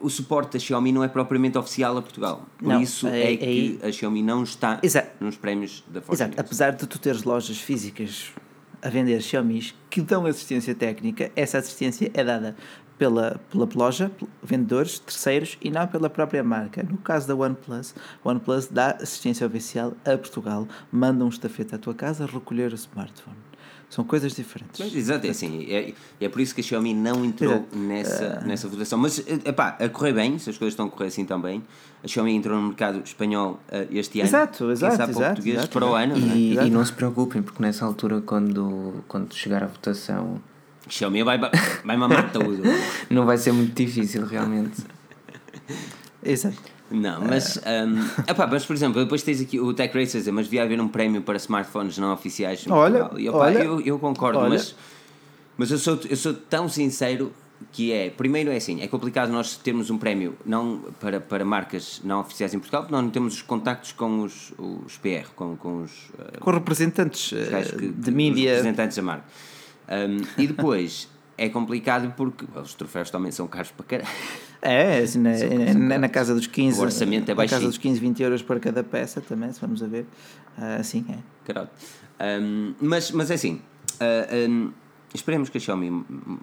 o 0.00 0.08
suporte 0.10 0.54
da 0.54 0.58
Xiaomi 0.58 0.90
não 0.92 1.04
é 1.04 1.08
propriamente 1.08 1.56
oficial 1.58 1.96
a 1.96 2.02
Portugal. 2.02 2.46
Por 2.58 2.66
Não, 2.68 2.80
isso 2.80 3.06
é- 3.06 3.34
é, 3.34 3.36
que 3.36 3.78
a 3.82 3.92
Xiaomi 3.92 4.22
não 4.22 4.42
está 4.42 4.80
Exato. 4.82 5.22
nos 5.22 5.36
prémios 5.36 5.84
da 5.86 6.00
Fortune. 6.00 6.30
Exato, 6.30 6.40
apesar 6.40 6.70
de 6.72 6.86
tu 6.86 6.98
teres 6.98 7.22
lojas 7.22 7.58
físicas 7.58 8.32
a 8.84 8.90
vender 8.90 9.20
Xiaomi 9.20 9.72
que 9.88 10.02
dão 10.02 10.26
assistência 10.26 10.74
técnica, 10.74 11.32
essa 11.34 11.58
assistência 11.58 12.10
é 12.12 12.22
dada 12.22 12.54
pela, 12.98 13.40
pela 13.50 13.68
loja, 13.74 14.10
vendedores, 14.42 14.98
terceiros 14.98 15.58
e 15.60 15.70
não 15.70 15.86
pela 15.86 16.10
própria 16.10 16.44
marca. 16.44 16.82
No 16.82 16.98
caso 16.98 17.26
da 17.26 17.34
OnePlus, 17.34 17.94
a 18.22 18.28
OnePlus 18.28 18.66
dá 18.66 18.90
assistência 18.92 19.46
oficial 19.46 19.94
a 20.04 20.16
Portugal, 20.16 20.68
manda 20.92 21.24
um 21.24 21.28
estafeta 21.28 21.76
à 21.76 21.78
tua 21.78 21.94
casa 21.94 22.26
recolher 22.26 22.72
o 22.72 22.76
smartphone. 22.76 23.43
São 23.94 24.02
coisas 24.02 24.34
diferentes. 24.34 24.80
Mas, 24.80 24.92
exato, 24.92 25.24
é 25.24 25.30
assim. 25.30 25.66
É, 25.70 25.94
é 26.20 26.28
por 26.28 26.40
isso 26.40 26.52
que 26.52 26.60
a 26.60 26.64
Xiaomi 26.64 26.92
não 26.92 27.24
entrou 27.24 27.52
Exato. 27.52 27.68
Ah. 27.72 27.78
nessa, 27.78 28.40
nessa 28.40 28.68
votação. 28.68 28.98
Mas, 28.98 29.20
epá, 29.20 29.76
a 29.78 29.88
correr 29.88 30.12
bem, 30.12 30.36
se 30.36 30.50
as 30.50 30.58
coisas 30.58 30.72
estão 30.72 30.86
a 30.86 30.90
correr 30.90 31.06
assim 31.06 31.24
também. 31.24 31.62
A 32.02 32.08
Xiaomi 32.08 32.34
entrou 32.34 32.60
no 32.60 32.66
mercado 32.66 33.00
espanhol 33.04 33.60
eh, 33.70 33.86
este 33.92 34.18
ano. 34.18 34.28
Exato, 34.28 34.68
exato, 34.72 34.96
sabe 34.96 35.12
para 35.12 35.18
o 35.18 35.22
exato, 35.22 35.34
português 35.36 35.58
exato, 35.58 35.72
para 35.72 35.86
o 35.86 35.94
ano, 35.94 36.18
não 36.18 36.32
é? 36.32 36.36
E, 36.36 36.52
Exato. 36.54 36.66
e 36.66 36.70
não 36.70 36.84
se 36.84 36.92
preocupem, 36.92 37.40
porque 37.40 37.62
nessa 37.62 37.84
altura, 37.84 38.20
quando, 38.20 39.04
quando 39.06 39.32
chegar 39.32 39.62
a 39.62 39.68
votação, 39.68 40.42
Xiaomi 40.88 41.22
vai, 41.22 41.38
vai 41.38 41.96
mamar 41.96 42.32
tudo. 42.32 42.62
não 43.08 43.24
vai 43.24 43.38
ser 43.38 43.52
muito 43.52 43.74
difícil 43.74 44.26
realmente. 44.26 44.82
Exato. 46.20 46.73
Não, 46.90 47.20
mas, 47.22 47.56
um, 47.58 48.30
epá, 48.30 48.46
mas 48.46 48.64
por 48.66 48.76
exemplo, 48.76 49.02
depois 49.02 49.22
tens 49.22 49.40
aqui 49.40 49.58
o 49.58 49.72
Tech 49.72 49.96
a 49.96 50.02
dizer, 50.02 50.30
mas 50.32 50.46
devia 50.46 50.62
haver 50.62 50.80
um 50.80 50.86
prémio 50.88 51.22
para 51.22 51.36
smartphones 51.38 51.96
não 51.98 52.12
oficiais. 52.12 52.64
Olha. 52.68 53.10
E, 53.16 53.26
epá, 53.26 53.38
olha, 53.38 53.58
eu, 53.58 53.80
eu 53.80 53.98
concordo, 53.98 54.38
olha. 54.38 54.50
mas, 54.50 54.74
mas 55.56 55.70
eu, 55.70 55.78
sou, 55.78 55.98
eu 56.08 56.16
sou 56.16 56.34
tão 56.34 56.68
sincero 56.68 57.32
que 57.72 57.90
é, 57.92 58.10
primeiro 58.10 58.50
é 58.50 58.56
assim, 58.56 58.82
é 58.82 58.86
complicado 58.86 59.30
nós 59.30 59.56
termos 59.56 59.88
um 59.88 59.96
prémio 59.96 60.36
não 60.44 60.80
para, 61.00 61.18
para 61.20 61.44
marcas 61.44 62.00
não 62.04 62.20
oficiais 62.20 62.52
em 62.52 62.58
Portugal, 62.58 62.82
porque 62.82 62.94
nós 62.94 63.02
não 63.02 63.10
temos 63.10 63.34
os 63.34 63.42
contactos 63.42 63.92
com 63.92 64.22
os, 64.22 64.52
os 64.58 64.98
PR, 64.98 65.28
com, 65.34 65.56
com 65.56 65.82
os, 65.82 65.90
Com 66.40 66.50
representantes 66.50 67.32
os 67.32 67.70
que- 67.70 67.88
de 67.88 68.10
mídia. 68.10 68.50
representantes 68.56 68.96
da 68.98 69.02
marca. 69.02 69.24
Um, 69.88 70.42
e 70.42 70.46
depois 70.46 71.08
é 71.36 71.48
complicado 71.48 72.12
porque 72.16 72.46
os 72.54 72.74
troféus 72.74 73.10
também 73.10 73.32
são 73.32 73.46
caros 73.46 73.70
para 73.70 73.84
caralho. 73.84 74.08
É, 74.62 74.98
assim, 75.00 75.18
na, 75.18 75.30
na, 75.74 75.98
na 75.98 76.08
casa 76.08 76.34
dos 76.34 76.46
15. 76.46 76.78
O 76.78 76.82
orçamento 76.82 77.30
é 77.30 77.34
Na 77.34 77.46
casa 77.46 77.66
dos 77.66 77.76
15, 77.76 78.00
20 78.00 78.22
euros 78.22 78.42
para 78.42 78.58
cada 78.58 78.82
peça 78.82 79.20
também, 79.20 79.52
se 79.52 79.60
vamos 79.60 79.82
a 79.82 79.86
ver. 79.86 80.06
Ah, 80.56 80.76
Assim 80.76 81.04
é. 81.08 81.18
Caralho. 81.44 81.68
Um, 82.20 82.74
mas, 82.80 83.10
mas 83.10 83.30
é 83.30 83.34
assim, 83.34 83.60
uh, 84.00 84.50
um, 84.50 84.72
esperemos 85.12 85.50
que 85.50 85.58
a 85.58 85.60
Xiaomi 85.60 85.90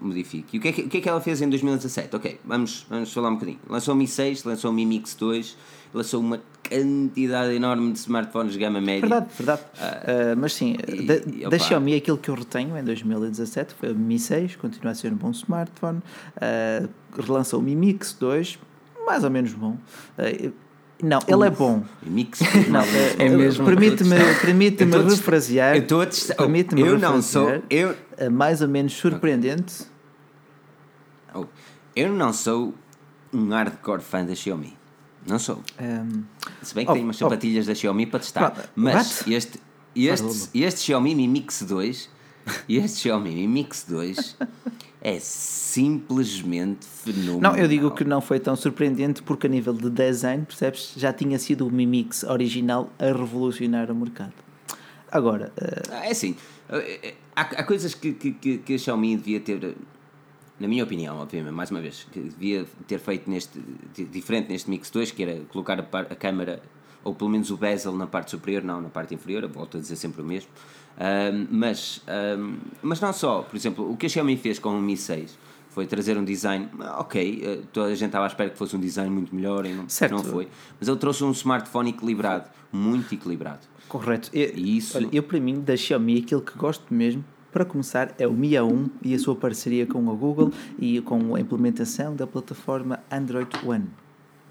modifique. 0.02 0.56
E 0.56 0.60
o 0.60 0.62
que, 0.62 0.68
é 0.68 0.72
que, 0.72 0.82
o 0.84 0.90
que 0.90 0.98
é 0.98 1.02
que 1.02 1.10
ela 1.10 1.22
fez 1.22 1.42
em 1.42 1.50
2017? 1.50 2.16
Ok, 2.16 2.40
vamos, 2.46 2.86
vamos 2.90 3.12
falar 3.12 3.30
um 3.30 3.36
bocadinho. 3.36 3.60
Lançou 3.68 3.96
o 3.96 3.98
Mi 3.98 4.08
6, 4.08 4.44
lançou 4.44 4.70
o 4.70 4.74
Mi 4.74 4.86
Mix 4.86 5.16
2, 5.16 5.58
lançou 5.94 6.20
uma 6.20 6.42
quantidade 6.80 7.54
enorme 7.54 7.92
de 7.92 8.00
smartphones 8.00 8.54
de 8.54 8.60
gama 8.60 8.80
média. 8.80 9.02
Verdade, 9.02 9.28
verdade. 9.38 9.62
Ah, 9.80 10.36
mas 10.38 10.54
sim, 10.54 10.76
e- 10.88 11.02
da, 11.06 11.16
e, 11.16 11.50
da. 11.50 11.60
Xiaomi, 11.60 11.96
aquilo 11.96 12.18
que 12.18 12.30
eu 12.30 12.36
retenho 12.36 12.78
em 12.78 12.84
2017 12.84 13.74
foi 13.78 13.92
o 13.92 13.96
Mi 13.96 14.18
6, 14.18 14.56
continua 14.56 14.92
a 14.92 14.96
ser 14.96 15.12
um 15.12 15.16
bom 15.16 15.32
smartphone. 15.32 16.02
Relançou 17.18 17.60
o 17.60 17.64
Mi 17.64 17.76
Mix 17.76 18.14
2, 18.20 18.58
mais 19.06 19.24
ou 19.24 19.30
menos 19.30 19.54
bom. 19.54 19.78
Ah, 20.18 20.24
não, 21.04 21.20
ele 21.28 21.46
é 21.46 21.50
bom. 21.50 21.84
Mi 22.04 22.12
Mix 22.12 22.40
Não, 22.70 22.82
É 23.18 23.28
mesmo. 23.30 23.66
Permite-me 23.66 24.16
permite 24.40 24.84
refrasear. 24.86 25.76
eu 25.76 25.88
tô 25.88 26.02
a 26.02 26.08
Permite-me 26.38 26.82
eu 26.82 26.98
não 27.00 27.22
sou- 27.22 27.62
eu- 27.70 27.96
mais 28.32 28.62
ou 28.62 28.68
menos 28.68 28.94
surpreendente. 28.94 29.84
Oh, 31.34 31.46
eu 31.96 32.14
não 32.14 32.32
sou 32.32 32.74
um 33.34 33.50
hardcore 33.50 34.02
fã 34.02 34.24
da 34.26 34.36
Xiaomi. 34.36 34.78
Não 35.28 35.38
sou. 35.40 35.62
Ahm, 35.80 36.24
Se 36.62 36.74
bem 36.74 36.86
que 36.86 36.92
Oh, 36.92 36.94
tenho 36.94 37.06
umas 37.06 37.16
oh. 37.18 37.26
sapatilhas 37.26 37.66
da 37.68 37.76
Xiaomi 37.76 38.06
para 38.08 38.20
testar. 38.20 38.72
Mas 38.76 39.20
what? 39.22 39.34
este, 39.34 39.60
este, 39.96 40.50
este 40.56 40.80
Xiaomi 40.82 41.14
Mi 41.16 41.28
Mix 41.28 41.62
2, 41.64 42.10
este 42.70 43.00
Xiaomi 43.02 43.32
Mi 43.36 43.48
Mix 43.48 43.86
2 43.88 44.38
é 45.02 45.20
simplesmente 45.20 46.86
fenomenal. 46.86 47.40
Não, 47.54 47.58
eu 47.58 47.68
digo 47.68 47.92
que 47.92 48.04
não 48.04 48.22
foi 48.22 48.40
tão 48.40 48.56
surpreendente 48.56 49.22
porque 49.24 49.48
a 49.48 49.50
nível 49.50 49.74
de 49.74 49.90
design, 49.90 50.46
percebes, 50.46 50.94
já 50.96 51.12
tinha 51.14 51.38
sido 51.40 51.68
o 51.68 51.72
Mi 51.72 51.86
Mix 51.86 52.24
original 52.24 52.90
a 53.00 53.06
revolucionar 53.06 53.90
o 53.92 53.96
mercado. 53.96 54.34
Agora, 55.12 55.52
eh, 55.58 55.82
Ah, 55.92 56.06
É 56.06 56.12
assim, 56.12 56.36
eh, 56.70 57.16
há, 57.36 57.42
há 57.42 57.64
coisas 57.64 57.94
que, 57.94 58.14
que, 58.14 58.32
que, 58.32 58.58
que 58.60 58.74
a 58.76 58.78
Xiaomi 58.78 59.18
devia 59.18 59.40
ter, 59.40 59.76
na 60.62 60.68
minha 60.68 60.84
opinião, 60.84 61.18
obviamente, 61.18 61.52
mais 61.54 61.72
uma 61.72 61.82
vez, 61.82 62.06
que 62.12 62.20
devia 62.20 62.66
ter 62.88 63.00
feito 63.00 63.30
neste, 63.30 63.60
di- 63.94 64.06
diferente 64.06 64.50
neste 64.50 64.70
Mix 64.70 64.90
2, 64.92 65.12
que 65.12 65.24
era 65.24 65.42
colocar 65.52 65.80
a, 65.80 66.00
a 66.00 66.16
câmera, 66.16 66.62
ou 67.04 67.16
pelo 67.16 67.30
menos 67.32 67.50
o 67.50 67.58
bezel 67.58 67.94
na 67.94 68.06
parte 68.06 68.32
superior, 68.32 68.64
não 68.64 68.80
na 68.80 68.90
parte 68.90 69.14
inferior, 69.16 69.48
volto 69.48 69.78
a 69.78 69.80
dizer 69.82 69.96
sempre 69.96 70.22
o 70.22 70.26
mesmo. 70.26 70.50
Ahm, 71.00 71.48
mas, 71.50 72.02
ahm, 72.08 72.58
mas 72.82 73.02
não 73.02 73.12
só, 73.12 73.42
por 73.42 73.56
exemplo, 73.56 73.92
o 73.92 73.98
que 73.98 74.06
a 74.06 74.10
Xiaomi 74.10 74.38
fez 74.38 74.60
com 74.60 74.70
o 74.78 74.82
Mi 74.82 74.96
6 74.96 75.38
foi 75.70 75.88
trazer 75.88 76.18
um 76.18 76.24
design, 76.26 76.70
ok, 77.00 77.42
eh, 77.44 77.60
toda 77.72 77.88
a 77.88 77.96
gente 77.96 78.08
estava 78.08 78.26
à 78.26 78.28
espera 78.28 78.50
que 78.50 78.58
fosse 78.58 78.76
um 78.76 78.80
design 78.80 79.10
muito 79.10 79.34
melhor 79.34 79.66
e 79.66 79.74
não, 79.74 79.88
Certo. 79.90 80.12
não 80.16 80.24
foi, 80.24 80.48
mas 80.78 80.88
ele 80.90 80.98
trouxe 80.98 81.24
um 81.24 81.32
smartphone 81.32 81.90
equilibrado, 81.92 82.50
muito 82.72 83.16
equilibrado. 83.16 83.62
correto. 83.88 84.30
Eu, 84.34 84.52
E 84.56 84.78
isso- 84.78 84.98
olha, 84.98 85.10
eu, 85.12 85.24
para 85.24 85.40
mim, 85.40 85.62
da 85.62 85.76
Xiaomi, 85.76 86.20
aquilo 86.20 86.42
que 86.42 86.58
gosto 86.58 86.94
mesmo, 86.94 87.24
para 87.52 87.66
começar, 87.66 88.14
é 88.18 88.26
o 88.26 88.34
Mi 88.34 88.52
A1 88.52 88.90
e 89.02 89.14
a 89.14 89.20
sua 89.20 89.36
parceria 89.36 89.86
com 89.86 90.10
a 90.10 90.14
Google 90.14 90.52
e 90.80 91.02
com 91.02 91.36
a 91.36 91.40
implementação 91.40 92.16
da 92.16 92.26
plataforma 92.26 93.00
Android 93.12 93.50
One. 93.66 93.90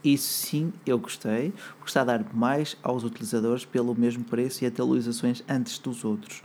Isso 0.03 0.47
sim, 0.47 0.73
eu 0.87 0.99
gostei, 0.99 1.53
porque 1.77 1.89
está 1.89 2.03
a 2.03 2.05
dar 2.05 2.25
mais 2.35 2.77
aos 2.83 3.05
utilizadores 3.05 3.65
pelo 3.65 3.95
mesmo 3.95 4.25
preço 4.25 4.65
e 4.65 4.67
atualizações 4.67 5.43
antes 5.49 5.79
dos 5.79 6.05
outros. 6.05 6.43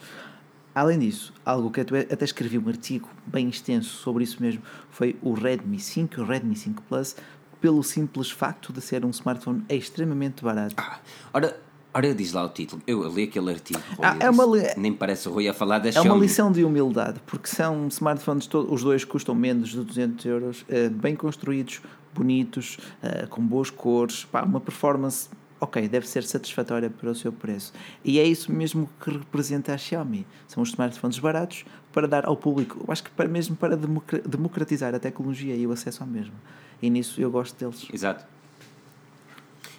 Além 0.74 1.00
disso, 1.00 1.34
algo 1.46 1.72
que 1.72 1.80
até 1.80 2.26
escrevi 2.26 2.58
um 2.58 2.68
artigo 2.68 3.10
bem 3.26 3.48
extenso 3.48 3.96
sobre 3.96 4.26
isso 4.26 4.42
mesmo 4.42 4.62
foi 4.90 5.16
o 5.22 5.34
Redmi 5.34 5.80
5 5.80 6.20
e 6.20 6.22
o 6.22 6.26
Redmi 6.26 6.56
5 6.56 6.84
Plus, 6.84 7.16
pelo 7.62 7.82
simples 7.82 8.30
facto 8.30 8.74
de 8.74 8.82
ser 8.82 9.06
um 9.06 9.10
smartphone 9.10 9.64
extremamente 9.70 10.44
barato. 10.44 10.76
Ah, 10.78 11.00
ora, 11.34 11.58
ora 11.96 12.14
diz 12.14 12.34
lá 12.34 12.44
o 12.46 12.50
título. 12.50 12.82
Eu 12.86 13.08
li 13.10 13.24
aquele 13.24 13.52
artigo. 13.52 13.80
Ah, 14.02 14.16
é 14.20 14.30
disse, 14.30 14.46
li- 14.46 14.74
Nem 14.78 14.94
parece 14.94 15.28
o 15.30 15.32
Rui 15.32 15.48
a 15.48 15.54
falar 15.54 15.80
da 15.80 15.90
É 15.90 15.92
Xiaomi. 15.94 16.10
uma 16.10 16.20
lição 16.20 16.52
de 16.52 16.64
humildade, 16.64 17.20
porque 17.26 17.48
são 17.48 17.88
smartphones, 17.88 18.46
to- 18.48 18.68
os 18.72 18.84
dois 18.84 19.04
custam 19.06 19.34
menos 19.34 19.70
de 19.70 19.82
200 19.82 20.26
euros, 20.26 20.66
eh, 20.70 20.90
bem 20.90 21.16
construídos, 21.16 21.82
bonitos, 22.14 22.78
eh, 23.02 23.26
com 23.30 23.42
boas 23.42 23.70
cores, 23.70 24.26
pá, 24.26 24.44
uma 24.44 24.60
performance, 24.62 25.30
ok, 25.60 25.88
deve 25.88 26.08
ser 26.08 26.24
satisfatória 26.24 26.90
para 26.90 27.10
o 27.10 27.16
seu 27.16 27.32
preço. 27.32 27.74
E 28.04 28.20
é 28.20 28.24
isso 28.24 28.52
mesmo 28.52 28.90
que 29.04 29.10
representa 29.12 29.74
a 29.74 29.78
Xiaomi. 29.78 30.26
São 30.48 30.62
os 30.62 30.70
smartphones 30.70 31.18
baratos 31.20 31.66
para 31.94 32.08
dar 32.08 32.26
ao 32.26 32.36
público, 32.36 32.80
eu 32.86 32.92
acho 32.92 33.04
que 33.04 33.10
para, 33.12 33.28
mesmo 33.28 33.56
para 33.56 33.76
democra- 33.78 34.20
democratizar 34.26 34.94
a 34.94 35.00
tecnologia 35.00 35.56
e 35.56 35.66
o 35.66 35.72
acesso 35.72 36.04
ao 36.04 36.10
mesmo. 36.10 36.34
E 36.82 36.90
nisso 36.90 37.20
eu 37.22 37.32
gosto 37.32 37.58
deles. 37.58 37.88
Exato. 37.92 38.26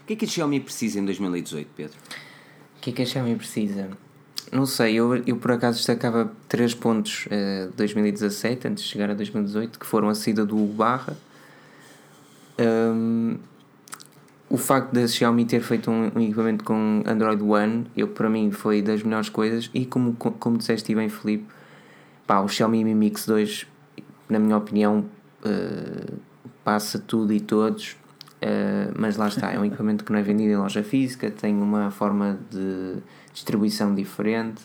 O 0.07 0.09
que 0.09 0.13
é 0.13 0.17
que 0.17 0.25
a 0.25 0.29
Xiaomi 0.29 0.61
precisa 0.61 1.01
em 1.01 1.05
2018, 1.05 1.69
Pedro? 1.77 1.97
O 2.79 2.81
que 2.81 2.91
é 2.91 2.93
que 2.93 3.03
a 3.03 3.07
Xiaomi 3.07 3.35
precisa? 3.35 3.91
Não 4.53 4.65
sei, 4.65 4.95
eu, 4.95 5.17
eu 5.27 5.37
por 5.37 5.51
acaso 5.51 5.79
destacava 5.79 6.33
três 6.49 6.73
pontos 6.73 7.27
de 7.29 7.77
2017, 7.77 8.69
antes 8.69 8.85
de 8.85 8.91
chegar 8.91 9.11
a 9.11 9.15
2018, 9.15 9.79
que 9.79 9.85
foram 9.85 10.09
a 10.09 10.15
saída 10.15 10.47
do 10.47 10.57
Barra, 10.67 11.17
Hum, 12.59 13.37
o 14.49 14.57
facto 14.57 14.93
da 14.93 15.07
Xiaomi 15.07 15.45
ter 15.45 15.61
feito 15.61 15.91
um, 15.91 16.11
um 16.15 16.21
equipamento 16.21 16.65
com 16.65 17.03
Android 17.07 17.43
One, 17.43 17.87
eu 17.97 18.09
para 18.09 18.31
mim 18.31 18.51
foi 18.51 18.81
das 18.81 19.03
melhores 19.03 19.29
coisas, 19.29 19.71
e 19.75 19.85
como, 19.85 20.15
como 20.15 20.57
disseste 20.57 20.95
bem, 20.95 21.09
Felipe, 21.09 21.45
pá, 22.27 22.41
o 22.41 22.49
Xiaomi 22.49 22.85
Mi 22.85 22.95
Mix 22.95 23.27
2, 23.27 23.67
na 24.29 24.39
minha 24.39 24.57
opinião, 24.57 25.05
eh, 25.45 26.15
passa 26.65 26.99
tudo 26.99 27.33
e 27.33 27.41
todos, 27.41 27.97
eh, 28.41 28.91
mas 28.97 29.17
lá 29.17 29.29
está, 29.29 29.53
é 29.53 29.59
um 29.59 29.65
equipamento 29.65 30.05
que 30.05 30.13
não 30.13 30.19
é 30.19 30.23
vendido 30.23 30.51
em 30.53 30.57
loja 30.57 30.83
física, 30.83 31.31
tem 31.31 31.55
uma 31.55 31.91
forma 31.91 32.39
de 32.51 32.97
distribuição 33.33 33.95
diferente, 33.95 34.63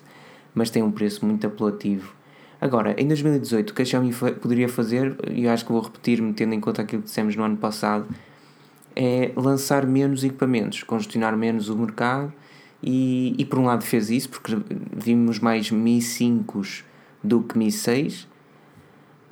mas 0.54 0.70
tem 0.70 0.84
um 0.84 0.92
preço 0.92 1.26
muito 1.26 1.46
apelativo. 1.48 2.14
Agora, 2.60 2.94
em 3.00 3.08
2018, 3.08 3.72
o 3.72 3.74
que 3.74 3.82
a 3.82 3.86
Xiaomi 3.86 4.14
poderia 4.14 4.70
fazer, 4.70 5.16
e 5.32 5.48
acho 5.48 5.66
que 5.66 5.72
vou 5.72 5.82
repetir-me 5.82 6.32
tendo 6.34 6.54
em 6.54 6.60
conta 6.60 6.82
aquilo 6.84 7.02
que 7.02 7.08
dissemos 7.08 7.36
no 7.36 7.44
ano 7.44 7.58
passado, 7.58 8.06
é 8.96 9.32
lançar 9.36 9.86
menos 9.88 10.24
equipamentos, 10.24 10.84
congestionar 10.84 11.36
menos 11.36 11.70
o 11.70 11.78
mercado 11.78 12.32
e, 12.84 13.34
e 13.38 13.46
por 13.46 13.58
um 13.58 13.66
lado 13.66 13.84
fez 13.84 14.10
isso, 14.10 14.30
porque 14.30 14.58
vimos 14.96 15.40
mais 15.40 15.72
Mi 15.72 16.02
5 16.02 16.62
do 17.24 17.42
que 17.42 17.58
Mi 17.58 17.72
6, 17.72 18.28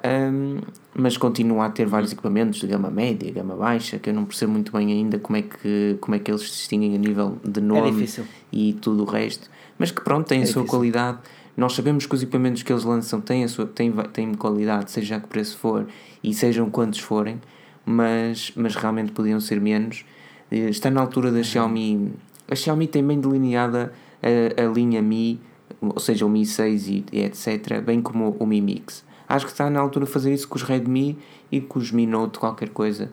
Um, 0.04 0.62
mas 0.96 1.18
continua 1.18 1.66
a 1.66 1.70
ter 1.70 1.86
vários 1.86 2.12
equipamentos 2.12 2.60
de 2.60 2.68
gama 2.68 2.90
média, 2.90 3.32
gama 3.32 3.56
baixa, 3.56 4.00
que 4.00 4.10
eu 4.10 4.14
não 4.14 4.26
percebo 4.26 4.52
muito 4.54 4.72
bem 4.72 4.92
ainda 4.92 5.20
como 5.20 5.38
é 5.38 5.42
que, 5.44 5.98
como 6.02 6.16
é 6.16 6.20
que 6.20 6.30
eles 6.32 6.42
se 6.42 6.48
distinguem 6.50 6.96
a 6.96 6.98
nível 6.98 7.38
de 7.44 7.62
nome 7.62 7.92
difícil. 7.92 8.26
e 8.52 8.74
tudo 8.74 9.04
o 9.04 9.06
resto, 9.06 9.50
mas 9.78 9.92
que 9.92 10.02
pronto, 10.02 10.28
têm 10.28 10.42
a 10.42 10.46
sua 10.46 10.62
difícil. 10.62 10.66
qualidade. 10.66 11.20
Nós 11.56 11.74
sabemos 11.74 12.06
que 12.06 12.16
os 12.16 12.24
equipamentos 12.24 12.64
que 12.64 12.72
eles 12.72 12.84
lançam 12.86 13.20
têm, 13.22 13.44
a 13.44 13.48
sua, 13.48 13.66
têm, 13.66 13.92
têm 14.14 14.34
qualidade, 14.34 14.92
seja 14.92 15.18
a 15.18 15.20
que 15.20 15.28
preço 15.28 15.58
for 15.58 15.86
e 16.24 16.34
sejam 16.34 16.70
quantos 16.70 17.00
forem, 17.00 17.40
mas, 17.86 18.52
mas 18.56 18.76
realmente 18.76 19.12
podiam 19.12 19.40
ser 19.40 19.60
menos. 19.60 20.06
Eh, 20.50 20.70
Está 20.70 20.90
na 20.90 21.02
altura 21.02 21.32
da 21.32 21.44
Xiaomi. 21.44 22.14
A 22.50 22.56
Xiaomi 22.56 22.88
tem 22.88 23.06
bem 23.06 23.20
delineada 23.20 23.92
a, 24.24 24.62
a 24.64 24.66
linha 24.74 25.02
Mi, 25.02 25.40
ou 25.82 26.00
seja, 26.00 26.26
o 26.26 26.30
Mi 26.30 26.46
6 26.46 26.88
e, 26.88 27.06
e 27.12 27.20
etc., 27.22 27.82
bem 27.82 28.02
como 28.02 28.36
o 28.40 28.46
Mi 28.46 28.62
Mix. 28.62 29.04
Acho 29.30 29.46
que 29.46 29.52
está 29.52 29.70
na 29.70 29.80
altura 29.80 30.06
de 30.06 30.12
fazer 30.12 30.34
isso 30.34 30.48
com 30.48 30.56
os 30.56 30.64
Redmi 30.64 31.18
e 31.52 31.62
com 31.62 31.78
os 31.80 31.92
Mi 31.92 32.08
Note, 32.08 32.40
qualquer 32.40 32.70
coisa. 32.70 33.12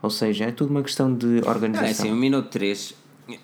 Ou 0.00 0.08
seja, 0.10 0.46
é 0.46 0.50
tudo 0.50 0.70
uma 0.70 0.82
questão 0.82 1.14
de 1.14 1.26
Não, 1.26 1.46
é 1.46 1.50
organização. 1.50 1.90
assim, 2.06 2.10
o 2.10 2.16
minuto 2.16 2.48
3. 2.48 2.94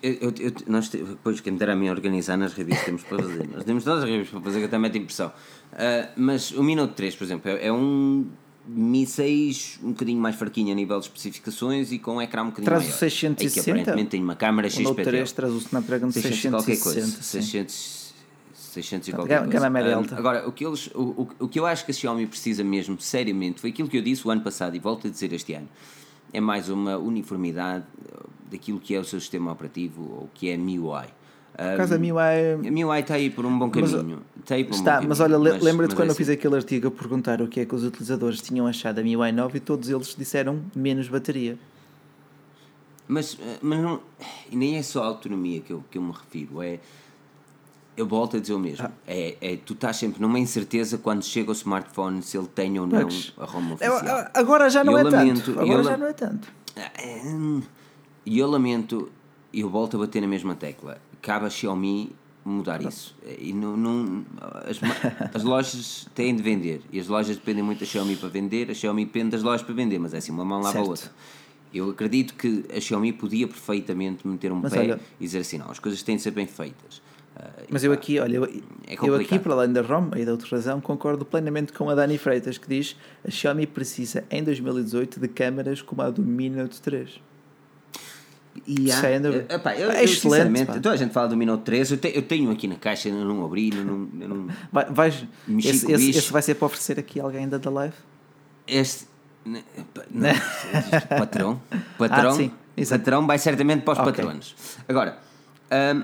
Eu, 0.01 0.13
eu, 0.13 0.33
eu- 0.39 0.51
nós, 0.67 0.89
depois, 0.89 1.39
quem 1.39 1.53
me 1.53 1.59
dera 1.59 1.73
a 1.73 1.75
mim 1.75 1.89
organizar 1.89 2.35
nas 2.37 2.53
revistas, 2.53 2.85
temos 2.85 3.03
para 3.03 3.21
fazer. 3.21 3.47
Nós 3.53 3.63
temos 3.63 3.83
todas 3.83 4.03
as 4.03 4.09
revistas 4.09 4.31
para 4.31 4.41
fazer, 4.41 4.59
que 4.59 4.65
até 4.65 4.79
mete 4.79 4.97
impressão. 4.97 5.31
Ah, 5.73 6.09
mas 6.17 6.49
o 6.51 6.63
minuto 6.63 6.93
3, 6.95 7.15
por 7.15 7.23
exemplo, 7.23 7.51
é, 7.51 7.67
é 7.67 7.71
um 7.71 8.25
Mi 8.67 9.05
6 9.05 9.79
um 9.83 9.89
bocadinho 9.89 10.19
mais 10.19 10.35
fraquinho 10.35 10.71
a 10.71 10.75
nível 10.75 10.97
de 10.99 11.05
especificações 11.05 11.91
e 11.91 11.99
com 11.99 12.15
um 12.15 12.21
ecrã 12.23 12.41
um 12.41 12.45
bocadinho 12.45 12.65
Traz 12.65 12.81
o 12.81 12.85
maior. 12.87 12.97
660? 12.97 13.43
Aí 13.43 13.49
que 13.51 13.59
aparentemente 13.59 14.09
tem 14.09 14.23
uma 14.23 14.35
câmera 14.35 14.67
O 14.67 14.71
Note 14.71 14.87
XPTO. 14.87 15.03
3 15.03 15.31
traz 15.33 15.53
o 15.53 15.57
Snapdragon 15.57 16.09
600 16.09 16.45
e 16.45 16.49
qualquer 16.49 16.79
coisa. 16.79 17.01
660. 17.05 18.04
Sim. 18.75 18.81
600, 18.81 19.05
600 19.05 19.07
e 19.07 19.11
Gama- 19.11 19.23
qualquer 19.23 19.49
coisa. 19.51 19.69
média 19.69 19.95
Um, 19.95 19.99
alta. 19.99 20.17
Agora, 20.17 20.47
o 20.47 20.51
que, 20.51 20.65
eles, 20.65 20.87
o, 20.93 21.01
o, 21.01 21.29
o 21.39 21.47
que 21.47 21.59
eu 21.59 21.65
acho 21.65 21.85
que 21.85 21.91
a 21.91 21.93
Xiaomi 21.93 22.25
precisa 22.27 22.63
mesmo, 22.63 22.99
seriamente, 22.99 23.59
foi 23.61 23.69
aquilo 23.69 23.87
que 23.89 23.97
eu 23.97 24.01
disse 24.01 24.27
o 24.27 24.31
ano 24.31 24.41
passado 24.41 24.75
e 24.75 24.79
volto 24.79 25.07
a 25.07 25.09
dizer 25.09 25.31
este 25.33 25.53
ano. 25.53 25.67
É 26.33 26.39
mais 26.41 26.69
uma 26.69 26.97
uniformidade 26.97 27.85
daquilo 28.51 28.79
que 28.79 28.93
é 28.93 28.99
o 28.99 29.03
seu 29.05 29.19
sistema 29.19 29.51
operativo 29.51 30.01
ou 30.01 30.29
que 30.33 30.49
é 30.49 30.55
a 30.55 30.57
MIUI. 30.57 31.05
Por 31.57 31.63
acaso 31.63 31.93
a 31.95 31.97
MIUI 31.97 32.67
A 32.67 32.71
MIUI 32.71 32.99
está 32.99 33.13
aí 33.13 33.29
por 33.29 33.45
um 33.45 33.57
bom 33.57 33.71
Mas, 33.73 33.91
caminho. 33.93 34.21
está 34.41 34.55
aí 34.55 34.65
por 34.65 34.73
um 34.73 34.77
Está, 34.77 34.99
bom 35.01 35.07
mas 35.07 35.17
caminho, 35.19 35.39
olha, 35.39 35.53
le- 35.53 35.63
lembra-te 35.63 35.91
mas 35.91 35.97
quando 35.97 36.09
é 36.09 36.11
eu 36.11 36.15
fiz 36.15 36.27
assim. 36.27 36.37
aquele 36.37 36.55
artigo 36.55 36.87
a 36.89 36.91
perguntar 36.91 37.41
o 37.41 37.47
que 37.47 37.61
é 37.61 37.65
que 37.65 37.73
os 37.73 37.83
utilizadores 37.85 38.41
tinham 38.41 38.67
achado 38.67 38.95
da 38.97 39.03
MIUI 39.03 39.31
9 39.31 39.57
e 39.57 39.61
todos 39.61 39.87
eles 39.89 40.13
disseram 40.17 40.61
menos 40.75 41.07
bateria. 41.07 41.57
Mas, 43.07 43.37
eh, 43.39 43.57
mas 43.61 43.79
não, 43.79 44.01
nem 44.51 44.77
é 44.77 44.83
só 44.83 45.03
a 45.03 45.05
autonomia 45.07 45.61
que 45.61 45.71
eu, 45.71 45.83
que 45.89 45.97
eu 45.97 46.01
me 46.01 46.11
refiro, 46.11 46.61
é. 46.61 46.79
Eu 47.97 48.05
volto 48.05 48.35
a 48.37 48.39
dizer 48.39 48.53
o 48.53 48.59
mesmo. 48.59 48.85
Ah. 48.85 48.91
É, 49.07 49.37
é, 49.39 49.55
tu 49.57 49.73
estás 49.73 49.95
sempre 49.97 50.21
numa 50.21 50.37
incerteza 50.37 50.97
quando 50.97 51.23
chega 51.23 51.49
o 51.49 51.53
smartphone 51.53 52.21
se 52.21 52.37
ele 52.37 52.47
tem 52.47 52.77
ou 52.79 52.85
não 52.85 53.07
a 53.37 53.45
ROM 53.45 53.73
oficial. 53.73 53.99
eu- 54.05 54.27
agora 54.33 54.69
já 54.69 54.83
não 54.83 54.93
Eu 54.93 54.99
é 54.99 55.03
lamento, 55.03 55.45
tanto. 55.45 55.59
Agora 55.59 55.81
la- 55.81 55.91
já 55.91 55.97
não 55.97 56.07
é 56.07 56.13
tanto. 56.13 56.47
E 58.25 58.39
eu 58.39 58.49
lamento, 58.49 59.09
eu 59.53 59.69
volto 59.69 59.95
a 59.97 59.99
bater 60.01 60.21
na 60.21 60.27
mesma 60.27 60.55
tecla. 60.55 60.97
Cabe 61.21 61.45
a 61.45 61.49
Xiaomi 61.49 62.11
mudar 62.43 62.81
isso. 62.83 63.15
E 63.39 63.53
não, 63.53 63.77
não- 63.77 64.25
as, 64.69 64.79
as 65.33 65.43
lojas 65.43 66.07
têm 66.13 66.35
de 66.35 66.41
vender. 66.43 66.81
E 66.91 66.99
as 66.99 67.07
lojas 67.07 67.35
dependem 67.37 67.63
muito 67.63 67.79
da 67.79 67.85
Xiaomi 67.85 68.15
para 68.15 68.29
vender. 68.29 68.69
A 68.69 68.73
Xiaomi 68.73 69.05
depende 69.05 69.29
das 69.31 69.43
lojas 69.43 69.61
para 69.61 69.73
vender, 69.73 69.99
mas 69.99 70.13
é 70.13 70.17
assim, 70.17 70.31
uma 70.31 70.43
mão 70.45 70.61
lava 70.61 70.77
a 70.79 70.81
outra. 70.81 71.11
Eu 71.73 71.89
acredito 71.89 72.35
que 72.35 72.65
a 72.75 72.79
Xiaomi 72.79 73.11
podia 73.13 73.47
perfeitamente 73.47 74.25
meter 74.27 74.51
um 74.51 74.57
Mas 74.61 74.73
pé 74.73 74.79
olha- 74.79 74.99
e 75.19 75.23
dizer 75.25 75.39
assim: 75.39 75.57
não, 75.57 75.69
as 75.69 75.79
coisas 75.79 76.01
têm 76.03 76.15
de 76.15 76.21
ser 76.21 76.31
bem 76.31 76.45
feitas. 76.47 77.01
Ah, 77.37 77.49
Mas 77.69 77.83
eu 77.83 77.91
aqui, 77.91 78.17
olha, 78.19 78.37
eu, 78.37 78.45
é 78.45 78.95
eu 79.03 79.15
aqui, 79.15 79.37
para 79.39 79.53
além 79.53 79.73
da 79.73 79.81
ROM 79.81 80.09
e 80.15 80.23
da 80.25 80.31
outra 80.31 80.47
razão, 80.55 80.79
concordo 80.79 81.25
plenamente 81.25 81.73
com 81.73 81.89
a 81.89 81.95
Dani 81.95 82.17
Freitas, 82.17 82.57
que 82.57 82.67
diz 82.67 82.95
a 83.27 83.29
Xiaomi 83.31 83.67
precisa, 83.67 84.23
em 84.31 84.43
2018, 84.43 85.19
de 85.19 85.27
câmaras 85.27 85.81
como 85.81 86.01
a 86.01 86.09
do 86.09 86.21
Mi 86.21 86.49
Note 86.49 86.81
3. 86.81 87.19
E 88.65 88.89
há, 88.89 89.19
dúvida. 89.19 89.45
eh, 89.49 89.55
epá, 89.55 89.75
eu, 89.75 89.91
É 89.91 89.99
eu, 89.99 90.05
excelente, 90.05 90.65
toda 90.65 90.91
a 90.91 90.95
gente 90.95 91.11
fala 91.11 91.27
do 91.27 91.35
Mi 91.35 91.45
Note 91.45 91.63
3, 91.65 91.91
eu, 91.91 91.97
te- 91.97 92.13
eu 92.15 92.21
tenho 92.21 92.49
aqui 92.51 92.67
na 92.69 92.75
caixa, 92.75 93.09
eu 93.09 93.25
não 93.25 93.43
abri, 93.43 93.69
eu 93.75 93.83
não, 93.83 94.07
eu 94.21 94.29
não, 94.29 94.47
Vai, 94.71 94.85
vais, 94.85 95.25
esse, 95.59 95.91
esse, 95.91 96.09
esse 96.11 96.31
vai 96.31 96.41
ser 96.41 96.55
para 96.55 96.67
oferecer 96.67 96.97
aqui 96.97 97.19
alguém 97.19 97.49
da 97.49 97.57
da 97.57 97.69
live? 97.69 97.95
Este. 98.65 99.07
ne- 99.45 99.61
pa- 99.93 100.05
Não, 100.09 100.29
patrão. 101.19 101.61
Patrão, 101.99 102.29
Ah, 102.31 102.33
sim, 102.33 102.51
patrão 102.89 103.27
vai 103.27 103.37
certamente 103.37 103.81
para 103.83 103.93
os 103.93 103.99
Ok. 103.99 104.11
patronos. 104.13 104.55
Agora, 104.87 105.17
hum, 105.93 106.03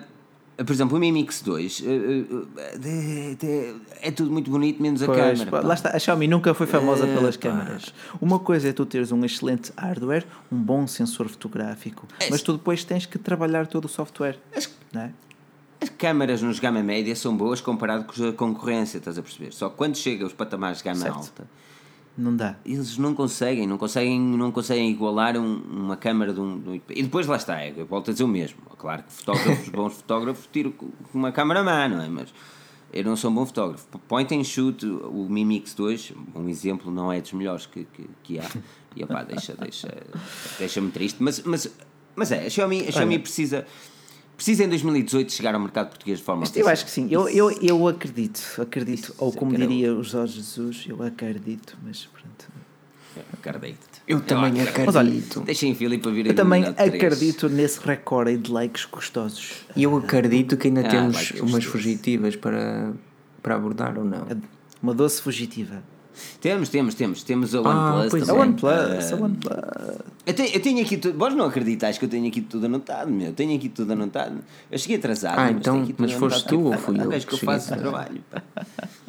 por 0.63 0.73
exemplo, 0.73 0.97
o 0.97 0.99
Mi 0.99 1.11
Mix 1.11 1.41
2 1.41 1.83
eh, 1.85 2.25
eh, 2.57 2.77
de- 2.77 3.35
de- 3.35 3.75
é 4.01 4.11
tudo 4.11 4.31
muito 4.31 4.49
bonito, 4.51 4.81
menos 4.81 5.01
a 5.01 5.05
Pois, 5.05 5.17
câmera. 5.17 5.49
pá, 5.51 5.61
lá 5.61 5.73
está, 5.73 5.89
a 5.95 5.99
Xiaomi 5.99 6.27
nunca 6.27 6.53
foi 6.53 6.67
famosa 6.67 7.05
Eh, 7.07 7.13
pelas 7.15 7.37
pá. 7.37 7.49
câmaras. 7.49 7.93
Uma 8.19 8.39
coisa 8.39 8.69
é 8.69 8.73
tu 8.73 8.85
teres 8.85 9.11
um 9.11 9.23
excelente 9.25 9.71
hardware, 9.77 10.25
um 10.51 10.57
bom 10.57 10.85
sensor 10.87 11.27
fotográfico, 11.29 12.07
mas 12.29 12.41
tu 12.41 12.53
depois 12.53 12.83
tens 12.83 13.05
que 13.05 13.17
trabalhar 13.17 13.67
todo 13.67 13.85
o 13.85 13.89
software. 13.89 14.37
As, 14.55 14.69
Não 14.93 15.01
é? 15.01 15.11
as 15.81 15.89
câmaras 15.89 16.41
nos 16.41 16.59
gama 16.59 16.83
média 16.83 17.15
são 17.15 17.35
boas 17.35 17.59
comparado 17.61 18.03
com 18.05 18.27
a 18.27 18.33
concorrência, 18.33 18.97
estás 18.99 19.17
a 19.17 19.21
perceber? 19.21 19.51
Só 19.53 19.69
que 19.69 19.75
quando 19.77 19.95
chega 19.97 20.23
aos 20.23 20.33
patamares 20.33 20.77
de 20.79 20.83
gama 20.83 20.97
Certo. 20.99 21.15
alta, 21.17 21.47
Não 22.17 22.35
dá. 22.35 22.55
eles 22.65 22.97
não 22.97 23.13
conseguem, 23.15 23.65
não 23.65 23.77
conseguem, 23.77 24.19
não 24.19 24.51
conseguem 24.51 24.89
igualar 24.91 25.37
um- 25.37 25.61
uma 25.69 25.95
câmara 25.97 26.33
de 26.33 26.39
um, 26.39 26.59
de 26.59 26.69
um. 26.69 26.81
E 26.89 27.03
depois 27.03 27.25
lá 27.25 27.37
está, 27.37 27.65
eu 27.67 27.85
volto 27.85 28.09
a 28.09 28.11
dizer 28.13 28.23
o 28.23 28.27
mesmo. 28.27 28.57
Claro 28.77 29.03
que 29.03 29.11
fotógrafos, 29.13 29.69
bons 29.69 29.93
fotógrafos, 29.93 30.49
tiro 30.51 30.71
com 30.71 30.89
uma 31.13 31.31
câmara 31.31 31.63
má, 31.63 31.87
não 31.87 32.01
é? 32.01 32.07
Mas 32.09 32.33
eu 32.93 33.03
não 33.05 33.15
sou 33.15 33.31
um 33.31 33.35
bom 33.35 33.45
fotógrafo. 33.45 33.87
Point 34.07 34.35
and 34.35 34.43
shoot, 34.43 34.85
o 34.85 35.27
Mi 35.29 35.45
Mix 35.45 35.73
2, 35.73 36.13
um 36.35 36.49
exemplo, 36.49 36.91
não 36.91 37.11
é 37.13 37.21
dos 37.21 37.31
melhores 37.33 37.65
que, 37.65 37.85
que, 37.85 38.09
que 38.23 38.39
há. 38.39 38.49
E 38.95 39.03
opá, 39.03 39.23
deixa, 39.23 39.53
deixa, 39.55 39.87
deixa-me 40.59 40.91
triste. 40.91 41.17
Mas, 41.23 41.41
mas, 41.43 41.73
mas 42.15 42.31
é, 42.31 42.45
a 42.45 42.49
Xiaomi, 42.49 42.87
a 42.87 42.91
Xiaomi 42.91 43.19
precisa, 43.19 43.65
precisa 44.41 44.63
em 44.63 44.69
2018 44.69 45.31
chegar 45.31 45.53
ao 45.53 45.61
mercado 45.61 45.89
português 45.89 46.17
de 46.17 46.25
forma 46.25 46.43
Isto 46.43 46.57
eu 46.57 46.67
acho 46.67 46.83
que 46.83 46.89
sim. 46.89 47.07
Eu, 47.11 47.29
eu, 47.29 47.51
eu 47.61 47.87
acredito, 47.87 48.41
acredito. 48.59 49.13
Ou 49.19 49.29
Isso, 49.29 49.37
como 49.37 49.51
cara, 49.51 49.67
diria 49.67 49.93
o 49.93 50.03
Jorge 50.03 50.33
Jesus, 50.33 50.83
eu 50.87 51.03
acredito, 51.03 51.77
mas 51.83 52.09
pronto. 52.11 52.47
Acredito. 53.33 54.01
Eu 54.07 54.19
também 54.21 54.59
acredito. 54.61 54.85
Mas 54.87 54.95
olha. 54.95 55.21
Deixem 55.45 55.75
Filipe 55.75 56.07
a 56.07 56.11
vir 56.11 56.25
Eu 56.27 56.33
também 56.33 56.65
acredito 56.65 57.49
nesse 57.49 57.79
recorde 57.85 58.37
de 58.37 58.51
likes 58.51 58.85
gostosos. 58.85 59.65
E 59.75 59.83
eu 59.83 59.95
acredito 59.95 60.57
que 60.57 60.69
ainda 60.69 60.81
Ah, 60.81 60.89
temos 60.89 61.31
umas 61.39 61.63
fugitivas 61.63 62.35
para, 62.35 62.93
para 63.43 63.55
abordar 63.55 63.99
ou 63.99 64.05
não. 64.05 64.25
Uma 64.81 64.95
doce 64.95 65.21
fugitiva. 65.21 65.83
Temos, 66.39 66.69
temos, 66.69 66.95
temos. 66.95 67.23
Temos 67.23 67.55
a 67.55 67.59
Ah, 67.59 67.93
OnePlus 67.95 68.09
pois 68.11 68.29
A 68.29 68.33
é. 68.33 68.35
OnePlus, 68.35 68.71
a 68.71 69.15
Ah, 69.15 69.19
OnePlus. 69.21 69.97
Eu 70.25 70.33
tenho, 70.33 70.53
eu 70.53 70.59
tenho 70.61 70.81
aqui 70.81 70.97
tudo. 70.97 71.17
Vós 71.17 71.33
não 71.33 71.45
acreditais 71.45 71.97
que 71.97 72.05
eu 72.05 72.09
tenho 72.09 72.27
aqui 72.27 72.41
tudo 72.41 72.65
anotado, 72.65 73.11
meu. 73.11 73.27
Eu 73.27 73.33
tenho 73.33 73.55
aqui 73.55 73.69
tudo 73.69 73.93
anotado. 73.93 74.39
Eu 74.71 74.77
cheguei 74.77 74.97
atrasado. 74.97 75.39
Ah, 75.39 75.43
mas 75.43 75.55
então, 75.57 75.73
tenho 75.73 75.83
aqui 75.85 75.93
tudo 75.93 76.07
mas 76.09 76.17
foste 76.17 76.47
tu 76.47 76.61
ou 76.61 76.73
fui 76.73 76.99
Ah, 76.99 77.03
eu 77.03 77.09
que 77.09 77.25
que 77.25 77.33
eu 77.33 77.39
faço 77.39 77.75
trabalho. 77.75 78.21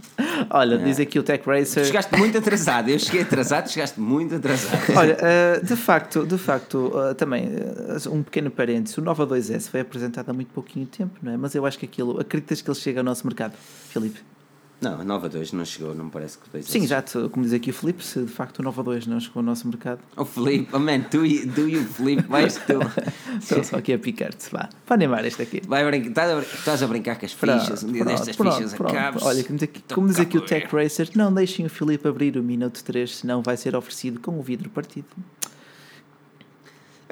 Olha, 0.50 0.78
diz 0.78 1.00
aqui 1.00 1.18
o 1.18 1.22
Tech 1.22 1.42
Racer. 1.46 1.84
Chegaste 1.84 2.16
muito 2.16 2.38
atrasado. 2.38 2.88
Eu 2.88 2.98
cheguei 2.98 3.22
atrasado, 3.22 3.70
chegaste 3.70 3.98
muito 3.98 4.34
atrasado. 4.34 4.78
Olha, 4.96 5.16
eh, 5.20 5.60
de 5.60 5.74
facto, 5.76 6.26
de 6.26 6.38
facto 6.38 6.92
eh, 6.94 7.14
também, 7.14 7.44
eh, 7.46 8.08
um 8.08 8.22
pequeno 8.22 8.50
parênteses, 8.50 8.96
o 8.98 9.02
Nova 9.02 9.26
2S 9.26 9.68
foi 9.70 9.80
apresentado 9.80 10.28
há 10.28 10.32
muito 10.32 10.52
pouquinho 10.52 10.86
tempo, 10.86 11.18
não 11.22 11.32
é? 11.32 11.36
Mas 11.36 11.54
eu 11.54 11.64
acho 11.64 11.78
que 11.78 11.86
aquilo, 11.86 12.20
acreditas 12.20 12.60
que 12.60 12.70
ele 12.70 12.78
chega 12.78 13.00
ao 13.00 13.04
nosso 13.04 13.26
mercado, 13.26 13.54
Filipe? 13.88 14.20
Não, 14.82 15.00
a 15.00 15.04
Nova 15.04 15.28
2 15.28 15.52
não 15.52 15.64
chegou, 15.64 15.94
não 15.94 16.06
me 16.06 16.10
parece 16.10 16.36
que 16.38 16.50
dois 16.50 16.66
Sim, 16.66 16.86
já, 16.86 17.00
te- 17.00 17.28
como 17.28 17.44
diz 17.44 17.52
aqui 17.54 17.70
o 17.70 17.72
Filipe, 17.72 18.04
se 18.04 18.20
de 18.20 18.30
facto 18.30 18.58
o 18.58 18.62
Nova 18.62 18.82
2 18.82 19.06
não 19.06 19.20
chegou 19.20 19.40
ao 19.40 19.44
nosso 19.44 19.66
mercado, 19.68 20.00
O 20.16 20.24
Filipe, 20.24 20.68
oh 20.74 20.78
man, 20.80 21.00
tu 21.10 21.24
e, 21.24 21.44
o 21.46 21.84
Filipe 21.84 22.22
vais 22.28 22.56
tu. 22.56 22.80
estou 23.40 23.62
só 23.62 23.76
aqui 23.76 23.92
a 23.92 23.98
picar-te, 23.98 24.50
vá. 24.50 24.68
Para 24.84 24.94
animar 24.96 25.24
este 25.24 25.42
aqui. 25.42 25.62
Vai 25.66 25.84
brincar, 25.84 26.08
estás, 26.08 26.30
a, 26.30 26.34
brin- 26.36 26.46
estás 26.52 26.82
a 26.82 26.86
brincar 26.88 27.16
com 27.18 27.26
as 27.26 27.32
fichas. 27.32 27.82
Um 27.84 27.92
dia 27.92 28.04
Pronto, 28.04 28.16
destas 28.18 28.36
pronto, 28.36 28.56
fichas 28.56 28.74
pronto. 28.74 28.90
acabes. 28.96 29.22
Olha, 29.22 29.44
como 29.44 29.56
diz 29.58 29.62
aqui, 29.68 29.82
Então 29.86 29.94
como 29.94 30.08
diz 30.08 30.18
aqui 30.18 30.36
o 30.38 30.40
Tech 30.40 30.66
Racer, 30.74 31.10
não 31.14 31.32
deixem 31.32 31.64
o 31.64 31.70
Filipe 31.70 32.08
abrir 32.08 32.36
o 32.36 32.42
Mi 32.42 32.56
Note 32.56 32.82
3, 32.82 33.16
senão 33.18 33.40
vai 33.40 33.56
ser 33.56 33.76
oferecido 33.76 34.18
com 34.20 34.38
o 34.38 34.42
vidro 34.42 34.68
partido. 34.68 35.06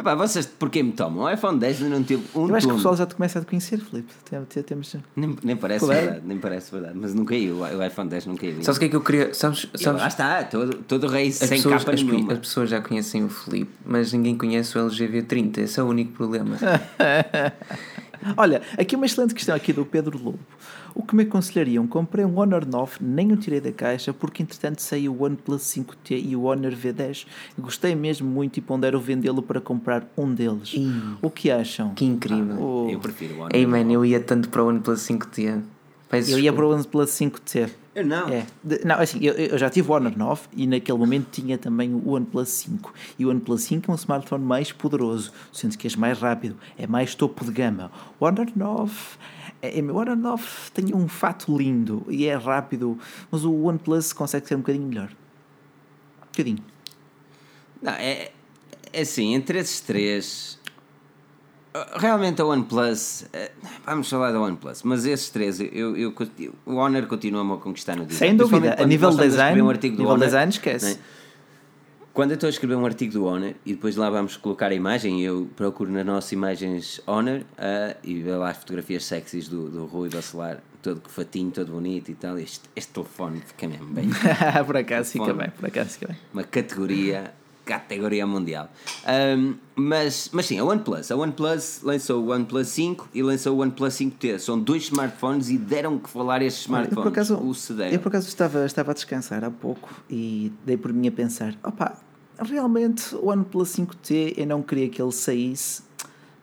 Epá, 0.00 0.14
vocês 0.14 0.46
porquê 0.46 0.82
me 0.82 0.92
tomam? 0.92 1.24
O 1.24 1.30
iPhone 1.30 1.58
10 1.58 1.82
ainda 1.82 1.96
não 1.96 2.02
teve 2.02 2.22
um 2.34 2.48
Eu 2.48 2.54
acho 2.54 2.66
que 2.66 2.72
o 2.72 2.76
pessoal 2.76 2.96
já 2.96 3.04
te 3.04 3.14
começa 3.14 3.38
a 3.38 3.42
te 3.42 3.46
conhecer, 3.46 3.78
Filipe. 3.78 4.10
Tem- 4.28 4.42
tem- 4.46 4.62
Temos... 4.62 4.96
Nem, 5.14 5.36
nem 5.42 5.54
parece 5.56 5.84
Qual 5.84 5.92
é? 5.92 6.00
verdade, 6.00 6.22
nem 6.24 6.38
parece 6.38 6.72
verdade. 6.72 6.98
Mas 6.98 7.12
não 7.14 7.24
caiu, 7.26 7.56
o 7.56 7.84
iPhone 7.84 8.08
10 8.08 8.26
não 8.26 8.34
caiu. 8.36 8.62
Sabes 8.62 8.76
o 8.76 8.80
que 8.80 8.86
é 8.86 8.88
que 8.88 8.96
eu 8.96 9.02
queria? 9.02 9.34
Sabes, 9.34 9.66
sabes 9.74 10.00
lá 10.00 10.08
está, 10.08 10.42
todo, 10.44 10.74
todo 10.88 11.06
rei 11.06 11.28
as, 11.28 11.34
sem 11.34 11.48
pessoas, 11.50 11.84
capa 11.84 11.92
as, 11.94 12.02
nenhuma. 12.02 12.32
as 12.32 12.38
pessoas 12.38 12.70
já 12.70 12.80
conhecem 12.80 13.22
o 13.24 13.28
Felipe, 13.28 13.70
mas 13.84 14.10
ninguém 14.14 14.36
conhece 14.38 14.78
o 14.78 14.80
LGV30. 14.88 15.58
Esse 15.58 15.78
é 15.78 15.82
o 15.82 15.86
único 15.86 16.12
problema. 16.12 16.56
Olha, 18.36 18.62
aqui 18.78 18.96
uma 18.96 19.06
excelente 19.06 19.34
questão 19.34 19.54
aqui 19.54 19.72
do 19.72 19.84
Pedro 19.84 20.16
Lobo. 20.18 20.38
O 20.94 21.02
que 21.02 21.14
me 21.14 21.22
aconselhariam? 21.22 21.86
Comprei 21.86 22.24
um 22.24 22.38
Honor 22.38 22.66
9, 22.66 22.96
nem 23.00 23.32
o 23.32 23.36
tirei 23.36 23.60
da 23.60 23.72
caixa, 23.72 24.12
porque 24.12 24.42
entretanto 24.42 24.80
saiu 24.82 25.12
o 25.14 25.22
OnePlus 25.24 25.62
5T 25.62 26.22
e 26.24 26.36
o 26.36 26.42
Honor 26.44 26.72
V10. 26.72 27.26
Gostei 27.58 27.94
mesmo 27.94 28.28
muito 28.28 28.56
e 28.58 28.60
pondero 28.60 29.00
vendê-lo 29.00 29.42
para 29.42 29.60
comprar 29.60 30.06
um 30.16 30.32
deles. 30.32 30.74
O 31.22 31.30
que 31.30 31.50
acham? 31.50 31.94
Que 31.94 32.04
incrível. 32.04 32.56
O- 32.60 32.88
Eu 32.90 32.98
prefiro 33.00 33.34
o 33.34 33.38
Honor. 33.38 33.50
Ei, 33.54 33.66
man, 33.66 33.90
eu 33.90 34.04
ia 34.04 34.20
tanto 34.20 34.48
para 34.48 34.62
o 34.62 34.68
OnePlus 34.68 35.00
5T. 35.00 35.60
Peço 36.08 36.32
Eu 36.32 36.40
ia 36.40 36.52
para 36.52 36.66
o 36.66 36.72
OnePlus 36.72 37.10
5T. 37.10 37.70
Eu 37.94 38.04
não. 38.06 38.28
É. 38.28 38.44
De- 38.64 38.84
não, 38.84 38.96
assim, 38.96 39.18
eu, 39.24 39.32
eu 39.34 39.58
já 39.58 39.70
tive 39.70 39.88
o 39.90 39.94
Honor 39.94 40.12
9 40.16 40.42
e 40.56 40.66
naquele 40.66 40.98
momento 40.98 41.28
tinha 41.30 41.56
também 41.56 41.92
o 41.94 42.10
OnePlus 42.10 42.48
5. 42.48 42.92
E 43.18 43.24
o 43.24 43.30
OnePlus 43.30 43.62
5 43.62 43.90
é 43.90 43.92
um 43.92 43.96
smartphone 43.96 44.44
mais 44.44 44.72
poderoso, 44.72 45.32
sendo 45.52 45.76
que 45.78 45.86
é 45.86 45.90
mais 45.96 46.18
rápido, 46.18 46.56
é 46.76 46.86
mais 46.86 47.14
topo 47.14 47.44
de 47.44 47.52
gama. 47.52 47.90
O 48.18 48.24
Honor 48.24 48.46
9. 48.56 48.92
É, 49.62 49.78
é- 49.78 49.82
o 49.82 49.96
Honor 49.96 50.16
9 50.16 50.44
tem 50.72 50.94
um 50.94 51.06
fato 51.08 51.56
lindo 51.56 52.04
e 52.08 52.26
é 52.26 52.34
rápido, 52.34 52.98
mas 53.30 53.44
o 53.44 53.52
OnePlus 53.64 54.12
consegue 54.12 54.46
ser 54.48 54.54
um 54.54 54.58
bocadinho 54.58 54.86
melhor. 54.86 55.08
Um 56.22 56.26
bocadinho. 56.26 56.58
Não, 57.82 57.92
é, 57.92 58.30
é 58.92 59.00
assim, 59.00 59.34
entre 59.34 59.58
esses 59.58 59.80
três. 59.80 60.58
Realmente 61.94 62.42
a 62.42 62.44
OnePlus. 62.46 63.26
eh, 63.32 63.52
Vamos 63.86 64.08
falar 64.10 64.32
da 64.32 64.40
OnePlus, 64.40 64.82
mas 64.82 65.04
esses 65.06 65.30
três, 65.30 65.60
eu, 65.60 65.96
eu, 65.96 66.12
o 66.66 66.74
Honor 66.74 67.06
continua-me 67.06 67.52
a 67.52 67.56
conquistar 67.58 67.94
no 67.96 68.04
design. 68.04 68.30
Sem 68.30 68.36
dúvida, 68.36 68.74
a 68.76 68.84
nível 68.84 69.10
design, 69.10 69.62
um 69.62 69.68
artigo 69.70 69.94
do 69.96 69.98
nível 70.00 70.14
Honor, 70.14 70.24
design, 70.26 70.50
esquece. 70.50 70.84
não 70.84 70.92
é? 70.92 71.19
Quando 72.12 72.32
eu 72.32 72.34
estou 72.34 72.48
a 72.48 72.50
escrever 72.50 72.74
um 72.74 72.84
artigo 72.84 73.12
do 73.12 73.24
Honor 73.24 73.54
e 73.64 73.72
depois 73.72 73.94
lá 73.96 74.10
vamos 74.10 74.36
colocar 74.36 74.72
a 74.72 74.74
imagem, 74.74 75.22
eu 75.22 75.48
procuro 75.54 75.90
nas 75.90 76.04
nossas 76.04 76.32
imagens 76.32 77.00
Honor 77.06 77.42
ah, 77.56 77.96
e 78.02 78.20
vejo 78.20 78.38
lá 78.38 78.50
as 78.50 78.56
fotografias 78.56 79.04
sexys 79.04 79.48
do, 79.48 79.70
do 79.70 79.86
Rui 79.86 80.08
Bacelar, 80.08 80.60
todo 80.82 81.00
fatinho, 81.08 81.50
todo 81.52 81.72
bonito 81.72 82.10
e 82.10 82.14
tal. 82.14 82.36
Este, 82.36 82.68
este 82.74 82.92
telefone 82.92 83.40
fica 83.40 83.68
mesmo 83.68 83.86
bem. 83.86 84.08
por 84.66 84.76
acaso 84.76 85.12
fica 85.12 85.32
bem, 85.32 85.50
por 85.50 85.66
acaso 85.66 85.90
fica 85.90 86.08
bem. 86.08 86.16
uma 86.32 86.42
categoria 86.42 87.32
categoria 87.70 88.26
mundial 88.26 88.68
Ahm, 89.06 89.54
mas, 89.76 90.30
mas 90.32 90.46
sim, 90.46 90.58
a 90.58 90.64
OnePlus 90.64 91.10
a 91.10 91.16
OnePlus 91.16 91.80
lançou 91.82 92.24
o 92.24 92.30
OnePlus 92.30 92.68
5 92.68 93.08
e 93.14 93.22
lançou 93.22 93.56
o 93.56 93.60
OnePlus 93.60 93.94
5T 93.94 94.38
são 94.38 94.58
dois 94.60 94.84
smartphones 94.84 95.48
e 95.48 95.56
deram 95.56 95.98
que 95.98 96.10
falar 96.10 96.42
estes 96.42 96.62
smartphones 96.62 96.96
Eu 96.96 97.02
por 97.02 97.08
acaso, 97.08 97.34
o 97.36 97.74
deram. 97.74 97.92
eu 97.92 98.00
por 98.00 98.08
acaso 98.08 98.28
estava, 98.28 98.66
estava 98.66 98.90
a 98.90 98.94
descansar 98.94 99.44
há 99.44 99.50
pouco 99.50 99.88
e 100.08 100.52
dei 100.64 100.76
por 100.76 100.92
mim 100.92 101.08
a 101.08 101.12
pensar: 101.12 101.54
opa, 101.62 101.96
realmente 102.38 103.14
o 103.14 103.28
OnePlus 103.28 103.68
5T 103.76 104.34
eu 104.36 104.46
não 104.46 104.62
queria 104.62 104.88
que 104.88 105.00
ele 105.00 105.12
saísse, 105.12 105.82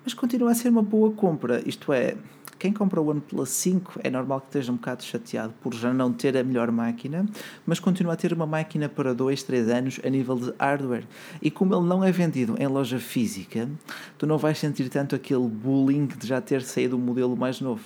mas 0.03 0.13
continua 0.13 0.51
a 0.51 0.55
ser 0.55 0.69
uma 0.69 0.81
boa 0.81 1.11
compra. 1.11 1.61
Isto 1.65 1.91
é, 1.91 2.15
quem 2.59 2.73
compra 2.73 2.99
o 2.99 3.09
OnePlus 3.09 3.49
5 3.49 3.99
é 4.03 4.09
normal 4.09 4.41
que 4.41 4.47
esteja 4.47 4.71
um 4.71 4.75
bocado 4.75 5.03
chateado 5.03 5.53
por 5.61 5.73
já 5.73 5.93
não 5.93 6.11
ter 6.11 6.35
a 6.35 6.43
melhor 6.43 6.71
máquina, 6.71 7.25
mas 7.65 7.79
continua 7.79 8.13
a 8.13 8.15
ter 8.15 8.33
uma 8.33 8.47
máquina 8.47 8.89
para 8.89 9.13
2, 9.13 9.43
3 9.43 9.69
anos 9.69 9.99
a 10.03 10.09
nível 10.09 10.35
de 10.35 10.53
hardware. 10.59 11.05
E 11.41 11.51
como 11.51 11.75
ele 11.75 11.85
não 11.85 12.03
é 12.03 12.11
vendido 12.11 12.55
em 12.57 12.67
loja 12.67 12.99
física, 12.99 13.69
tu 14.17 14.25
não 14.25 14.37
vais 14.37 14.57
sentir 14.57 14.89
tanto 14.89 15.15
aquele 15.15 15.47
bullying 15.47 16.07
de 16.07 16.27
já 16.27 16.41
ter 16.41 16.63
saído 16.63 16.97
um 16.97 16.99
modelo 16.99 17.37
mais 17.37 17.61
novo. 17.61 17.83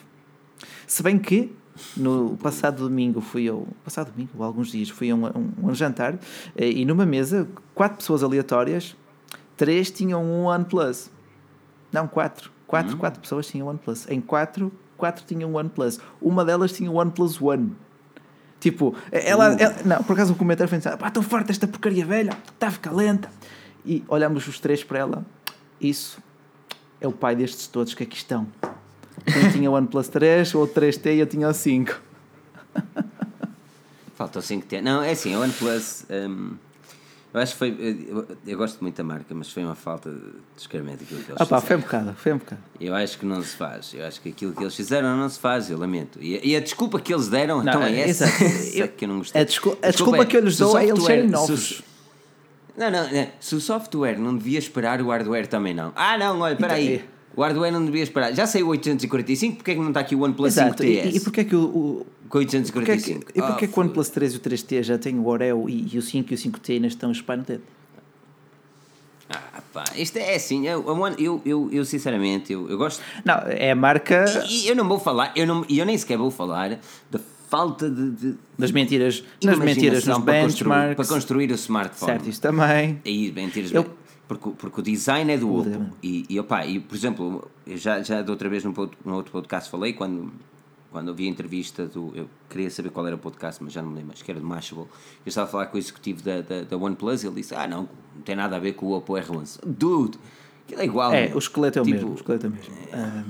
Se 0.88 1.03
bem 1.03 1.19
que 1.19 1.53
no 1.97 2.38
passado 2.38 2.88
domingo 2.88 3.22
fui 3.22 3.43
eu, 3.43 3.67
passado 3.84 4.11
domingo, 4.11 4.41
alguns 4.43 4.72
dias, 4.72 4.89
fui 4.89 5.09
a 5.09 5.15
um, 5.15 5.26
um, 5.26 5.69
um 5.69 5.74
jantar 5.74 6.17
eh, 6.55 6.69
e 6.69 6.86
numa 6.86 7.05
mesa, 7.05 7.47
quatro 7.74 7.97
pessoas 7.97 8.24
aleatórias, 8.24 8.95
três 9.57 9.91
tinham 9.91 10.24
um 10.24 10.45
OnePlus. 10.45 11.09
Não, 11.91 12.07
quatro. 12.07 12.51
Quatro, 12.72 12.97
quatro 12.97 13.19
pessoas 13.22 13.45
tinham 13.47 13.67
OnePlus. 13.67 14.07
Em 14.09 14.19
quatro, 14.22 14.72
quatro 14.97 15.24
tinham 15.26 15.53
OnePlus. 15.53 15.99
Uma 16.22 16.43
delas 16.45 16.72
tinha 16.72 16.89
o 16.89 16.95
OnePlus 16.95 17.39
One. 17.41 17.76
Tipo, 18.59 18.95
ela, 19.11 19.53
ela- 19.59 19.76
Não, 19.86 20.03
por 20.03 20.13
acaso 20.13 20.34
o 20.34 20.36
comentário 20.36 20.69
foi 20.69 20.78
assim: 20.78 20.97
pá, 20.97 21.07
estou 21.09 21.22
farto 21.22 21.47
desta 21.47 21.67
porcaria 21.67 22.05
velha, 22.05 22.32
está 22.53 22.67
a 22.67 22.72
ficar 22.72 22.91
lenta. 22.91 23.30
E 23.86 24.03
olhamos 24.07 24.47
os 24.47 24.59
três 24.59 24.84
para 24.84 24.99
ela. 24.99 25.26
Isso 25.80 26.19
é 26.99 27.07
o 27.07 27.11
pai 27.11 27.36
destes 27.36 27.67
todos 27.67 27.93
que 27.93 28.03
aqui 28.03 28.15
estão. 28.17 28.47
Um 29.28 29.51
tinha 29.51 29.69
o 29.69 29.74
OnePlus 29.74 30.07
3, 30.07 30.53
o 30.55 30.59
outro 30.59 30.82
3T 30.82 31.15
e 31.15 31.19
eu 31.19 31.28
tinha 31.28 31.47
o 31.47 31.53
5. 31.53 31.99
Falta 34.15 34.39
o 34.39 34.41
5T. 34.41 34.82
Não, 34.82 35.01
é 35.03 35.11
assim, 35.11 35.34
a 35.34 35.39
OnePlus. 35.39 36.05
hum, 36.09 36.53
eu 37.34 37.39
acho 37.41 37.53
que 37.53 37.57
foi. 37.59 37.75
Eu, 38.09 38.27
eu 38.45 38.57
gosto 38.57 38.82
muito 38.82 38.95
da 38.97 39.03
marca, 39.03 39.34
mas 39.34 39.49
foi 39.51 39.63
uma 39.63 39.75
falta 39.75 40.09
de 40.11 40.19
descaramento 40.55 41.03
aquilo 41.03 41.21
que 41.23 41.32
eles 41.32 41.41
Ah 41.41 41.45
pá, 41.45 41.61
foi 41.61 41.77
fizeram. 41.77 41.79
um 41.79 41.82
bocado, 41.84 42.13
foi 42.17 42.34
um 42.34 42.38
bocado. 42.38 42.61
Eu 42.79 42.95
acho 42.95 43.17
que 43.19 43.25
não 43.25 43.41
se 43.41 43.55
faz. 43.55 43.93
Eu 43.93 44.05
acho 44.05 44.19
que 44.21 44.29
aquilo 44.29 44.53
que 44.53 44.61
eles 44.63 44.75
fizeram 44.75 45.15
não 45.15 45.29
se 45.29 45.39
faz, 45.39 45.69
eu 45.69 45.77
lamento. 45.77 46.19
E, 46.21 46.39
e 46.51 46.55
a 46.55 46.59
desculpa 46.59 46.99
que 46.99 47.13
eles 47.13 47.27
deram, 47.29 47.61
então 47.61 47.82
é 47.84 47.93
é- 47.93 48.09
essa, 48.09 48.25
exato. 48.25 48.43
essa 48.43 48.77
Eu- 48.77 48.88
que 48.89 49.05
eu 49.05 49.09
não 49.09 49.17
gostei. 49.19 49.41
a 49.41 49.45
descul- 49.45 49.77
a 49.82 49.89
desculpa 49.91 50.25
que 50.25 50.36
eu 50.38 50.41
lhes 50.41 50.55
se 50.57 50.63
o 50.63 50.67
dou 50.67 50.77
é 50.77 50.84
eles 50.84 50.95
software- 50.97 51.15
serem 51.15 51.25
se 51.27 51.32
novos. 51.32 51.84
Não, 52.77 52.89
não, 52.89 53.11
não. 53.11 53.27
Se 53.39 53.55
o 53.55 53.59
software 53.61 54.17
não 54.17 54.36
devia 54.38 54.57
esperar, 54.57 55.01
o 55.01 55.09
hardware 55.09 55.45
também 55.47 55.73
não. 55.73 55.91
Ah, 55.95 56.17
não, 56.17 56.39
olha, 56.39 56.53
espera 56.53 56.73
aí. 56.75 57.03
O 57.36 57.41
hardware 57.41 57.71
não 57.71 57.86
devia 57.86 58.03
esperar. 58.03 58.34
Já 58.34 58.45
saiu 58.45 58.67
o 58.67 58.69
845, 58.71 59.57
porque 59.57 59.71
é 59.71 59.73
que 59.75 59.79
não 59.79 59.88
está 59.89 59.99
aqui 60.01 60.15
o 60.15 60.21
OnePlus 60.21 60.53
Exato. 60.57 60.84
E, 60.84 60.97
5TS? 61.01 61.15
e 61.15 61.19
porquê 61.21 61.41
é 61.41 61.43
que 61.45 61.55
o. 61.55 61.63
o 61.63 62.05
Com 62.29 62.39
porquê 62.39 62.45
é 62.45 62.47
que, 62.47 62.57
845. 62.57 63.32
e 63.36 63.41
porquê 63.41 63.65
Ah, 63.65 63.67
que 63.67 63.77
o 63.79 63.82
OnePlus 63.82 64.09
3 64.09 64.34
e 64.34 64.38
o 64.38 64.39
3T 64.39 64.84
já 64.84 64.97
têm 64.97 65.17
o 65.19 65.27
Oreo 65.27 65.69
e, 65.69 65.88
e 65.93 65.97
o 65.97 66.01
5 66.01 66.32
e 66.32 66.36
o 66.36 66.38
5T 66.38 66.73
ainda 66.73 66.88
estão 66.88 67.11
espalhados 67.11 67.47
no 67.49 67.55
dedo? 67.55 67.63
Ah, 69.29 69.61
pá, 69.73 69.84
isto 69.95 70.17
é 70.17 70.36
assim. 70.36 70.67
Eu, 70.67 70.84
eu, 71.17 71.41
eu, 71.45 71.69
eu 71.71 71.86
sinceramente, 71.86 72.51
eu, 72.51 72.69
eu 72.69 72.77
gosto. 72.77 73.01
Não, 73.23 73.36
é 73.47 73.71
a 73.71 73.75
marca 73.75 74.25
E 74.49 74.67
eu 74.67 74.75
não 74.75 74.88
vou 74.88 74.99
falar, 74.99 75.32
eu, 75.36 75.47
não, 75.47 75.65
e 75.69 75.79
eu 75.79 75.86
nem 75.86 75.97
sequer 75.97 76.17
vou 76.17 76.29
falar 76.32 76.79
da 77.09 77.19
falta 77.49 77.89
de. 77.89 78.11
de 78.11 78.36
das 78.57 78.71
mentiras, 78.71 79.23
nas 79.43 79.57
mentiras 79.57 80.05
nos 80.05 80.17
para 80.19 80.41
construir, 80.43 80.69
benchmarks. 80.69 80.95
para 80.95 81.05
construir 81.15 81.51
o 81.51 81.55
smartphone. 81.55 82.11
Certo, 82.11 82.29
isso 82.29 82.41
também. 82.41 83.01
Aí, 83.05 83.32
mentiras, 83.32 83.71
Eu- 83.71 83.89
porque, 84.32 84.49
porque 84.51 84.79
o 84.79 84.84
design 84.84 85.34
é 85.34 85.38
do 85.38 85.53
Oppo. 85.53 85.93
E, 86.01 86.25
e, 86.29 86.39
opá, 86.39 86.65
e, 86.65 86.79
por 86.79 86.95
exemplo, 86.95 87.51
eu 87.67 87.75
já, 87.75 88.01
já 88.01 88.21
de 88.21 88.32
outra 88.32 88.47
vez 88.47 88.63
num, 88.63 88.73
num 89.03 89.15
outro 89.15 89.29
podcast 89.29 89.69
falei, 89.69 89.91
quando, 89.91 90.32
quando 90.89 91.09
ouvi 91.09 91.25
a 91.25 91.29
entrevista 91.29 91.86
do. 91.86 92.13
Eu 92.15 92.29
queria 92.49 92.69
saber 92.69 92.91
qual 92.91 93.05
era 93.05 93.15
o 93.15 93.19
podcast, 93.19 93.61
mas 93.61 93.73
já 93.73 93.82
não 93.82 93.89
me 93.89 93.97
lembro, 93.97 94.13
acho 94.13 94.23
que 94.23 94.32
era 94.32 94.39
do 94.39 94.45
Mashable. 94.45 94.86
Eu 94.86 94.89
estava 95.29 95.49
a 95.49 95.51
falar 95.51 95.65
com 95.65 95.75
o 95.75 95.79
executivo 95.79 96.23
da, 96.23 96.41
da, 96.41 96.61
da 96.61 96.77
OnePlus 96.77 97.23
e 97.23 97.27
ele 97.27 97.36
disse: 97.36 97.53
Ah, 97.53 97.67
não, 97.67 97.89
não 98.15 98.21
tem 98.23 98.36
nada 98.36 98.55
a 98.55 98.59
ver 98.59 98.71
com 98.71 98.86
o 98.86 98.93
Oppo 98.93 99.15
R11. 99.15 99.59
Dude, 99.65 100.17
aquilo 100.72 100.82
é 100.82 100.86
igual. 100.86 101.13
É, 101.13 101.28
meu. 101.28 101.36
o 101.36 101.39
esqueleto 101.39 101.80
é 101.80 101.82
o 101.82 101.86
Tipo, 101.86 101.95
mesmo. 101.97 102.11
O 102.11 102.15
esqueleto 102.15 102.45
é 102.45 102.49
o 102.49 102.51
mesmo. 102.51 102.74
Ah, 102.93 103.24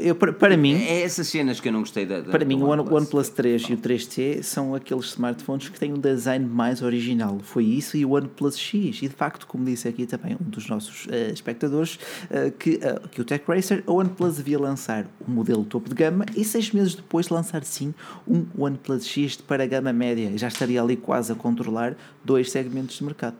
eu, 0.00 0.14
para, 0.14 0.32
para 0.32 0.56
mim, 0.56 0.74
É 0.74 1.02
essas 1.02 1.28
cenas 1.28 1.60
que 1.60 1.68
eu 1.68 1.72
não 1.72 1.80
gostei 1.80 2.06
da. 2.06 2.20
da 2.20 2.30
Para 2.30 2.44
mim, 2.44 2.56
o 2.60 2.66
One- 2.66 2.82
o 2.82 2.94
OnePlus 2.94 3.28
3 3.30 3.62
e 3.70 3.72
o 3.74 3.76
3T 3.78 4.42
são 4.42 4.74
aqueles 4.74 5.06
smartphones 5.06 5.68
que 5.68 5.78
têm 5.78 5.92
um 5.92 5.98
design 5.98 6.44
mais 6.46 6.82
original. 6.82 7.38
Foi 7.42 7.64
isso 7.64 7.96
e 7.96 8.04
o 8.04 8.12
OnePlus 8.12 8.58
X. 8.58 9.02
E 9.02 9.08
de 9.08 9.14
facto, 9.14 9.46
como 9.46 9.64
disse 9.64 9.88
aqui 9.88 10.06
também 10.06 10.34
um 10.40 10.50
dos 10.50 10.68
nossos 10.68 11.06
eh, 11.10 11.30
espectadores, 11.32 11.98
eh, 12.30 12.52
que, 12.58 12.78
eh, 12.82 13.00
que 13.10 13.20
o 13.20 13.24
Tech 13.24 13.44
Racer, 13.46 13.82
a 13.86 13.92
OnePlus 13.92 14.36
devia 14.36 14.58
lançar 14.58 15.06
um 15.28 15.32
modelo 15.32 15.64
topo 15.64 15.88
de 15.88 15.94
gama 15.94 16.24
e 16.36 16.44
seis 16.44 16.70
meses 16.72 16.94
depois 16.94 17.28
lançar 17.28 17.64
sim 17.64 17.94
um 18.26 18.44
OnePlus 18.58 19.06
X 19.06 19.36
para 19.36 19.64
a 19.64 19.66
gama 19.66 19.92
média. 19.92 20.30
Já 20.36 20.48
estaria 20.48 20.80
ali 20.82 20.96
quase 20.96 21.32
a 21.32 21.34
controlar 21.34 21.96
dois 22.24 22.50
segmentos 22.50 22.96
de 22.96 23.04
mercado. 23.04 23.36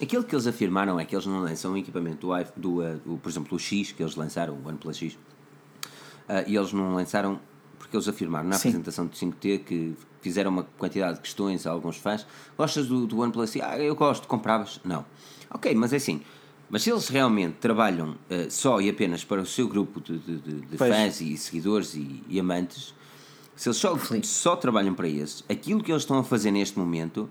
Aquilo 0.00 0.24
que 0.24 0.34
eles 0.34 0.46
afirmaram 0.46 0.98
é 0.98 1.04
que 1.04 1.14
eles 1.14 1.26
não 1.26 1.40
lançam 1.42 1.72
um 1.72 1.76
equipamento 1.76 2.26
do, 2.26 2.36
iPhone- 2.38 2.52
do, 2.56 2.78
uh, 2.82 2.98
do, 3.04 3.16
por 3.18 3.28
exemplo, 3.28 3.56
o 3.56 3.58
X, 3.58 3.92
que 3.92 4.02
eles 4.02 4.16
lançaram, 4.16 4.54
o 4.54 4.66
OnePlus 4.68 4.96
X, 4.96 5.12
uh, 5.14 5.18
e 6.46 6.56
eles 6.56 6.72
não 6.72 6.94
lançaram 6.94 7.38
porque 7.78 7.96
eles 7.96 8.08
afirmaram 8.08 8.48
na 8.48 8.56
Sim. 8.56 8.68
apresentação 8.68 9.06
do 9.06 9.14
5T 9.16 9.64
que 9.64 9.94
fizeram 10.20 10.50
uma 10.50 10.62
quantidade 10.78 11.14
de 11.16 11.20
questões 11.20 11.66
a 11.66 11.70
alguns 11.70 11.96
fãs. 11.96 12.26
Gostas 12.56 12.86
do, 12.86 13.06
do 13.06 13.18
OnePlus? 13.20 13.56
Ah, 13.62 13.78
eu 13.78 13.94
gosto, 13.94 14.26
compravas? 14.28 14.80
Não. 14.84 15.04
Ok, 15.50 15.74
mas 15.74 15.92
é 15.92 15.96
assim. 15.96 16.20
Mas 16.68 16.82
se 16.82 16.90
eles 16.90 17.08
realmente 17.08 17.54
trabalham 17.54 18.10
uh, 18.12 18.50
só 18.50 18.80
e 18.80 18.88
apenas 18.88 19.24
para 19.24 19.40
o 19.42 19.46
seu 19.46 19.66
grupo 19.66 20.00
de, 20.00 20.18
de, 20.18 20.38
de- 20.38 20.76
fãs 20.78 21.20
e 21.20 21.36
seguidores 21.36 21.94
e, 21.94 22.22
e 22.28 22.38
amantes, 22.38 22.94
se 23.56 23.68
eles 23.68 23.76
só, 23.76 23.98
só 24.22 24.56
trabalham 24.56 24.94
para 24.94 25.08
esses, 25.08 25.44
aquilo 25.48 25.82
que 25.82 25.90
eles 25.90 26.02
estão 26.02 26.18
a 26.18 26.22
fazer 26.24 26.50
neste 26.52 26.78
momento 26.78 27.28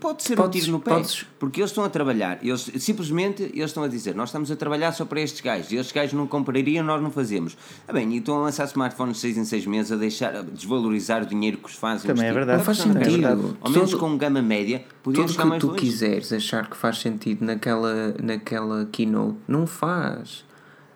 pode 0.00 0.22
ser 0.22 0.34
um 0.34 0.42
Podes- 0.42 0.60
tiro 0.62 0.72
no 0.72 0.80
pé. 0.80 0.90
podes- 0.92 1.26
Porque 1.38 1.60
eles 1.60 1.70
estão 1.70 1.84
a 1.84 1.88
trabalhar, 1.88 2.38
eles 2.42 2.70
simplesmente 2.78 3.42
eles 3.42 3.64
estão 3.70 3.82
a 3.82 3.88
dizer, 3.88 4.14
nós 4.14 4.28
estamos 4.28 4.50
a 4.50 4.56
trabalhar 4.56 4.92
só 4.92 5.04
para 5.04 5.20
estes 5.20 5.40
gajos, 5.40 5.70
e 5.72 5.76
estes 5.76 5.92
gajos 5.92 6.12
não 6.12 6.26
comprariam, 6.26 6.84
nós 6.84 7.02
não 7.02 7.10
fazemos. 7.10 7.56
Ah 7.88 7.92
bem, 7.92 8.12
e 8.14 8.18
estão 8.18 8.36
a 8.38 8.42
lançar 8.42 8.64
smartphones 8.66 9.16
de 9.16 9.20
6 9.22 9.36
em 9.38 9.44
6 9.44 9.66
meses 9.66 9.92
a 9.92 9.96
deixar, 9.96 10.34
a 10.36 10.42
desvalorizar 10.42 11.22
o 11.22 11.26
dinheiro 11.26 11.56
que 11.58 11.66
os 11.68 11.74
fazem. 11.74 12.06
Também 12.06 12.26
é 12.28 12.32
verdade. 12.32 12.58
Não 12.58 12.64
faz 12.64 12.78
é 12.80 12.82
sentido. 12.82 13.10
verdade. 13.10 13.56
Ao 13.60 13.70
menos 13.70 13.90
Todo- 13.90 14.00
com 14.00 14.16
gama 14.16 14.42
média, 14.42 14.84
podiam 15.02 15.26
Tudo 15.26 15.38
que 15.38 15.44
mais 15.44 15.60
tu 15.60 15.66
longe. 15.68 15.78
quiseres 15.80 16.32
achar 16.32 16.68
que 16.68 16.76
faz 16.76 16.98
sentido 16.98 17.44
naquela, 17.44 18.14
naquela 18.22 18.86
keynote, 18.92 19.36
não 19.48 19.66
faz. 19.66 20.44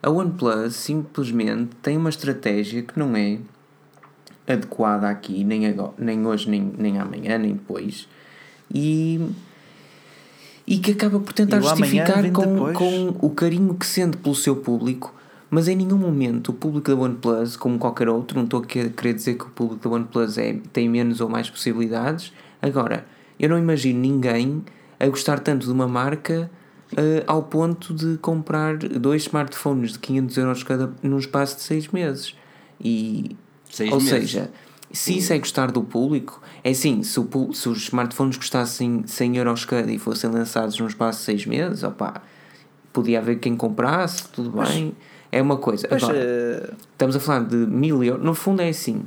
A 0.02 0.11
OnePlus 0.11 0.74
simplesmente 0.77 1.70
tem 1.81 1.97
uma 1.97 2.11
estratégia 2.11 2.82
que 2.82 2.98
não 2.98 3.16
é 3.16 3.39
adequada 4.47 5.09
aqui, 5.09 5.43
nem, 5.44 5.66
agora, 5.66 5.94
nem 5.98 6.27
hoje, 6.27 6.51
nem, 6.51 6.73
nem 6.77 6.98
amanhã, 6.98 7.39
nem 7.39 7.52
depois, 7.55 8.06
e, 8.73 9.20
e 10.66 10.78
que 10.78 10.93
acaba 10.93 11.20
por 11.20 11.32
tentar 11.32 11.61
justificar 11.61 12.23
com, 12.32 12.73
com 12.73 13.09
o 13.20 13.31
carinho 13.31 13.74
que 13.74 13.86
sente 13.86 14.16
pelo 14.16 14.35
seu 14.35 14.57
público, 14.57 15.15
mas 15.51 15.69
em 15.69 15.77
nenhum 15.77 15.99
momento 15.99 16.49
o 16.51 16.53
público 16.55 16.91
da 16.91 16.97
OnePlus, 17.01 17.57
como 17.57 17.78
qualquer 17.78 18.09
outro, 18.09 18.36
não 18.39 18.45
estou 18.45 18.61
a 18.61 18.66
que- 18.66 18.89
querer 18.91 19.15
dizer 19.15 19.35
que 19.35 19.45
o 19.45 19.51
público 19.51 19.89
da 19.89 19.95
OnePlus 19.95 20.39
é, 20.39 20.57
tem 20.73 20.89
menos 20.89 21.20
ou 21.20 21.28
mais 21.28 21.49
possibilidades. 21.51 22.32
Agora, 22.62 23.07
eu 23.39 23.49
não 23.49 23.59
imagino 23.59 24.01
ninguém 24.01 24.65
a 24.99 25.07
gostar 25.07 25.39
tanto 25.41 25.66
de 25.66 25.73
uma 25.73 25.86
marca 25.86 26.51
eh, 26.97 27.23
ao 27.27 27.43
ponto 27.43 27.93
de 27.93 28.16
comprar 28.19 28.77
dois 28.78 29.23
smartphones 29.23 29.93
de 29.93 29.99
500 29.99 30.36
euros 30.39 30.62
cada 30.62 30.93
num 31.03 31.19
espaço 31.19 31.57
de 31.57 31.62
seis 31.62 31.89
meses. 31.89 32.35
E 32.81 33.36
Seis 33.70 33.91
Ou 33.91 33.97
meses. 34.01 34.11
seja, 34.31 34.51
se 34.95 35.19
isso 35.19 35.33
é 35.33 35.39
gostar 35.39 35.71
do 35.71 35.83
público, 35.83 36.41
é 36.62 36.71
assim, 36.71 37.03
se, 37.03 37.19
o 37.19 37.53
se 37.53 37.69
os 37.69 37.83
smartphones 37.83 38.37
custassem 38.37 39.05
100 39.07 39.37
euros 39.37 39.65
cada 39.65 39.91
e 39.91 39.99
fossem 39.99 40.31
lançados 40.31 40.79
num 40.79 40.87
espaço 40.87 41.19
de 41.21 41.25
6 41.27 41.47
meses, 41.47 41.83
opá, 41.83 42.23
podia 42.93 43.19
haver 43.19 43.39
quem 43.41 43.57
comprasse, 43.57 44.29
tudo 44.29 44.51
bem. 44.51 44.95
É 45.33 45.43
uma 45.43 45.57
coisa. 45.57 45.89
Mas, 45.91 46.05
Agora, 46.05 46.19
eh, 46.19 46.71
estamos 46.93 47.16
a 47.16 47.21
falar 47.21 47.41
de 47.41 47.57
mil 47.57 48.05
euros. 48.05 48.25
No 48.25 48.35
fundo 48.35 48.62
é 48.62 48.69
assim. 48.69 49.03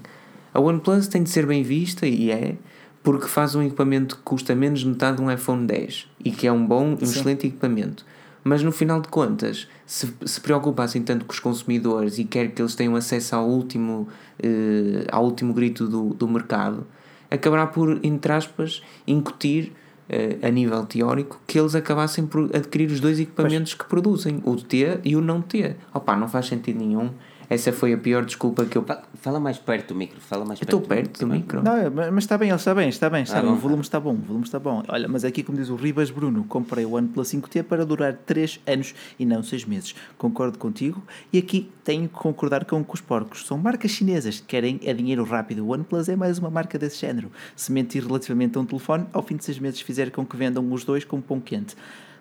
A 0.53 0.59
OnePlus 0.59 1.07
tem 1.07 1.23
de 1.23 1.29
ser 1.29 1.45
bem 1.45 1.63
vista 1.63 2.05
e 2.05 2.29
é 2.29 2.55
porque 3.01 3.27
faz 3.27 3.55
um 3.55 3.61
equipamento 3.61 4.17
que 4.17 4.21
custa 4.23 4.53
menos 4.53 4.81
de 4.81 4.87
metade 4.87 5.17
de 5.17 5.23
um 5.23 5.31
iPhone 5.31 5.65
10 5.65 6.09
e 6.25 6.31
que 6.31 6.45
é 6.45 6.51
um 6.51 6.65
bom, 6.65 6.97
um 6.99 7.03
excelente 7.03 7.47
equipamento. 7.47 8.05
Mas 8.47 8.63
no 8.63 8.71
final 8.71 9.01
de 9.01 9.09
contas, 9.09 9.67
se 9.85 10.07
se 10.25 10.39
preocupa 10.39 10.81
assim 10.81 11.03
tanto 11.03 11.25
com 11.25 11.33
os 11.33 11.39
consumidores 11.39 12.17
e 12.17 12.23
quer 12.23 12.51
que 12.51 12.61
eles 12.61 12.75
tenham 12.75 12.95
acesso 12.95 13.35
ao 13.35 13.45
último, 13.45 14.07
eh, 14.41 15.05
ao 15.11 15.25
último 15.25 15.53
grito 15.53 15.85
do, 15.85 16.13
do 16.13 16.29
mercado, 16.29 16.87
acabará 17.29 17.67
por, 17.67 17.99
entre 18.01 18.31
aspas, 18.31 18.81
incutir 19.05 19.73
eh, 20.07 20.37
a 20.41 20.49
nível 20.49 20.85
teórico 20.85 21.41
que 21.45 21.59
eles 21.59 21.75
acabassem 21.75 22.25
por 22.25 22.49
adquirir 22.55 22.89
os 22.89 23.01
dois 23.01 23.19
equipamentos 23.19 23.73
que 23.73 23.83
produzem, 23.83 24.41
o 24.45 24.55
T 24.55 24.99
e 25.03 25.17
o 25.17 25.21
não 25.21 25.41
T. 25.41 25.75
Opa, 25.93 26.15
não 26.15 26.29
faz 26.29 26.45
sentido 26.45 26.79
nenhum. 26.79 27.09
Essa 27.49 27.71
foi 27.71 27.93
a 27.93 27.97
pior 27.97 28.25
desculpa 28.25 28.65
que 28.65 28.77
eu. 28.77 28.83
Fa- 28.83 29.03
Fala 29.21 29.39
mais 29.39 29.57
perto 29.57 29.93
do 29.93 29.95
micro, 29.95 30.19
fala 30.21 30.45
mais 30.45 30.59
perto. 30.59 30.75
estou 30.75 30.81
perto 30.87 31.19
do 31.21 31.27
micro. 31.27 31.63
Não, 31.63 31.75
é, 31.77 31.89
mas 32.11 32.23
está 32.25 32.37
bem, 32.37 32.49
ele 32.49 32.55
está 32.57 32.73
bem, 32.75 32.89
está 32.89 33.09
bem, 33.09 33.23
está 33.23 33.39
Ah, 33.39 33.41
bem. 33.41 33.49
bom. 33.51 33.55
O 33.57 33.59
volume 33.59 33.81
está 33.81 33.99
bom, 33.99 34.13
o 34.13 34.17
volume 34.17 34.45
está 34.45 34.59
bom. 34.59 34.83
Olha, 34.87 35.07
mas 35.07 35.23
aqui, 35.25 35.41
como 35.43 35.57
diz 35.57 35.69
o 35.69 35.75
Ribas 35.75 36.11
Bruno, 36.11 36.43
comprei 36.43 36.85
o 36.85 36.93
OnePlus 36.93 37.29
5T 37.29 37.63
para 37.63 37.85
durar 37.85 38.13
3 38.13 38.59
anos 38.67 38.93
e 39.17 39.25
não 39.25 39.41
6 39.41 39.65
meses. 39.65 39.95
Concordo 40.17 40.57
contigo. 40.59 41.01
E 41.31 41.37
aqui 41.37 41.71
tenho 41.83 42.07
que 42.07 42.13
concordar 42.15 42.65
com, 42.65 42.83
com 42.83 42.93
os 42.93 43.01
porcos. 43.01 43.45
São 43.47 43.57
marcas 43.57 43.91
chinesas 43.91 44.39
que 44.39 44.45
querem 44.45 44.79
é 44.83 44.93
dinheiro 44.93 45.23
rápido. 45.23 45.65
O 45.65 45.69
OnePlus 45.71 46.09
é 46.09 46.15
mais 46.15 46.37
uma 46.37 46.49
marca 46.49 46.77
desse 46.77 46.99
género. 46.99 47.31
Se 47.55 47.71
mentir 47.71 48.05
relativamente 48.05 48.57
a 48.57 48.61
um 48.61 48.65
telefone, 48.65 49.05
ao 49.13 49.23
fim 49.23 49.35
de 49.35 49.45
6 49.45 49.59
meses 49.59 49.81
fizer 49.81 50.11
com 50.11 50.25
que 50.25 50.35
vendam 50.37 50.71
os 50.71 50.83
dois 50.83 51.03
com 51.05 51.19
pão 51.21 51.39
quente. 51.39 51.75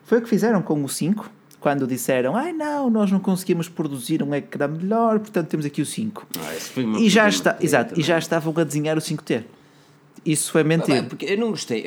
Foi 0.04 0.18
o 0.18 0.22
que 0.22 0.28
fizeram 0.28 0.62
com 0.62 0.82
o 0.84 0.88
5. 0.88 1.28
Quando 1.66 1.84
disseram, 1.84 2.36
ai 2.36 2.52
não, 2.52 2.88
nós 2.88 3.10
não 3.10 3.18
conseguimos 3.18 3.68
produzir 3.68 4.22
um 4.22 4.32
ecrã 4.32 4.68
melhor, 4.68 5.18
portanto 5.18 5.48
temos 5.48 5.66
aqui 5.66 5.82
o 5.82 5.84
5. 5.84 6.24
Ah, 6.38 7.00
E 7.00 7.10
já, 7.10 7.28
está, 7.28 7.56
exato, 7.60 7.98
e 7.98 8.04
já 8.04 8.16
estavam 8.16 8.54
a 8.56 8.62
desenhar 8.62 8.96
o 8.96 9.00
5T. 9.00 9.42
Isso 10.24 10.52
foi 10.52 10.60
Ah, 10.60 10.64
mentira. 10.64 11.02
porque 11.02 11.26
eu 11.26 11.36
não 11.36 11.50
gostei. 11.50 11.84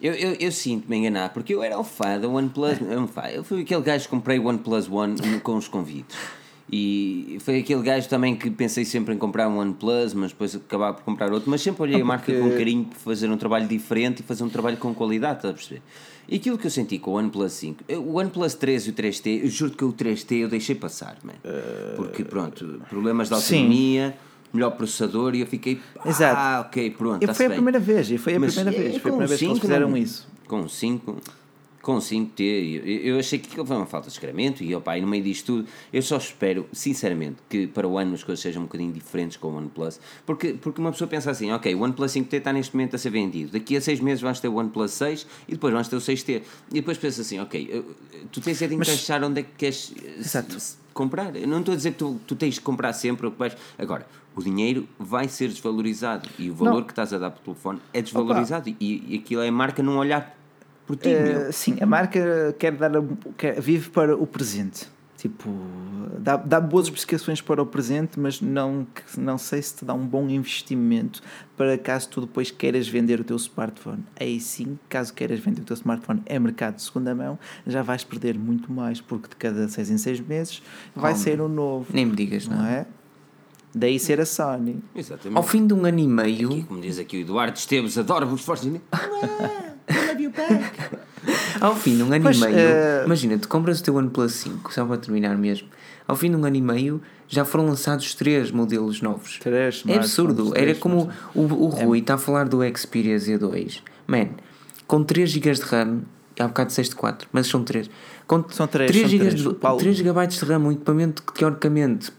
Eu, 0.00 0.14
eu, 0.14 0.32
eu 0.40 0.50
sinto-me 0.50 0.96
enganar, 0.96 1.28
porque 1.34 1.54
eu 1.54 1.62
era 1.62 1.78
o 1.78 1.84
fã 1.84 2.18
da 2.18 2.26
OnePlus. 2.26 2.78
Eu, 2.80 3.06
fã, 3.06 3.24
eu 3.28 3.44
fui 3.44 3.60
aquele 3.60 3.82
gajo 3.82 4.04
que 4.04 4.08
comprei 4.10 4.38
o 4.38 4.46
OnePlus 4.46 4.88
One 4.88 5.40
com 5.40 5.56
os 5.56 5.68
convites. 5.68 6.16
E 6.72 7.36
foi 7.40 7.58
aquele 7.58 7.82
gajo 7.82 8.08
também 8.08 8.34
que 8.34 8.50
pensei 8.50 8.86
sempre 8.86 9.12
em 9.14 9.18
comprar 9.18 9.46
um 9.46 9.58
OnePlus, 9.58 10.14
mas 10.14 10.30
depois 10.30 10.56
acabava 10.56 10.94
por 10.96 11.04
comprar 11.04 11.30
outro. 11.30 11.50
Mas 11.50 11.60
sempre 11.60 11.82
olhei 11.82 12.00
a 12.00 12.04
marca 12.04 12.32
com 12.32 12.48
carinho 12.52 12.86
para 12.86 12.98
fazer 12.98 13.30
um 13.30 13.36
trabalho 13.36 13.68
diferente 13.68 14.20
e 14.20 14.22
fazer 14.22 14.42
um 14.42 14.48
trabalho 14.48 14.78
com 14.78 14.94
qualidade, 14.94 15.36
estás 15.36 15.52
a 15.52 15.54
perceber? 15.54 15.82
E 16.28 16.36
aquilo 16.36 16.56
que 16.56 16.66
eu 16.66 16.70
senti 16.70 16.98
com 16.98 17.10
o 17.10 17.14
OnePlus 17.14 17.52
5, 17.52 17.84
eu- 17.88 18.02
o 18.02 18.14
OnePlus 18.16 18.54
3 18.54 18.86
e 18.86 18.90
o 18.90 18.92
3T, 18.92 19.40
eu 19.44 19.48
juro 19.50 19.72
que 19.72 19.84
o 19.84 19.92
3T 19.92 20.36
eu 20.36 20.48
deixei 20.48 20.74
passar, 20.74 21.16
man. 21.24 21.32
Porque 21.96 22.24
pronto, 22.24 22.80
problemas 22.88 23.28
de 23.28 23.36
Sim. 23.40 23.56
autonomia, 23.56 24.16
melhor 24.52 24.70
processador 24.70 25.34
e 25.34 25.40
eu 25.40 25.46
fiquei. 25.46 25.80
Exato. 26.06 26.36
Ah, 26.38 26.64
ok, 26.66 26.90
pronto. 26.90 27.22
E 27.22 27.34
foi 27.34 27.46
a 27.46 27.48
bem." 27.48 27.56
primeira 27.56 27.78
vez, 27.80 28.10
e 28.10 28.18
foi 28.18 28.36
a 28.36 28.40
Mas, 28.40 28.54
primeira 28.54 28.78
é, 28.78 28.82
vez, 28.82 28.92
foi 29.02 29.10
a 29.10 29.14
primeira 29.14 29.26
vez 29.26 29.38
que 29.40 29.46
eles 29.46 29.58
fizeram 29.58 29.96
isso. 29.96 30.28
Com 30.46 30.68
5, 30.68 31.16
com 31.82 31.98
5T, 31.98 32.40
eu, 32.40 32.84
eu 33.14 33.18
achei 33.18 33.38
que 33.40 33.48
aquilo 33.48 33.66
foi 33.66 33.76
uma 33.76 33.86
falta 33.86 34.06
de 34.06 34.12
escreramento 34.12 34.62
e, 34.62 34.72
opa, 34.74 34.96
e 34.96 35.00
no 35.00 35.06
meio 35.08 35.24
disto 35.24 35.46
tudo, 35.46 35.68
eu 35.92 36.00
só 36.00 36.16
espero, 36.16 36.66
sinceramente, 36.72 37.38
que 37.48 37.66
para 37.66 37.86
o 37.88 37.98
ano 37.98 38.14
as 38.14 38.22
coisas 38.22 38.40
sejam 38.40 38.62
um 38.62 38.66
bocadinho 38.66 38.92
diferentes 38.92 39.36
com 39.36 39.48
o 39.48 39.56
OnePlus, 39.56 40.00
porque, 40.24 40.54
porque 40.54 40.80
uma 40.80 40.92
pessoa 40.92 41.08
pensa 41.08 41.30
assim, 41.32 41.50
ok, 41.50 41.74
o 41.74 41.80
OnePlus 41.82 42.12
5T 42.12 42.34
está 42.34 42.52
neste 42.52 42.74
momento 42.76 42.94
a 42.94 42.98
ser 42.98 43.10
vendido, 43.10 43.52
daqui 43.52 43.76
a 43.76 43.80
6 43.80 43.98
meses 44.00 44.22
vais 44.22 44.38
ter 44.38 44.46
o 44.48 44.54
OnePlus 44.54 44.92
6 44.92 45.26
e 45.48 45.52
depois 45.52 45.74
vais 45.74 45.88
ter 45.88 45.96
o 45.96 46.00
6T, 46.00 46.42
e 46.70 46.74
depois 46.74 46.96
pensa 46.98 47.20
assim, 47.20 47.40
ok, 47.40 47.84
tu 48.30 48.40
tens 48.40 48.62
é 48.62 48.68
de 48.68 48.76
Mas- 48.76 48.88
encaixar 48.88 49.24
onde 49.24 49.40
é 49.40 49.42
que 49.42 49.50
queres 49.58 49.92
Exato. 50.18 50.56
comprar. 50.94 51.34
Eu 51.34 51.48
não 51.48 51.58
estou 51.58 51.72
a 51.72 51.76
dizer 51.76 51.92
que 51.92 51.98
tu, 51.98 52.20
tu 52.26 52.36
tens 52.36 52.54
de 52.54 52.60
comprar 52.60 52.92
sempre 52.92 53.26
o 53.26 53.30
que 53.32 53.38
vais. 53.38 53.56
Agora, 53.76 54.06
o 54.36 54.42
dinheiro 54.42 54.88
vai 54.98 55.26
ser 55.28 55.48
desvalorizado 55.48 56.28
e 56.38 56.48
o 56.48 56.54
valor 56.54 56.76
Não. 56.76 56.82
que 56.84 56.92
estás 56.92 57.12
a 57.12 57.18
dar 57.18 57.30
para 57.30 57.40
o 57.40 57.44
telefone 57.44 57.80
é 57.92 58.00
desvalorizado 58.00 58.68
e, 58.80 59.04
e 59.08 59.18
aquilo 59.18 59.42
é 59.42 59.48
a 59.48 59.52
marca 59.52 59.82
não 59.82 59.96
olhar 59.96 60.38
por 60.96 61.02
ti, 61.02 61.08
meu. 61.08 61.40
Eh, 61.48 61.52
sim, 61.52 61.76
a 61.80 61.86
marca 61.86 62.54
quer 62.58 62.72
dar 62.72 62.96
a- 62.96 63.02
quer- 63.36 63.60
vive 63.60 63.90
para 63.90 64.16
o 64.16 64.26
presente. 64.26 64.86
Tipo, 65.16 65.48
dá, 66.18 66.36
dá 66.36 66.60
boas 66.60 66.86
especificações 66.86 67.40
para 67.40 67.62
o 67.62 67.66
presente, 67.66 68.18
mas 68.18 68.40
não, 68.40 68.84
não 69.16 69.38
sei 69.38 69.62
se 69.62 69.76
te 69.76 69.84
dá 69.84 69.94
um 69.94 70.04
bom 70.04 70.28
investimento 70.28 71.22
para 71.56 71.78
caso 71.78 72.08
tu 72.08 72.22
depois 72.22 72.50
queiras 72.50 72.88
vender 72.88 73.20
o 73.20 73.24
teu 73.24 73.36
smartphone. 73.36 74.02
Aí 74.18 74.40
sim, 74.40 74.76
caso 74.88 75.14
queiras 75.14 75.38
vender 75.38 75.60
o 75.60 75.64
teu 75.64 75.74
smartphone 75.74 76.22
em 76.26 76.38
mercado 76.40 76.74
de 76.74 76.82
segunda 76.82 77.14
mão, 77.14 77.38
já 77.64 77.82
vais 77.82 78.02
perder 78.02 78.36
muito 78.36 78.72
mais, 78.72 79.00
porque 79.00 79.28
de 79.28 79.36
cada 79.36 79.68
seis 79.68 79.90
em 79.90 79.98
seis 79.98 80.18
meses 80.18 80.60
vai 80.92 81.12
Calma. 81.12 81.16
ser 81.24 81.40
um 81.40 81.48
novo. 81.48 81.86
Nem 81.94 82.04
me 82.06 82.16
digas, 82.16 82.48
Não 82.48 82.56
não. 82.58 82.66
é? 82.66 82.84
Daí 83.72 84.00
ser 84.00 84.20
a 84.20 84.26
Sony. 84.26 84.82
Exatamente. 84.94 85.36
Ao 85.36 85.42
fim 85.44 85.66
de 85.66 85.72
um 85.72 85.84
ano 85.86 86.00
e 86.00 86.02
E 86.02 86.08
meio, 86.08 86.64
como 86.64 86.80
diz 86.80 86.98
aqui 86.98 87.18
o 87.18 87.20
Eduardo 87.20 87.56
Esteves, 87.56 87.96
adoro-vos 87.96 88.44
fortemente. 89.92 90.72
ao 91.60 91.76
fim 91.76 91.96
de 91.96 92.02
um 92.02 92.12
ano 92.12 92.22
Pois, 92.24 92.36
e 92.36 92.40
meio, 92.40 92.56
eh, 92.58 93.02
imagina, 93.06 93.38
tu 93.38 93.48
compras 93.48 93.80
o 93.80 93.82
teu 93.84 93.94
OnePlus 93.96 94.32
5, 94.34 94.72
só 94.72 94.84
para 94.84 94.96
terminar 94.98 95.36
mesmo. 95.36 95.68
Ao 96.06 96.16
fim 96.16 96.30
de 96.30 96.36
um 96.36 96.44
ano 96.44 96.56
e 96.56 96.60
meio, 96.62 97.00
já 97.28 97.44
foram 97.44 97.66
lançados 97.66 98.14
três 98.14 98.50
modelos 98.50 99.00
novos. 99.00 99.38
Três 99.38 99.82
É 99.86 99.94
absurdo. 99.96 100.32
smartphones, 100.42 100.52
Era 100.56 100.64
três 100.66 100.78
como 100.78 101.10
o, 101.34 101.40
o 101.42 101.66
Rui 101.68 101.98
está 102.00 102.14
a 102.14 102.18
falar 102.18 102.48
do 102.48 102.58
Xperia 102.76 103.16
Z2. 103.16 103.80
Man, 104.06 104.30
com 104.86 105.02
3 105.04 105.30
GB 105.30 105.52
de 105.52 105.60
RAM, 105.62 106.02
há 106.38 106.48
bocado 106.48 106.68
disseste 106.68 106.94
4, 106.96 107.28
mas 107.32 107.46
são 107.46 107.62
3. 107.62 107.88
Com 108.26 108.44
São 108.50 108.66
três, 108.66 108.90
3 108.90 109.02
são 109.02 109.10
GB, 109.10 109.24
três. 109.30 109.42
de, 109.42 109.54
Paulo. 109.54 109.78
3 109.78 109.96
GB 109.96 110.26
de 110.26 110.44
RAM, 110.44 110.58
um 110.58 110.72
equipamento 110.72 111.22
que 111.22 111.32
teoricamente, 111.34 112.10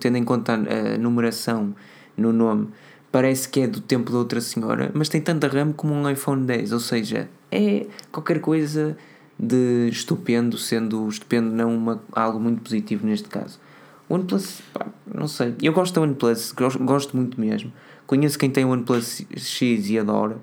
tendo 0.00 0.16
em 0.16 0.24
conta 0.24 0.54
a 0.54 0.98
numeração 0.98 1.74
no 2.16 2.32
nome, 2.32 2.68
parece 3.14 3.48
que 3.48 3.60
é 3.60 3.68
do 3.68 3.80
tempo 3.80 4.10
da 4.10 4.18
outra 4.18 4.40
senhora, 4.40 4.90
mas 4.92 5.08
tem 5.08 5.20
tanta 5.20 5.46
RAM 5.46 5.72
como 5.72 5.94
um 5.94 6.10
iPhone 6.10 6.44
10, 6.44 6.72
ou 6.72 6.80
seja, 6.80 7.28
é 7.48 7.86
qualquer 8.10 8.40
coisa 8.40 8.98
de 9.38 9.88
estupendo, 9.88 10.58
sendo 10.58 11.08
estupendo 11.08 11.54
não 11.54 11.76
uma, 11.76 12.02
algo 12.10 12.40
muito 12.40 12.62
positivo 12.62 13.06
neste 13.06 13.28
caso. 13.28 13.60
O 14.08 14.14
OnePlus, 14.14 14.62
pá, 14.72 14.88
não 15.06 15.28
sei, 15.28 15.54
eu 15.62 15.72
gosto 15.72 15.94
da 15.94 16.00
OnePlus, 16.00 16.50
gosto, 16.50 16.82
gosto 16.82 17.16
muito 17.16 17.40
mesmo. 17.40 17.72
Conheço 18.04 18.36
quem 18.36 18.50
tem 18.50 18.64
o 18.64 18.70
OnePlus 18.70 19.24
X 19.36 19.88
e 19.90 19.96
adora. 19.96 20.38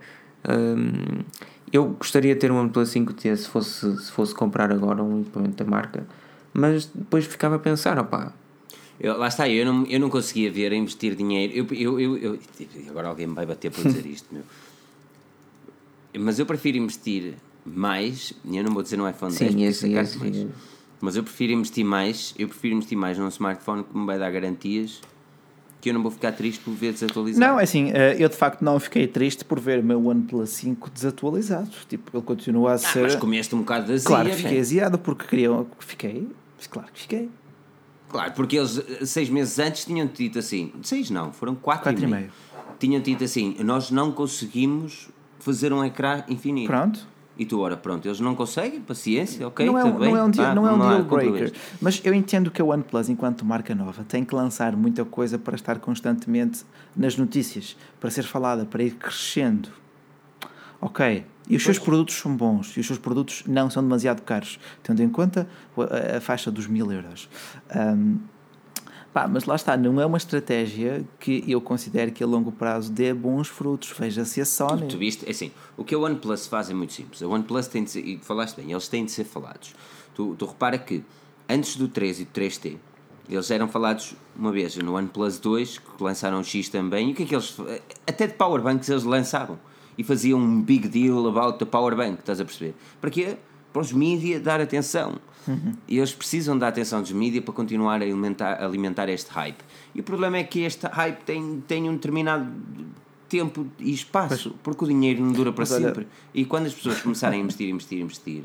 Hum, 0.48 1.26
eu 1.74 1.90
gostaria 1.90 2.34
de 2.34 2.40
ter 2.40 2.54
um 2.54 2.58
OnePlus 2.58 2.94
5T 2.94 3.36
se 3.36 3.50
fosse, 3.50 3.98
se 3.98 4.10
fosse 4.14 4.34
comprar 4.34 4.72
agora 4.72 5.04
um 5.04 5.20
equipamento 5.20 5.62
da 5.62 5.70
marca, 5.70 6.08
mas 6.54 6.86
depois 6.86 7.26
ficava 7.26 7.58
a 7.58 7.60
pensar, 7.60 8.00
opá, 8.00 8.32
Eu, 9.04 9.18
lá 9.18 9.28
está, 9.28 9.50
eu 9.50 9.66
não, 9.66 9.86
eu 9.88 10.00
não 10.00 10.10
conseguia 10.10 10.52
ver 10.52 10.72
a 10.72 10.76
investir 10.76 11.16
dinheiro. 11.16 11.52
Eu, 11.74 12.00
eu, 12.00 12.18
eu, 12.18 12.38
tipo, 12.38 12.78
agora 12.90 13.08
alguém 13.08 13.26
me 13.26 13.34
vai 13.34 13.46
bater 13.48 13.72
por 13.72 13.84
dizer 13.84 14.06
isto, 14.06 14.28
meu. 14.32 14.44
Mas 16.20 16.38
eu 16.40 16.46
prefiro 16.46 16.78
investir 16.78 17.34
mais, 17.66 18.34
e 18.46 18.58
eu 18.58 18.64
não 18.64 18.72
vou 18.74 18.84
dizer 18.84 18.98
no 18.98 19.10
iPhone 19.10 19.32
Sim, 19.32 19.46
10, 19.46 19.54
porque 19.54 19.66
esse- 19.66 19.88
isso 19.88 20.24
é 20.24 20.28
esse. 20.30 20.48
mas 21.00 21.16
eu 21.16 21.24
prefiro 21.24 21.54
investir 21.54 21.86
mais, 21.86 22.36
eu 22.38 22.48
prefiro 22.48 22.76
investir 22.76 22.98
mais 22.98 23.18
num 23.18 23.28
smartphone 23.30 23.84
que 23.84 23.98
me 23.98 24.06
vai 24.06 24.20
dar 24.20 24.30
garantias 24.32 25.02
que 25.80 25.90
eu 25.90 25.96
não 25.96 26.04
vou 26.04 26.12
ficar 26.12 26.32
triste 26.34 26.60
por 26.64 26.72
ver 26.76 26.94
desatualizado. 26.94 27.44
Não, 27.54 27.60
é 27.60 27.64
assim, 27.64 27.90
eh, 27.92 28.16
eu 28.20 28.30
de 28.30 28.36
facto 28.36 28.62
não 28.62 28.80
fiquei 28.80 29.08
triste 29.08 29.44
por 29.44 29.60
ver 29.60 29.80
o 29.80 29.84
meu 29.84 30.06
OnePlus 30.06 30.52
5 30.52 30.92
desatualizado. 30.92 31.72
Tipo, 31.90 32.16
ele 32.16 32.24
continua 32.24 32.72
a 32.72 32.74
Ah, 32.76 32.78
ser. 32.78 33.02
mas 33.02 33.16
comeste 33.16 33.56
um 33.56 33.60
bocado 33.60 33.88
de 33.88 33.94
azia, 33.94 34.08
claro 34.08 34.30
fiquei 34.32 34.60
aziado 34.60 35.00
porque 35.00 35.26
queriam. 35.26 35.66
Fiquei. 35.80 36.28
Claro 36.70 36.88
que 36.94 37.00
fiquei. 37.02 37.30
Claro, 38.12 38.34
porque 38.34 38.58
eles 38.58 38.78
eh, 38.78 39.06
seis 39.06 39.30
meses 39.30 39.58
antes 39.58 39.86
tinham 39.86 40.06
dito 40.06 40.38
assim, 40.38 40.72
seis 40.84 41.10
não, 41.10 41.32
foram 41.32 41.56
quatro, 41.56 41.84
Quatro 41.86 42.02
e, 42.02 42.04
e 42.04 42.08
meio. 42.08 42.22
meio. 42.24 42.32
Tinham 42.78 43.02
dito 43.02 43.24
assim, 43.24 43.56
nós 43.64 43.90
não 43.90 44.12
conseguimos 44.12 45.10
fazer 45.40 45.72
um 45.72 45.84
ecrã 45.84 46.24
infinito. 46.28 46.68
Pronto. 46.68 47.08
E 47.38 47.46
tu, 47.46 47.60
ora, 47.62 47.78
pronto, 47.78 48.06
eles 48.08 48.20
não 48.20 48.36
conseguem, 48.36 48.82
paciência, 48.82 49.48
ok, 49.48 49.66
não, 49.66 49.78
é, 49.78 49.82
tudo 49.84 49.96
um- 49.96 50.00
bem. 50.00 50.10
não 50.12 50.18
é 50.18 50.24
um 50.24 50.30
deal, 50.30 50.48
pá, 50.50 50.54
não 50.56 50.68
é 50.68 50.72
um 50.74 50.80
deal 50.80 51.04
breaker. 51.06 51.54
Mas 51.80 52.02
eu 52.04 52.14
entendo 52.14 52.52
que 52.52 52.62
a 52.62 52.66
OnePlus, 52.66 53.10
enquanto 53.10 53.46
marca 53.46 53.74
nova, 53.74 54.04
tem 54.04 54.24
que 54.26 54.36
lançar 54.36 54.76
muita 54.76 55.04
coisa 55.06 55.40
para 55.40 55.56
estar 55.56 55.80
constantemente 55.80 56.64
nas 56.96 57.16
notícias, 57.18 57.76
para 58.00 58.12
ser 58.12 58.24
falada, 58.24 58.66
para 58.66 58.84
ir 58.84 58.92
crescendo. 58.96 59.70
Ok. 60.80 61.24
E 61.50 61.56
os 61.56 61.64
seus 61.64 61.80
produtos 61.80 62.16
são 62.16 62.36
bons, 62.36 62.76
e 62.78 62.80
os 62.80 62.88
seus 62.88 63.00
produtos 63.00 63.44
não 63.46 63.70
são 63.70 63.84
demasiado 63.84 64.22
caros, 64.22 64.60
tendo 64.84 65.02
em 65.02 65.10
conta 65.10 65.48
a, 65.78 66.18
a 66.18 66.22
faixa 66.22 66.52
dos 66.52 66.68
mil 66.68 66.92
euros. 66.92 67.28
Ahm, 67.70 68.18
pá, 69.12 69.28
mas 69.28 69.46
lá 69.46 69.56
está, 69.56 69.76
não 69.76 70.00
é 70.00 70.06
uma 70.06 70.18
estratégia 70.18 71.04
que 71.20 71.44
eu 71.48 71.60
considero 71.60 72.12
que 72.12 72.24
a 72.24 72.28
longo 72.28 72.52
prazo 72.52 72.92
dê 72.92 73.14
bons 73.14 73.48
frutos. 73.48 73.94
Veja-se 73.98 74.40
a 74.40 74.46
Sony. 74.46 74.88
Tu 74.88 74.98
viste, 74.98 75.26
é 75.28 75.32
assim, 75.32 75.52
o 75.76 75.84
que 75.84 75.94
a 75.94 76.00
OnePlus 76.00 76.48
faz 76.48 76.70
é 76.70 76.74
muito 76.74 76.94
simples. 76.94 77.22
A 77.22 77.28
OnePlus 77.28 77.68
tem 77.68 77.84
de 77.84 77.92
ser, 77.92 78.06
e 78.06 78.18
falaste 78.20 78.56
bem, 78.56 78.72
eles 78.72 78.88
têm 78.88 79.04
de 79.04 79.12
ser 79.12 79.26
falados. 79.26 79.74
Tu, 80.14 80.36
tu 80.36 80.46
repara 80.46 80.78
que 80.78 81.04
antes 81.50 81.76
do 81.76 81.88
3 81.88 82.22
e 82.22 82.26
do 82.26 82.32
3T, 82.32 82.78
Eles 83.30 83.52
eram 83.52 83.68
falados 83.68 84.16
uma 84.36 84.52
vez 84.52 84.76
no 84.78 84.96
OnePlus 84.96 85.40
2, 85.40 85.80
que 85.80 86.04
lançaram 86.04 86.40
o 86.40 86.44
X 86.44 86.70
também, 86.70 87.10
e 87.10 87.12
o 87.12 87.16
que 87.16 87.24
é 87.24 87.26
que 87.26 87.36
eles. 87.36 87.58
Até 88.08 88.28
de 88.28 88.34
powerbanks 88.34 88.88
eles 88.90 89.04
lançavam. 89.04 89.60
E 90.02 90.04
faziam 90.04 90.40
um 90.40 90.60
big 90.64 90.88
deal 90.88 91.28
about 91.28 91.60
the 91.60 91.66
powerbank, 91.66 92.22
estás 92.22 92.42
a 92.42 92.44
perceber? 92.44 92.74
Para 93.00 93.12
quê? 93.12 93.38
Para 93.72 93.84
os 93.84 93.92
mídia 93.94 94.40
dar 94.40 94.60
atenção. 94.60 95.20
E 95.88 96.00
eles 96.00 96.12
precisam 96.12 96.58
da 96.58 96.68
atenção 96.70 97.04
dos 97.04 97.12
mídia 97.12 97.40
para 97.40 97.54
continuar 97.54 98.02
a 98.02 98.04
alimentar, 98.04 98.64
alimentar 98.64 99.08
este 99.10 99.30
hype. 99.30 99.60
E 99.94 100.00
o 100.00 100.04
problema 100.04 100.38
é 100.38 100.44
que 100.44 100.62
este 100.62 100.88
hype 100.88 101.20
tem, 101.24 101.64
tem 101.68 101.88
um 101.88 101.94
determinado 101.94 102.48
tempo 103.30 103.68
e 103.78 103.94
espaço, 103.94 104.56
porque 104.64 104.86
o 104.86 104.88
dinheiro 104.88 105.22
não 105.24 105.32
dura 105.34 105.54
para 105.54 105.62
Mas 105.62 105.72
olha- 105.72 105.90
sempre. 105.90 106.08
E 106.34 106.46
quando 106.46 106.66
as 106.66 106.74
pessoas 106.74 107.00
começarem 107.00 107.40
a 107.40 107.44
investir, 107.44 107.70
investir, 107.70 108.02
investir, 108.02 108.44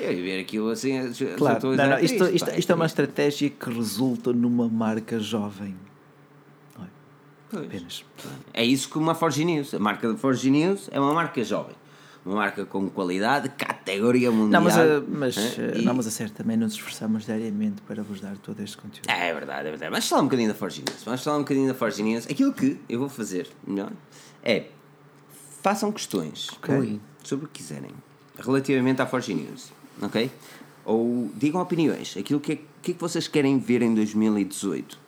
eu 0.00 0.12
ia 0.12 0.22
ver 0.24 0.40
aquilo 0.40 0.70
assim. 0.70 0.92
Claro, 1.38 1.76
não, 1.76 1.88
não, 1.88 1.98
isto, 2.00 2.24
isto, 2.24 2.50
pá, 2.50 2.56
isto 2.58 2.72
é 2.72 2.74
uma 2.74 2.86
estratégia 2.86 3.48
que 3.48 3.70
resulta 3.70 4.32
numa 4.32 4.68
marca 4.68 5.20
jovem. 5.20 5.76
Pois. 7.54 7.66
Apenas. 7.66 8.04
É 8.52 8.64
isso 8.64 8.88
que 8.88 8.98
uma 8.98 9.14
Forge 9.14 9.44
News. 9.44 9.72
A 9.74 9.78
marca 9.78 10.10
da 10.12 10.16
Forge 10.18 10.50
News 10.50 10.88
é 10.90 10.98
uma 11.00 11.12
marca 11.14 11.42
jovem. 11.44 11.74
Uma 12.26 12.36
marca 12.36 12.64
com 12.64 12.88
qualidade, 12.88 13.50
categoria 13.50 14.30
mundial. 14.30 14.62
Não, 14.62 14.62
mas, 14.62 14.78
a, 14.78 15.02
mas, 15.06 15.58
eh, 15.58 15.78
E- 15.78 15.82
não, 15.82 15.92
mas 15.94 16.06
a 16.06 16.10
sério, 16.10 16.32
também 16.32 16.56
nos 16.56 16.72
esforçamos 16.72 17.26
diariamente 17.26 17.82
para 17.82 18.02
vos 18.02 18.18
dar 18.20 18.36
todo 18.38 18.60
este 18.60 18.78
conteúdo. 18.78 19.10
É 19.10 19.32
verdade, 19.34 19.68
é 19.68 19.70
verdade. 19.70 19.90
Vamos 19.90 20.08
falar 20.08 20.22
um 20.22 20.24
bocadinho 20.24 20.48
da 20.48 20.54
Forge 20.54 20.82
News. 20.88 21.04
Vamos 21.04 21.22
falar 21.22 21.36
um 21.36 21.40
bocadinho 21.40 21.68
da 21.68 21.74
Forge 21.74 22.02
News. 22.02 22.26
Aquilo 22.26 22.52
que 22.54 22.78
eu 22.88 22.98
vou 22.98 23.10
fazer 23.10 23.46
melhor 23.66 23.92
é 24.42 24.68
façam 25.62 25.92
questões 25.92 26.48
Ui. 26.68 26.98
sobre 27.22 27.44
o 27.44 27.48
que 27.48 27.62
quiserem 27.62 27.90
relativamente 28.38 29.00
à 29.02 29.06
Forge 29.06 29.34
News, 29.34 29.70
ok? 30.00 30.30
Ou 30.84 31.30
digam 31.36 31.60
opiniões. 31.60 32.16
Aquilo 32.16 32.40
que 32.40 32.52
é, 32.52 32.56
que 32.82 32.90
é 32.92 32.94
que 32.94 33.00
vocês 33.00 33.28
querem 33.28 33.58
ver 33.58 33.82
em 33.82 33.94
2018. 33.94 34.98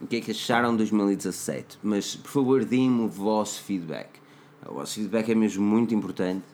O 0.00 0.06
que 0.06 0.16
é 0.16 0.20
que 0.20 0.30
acharam 0.30 0.72
de 0.72 0.78
2017? 0.78 1.78
Mas, 1.82 2.16
por 2.16 2.30
favor, 2.30 2.64
deem-me 2.64 3.02
o 3.02 3.08
vosso 3.08 3.62
feedback. 3.62 4.08
O 4.66 4.74
vosso 4.74 4.94
feedback 4.94 5.30
é 5.30 5.34
mesmo 5.34 5.64
muito 5.64 5.94
importante. 5.94 6.44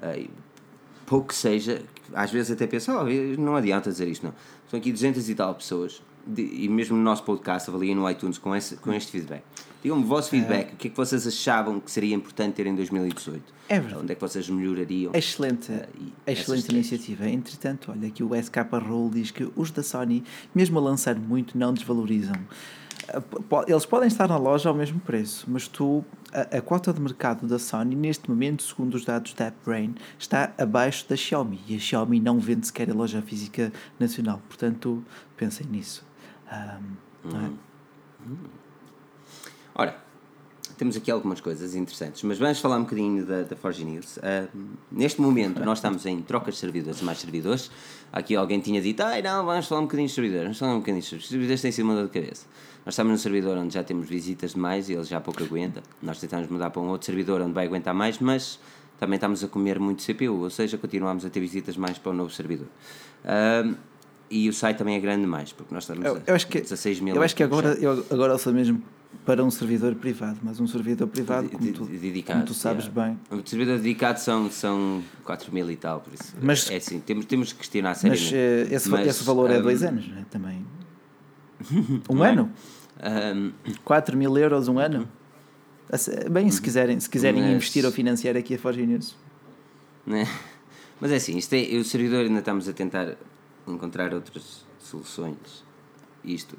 eh, 0.00 0.26
pouco 1.06 1.28
que 1.28 1.34
seja, 1.34 1.82
às 2.14 2.30
vezes 2.30 2.52
até 2.52 2.66
penso, 2.66 2.90
oh, 2.92 3.04
não 3.40 3.54
adianta 3.54 3.90
dizer 3.90 4.08
isto, 4.08 4.24
não. 4.24 4.34
São 4.70 4.78
aqui 4.78 4.90
200 4.90 5.28
e 5.28 5.34
tal 5.34 5.54
pessoas, 5.54 6.00
e 6.36 6.68
mesmo 6.68 6.96
no 6.96 7.02
nosso 7.02 7.22
podcast, 7.24 7.68
avaliem 7.68 7.94
no 7.94 8.08
iTunes 8.08 8.38
com, 8.38 8.54
esse, 8.54 8.76
com 8.76 8.92
este 8.92 9.12
feedback. 9.12 9.42
Digam-me 9.82 10.04
o 10.04 10.06
vosso 10.06 10.30
feedback, 10.30 10.74
o 10.74 10.76
que 10.76 10.86
é 10.86 10.90
que 10.90 10.96
vocês 10.96 11.26
achavam 11.26 11.80
que 11.80 11.90
seria 11.90 12.14
importante 12.14 12.54
ter 12.54 12.66
em 12.66 12.74
2018? 12.74 13.42
É 13.68 13.80
verdade. 13.80 14.02
Onde 14.02 14.12
é 14.12 14.14
que 14.14 14.20
vocês 14.20 14.48
melhorariam? 14.48 15.12
Excelente, 15.12 15.72
essas 16.24 16.42
excelente 16.44 16.68
iniciativa. 16.70 17.28
Entretanto, 17.28 17.90
olha 17.90 18.08
que 18.08 18.22
o 18.22 18.30
SK 18.40 18.58
Roll 18.80 19.10
diz 19.10 19.32
que 19.32 19.50
os 19.56 19.72
da 19.72 19.82
Sony, 19.82 20.22
mesmo 20.54 20.78
a 20.78 20.82
lançar 20.82 21.16
muito, 21.16 21.58
não 21.58 21.74
desvalorizam. 21.74 22.36
Eles 23.66 23.86
podem 23.86 24.08
estar 24.08 24.28
na 24.28 24.36
loja 24.36 24.68
ao 24.68 24.74
mesmo 24.74 25.00
preço, 25.00 25.46
mas 25.48 25.66
tu, 25.68 26.04
a, 26.32 26.58
a 26.58 26.60
cota 26.60 26.92
de 26.92 27.00
mercado 27.00 27.46
da 27.46 27.58
Sony, 27.58 27.94
neste 27.94 28.30
momento, 28.30 28.62
segundo 28.62 28.94
os 28.94 29.04
dados 29.04 29.34
da 29.34 29.48
AppBrain, 29.48 29.94
está 30.18 30.52
abaixo 30.58 31.08
da 31.08 31.16
Xiaomi. 31.16 31.60
E 31.66 31.76
a 31.76 31.78
Xiaomi 31.78 32.20
não 32.20 32.38
vende 32.38 32.66
sequer 32.66 32.90
a 32.90 32.94
loja 32.94 33.20
física 33.22 33.72
nacional. 33.98 34.40
Portanto, 34.48 35.04
pensem 35.36 35.66
nisso. 35.66 36.04
Não 37.24 37.40
é? 37.40 37.50
Ora, 39.74 40.01
temos 40.76 40.96
aqui 40.96 41.10
algumas 41.10 41.40
coisas 41.40 41.74
interessantes, 41.74 42.22
mas 42.22 42.38
vamos 42.38 42.58
falar 42.60 42.76
um 42.76 42.82
bocadinho 42.82 43.24
da, 43.24 43.42
da 43.42 43.56
Forge 43.56 43.84
News. 43.84 44.18
Ah, 44.22 44.46
neste 44.90 45.20
momento, 45.20 45.64
nós 45.64 45.78
estamos 45.78 46.04
em 46.06 46.20
trocas 46.22 46.54
de 46.54 46.60
servidores 46.60 47.00
e 47.00 47.04
mais 47.04 47.18
servidores. 47.18 47.70
Aqui 48.12 48.34
alguém 48.36 48.60
tinha 48.60 48.80
dito, 48.80 49.02
ai 49.02 49.22
não, 49.22 49.44
vamos 49.44 49.66
falar 49.66 49.80
um 49.80 49.84
bocadinho 49.84 50.08
de 50.08 50.14
servidores, 50.14 50.44
vamos 50.44 50.58
falar 50.58 50.74
um 50.74 50.78
bocadinho 50.78 51.00
de 51.00 51.06
servidores. 51.06 51.24
Os 51.24 51.30
servidores 51.30 51.62
têm 51.62 51.72
sido 51.72 51.84
uma 51.84 51.94
dor 51.94 52.06
de 52.06 52.12
cabeça. 52.12 52.46
Nós 52.84 52.94
estamos 52.94 53.12
num 53.12 53.18
servidor 53.18 53.56
onde 53.58 53.74
já 53.74 53.84
temos 53.84 54.08
visitas 54.08 54.52
demais 54.52 54.88
e 54.88 54.92
ele 54.94 55.04
já 55.04 55.20
pouco 55.20 55.42
aguenta. 55.42 55.82
Nós 56.02 56.18
tentamos 56.18 56.48
mudar 56.48 56.70
para 56.70 56.82
um 56.82 56.88
outro 56.88 57.06
servidor 57.06 57.40
onde 57.40 57.52
vai 57.52 57.66
aguentar 57.66 57.94
mais, 57.94 58.18
mas 58.18 58.58
também 58.98 59.16
estamos 59.16 59.42
a 59.42 59.48
comer 59.48 59.78
muito 59.78 60.02
CPU, 60.04 60.42
ou 60.42 60.50
seja, 60.50 60.76
continuamos 60.78 61.24
a 61.24 61.30
ter 61.30 61.40
visitas 61.40 61.76
mais 61.76 61.98
para 61.98 62.10
o 62.10 62.14
novo 62.14 62.30
servidor. 62.30 62.66
Ah, 63.24 63.72
e 64.30 64.48
o 64.48 64.52
site 64.52 64.78
também 64.78 64.96
é 64.96 65.00
grande 65.00 65.22
demais, 65.22 65.52
porque 65.52 65.74
nós 65.74 65.84
estamos 65.84 66.04
Eu, 66.04 66.22
eu 66.26 66.34
acho 66.34 66.46
que, 66.46 66.60
16 66.60 67.00
mil. 67.00 67.14
eu 67.14 67.22
acho 67.22 67.36
que 67.36 67.42
agora, 67.42 67.74
eu, 67.74 68.04
agora 68.10 68.32
eu 68.32 68.38
sou 68.38 68.52
mesmo 68.52 68.82
para 69.24 69.44
um 69.44 69.50
servidor 69.50 69.94
privado, 69.94 70.38
mas 70.42 70.58
um 70.58 70.66
servidor 70.66 71.06
privado, 71.06 71.48
como 71.48 71.72
tu, 71.72 71.84
dedicado, 71.86 72.40
como 72.40 72.46
tu 72.46 72.54
sabes 72.54 72.86
yeah. 72.86 73.16
bem. 73.30 73.38
O 73.38 73.46
servidor 73.46 73.78
dedicado 73.78 74.18
são, 74.18 74.50
são 74.50 75.02
4 75.24 75.52
mil 75.52 75.70
e 75.70 75.76
tal, 75.76 76.00
por 76.00 76.12
isso. 76.12 76.34
Mas- 76.40 76.70
é 76.70 76.76
assim, 76.76 76.98
temos, 77.00 77.24
temos 77.26 77.52
que 77.52 77.58
questionar 77.60 77.90
Mas 77.90 77.98
seriamente. 77.98 78.34
eh, 78.34 78.74
esse, 78.74 78.88
Mas, 78.88 79.06
esse 79.06 79.24
valor 79.24 79.50
é 79.50 79.60
dois 79.60 79.82
anos, 79.82 80.08
né? 80.08 80.24
também. 80.30 80.66
Um 82.10 82.24
é? 82.24 82.30
ano? 82.30 82.50
hum, 83.36 83.52
4 83.84 84.16
mil 84.16 84.36
euros 84.36 84.66
um 84.66 84.78
ano? 84.78 85.08
Bem, 86.30 86.50
se 86.50 86.60
quiserem, 86.60 86.98
se 86.98 87.08
quiserem 87.08 87.42
Mas- 87.42 87.52
investir 87.52 87.84
ou 87.84 87.92
financiar 87.92 88.36
aqui 88.36 88.54
a 88.54 88.58
Forge 88.58 88.84
News. 88.84 89.14
né? 90.06 90.26
Mas 91.00 91.10
é 91.10 91.16
assim, 91.16 91.36
isto 91.36 91.52
é, 91.54 91.62
o 91.76 91.84
servidor 91.84 92.24
ainda 92.24 92.38
estamos 92.38 92.68
a 92.68 92.72
tentar 92.72 93.16
encontrar 93.66 94.14
outras 94.14 94.64
soluções. 94.78 95.64
Isto. 96.24 96.56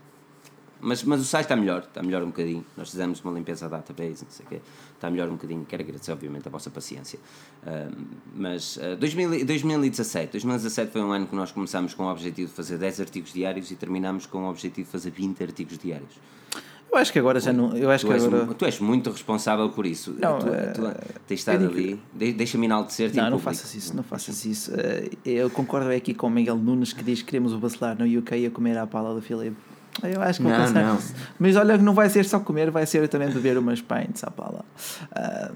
Mas, 0.84 1.03
mas 1.03 1.22
o 1.22 1.23
site 1.23 1.45
está 1.45 1.55
melhor, 1.55 1.80
está 1.80 2.03
melhor 2.03 2.22
um 2.23 2.27
bocadinho. 2.27 2.65
Nós 2.76 2.89
fizemos 2.91 3.22
uma 3.22 3.34
limpeza 3.34 3.69
da 3.69 3.77
database, 3.77 4.23
não 4.26 4.31
sei 4.31 4.45
o 4.45 4.49
quê. 4.49 4.61
Está 4.93 5.10
melhor 5.10 5.30
um 5.30 5.34
bocadinho. 5.34 5.65
Quero 5.65 5.81
agradecer, 5.84 6.11
obviamente, 6.11 6.47
a 6.47 6.51
vossa 6.51 6.69
paciência. 6.69 7.18
Hum, 7.65 8.05
mas 8.35 8.77
uh, 8.77 8.95
2000 8.99 9.45
2017. 9.45 10.31
2017 10.34 10.91
foi 10.91 11.01
um 11.01 11.11
ano 11.11 11.26
que 11.27 11.35
nós 11.35 11.51
começámos 11.51 11.93
com 11.93 12.03
o 12.03 12.11
objetivo 12.11 12.49
de 12.49 12.55
fazer 12.55 12.77
10 12.77 12.99
artigos 13.01 13.31
diários 13.34 13.72
e 13.72 13.76
terminámos 13.76 14.26
com 14.26 14.45
o 14.45 14.49
objetivo 14.49 14.85
de 14.85 14.91
fazer 14.91 15.11
20 15.11 15.41
artigos 15.43 15.77
diários. 15.77 16.19
Eu 16.91 16.97
acho 16.99 17.11
que 17.11 17.18
agora 17.18 17.39
já 17.39 17.51
não. 17.51 17.76
Eu 17.76 17.89
acho 17.89 18.05
Tu 18.05 18.10
que 18.10 18.14
és, 18.14 18.26
agora. 18.26 18.53
tu 18.53 18.65
és 18.65 18.80
muito 18.80 19.10
responsável 19.10 19.68
por 19.69 19.84
isso. 19.85 20.15
Não, 20.19 20.38
tu, 20.38 20.47
eh, 20.49 20.73
tu 20.73 20.81
tens 21.26 21.39
estado 21.39 21.65
ali. 21.65 21.99
De, 22.14 22.34
Deixa-me 22.34 22.65
enaltecer-te 22.68 23.18
Não, 23.18 23.31
não 23.31 23.39
faças 23.39 23.73
isso, 23.73 23.95
não 23.95 24.03
faças 24.03 24.45
isso. 24.45 24.72
Eh, 24.76 25.10
Eu 25.26 25.49
concordo 25.49 25.89
aqui 25.89 26.14
com 26.14 26.27
o 26.27 26.30
Miguel 26.30 26.55
Nunes 26.55 26.93
que 26.93 27.03
diz 27.03 27.22
que 27.22 27.26
queremos 27.30 27.51
o 27.51 27.57
Bacelar 27.57 27.97
no 27.97 28.05
UK 28.19 28.45
a 28.45 28.51
comer 28.51 28.77
à 28.77 28.85
pala 28.85 29.15
do 29.15 29.22
Filipe. 29.23 29.57
Eu 30.02 30.22
acho 30.22 30.40
que 30.40 30.44
vou 30.44 30.52
Não, 30.52 30.65
pensar 30.65 30.84
não. 30.84 30.95
nisso. 30.95 31.14
Mas 31.40 31.56
olha 31.56 31.78
que 31.78 31.84
não 31.84 31.94
vai 31.94 32.10
ser 32.10 32.26
só 32.26 32.40
comer, 32.40 32.72
vai 32.72 32.86
ser 32.86 33.07
também 33.07 33.30
beber 33.30 33.57
umas 33.57 33.82
pints 33.82 34.24
à 34.24 34.32
pala. 34.32 34.65
Ah, 35.11 35.52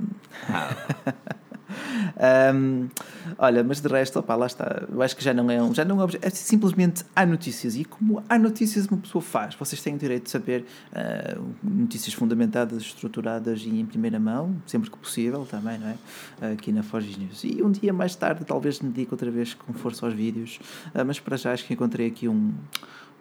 Um, 2.53 2.87
olha, 3.37 3.63
mas 3.63 3.81
de 3.81 3.87
resto, 3.89 4.19
opá, 4.19 4.35
lá 4.35 4.45
está. 4.45 4.83
Eu 4.89 5.01
acho 5.01 5.15
que 5.15 5.23
já 5.23 5.33
não 5.33 5.49
é 5.51 5.61
um. 5.61 5.73
Já 5.73 5.83
não 5.83 6.01
é, 6.01 6.07
é 6.21 6.29
simplesmente 6.29 7.03
há 7.15 7.25
notícias. 7.25 7.75
E 7.75 7.83
como 7.83 8.23
há 8.29 8.39
notícias, 8.39 8.85
uma 8.87 8.97
pessoa 8.97 9.21
faz. 9.21 9.55
Vocês 9.55 9.81
têm 9.81 9.95
o 9.95 9.97
direito 9.97 10.23
de 10.23 10.29
saber 10.29 10.65
ah, 10.93 11.37
notícias 11.63 12.13
fundamentadas, 12.13 12.81
estruturadas 12.83 13.61
e 13.65 13.79
em 13.79 13.85
primeira 13.85 14.19
mão, 14.19 14.55
sempre 14.65 14.89
que 14.89 14.97
possível 14.97 15.45
também, 15.45 15.77
não 15.77 15.87
é? 15.87 16.53
Aqui 16.53 16.71
na 16.71 16.83
Forge 16.83 17.19
News. 17.19 17.43
E 17.43 17.61
um 17.61 17.71
dia 17.71 17.91
mais 17.91 18.15
tarde, 18.15 18.45
talvez 18.45 18.79
me 18.79 18.89
dedique 18.89 19.13
outra 19.13 19.29
vez 19.29 19.53
com 19.53 19.73
força 19.73 20.05
aos 20.05 20.15
vídeos. 20.15 20.59
Ah, 20.93 21.03
mas 21.03 21.19
para 21.19 21.35
já 21.37 21.51
acho 21.51 21.65
que 21.65 21.73
encontrei 21.73 22.07
aqui 22.07 22.27
um, 22.27 22.53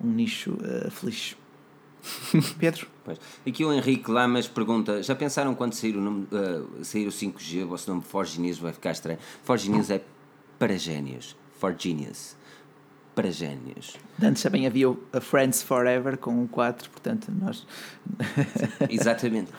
um 0.01 0.11
nicho 0.11 0.57
ah, 0.63 0.91
feliz. 0.91 1.37
Pedro? 2.59 2.87
pois. 3.05 3.19
Aqui 3.47 3.65
o 3.65 3.73
Henrique 3.73 4.11
Lamas 4.11 4.47
pergunta: 4.49 5.03
já 5.03 5.15
pensaram 5.15 5.55
quando 5.55 5.75
sair 5.75 5.97
o, 5.97 6.01
nome, 6.01 6.27
ah, 6.33 6.85
sair 6.85 7.07
o 7.07 7.11
5G, 7.11 7.65
o 7.65 7.69
vosso 7.69 7.91
nome 7.91 8.03
Forge 8.03 8.41
News 8.41 8.59
vai 8.59 8.73
ficar 8.73 8.93
estranho? 8.93 9.19
Forge 9.45 9.71
News 9.71 9.91
é 9.91 10.03
para 10.59 10.77
génios. 10.77 11.37
For 11.59 11.75
Genius. 11.77 12.37
Para 13.15 13.31
génios. 13.31 13.97
Antes 14.23 14.43
também 14.43 14.67
havia 14.67 14.91
o 14.91 15.03
a 15.11 15.21
Friends 15.21 15.63
Forever 15.63 16.19
com 16.19 16.43
um 16.43 16.47
4, 16.47 16.91
portanto 16.91 17.33
nós. 17.33 17.67
Exatamente. 18.91 19.51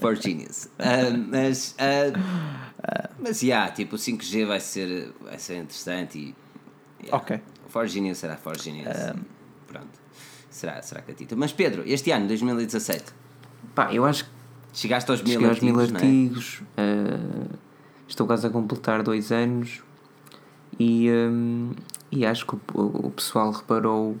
For 0.00 0.16
Genius. 0.16 0.68
Ah, 0.78 1.10
mas, 1.16 1.76
ah, 1.78 3.10
mas, 3.18 3.42
yeah, 3.42 3.70
tipo, 3.70 3.94
o 3.96 3.98
5G 3.98 4.46
vai 4.46 4.58
ser, 4.58 5.12
vai 5.20 5.38
ser 5.38 5.58
interessante 5.58 6.18
e. 6.18 6.34
yeah. 7.04 7.16
Ok. 7.16 7.40
For 7.68 7.86
Genius 7.86 8.18
será 8.18 8.36
For 8.36 8.58
Genius. 8.58 8.88
Pronto. 8.88 9.33
Será, 10.54 10.80
será 10.82 11.02
catita. 11.02 11.34
Mas 11.34 11.52
Pedro, 11.52 11.82
este 11.84 12.12
ano, 12.12 12.28
2017, 12.28 13.12
Pá, 13.74 13.92
eu 13.92 14.04
acho 14.04 14.24
que 14.24 14.30
chegaste 14.72 15.10
aos 15.10 15.20
mil 15.20 15.32
cheguei 15.32 15.48
aos 15.48 15.58
mil 15.58 15.80
artigos, 15.80 15.92
não 15.92 15.98
é? 15.98 16.02
artigos, 16.04 16.62
eh, 16.76 17.56
estou 18.06 18.24
quase 18.24 18.46
a 18.46 18.50
completar 18.50 19.02
dois 19.02 19.32
anos 19.32 19.82
e, 20.78 21.10
hum, 21.10 21.72
e 22.12 22.24
acho 22.24 22.46
que 22.46 22.54
o, 22.54 23.06
o 23.06 23.10
pessoal 23.10 23.50
reparou 23.50 24.16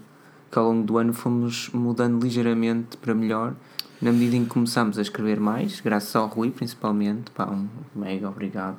que 0.50 0.58
ao 0.58 0.64
longo 0.64 0.82
do 0.82 0.98
ano 0.98 1.12
fomos 1.12 1.70
mudando 1.72 2.20
ligeiramente 2.20 2.96
para 2.96 3.14
melhor 3.14 3.54
na 4.02 4.10
medida 4.10 4.34
em 4.34 4.42
que 4.42 4.50
começámos 4.50 4.98
a 4.98 5.02
escrever 5.02 5.38
mais, 5.38 5.80
graças 5.80 6.16
ao 6.16 6.26
Rui 6.26 6.50
principalmente, 6.50 7.30
pá, 7.30 7.46
um 7.46 7.68
mega 7.94 8.28
obrigado. 8.28 8.76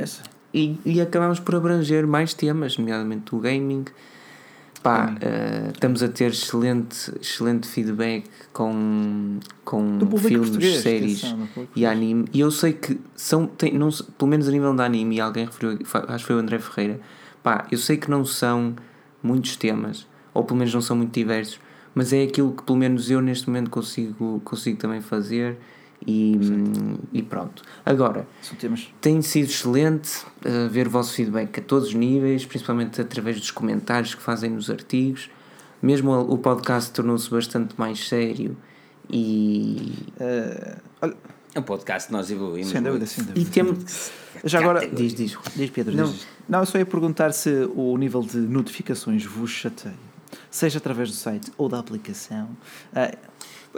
Essa. 0.00 0.22
e, 0.54 0.80
e 0.86 1.02
acabamos 1.02 1.38
por 1.38 1.54
abranger 1.54 2.06
mais 2.06 2.32
temas, 2.32 2.78
nomeadamente 2.78 3.34
o 3.34 3.38
gaming. 3.38 3.84
Pá, 4.82 5.14
eh, 5.20 5.70
estamos 5.72 6.02
a 6.02 6.08
ter 6.08 6.30
excelente, 6.30 7.12
excelente 7.20 7.66
feedback 7.66 8.24
com, 8.52 9.40
com 9.64 9.98
filmes, 10.18 10.80
séries 10.80 11.24
atenção, 11.24 11.68
e 11.74 11.84
anime. 11.84 12.26
E 12.32 12.40
eu 12.40 12.50
sei 12.50 12.74
que 12.74 12.98
são, 13.16 13.46
tem, 13.46 13.76
não, 13.76 13.90
pelo 14.16 14.30
menos 14.30 14.48
a 14.48 14.52
nível 14.52 14.74
de 14.74 14.82
anime, 14.82 15.16
e 15.16 15.20
alguém 15.20 15.46
referiu, 15.46 15.78
acho 16.08 16.18
que 16.18 16.24
foi 16.24 16.36
o 16.36 16.38
André 16.38 16.60
Ferreira, 16.60 17.00
pá, 17.42 17.66
eu 17.72 17.78
sei 17.78 17.96
que 17.96 18.08
não 18.08 18.24
são 18.24 18.76
muitos 19.20 19.56
temas, 19.56 20.06
ou 20.32 20.44
pelo 20.44 20.58
menos 20.58 20.72
não 20.72 20.80
são 20.80 20.96
muito 20.96 21.12
diversos, 21.12 21.60
mas 21.92 22.12
é 22.12 22.22
aquilo 22.22 22.52
que 22.52 22.62
pelo 22.62 22.78
menos 22.78 23.10
eu 23.10 23.20
neste 23.20 23.48
momento 23.48 23.70
consigo, 23.70 24.40
consigo 24.44 24.78
também 24.78 25.00
fazer 25.00 25.58
e, 26.06 26.38
e 27.12 27.22
pronto. 27.22 27.62
Agora, 27.84 28.26
tem 29.00 29.20
sido 29.22 29.46
excelente 29.46 30.24
uh, 30.44 30.68
ver 30.70 30.86
o 30.86 30.90
vosso 30.90 31.14
feedback 31.14 31.58
a 31.58 31.62
todos 31.62 31.88
os 31.88 31.94
níveis, 31.94 32.44
principalmente 32.46 33.00
através 33.00 33.38
dos 33.38 33.50
comentários 33.50 34.14
que 34.14 34.22
fazem 34.22 34.50
nos 34.50 34.70
artigos. 34.70 35.30
Mesmo 35.82 36.12
o 36.12 36.38
podcast 36.38 36.90
tornou-se 36.92 37.30
bastante 37.30 37.74
mais 37.78 38.08
sério 38.08 38.56
e. 39.10 39.94
Uh, 40.20 40.80
olha, 41.02 41.16
é 41.54 41.60
um 41.60 41.62
podcast 41.62 42.12
nós 42.12 42.30
evoluímos. 42.30 42.70
Sem 42.70 42.82
dúvida, 42.82 43.06
sem 43.06 43.24
dúvida. 43.24 43.40
E 43.40 43.44
temos. 43.44 44.10
Já 44.44 44.60
agora. 44.60 44.88
Diz, 44.88 45.14
diz, 45.14 45.36
diz 45.54 45.70
Pedro. 45.70 45.96
Não, 45.96 46.10
diz. 46.10 46.26
não, 46.48 46.60
eu 46.60 46.66
só 46.66 46.78
ia 46.78 46.86
perguntar 46.86 47.32
se 47.32 47.68
o 47.74 47.96
nível 47.96 48.22
de 48.22 48.38
notificações 48.38 49.24
vos 49.24 49.50
chateia, 49.50 49.94
seja 50.50 50.78
através 50.78 51.10
do 51.10 51.16
site 51.16 51.52
ou 51.56 51.68
da 51.68 51.78
aplicação. 51.78 52.48
Uh, 52.92 53.16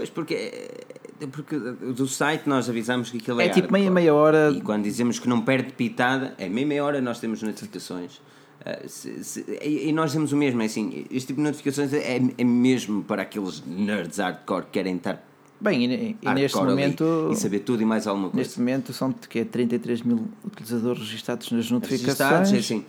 Pois, 0.00 0.08
porque, 0.08 0.34
é, 0.34 1.26
porque 1.30 1.58
do 1.58 2.08
site 2.08 2.48
nós 2.48 2.70
avisamos 2.70 3.10
que 3.10 3.18
aquilo 3.18 3.38
é. 3.38 3.46
É 3.46 3.48
tipo 3.50 3.70
meia, 3.70 3.90
meia 3.90 4.14
hora. 4.14 4.50
E 4.50 4.62
quando 4.62 4.84
dizemos 4.84 5.18
que 5.18 5.28
não 5.28 5.42
perde 5.42 5.74
pitada, 5.74 6.34
é 6.38 6.48
meia, 6.48 6.66
meia 6.66 6.82
hora 6.82 7.02
nós 7.02 7.20
temos 7.20 7.42
notificações. 7.42 8.16
Uh, 8.16 8.88
se, 8.88 9.22
se, 9.22 9.58
e 9.62 9.92
nós 9.92 10.12
temos 10.12 10.32
o 10.32 10.36
mesmo, 10.38 10.62
é 10.62 10.64
assim, 10.64 11.04
este 11.10 11.28
tipo 11.28 11.40
de 11.40 11.44
notificações 11.44 11.92
é, 11.92 12.16
é 12.16 12.44
mesmo 12.44 13.02
para 13.04 13.22
aqueles 13.22 13.62
nerds 13.66 14.18
hardcore 14.18 14.64
que 14.64 14.70
querem 14.70 14.96
estar 14.96 15.22
Bem, 15.60 15.84
e, 15.84 16.16
e 16.22 16.34
neste 16.34 16.56
momento. 16.56 17.28
E 17.30 17.36
saber 17.36 17.58
tudo 17.60 17.82
e 17.82 17.84
mais 17.84 18.06
alguma 18.06 18.30
coisa. 18.30 18.38
Neste 18.38 18.58
momento 18.58 18.94
são 18.94 19.12
que 19.12 19.40
é 19.40 19.44
33 19.44 20.00
mil 20.00 20.28
utilizadores 20.42 21.02
registados 21.02 21.50
nas 21.52 21.70
notificações. 21.70 22.18
Registados, 22.18 22.52
é 22.54 22.56
assim. 22.56 22.84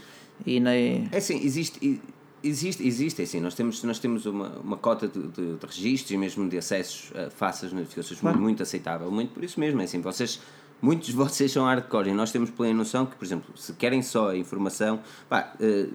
E 0.46 0.62
nem... 0.62 1.10
É 1.12 1.18
assim, 1.18 1.44
existe. 1.44 2.00
Existe, 2.44 2.86
existe, 2.86 3.22
é 3.22 3.24
assim, 3.24 3.40
nós 3.40 3.54
temos, 3.54 3.84
nós 3.84 4.00
temos 4.00 4.26
uma, 4.26 4.50
uma 4.60 4.78
cota 4.78 5.08
de, 5.08 5.20
de, 5.28 5.58
de 5.58 5.66
registros 5.66 6.12
e 6.12 6.18
mesmo 6.18 6.50
de 6.50 6.58
acessos 6.58 7.12
uh, 7.12 7.30
face 7.30 7.66
às 7.68 7.72
notificações 7.72 8.20
claro. 8.20 8.36
muito, 8.36 8.46
muito 8.46 8.64
aceitável, 8.64 9.12
muito 9.12 9.32
por 9.34 9.44
isso 9.44 9.60
mesmo, 9.60 9.80
é 9.80 9.84
assim, 9.84 10.02
vocês 10.02 10.40
muitos 10.82 11.08
de 11.08 11.14
vocês 11.14 11.52
são 11.52 11.66
hardcore 11.66 12.10
e 12.10 12.14
nós 12.14 12.32
temos 12.32 12.50
plena 12.50 12.74
noção 12.74 13.06
que, 13.06 13.16
por 13.16 13.24
exemplo, 13.24 13.56
se 13.56 13.74
querem 13.74 14.02
só 14.02 14.32
a 14.32 14.38
informação 14.38 15.00
pá, 15.30 15.54
uh, 15.60 15.94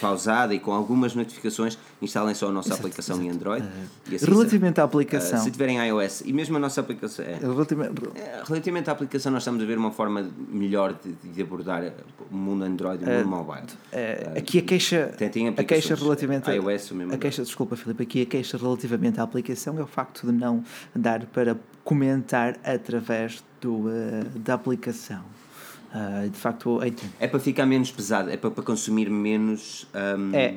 pausada 0.00 0.52
e 0.54 0.58
com 0.58 0.72
algumas 0.72 1.14
notificações, 1.14 1.78
instalem 2.04 2.34
só 2.34 2.48
a 2.48 2.52
nossa 2.52 2.68
exato, 2.68 2.82
aplicação 2.82 3.16
exato. 3.16 3.30
em 3.30 3.34
Android. 3.34 3.66
Uh, 3.66 4.14
assim 4.14 4.26
relativamente 4.26 4.80
à 4.80 4.84
aplicação. 4.84 5.38
Uh, 5.38 5.42
se 5.42 5.50
tiverem 5.50 5.78
iOS 5.88 6.22
e 6.24 6.32
mesmo 6.32 6.56
a 6.56 6.60
nossa 6.60 6.80
aplicação. 6.80 7.24
É, 7.24 7.38
relativamente... 7.40 8.02
relativamente 8.46 8.90
à 8.90 8.92
aplicação, 8.92 9.32
nós 9.32 9.42
estamos 9.42 9.62
a 9.62 9.66
ver 9.66 9.78
uma 9.78 9.90
forma 9.90 10.28
melhor 10.48 10.94
de, 10.94 11.12
de 11.30 11.42
abordar 11.42 11.92
o 12.30 12.36
mundo 12.36 12.64
Android 12.64 13.04
e 13.04 13.06
o 13.06 13.10
mundo 13.10 13.28
mobile. 13.28 13.66
aqui 14.36 14.58
a 14.58 14.62
queixa. 14.62 15.14
a 15.56 15.64
queixa 15.64 15.94
relativamente 15.94 16.50
a 16.50 16.54
iOS, 16.54 16.90
o 16.90 16.94
mesmo 16.94 17.14
a 17.14 17.18
queixa, 17.18 17.42
desculpa, 17.42 17.76
Filipe, 17.76 18.02
aqui 18.02 18.22
a 18.22 18.26
queixa 18.26 18.56
relativamente 18.56 19.20
à 19.20 19.22
aplicação 19.22 19.78
é 19.78 19.82
o 19.82 19.86
facto 19.86 20.26
de 20.26 20.32
não 20.32 20.62
dar 20.94 21.26
para 21.26 21.56
comentar 21.84 22.56
através 22.64 23.44
do, 23.60 23.86
uh, 23.86 24.24
da 24.36 24.54
aplicação. 24.54 25.22
Uh, 25.94 26.28
de 26.28 26.36
facto, 26.36 26.80
é 27.20 27.28
para 27.28 27.38
ficar 27.38 27.66
menos 27.66 27.92
pesado, 27.92 28.28
é 28.28 28.36
para, 28.36 28.50
para 28.50 28.64
consumir 28.64 29.08
menos. 29.08 29.86
Um, 29.94 30.34
é 30.34 30.56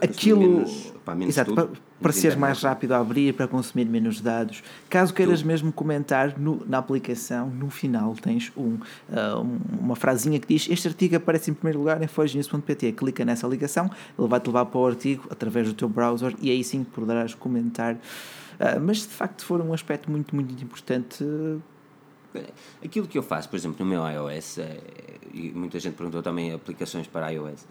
aquilo. 0.00 0.40
Menos, 0.40 0.92
opa, 0.96 1.14
menos 1.14 1.34
exato, 1.34 1.54
tudo, 1.54 1.68
para, 1.68 1.80
para 2.00 2.12
seres 2.12 2.36
mais 2.36 2.62
rápido 2.62 2.92
a 2.92 2.98
abrir, 2.98 3.34
para 3.34 3.46
consumir 3.48 3.86
menos 3.86 4.20
dados. 4.20 4.62
Caso 4.88 5.12
queiras 5.12 5.40
tudo. 5.40 5.48
mesmo 5.48 5.72
comentar 5.72 6.38
no, 6.38 6.64
na 6.66 6.78
aplicação, 6.78 7.48
no 7.50 7.70
final 7.70 8.14
tens 8.14 8.52
um, 8.56 8.74
uh, 8.74 9.58
uma 9.80 9.96
frasinha 9.96 10.38
que 10.38 10.46
diz: 10.46 10.68
Este 10.70 10.88
artigo 10.88 11.16
aparece 11.16 11.50
em 11.50 11.54
primeiro 11.54 11.78
lugar 11.78 12.02
em 12.02 12.06
fogenews.pt. 12.06 12.92
Clica 12.92 13.24
nessa 13.24 13.46
ligação, 13.46 13.90
ele 14.18 14.28
vai 14.28 14.40
te 14.40 14.46
levar 14.46 14.66
para 14.66 14.78
o 14.78 14.86
artigo 14.86 15.26
através 15.30 15.68
do 15.68 15.74
teu 15.74 15.88
browser 15.88 16.34
e 16.40 16.50
aí 16.50 16.62
sim 16.62 16.84
poderás 16.84 17.34
comentar. 17.34 17.94
Uh, 17.94 18.80
mas 18.80 18.98
de 18.98 19.08
facto, 19.08 19.44
for 19.44 19.60
um 19.60 19.72
aspecto 19.72 20.10
muito, 20.10 20.34
muito 20.34 20.52
importante 20.62 21.24
Aquilo 22.84 23.06
que 23.06 23.18
eu 23.18 23.22
faço, 23.22 23.48
por 23.48 23.56
exemplo, 23.56 23.84
no 23.84 23.90
meu 23.90 24.06
iOS, 24.06 24.58
é, 24.58 24.80
e 25.34 25.50
muita 25.50 25.80
gente 25.80 25.94
perguntou 25.94 26.22
também 26.22 26.52
aplicações 26.52 27.06
para 27.06 27.30
iOS. 27.30 27.66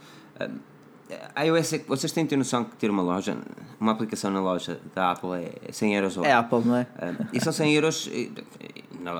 Um, 1.10 1.42
iOS 1.44 1.74
é 1.74 1.80
que 1.80 1.88
vocês 1.88 2.12
têm 2.12 2.24
de 2.24 2.30
ter 2.30 2.38
noção 2.38 2.64
que 2.64 2.76
ter 2.76 2.90
uma 2.90 3.02
loja, 3.02 3.38
uma 3.80 3.92
aplicação 3.92 4.30
na 4.32 4.40
loja 4.40 4.80
da 4.94 5.12
Apple 5.12 5.30
é 5.68 5.72
100 5.72 5.96
euros 5.96 6.18
ao 6.18 6.24
ano. 6.24 6.32
É 6.32 6.36
Apple, 6.36 6.62
não 6.66 6.76
é? 6.76 6.88
Um, 7.02 7.26
e 7.34 7.42
são 7.42 7.52
100 7.52 7.74
euros, 7.74 8.10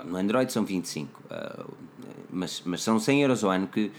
no 0.06 0.18
Android 0.18 0.52
são 0.52 0.64
25, 0.64 1.24
uh, 1.32 1.74
mas, 2.30 2.62
mas 2.66 2.84
são 2.84 3.00
100 3.00 3.24
euros 3.24 3.44
ao 3.44 3.52
ano 3.52 3.68
que 3.68 3.92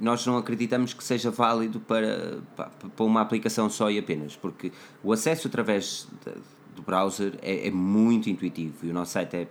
nós 0.00 0.26
não 0.26 0.36
acreditamos 0.36 0.92
que 0.92 1.04
seja 1.04 1.30
válido 1.30 1.78
para, 1.80 2.38
para 2.56 3.04
uma 3.04 3.20
aplicação 3.20 3.70
só 3.70 3.90
e 3.90 3.98
apenas, 3.98 4.34
porque 4.34 4.72
o 5.02 5.12
acesso 5.12 5.46
através 5.46 6.08
do 6.74 6.82
browser 6.82 7.38
é, 7.42 7.68
é 7.68 7.70
muito 7.70 8.28
intuitivo 8.28 8.86
e 8.86 8.90
o 8.90 8.92
nosso 8.94 9.12
site 9.12 9.36
é 9.36 9.46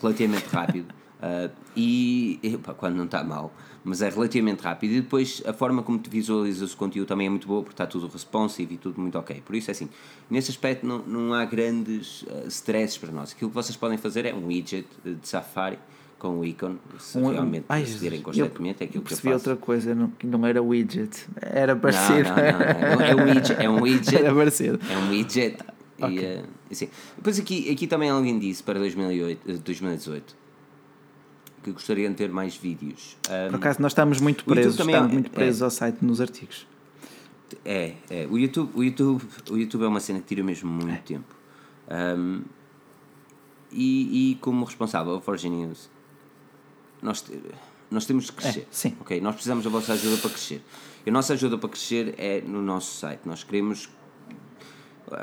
relativamente 0.00 0.46
rápido 0.46 0.94
uh, 1.20 1.50
e 1.76 2.38
epa, 2.42 2.74
quando 2.74 2.96
não 2.96 3.04
está 3.04 3.22
mal, 3.22 3.52
mas 3.84 4.02
é 4.02 4.10
relativamente 4.10 4.60
rápido 4.60 4.92
e 4.92 5.00
depois 5.00 5.42
a 5.46 5.52
forma 5.52 5.82
como 5.82 5.98
te 5.98 6.10
visualizas 6.10 6.72
o 6.72 6.76
conteúdo 6.76 7.08
também 7.08 7.26
é 7.26 7.30
muito 7.30 7.46
boa 7.46 7.62
porque 7.62 7.74
está 7.74 7.86
tudo 7.86 8.08
responsive 8.08 8.74
e 8.74 8.78
tudo 8.78 9.00
muito 9.00 9.18
ok. 9.18 9.42
Por 9.44 9.54
isso 9.54 9.70
é 9.70 9.72
assim, 9.72 9.88
nesse 10.28 10.50
aspecto 10.50 10.86
não, 10.86 10.98
não 10.98 11.34
há 11.34 11.44
grandes 11.44 12.22
uh, 12.22 12.46
stresses 12.48 12.98
para 12.98 13.12
nós. 13.12 13.32
Aquilo 13.32 13.50
que 13.50 13.54
vocês 13.54 13.76
podem 13.76 13.98
fazer 13.98 14.26
é 14.26 14.34
um 14.34 14.46
widget 14.46 14.86
de 15.04 15.28
Safari 15.28 15.78
com 16.18 16.38
o 16.38 16.44
ícone, 16.44 16.78
se 16.98 17.16
um, 17.16 17.30
realmente 17.30 17.64
ai, 17.66 17.80
decidirem 17.80 18.20
constantemente, 18.20 18.82
é 18.82 18.86
aquilo 18.86 19.02
que 19.02 19.14
eu 19.14 19.16
faço. 19.16 19.32
outra 19.32 19.56
coisa, 19.56 19.94
não, 19.94 20.12
não 20.22 20.44
era 20.44 20.62
widget, 20.62 21.26
era 21.40 21.74
parecido. 21.74 22.28
Não, 22.28 22.36
não, 22.36 22.98
não, 22.98 23.04
é 23.06 23.14
um 23.16 23.24
widget, 23.24 23.52
é 23.58 23.70
um 23.70 23.80
widget. 23.80 24.16
era 24.16 24.34
parecido. 24.34 24.78
É 24.90 24.98
um 24.98 25.08
widget 25.08 25.64
Okay. 26.00 26.18
E, 26.18 26.40
uh, 26.40 26.44
assim. 26.70 26.88
Depois 27.16 27.38
aqui, 27.38 27.70
aqui 27.70 27.86
também 27.86 28.08
alguém 28.08 28.38
disse 28.38 28.62
para 28.62 28.78
2008, 28.78 29.60
2018 29.62 30.34
eh, 30.34 30.39
que 31.62 31.70
gostaria 31.72 32.08
de 32.08 32.14
ter 32.14 32.30
mais 32.30 32.56
vídeos. 32.56 33.16
Um, 33.28 33.50
Por 33.50 33.56
acaso 33.56 33.82
nós 33.82 33.92
estamos 33.92 34.20
muito 34.20 34.44
presos, 34.44 34.72
estamos 34.74 34.94
é, 34.94 35.00
muito 35.00 35.30
presos 35.30 35.60
é, 35.60 35.64
ao 35.64 35.70
site 35.70 36.04
nos 36.04 36.20
artigos. 36.20 36.66
É, 37.64 37.94
é. 38.08 38.26
O 38.30 38.38
YouTube, 38.38 38.70
o 38.74 38.84
YouTube, 38.84 39.24
o 39.50 39.56
YouTube 39.56 39.84
é 39.84 39.88
uma 39.88 40.00
cena 40.00 40.20
que 40.20 40.26
tira 40.26 40.42
mesmo 40.42 40.70
muito 40.70 40.92
é. 40.92 40.96
tempo. 40.98 41.34
Um, 41.90 42.42
e, 43.72 44.32
e 44.32 44.34
como 44.36 44.64
responsável 44.64 45.14
da 45.14 45.20
Forge 45.20 45.48
News, 45.48 45.90
nós, 47.02 47.24
nós 47.90 48.06
temos 48.06 48.30
que 48.30 48.36
crescer. 48.36 48.60
É, 48.60 48.66
sim. 48.70 48.96
Okay? 49.00 49.20
Nós 49.20 49.34
precisamos 49.34 49.64
da 49.64 49.70
vossa 49.70 49.92
ajuda 49.92 50.16
para 50.16 50.30
crescer. 50.30 50.62
E 51.04 51.10
a 51.10 51.12
nossa 51.12 51.32
ajuda 51.34 51.58
para 51.58 51.68
crescer 51.68 52.14
é 52.18 52.40
no 52.40 52.62
nosso 52.62 52.98
site. 52.98 53.22
Nós 53.24 53.42
queremos 53.44 53.88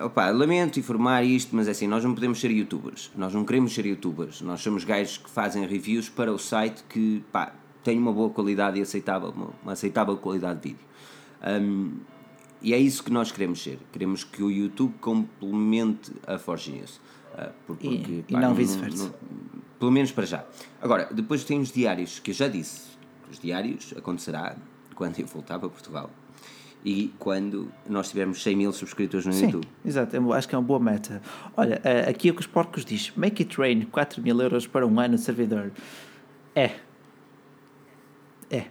Opa, 0.04 0.30
lamento 0.30 0.80
informar 0.80 1.24
isto, 1.24 1.56
mas 1.56 1.68
é 1.68 1.72
assim, 1.72 1.88
nós 1.88 2.04
não 2.04 2.14
podemos 2.14 2.40
ser 2.40 2.52
youtubers. 2.52 3.10
Nós 3.16 3.34
não 3.34 3.46
queremos 3.46 3.74
ser 3.74 3.86
youtubers. 3.86 4.42
Nós 4.42 4.62
somos 4.62 4.84
gajos 4.84 5.18
que 5.18 5.30
fazem 5.30 5.66
reviews 5.66 6.10
para 6.10 6.32
o 6.32 6.38
site 6.38 6.84
que 6.90 7.24
pá, 7.32 7.54
tem 7.84 7.98
uma 7.98 8.12
boa 8.12 8.30
qualidade 8.30 8.78
e 8.80 8.82
aceitável, 8.82 9.30
uma, 9.30 9.50
uma 9.64 9.72
aceitável 9.72 10.18
qualidade 10.18 10.60
de 10.60 10.70
vídeo. 10.70 10.86
Um, 11.62 12.00
e 12.62 12.74
é 12.74 12.78
isso 12.78 13.04
que 13.04 13.12
nós 13.12 13.32
queremos 13.32 13.62
ser. 13.62 13.80
Queremos 13.92 14.24
que 14.24 14.44
o 14.44 14.52
YouTube 14.52 14.96
complemente 15.00 16.12
a 16.26 16.38
Forge 16.38 16.72
News. 16.72 16.98
Uh, 17.34 17.54
porque, 17.66 17.88
e, 17.88 18.26
pá, 18.30 18.40
e 18.40 18.42
não, 18.42 18.54
vice-versa. 18.54 19.14
Pelo 19.80 19.92
menos 19.92 20.12
para 20.12 20.26
já. 20.26 20.44
Agora, 20.82 21.08
depois 21.14 21.44
tem 21.44 21.62
os 21.62 21.72
diários, 21.72 22.20
que 22.20 22.32
eu 22.32 22.36
já 22.36 22.48
disse. 22.48 22.98
Os 23.32 23.40
diários 23.40 23.94
acontecerá 23.96 24.58
quando 24.96 25.20
eu 25.20 25.28
voltar 25.28 25.60
para 25.60 25.70
Portugal 25.70 26.10
e 26.88 27.14
quando 27.20 27.70
nós 27.86 28.08
tivermos 28.08 28.42
100 28.42 28.56
mil 28.56 28.72
subscritores 28.72 29.26
no 29.26 29.34
Sim, 29.34 29.48
YouTube. 29.48 29.68
Exato, 29.84 30.34
acho 30.34 30.48
que 30.48 30.56
é 30.56 30.58
uma 30.58 30.64
boa 30.64 30.80
meta. 30.80 31.22
Olha, 31.58 31.82
eh, 31.84 32.10
aqui 32.10 32.30
é 32.30 32.32
o 32.32 32.34
que 32.34 32.40
os 32.40 32.48
porcos 32.48 32.86
diz: 32.86 33.12
Make 33.14 33.44
it 33.44 33.58
rain 33.60 33.82
4 33.82 34.22
mil 34.22 34.42
euros 34.42 34.66
para 34.66 34.88
um 34.88 34.98
ano 34.98 35.16
de 35.16 35.22
servidor. 35.22 35.74
É. 36.56 36.72
É. 38.50 38.68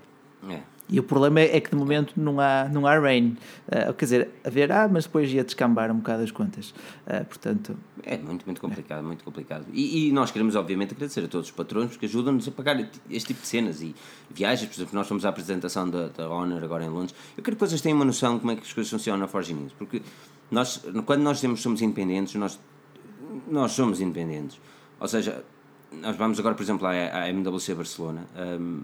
É. 0.48 0.62
E 0.88 1.00
o 1.00 1.02
problema 1.02 1.40
é 1.40 1.60
que 1.60 1.70
de 1.70 1.76
momento 1.76 2.14
não 2.16 2.38
há, 2.38 2.68
não 2.68 2.86
há 2.86 2.98
rain. 2.98 3.36
Uh, 3.66 3.92
quer 3.94 4.04
dizer, 4.04 4.28
haver 4.44 4.70
há, 4.70 4.86
mas 4.86 5.04
depois 5.04 5.32
ia 5.32 5.42
descambar 5.42 5.90
um 5.90 5.96
bocado 5.96 6.22
as 6.22 6.30
contas. 6.30 6.70
Uh, 7.06 7.24
portanto. 7.24 7.76
É 8.04 8.16
muito, 8.16 8.44
muito 8.46 8.60
complicado, 8.60 9.04
muito 9.04 9.24
complicado. 9.24 9.66
E, 9.72 10.08
e, 10.08 10.12
nós 10.12 10.30
queremos, 10.30 10.54
obviamente, 10.54 10.94
agradecer 10.94 11.24
a 11.24 11.28
todos 11.28 11.48
os 11.48 11.52
patrões 11.52 11.90
porque 11.90 12.06
ajudam-nos 12.06 12.46
a 12.46 12.52
pagar 12.52 12.78
este 13.10 13.28
tipo 13.28 13.40
de 13.40 13.48
cenas 13.48 13.82
e 13.82 13.94
viagens. 14.30 14.68
Por 14.68 14.76
exemplo, 14.76 14.94
nós 14.94 15.08
fomos 15.08 15.24
à 15.24 15.28
apresentação 15.28 15.90
da, 15.90 16.06
da 16.08 16.28
Honor 16.28 16.62
agora 16.62 16.84
em 16.84 16.88
Londres. 16.88 17.14
Eu 17.36 17.42
quero 17.42 17.56
que 17.56 17.66
vocês 17.66 17.80
tenham 17.80 17.96
uma 17.96 18.04
noção 18.04 18.34
de 18.34 18.40
como 18.40 18.52
é 18.52 18.56
que 18.56 18.62
as 18.62 18.72
coisas 18.72 18.90
funcionam 18.90 19.18
na 19.18 19.26
Forge 19.26 19.52
News. 19.54 19.72
Porque 19.72 20.00
nós, 20.52 20.84
quando 21.04 21.22
nós 21.22 21.38
dizemos 21.38 21.60
somos 21.62 21.82
independentes, 21.82 22.36
nós, 22.36 22.60
nós 23.48 23.72
somos 23.72 24.00
independentes. 24.00 24.60
Ou 25.00 25.08
seja, 25.08 25.44
nós 25.92 26.16
vamos 26.16 26.38
agora, 26.38 26.54
por 26.54 26.62
exemplo, 26.62 26.86
à, 26.86 26.92
à 26.92 27.28
MWC 27.28 27.74
Barcelona. 27.74 28.26
Um, 28.36 28.82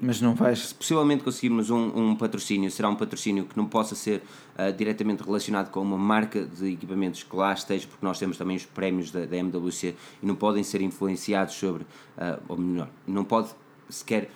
mas 0.00 0.20
não 0.20 0.34
vais. 0.34 0.68
Se 0.68 0.74
possivelmente 0.74 1.24
conseguirmos 1.24 1.70
um, 1.70 2.10
um 2.10 2.16
patrocínio, 2.16 2.70
será 2.70 2.88
um 2.88 2.94
patrocínio 2.94 3.44
que 3.44 3.56
não 3.56 3.66
possa 3.66 3.94
ser 3.94 4.22
uh, 4.56 4.72
diretamente 4.76 5.22
relacionado 5.22 5.70
com 5.70 5.80
uma 5.80 5.98
marca 5.98 6.44
de 6.44 6.72
equipamentos 6.72 7.22
que 7.22 7.34
lá 7.34 7.52
esteja, 7.52 7.86
porque 7.86 8.04
nós 8.04 8.18
temos 8.18 8.36
também 8.36 8.56
os 8.56 8.64
prémios 8.64 9.10
da, 9.10 9.24
da 9.24 9.36
MWC 9.36 9.94
e 10.22 10.26
não 10.26 10.34
podem 10.34 10.62
ser 10.62 10.80
influenciados 10.80 11.54
sobre, 11.54 11.82
uh, 11.82 12.40
ou 12.48 12.56
melhor, 12.56 12.88
não 13.06 13.24
pode 13.24 13.48
sequer 13.88 14.30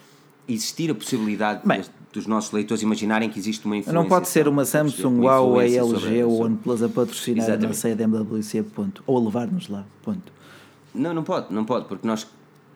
existir 0.49 0.91
a 0.91 0.95
possibilidade 0.95 1.67
Bem, 1.67 1.83
dos 2.13 2.27
nossos 2.27 2.53
leitores 2.53 2.83
imaginarem 2.83 3.29
que 3.29 3.39
existe 3.39 3.65
uma 3.65 3.77
influência. 3.77 4.01
Não 4.01 4.09
pode 4.09 4.29
ser 4.29 4.49
uma 4.49 4.63
a? 4.63 4.67
Samsung, 4.67 5.21
Uma 5.21 5.39
Huawei, 5.39 5.79
LG 5.79 6.25
ou 6.25 6.43
OnePlus 6.43 6.83
a 6.83 6.89
patrocinar 6.89 7.45
a 7.45 7.49
Exatamente. 7.49 7.69
nossa 7.69 7.89
EDMWC, 7.89 8.63
ponto. 8.65 9.03
Ou 9.07 9.19
a 9.19 9.21
levar-nos 9.21 9.69
lá, 9.69 9.85
ponto. 10.03 10.33
Não, 10.95 11.15
não 11.15 11.23
pode, 11.23 11.53
não 11.53 11.65
pode, 11.65 11.87
porque 11.87 12.07
nós 12.07 12.27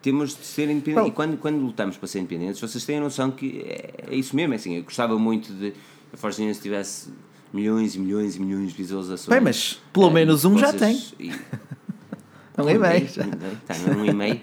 temos 0.09 0.37
de 0.37 0.45
ser 0.45 0.69
independentes. 0.69 1.09
E 1.09 1.11
quando, 1.11 1.37
quando 1.37 1.57
lutamos 1.59 1.97
para 1.97 2.07
ser 2.07 2.19
independentes, 2.19 2.61
vocês 2.61 2.85
têm 2.85 2.97
a 2.97 3.01
noção 3.01 3.29
que 3.29 3.61
é, 3.65 4.05
é 4.09 4.15
isso 4.15 4.33
mesmo. 4.35 4.53
É 4.53 4.55
assim, 4.55 4.75
eu 4.77 4.83
gostava 4.83 5.19
muito 5.19 5.51
de 5.53 5.73
a 6.13 6.15
Forge 6.17 6.41
News 6.41 6.59
tivesse 6.59 7.09
milhões 7.51 7.93
e 7.95 7.99
milhões 7.99 8.35
e 8.37 8.41
milhões 8.41 8.71
de 8.71 8.77
visualizações. 8.77 9.27
Bem, 9.27 9.41
mas 9.41 9.81
pelo 9.91 10.07
Eh, 10.07 10.13
menos 10.13 10.45
um 10.45 10.57
já 10.57 10.71
vocês- 10.71 11.13
e- 11.19 11.31
Um 12.57 12.69
e-mail. 12.69 13.07
já. 13.07 13.23
Está 13.23 13.91
um 13.91 14.05
e-mail. 14.05 14.39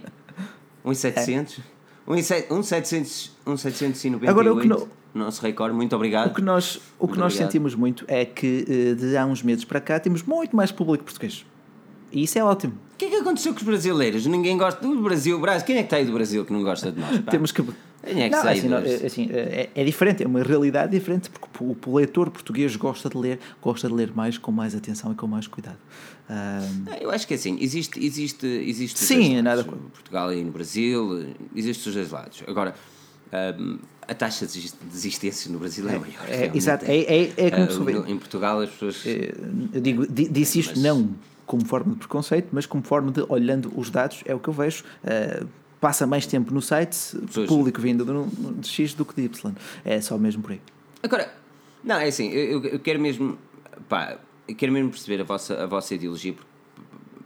Um 0.85 0.93
e 0.93 0.95
700. 0.95 1.59
Um 2.07 2.15
e 2.15 2.23
se- 2.23 2.47
um 2.51 2.63
700. 2.63 3.33
Um 3.47 3.57
798. 3.57 4.31
Agora, 4.31 4.53
o 4.53 4.61
que 4.61 4.69
não- 4.69 4.87
Nosso 5.15 5.41
recorde, 5.43 5.75
muito 5.77 5.95
obrigado. 5.97 6.31
O 6.33 6.35
que 6.35 6.43
nós, 6.43 6.77
o 6.77 7.07
que 7.07 7.13
Muito 7.13 7.21
nós 7.21 7.33
obrigado. 7.35 7.47
sentimos 7.53 7.75
muito 7.77 8.05
é 8.09 8.25
que 8.25 8.65
eh, 8.69 8.95
de 8.95 9.17
há 9.17 9.25
uns 9.25 9.43
meses 9.45 9.65
para 9.65 9.81
cá 9.81 9.99
temos 10.01 10.23
muito 10.25 10.55
mais 10.57 10.73
público 10.73 11.05
português. 11.05 11.47
E 12.15 12.23
isso 12.23 12.39
é 12.39 12.45
ótimo. 12.45 12.75
O 12.95 12.97
que 12.97 13.07
é 13.07 13.11
que 13.11 13.17
aconteceu 13.17 13.53
com 13.53 13.59
os 13.59 13.65
brasileiros? 13.65 14.25
Ninguém 14.27 14.57
gosta 14.57 14.81
do 14.81 15.03
Brasil. 15.03 15.39
Brasil. 15.41 15.67
Quem 15.67 15.77
é 15.77 15.79
que 15.81 15.87
está 15.87 15.97
aí 15.97 16.05
do 16.05 16.13
Brasil 16.13 16.45
que 16.45 16.53
não 16.53 16.63
gosta 16.63 16.93
de 16.93 17.01
nós? 17.01 17.19
pá? 17.19 17.31
Temos 17.33 17.51
que. 17.51 17.61
Quem 17.63 18.23
é 18.23 18.29
que 18.29 18.37
não, 18.37 18.43
sai 18.43 18.59
assim, 18.59 18.69
não, 18.69 18.77
é, 18.79 18.95
assim, 19.07 19.29
é, 19.33 19.71
é 19.75 19.85
diferente, 19.85 20.23
é 20.23 20.27
uma 20.27 20.43
realidade 20.43 20.93
diferente, 20.93 21.31
porque 21.31 21.89
o, 21.91 21.95
leitor 21.97 22.31
português 22.31 22.77
gosta 22.77 23.09
de 23.09 23.17
ler, 23.17 23.39
gosta 23.63 23.89
de 23.89 23.95
ler 23.95 24.13
mais 24.15 24.37
com 24.39 24.53
mais 24.53 24.75
atenção 24.75 25.11
e 25.11 25.15
com 25.15 25.27
mais 25.27 25.47
cuidado. 25.47 25.79
Ah, 26.29 26.61
Ah, 26.87 26.99
Eu 27.01 27.11
acho 27.11 27.27
que 27.27 27.33
é 27.35 27.37
assim, 27.37 27.57
existe, 27.61 27.99
existe, 28.05 28.47
existe 28.47 28.99
Sim, 28.99 29.41
lados. 29.41 29.43
nada- 29.43 29.65
Portugal 29.65 30.33
e 30.33 30.45
no 30.45 30.53
Brasil, 30.53 31.29
existe 31.57 31.89
os 31.89 31.95
dois 31.95 32.11
lados. 32.11 32.43
Agora, 32.47 32.75
ahm, 33.33 33.79
a 34.07 34.15
taxa 34.15 34.47
de 34.47 34.53
desist- 34.53 34.77
de 34.83 34.87
desistência 34.91 35.51
no 35.51 35.59
Brasil 35.59 35.89
é, 35.89 35.99
maior. 35.99 36.29
é, 36.29 36.51
exato, 36.55 36.85
é, 36.87 36.97
é, 36.99 37.33
é 37.39 37.51
como 37.67 37.91
no- 37.91 38.07
Em 38.09 38.19
Portugal 38.19 38.61
as 38.61 38.69
pessoas. 38.71 39.03
Eu 39.73 39.81
digo, 39.81 40.07
di- 40.07 40.29
disse 40.29 40.59
isto 40.61 40.75
Mas- 40.75 40.83
não 40.85 41.09
como 41.47 41.65
forma 41.67 41.93
de 41.93 41.99
preconceito, 41.99 42.49
mas 42.53 42.67
como 42.67 42.83
forma 42.83 43.11
de, 43.13 43.25
olhando 43.29 43.73
os 43.79 43.91
dados, 43.91 44.23
é 44.25 44.35
o 44.35 44.39
que 44.41 44.49
eu 44.49 44.55
vejo. 44.55 44.85
eh, 45.05 45.45
passa 45.81 46.07
mais 46.07 46.25
tempo 46.27 46.55
no 46.55 46.63
site, 46.63 46.97
Pois. 47.35 47.47
público 47.47 47.79
vindo 47.79 48.07
de, 48.07 48.61
de 48.61 48.67
X 48.69 48.95
do 48.95 49.05
que 49.05 49.15
de 49.15 49.23
Y. 49.25 49.53
É 49.85 50.01
só 50.01 50.17
mesmo 50.17 50.43
por 50.43 50.53
aí. 50.53 50.61
Agora, 51.03 51.31
não, 51.85 51.97
é 51.97 52.07
assim, 52.07 52.29
eu, 52.31 52.63
eu- 52.65 52.71
eu 52.71 52.79
quero 52.81 52.99
mesmo. 52.99 53.37
Pá, 53.87 54.17
eu 54.49 54.55
quero 54.55 54.73
mesmo 54.73 54.89
perceber 54.91 55.21
a 55.21 55.25
vossa, 55.25 55.63
a 55.63 55.67
vossa 55.67 55.95
ideologia 55.95 56.33
porque- 56.33 56.49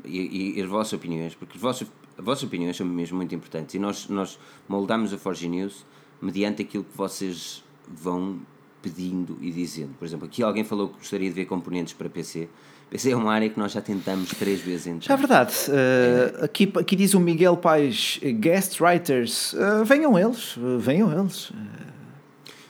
e, 0.09 0.59
e 0.59 0.61
as 0.63 0.69
vossas 0.69 0.93
opiniões, 0.95 1.35
porque 1.37 1.57
as 1.57 1.63
vossas, 1.63 1.87
as 2.19 2.25
vossas 2.25 2.43
opiniões 2.43 2.77
são 2.77 2.85
mesmo 2.85 3.17
muito 3.19 3.33
importantes 3.33 3.77
e 3.77 3.79
nós, 3.79 4.09
nós 4.09 4.39
moldamos 4.69 5.13
a 5.13 5.19
Forge 5.19 5.49
News 5.49 5.87
mediante 6.21 6.63
aquilo 6.63 6.83
que 6.83 6.97
vocês 6.97 7.63
vão 7.87 8.41
pedindo 8.83 9.39
e 9.41 9.53
dizendo. 9.53 9.95
Por 9.99 10.05
exemplo, 10.05 10.27
aqui 10.27 10.43
alguém 10.43 10.65
falou 10.65 10.89
que 10.89 10.99
gostaria 10.99 11.29
de 11.29 11.35
ver 11.35 11.45
componentes 11.45 11.93
para 11.95 12.09
PC. 12.09 12.49
PC 12.91 13.11
é 13.11 13.17
uma 13.17 13.33
área 13.33 13.49
que 13.51 13.59
nós 13.59 13.73
já 13.73 13.81
tentamos 13.83 14.31
três 14.31 14.61
vezes 14.61 14.85
Já 14.85 14.91
é 14.91 14.95
entrar. 14.95 15.17
verdade. 15.17 15.55
eh, 15.69 16.45
aqui, 16.45 16.73
aqui 16.79 16.97
diz 16.97 17.13
o 17.15 17.21
Miguel 17.21 17.57
Paes, 17.57 18.19
eh, 18.23 18.33
guest 18.33 18.81
writers. 18.81 19.55
eh, 19.55 19.85
venham 19.85 20.19
eles, 20.19 20.57
eh, 20.57 20.79
venham 20.79 21.13
eles. 21.13 21.53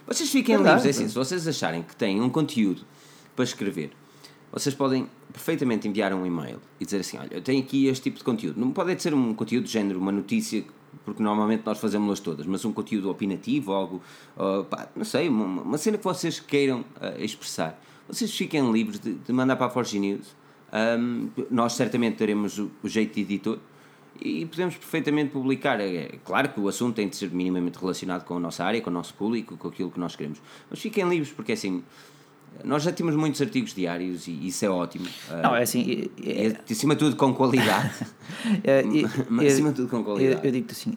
Vocês 0.06 0.30
fiquem 0.30 0.56
Verdade. 0.56 0.76
livres, 0.78 0.86
é 0.86 0.98
assim, 1.00 1.08
se 1.08 1.14
vocês 1.14 1.46
acharem 1.46 1.82
que 1.82 1.94
têm 1.94 2.20
um 2.20 2.30
conteúdo 2.30 2.82
para 3.36 3.44
escrever, 3.44 3.90
vocês 4.50 4.74
podem 4.74 5.06
perfeitamente 5.32 5.86
enviar 5.86 6.12
um 6.14 6.24
e-mail 6.26 6.58
e 6.80 6.84
dizer 6.84 7.00
assim, 7.00 7.18
olha, 7.18 7.28
eu 7.30 7.42
tenho 7.42 7.62
aqui 7.62 7.86
este 7.86 8.04
tipo 8.04 8.18
de 8.18 8.24
conteúdo. 8.24 8.58
Não 8.58 8.72
pode 8.72 9.00
ser 9.02 9.12
um 9.14 9.34
conteúdo 9.34 9.64
de 9.64 9.70
género, 9.70 10.00
uma 10.00 10.10
notícia, 10.10 10.64
porque 11.04 11.22
normalmente 11.22 11.62
nós 11.64 11.78
fazemos-las 11.78 12.18
todas, 12.20 12.46
mas 12.46 12.64
um 12.64 12.72
conteúdo 12.72 13.10
opinativo, 13.10 13.70
algo, 13.72 14.02
ah, 14.36 14.64
pá, 14.68 14.88
não 14.96 15.04
sei, 15.04 15.28
uma, 15.28 15.62
uma 15.62 15.78
cena 15.78 15.98
que 15.98 16.04
vocês 16.04 16.40
queiram 16.40 16.84
ah, 17.00 17.12
expressar. 17.18 17.78
Vocês 18.09 18.35
fiquem 18.35 18.72
livres 18.72 18.98
de, 18.98 19.14
de 19.14 19.32
mandar 19.32 19.56
para 19.56 19.66
a 19.66 19.70
Forge 19.70 19.98
News. 19.98 20.35
Ahm, 20.72 21.28
nós 21.51 21.74
certamente 21.74 22.16
teremos 22.16 22.59
o, 22.59 22.70
o 22.82 22.89
jeito 22.89 23.14
de 23.14 23.20
editor 23.20 23.59
e 24.20 24.47
podemos 24.47 24.76
perfeitamente 24.76 25.30
publicar. 25.30 25.78
É 25.80 26.18
claro 26.24 26.48
que 26.48 26.59
o 26.59 26.68
assunto 26.68 26.97
tem 26.97 27.09
de 27.09 27.16
ser 27.16 27.30
minimamente 27.30 27.78
relacionado 27.78 28.24
com 28.24 28.36
a 28.36 28.40
nossa 28.40 28.64
área, 28.64 28.80
com 28.80 28.90
o 28.90 28.93
nosso 28.93 29.14
público, 29.14 29.56
com 29.56 29.68
aquilo 29.68 29.90
que 29.90 30.01
nós 30.01 30.16
queremos. 30.16 30.40
Mas 30.70 30.80
fiquem 30.80 31.09
livres, 31.09 31.30
porque 31.30 31.52
assim, 31.52 31.85
nós 32.64 32.82
já 32.82 32.90
temos 32.92 33.14
muitos 33.14 33.40
artigos 33.40 33.72
diários 33.72 34.26
e 34.26 34.46
isso 34.48 34.64
é 34.64 34.68
ótimo. 34.68 35.06
Não, 35.42 35.54
Ah, 35.54 35.60
é 35.60 35.62
assim. 35.62 36.10
é- 36.22 36.46
é, 36.48 36.56
acima 36.70 36.94
de 36.94 37.00
tudo 37.00 37.16
com 37.16 37.32
qualidade. 37.34 37.90
É, 38.62 38.82
Mas 39.30 39.46
acima 39.54 39.70
de 39.70 39.76
tudo 39.76 39.88
com 39.88 40.04
qualidade. 40.04 40.40
Eu, 40.42 40.44
eu 40.44 40.52
digo-te 40.52 40.72
assim: 40.72 40.92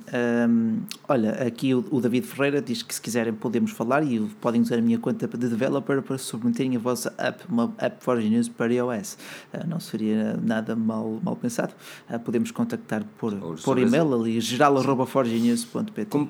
hum, 0.49 0.81
olha, 1.07 1.31
aqui 1.47 1.73
o, 1.73 1.85
o 1.89 2.01
David 2.01 2.27
Ferreira 2.27 2.61
diz 2.61 2.83
que 2.83 2.93
se 2.93 3.01
quiserem 3.01 3.31
podemos 3.33 3.71
falar 3.71 4.03
e 4.03 4.19
podem 4.41 4.59
usar 4.61 4.77
a 4.79 4.81
minha 4.81 4.99
conta 4.99 5.27
de 5.29 5.47
developer 5.47 6.01
para 6.01 6.17
submeterem 6.17 6.75
a 6.75 6.79
vossa 6.79 7.13
app, 7.17 7.41
uma 7.47 7.73
app 7.77 8.03
for 8.03 8.17
News 8.17 8.49
para 8.49 8.73
iOS. 8.73 9.17
Ah, 9.53 9.63
não 9.65 9.79
seria 9.79 10.37
nada 10.43 10.75
mal, 10.75 11.21
mal 11.23 11.35
pensado. 11.37 11.73
Ah, 12.09 12.19
podemos 12.19 12.51
contactar 12.51 13.05
por, 13.17 13.33
Ou 13.41 13.55
por 13.55 13.79
e-mail 13.79 14.13
ali, 14.13 14.41
geral.forgenews.pt. 14.41 16.05
Como, 16.09 16.29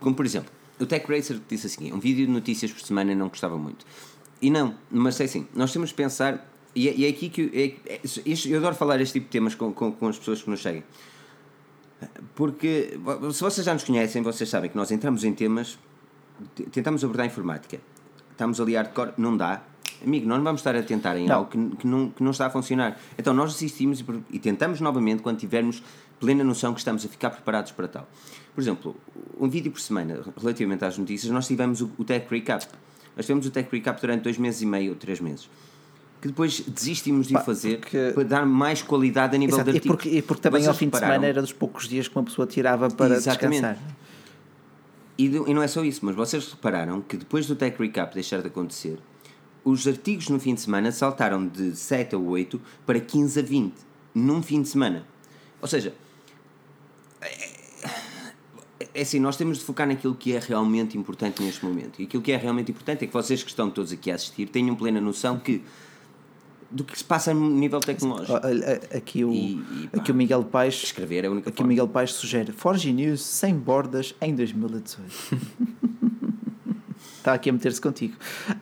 como 0.00 0.14
por 0.16 0.24
exemplo, 0.24 0.50
o 0.80 0.86
Tech 0.86 1.06
Racer 1.06 1.38
disse 1.48 1.66
assim: 1.66 1.92
um 1.92 2.00
vídeo 2.00 2.26
de 2.26 2.32
notícias 2.32 2.72
por 2.72 2.80
semana 2.80 3.14
não 3.14 3.28
gostava 3.28 3.56
muito. 3.58 3.84
E 4.42 4.50
não, 4.50 4.74
mas 4.90 5.18
é 5.20 5.24
assim, 5.24 5.46
nós 5.54 5.72
temos 5.72 5.90
de 5.90 5.94
pensar, 5.94 6.46
e 6.74 6.88
é, 6.88 6.94
e 6.94 7.06
é 7.06 7.08
aqui 7.08 7.28
que. 7.30 7.42
eu- 7.42 7.50
É, 7.54 7.94
é, 7.94 8.00
eu 8.52 8.58
adoro 8.58 8.74
falar 8.74 9.00
este 9.00 9.14
tipo 9.14 9.26
de 9.26 9.30
temas 9.32 9.54
com, 9.54 9.72
com, 9.72 9.92
com 9.92 10.08
as 10.08 10.18
pessoas 10.18 10.42
que 10.42 10.50
nos 10.50 10.60
seguem. 10.60 10.82
Porque 12.34 12.98
se 13.32 13.40
vocês 13.40 13.64
já 13.64 13.72
nos 13.72 13.84
conhecem, 13.84 14.22
vocês 14.22 14.48
sabem 14.48 14.68
que 14.70 14.76
nós 14.76 14.90
entramos 14.90 15.22
em 15.24 15.32
temas, 15.32 15.78
tentamos 16.72 17.04
abordar 17.04 17.24
a 17.24 17.26
informática, 17.28 17.80
estamos 18.32 18.60
ali 18.60 18.74
hardcore, 18.74 19.12
não 19.16 19.36
dá. 19.36 19.62
Amigo, 20.04 20.26
nós 20.26 20.38
não 20.38 20.44
vamos 20.44 20.60
estar 20.60 20.74
a 20.74 20.82
tentar 20.82 21.16
em 21.16 21.28
Não. 21.28 21.36
algo 21.36 21.50
que, 21.50 21.76
que, 21.76 21.86
não, 21.86 22.10
que 22.10 22.24
não 22.24 22.32
está 22.32 22.46
a 22.46 22.50
funcionar. 22.50 22.98
Então 23.16 23.32
nós 23.32 23.54
assistimos 23.54 24.00
e, 24.00 24.04
e 24.32 24.38
tentamos 24.40 24.80
novamente 24.80 25.22
quando 25.22 25.38
tivermos 25.38 25.80
plena 26.18 26.42
noção 26.42 26.72
que 26.74 26.80
estamos 26.80 27.04
a 27.04 27.08
ficar 27.08 27.30
preparados 27.30 27.70
para 27.70 27.86
tal. 27.86 28.08
Por 28.52 28.60
exemplo, 28.60 28.96
um 29.38 29.48
vídeo 29.48 29.70
por 29.70 29.80
semana 29.80 30.20
relativamente 30.40 30.84
às 30.84 30.98
notícias, 30.98 31.30
nós 31.30 31.46
tivemos 31.46 31.80
o, 31.82 31.90
o 31.96 32.02
Tech 32.04 32.26
Recap. 32.28 32.66
Nós 33.16 33.26
tivemos 33.26 33.46
o 33.46 33.50
Tech 33.50 33.68
Recap 33.70 34.00
durante 34.00 34.22
dois 34.22 34.38
meses 34.38 34.62
e 34.62 34.66
meio 34.66 34.90
ou 34.90 34.96
três 34.96 35.20
meses. 35.20 35.48
Que 36.20 36.28
depois 36.28 36.60
desistimos 36.60 37.26
de 37.26 37.34
o 37.34 37.38
Pá, 37.38 37.44
fazer 37.44 37.80
porque- 37.80 38.12
para 38.14 38.22
dar 38.24 38.46
mais 38.46 38.80
qualidade 38.80 39.34
a 39.34 39.38
nível 39.38 39.56
Exato, 39.56 39.70
de 39.70 39.76
e, 39.76 39.78
artigos. 39.78 39.96
porque, 39.96 40.08
e 40.18 40.22
porque 40.22 40.40
também 40.42 40.60
Vocês 40.60 40.68
ao 40.68 40.74
fim 40.74 40.88
de 40.88 40.98
semana 40.98 41.26
era 41.26 41.40
dos 41.42 41.52
poucos 41.52 41.88
dias 41.88 42.06
que 42.08 42.16
uma 42.16 42.24
pessoa 42.24 42.46
tirava 42.46 42.88
para 42.88 43.16
Exatamente. 43.16 43.60
descansar. 43.62 43.94
E, 45.18 45.26
e 45.26 45.54
não 45.54 45.62
é 45.62 45.66
só 45.68 45.84
isso, 45.84 46.00
mas 46.04 46.14
vocês 46.14 46.48
repararam 46.52 47.00
que 47.00 47.16
depois 47.16 47.46
do 47.46 47.54
Tech 47.56 47.76
Recap 47.78 48.14
deixar 48.14 48.40
de 48.40 48.46
acontecer, 48.46 48.98
os 49.64 49.86
artigos 49.86 50.28
no 50.28 50.38
fim 50.40 50.54
de 50.54 50.60
semana 50.60 50.90
saltaram 50.92 51.46
de 51.46 51.76
7 51.76 52.14
a 52.14 52.18
8 52.18 52.60
para 52.86 52.98
15 53.00 53.38
a 53.38 53.42
20 53.42 53.74
num 54.14 54.42
fim 54.42 54.62
de 54.62 54.68
semana. 54.68 55.04
Ou 55.60 55.68
seja, 55.68 55.92
é, 58.94 59.02
assim, 59.02 59.18
nós 59.20 59.36
temos 59.36 59.58
de 59.58 59.64
focar 59.64 59.86
naquilo 59.86 60.14
que 60.14 60.34
é 60.34 60.38
realmente 60.38 60.96
importante 60.98 61.42
neste 61.42 61.64
momento. 61.64 62.00
E 62.00 62.04
aquilo 62.04 62.22
que 62.22 62.32
é 62.32 62.36
realmente 62.36 62.70
importante 62.70 63.04
é 63.04 63.06
que 63.06 63.12
vocês 63.12 63.42
que 63.42 63.50
estão 63.50 63.70
todos 63.70 63.92
aqui 63.92 64.10
a 64.10 64.14
assistir 64.14 64.48
tenham 64.48 64.74
plena 64.74 65.00
noção 65.00 65.38
que 65.38 65.62
do 66.70 66.84
que 66.84 66.96
se 66.96 67.04
passa 67.04 67.34
no 67.34 67.50
nível 67.50 67.80
tecnológico. 67.80 68.38
Aqui 68.96 69.24
o, 69.24 69.30
E- 69.32 69.62
e, 69.84 69.88
pá, 69.88 69.98
aqui 70.00 70.10
o 70.10 70.14
Miguel 70.14 70.42
Paes 70.44 70.74
Escrever 70.82 71.24
é 71.24 71.26
a 71.26 71.30
única 71.30 71.50
Aqui 71.50 71.56
o 71.56 71.58
forma. 71.58 71.68
Miguel 71.68 71.86
Paes 71.88 72.12
sugere 72.12 72.50
Forge 72.50 72.90
News 72.92 73.20
sem 73.22 73.54
bordas 73.54 74.14
em 74.22 74.34
2018. 74.34 75.36
Está 77.18 77.34
aqui 77.34 77.50
a 77.50 77.52
meter-se 77.52 77.80
contigo. 77.80 78.14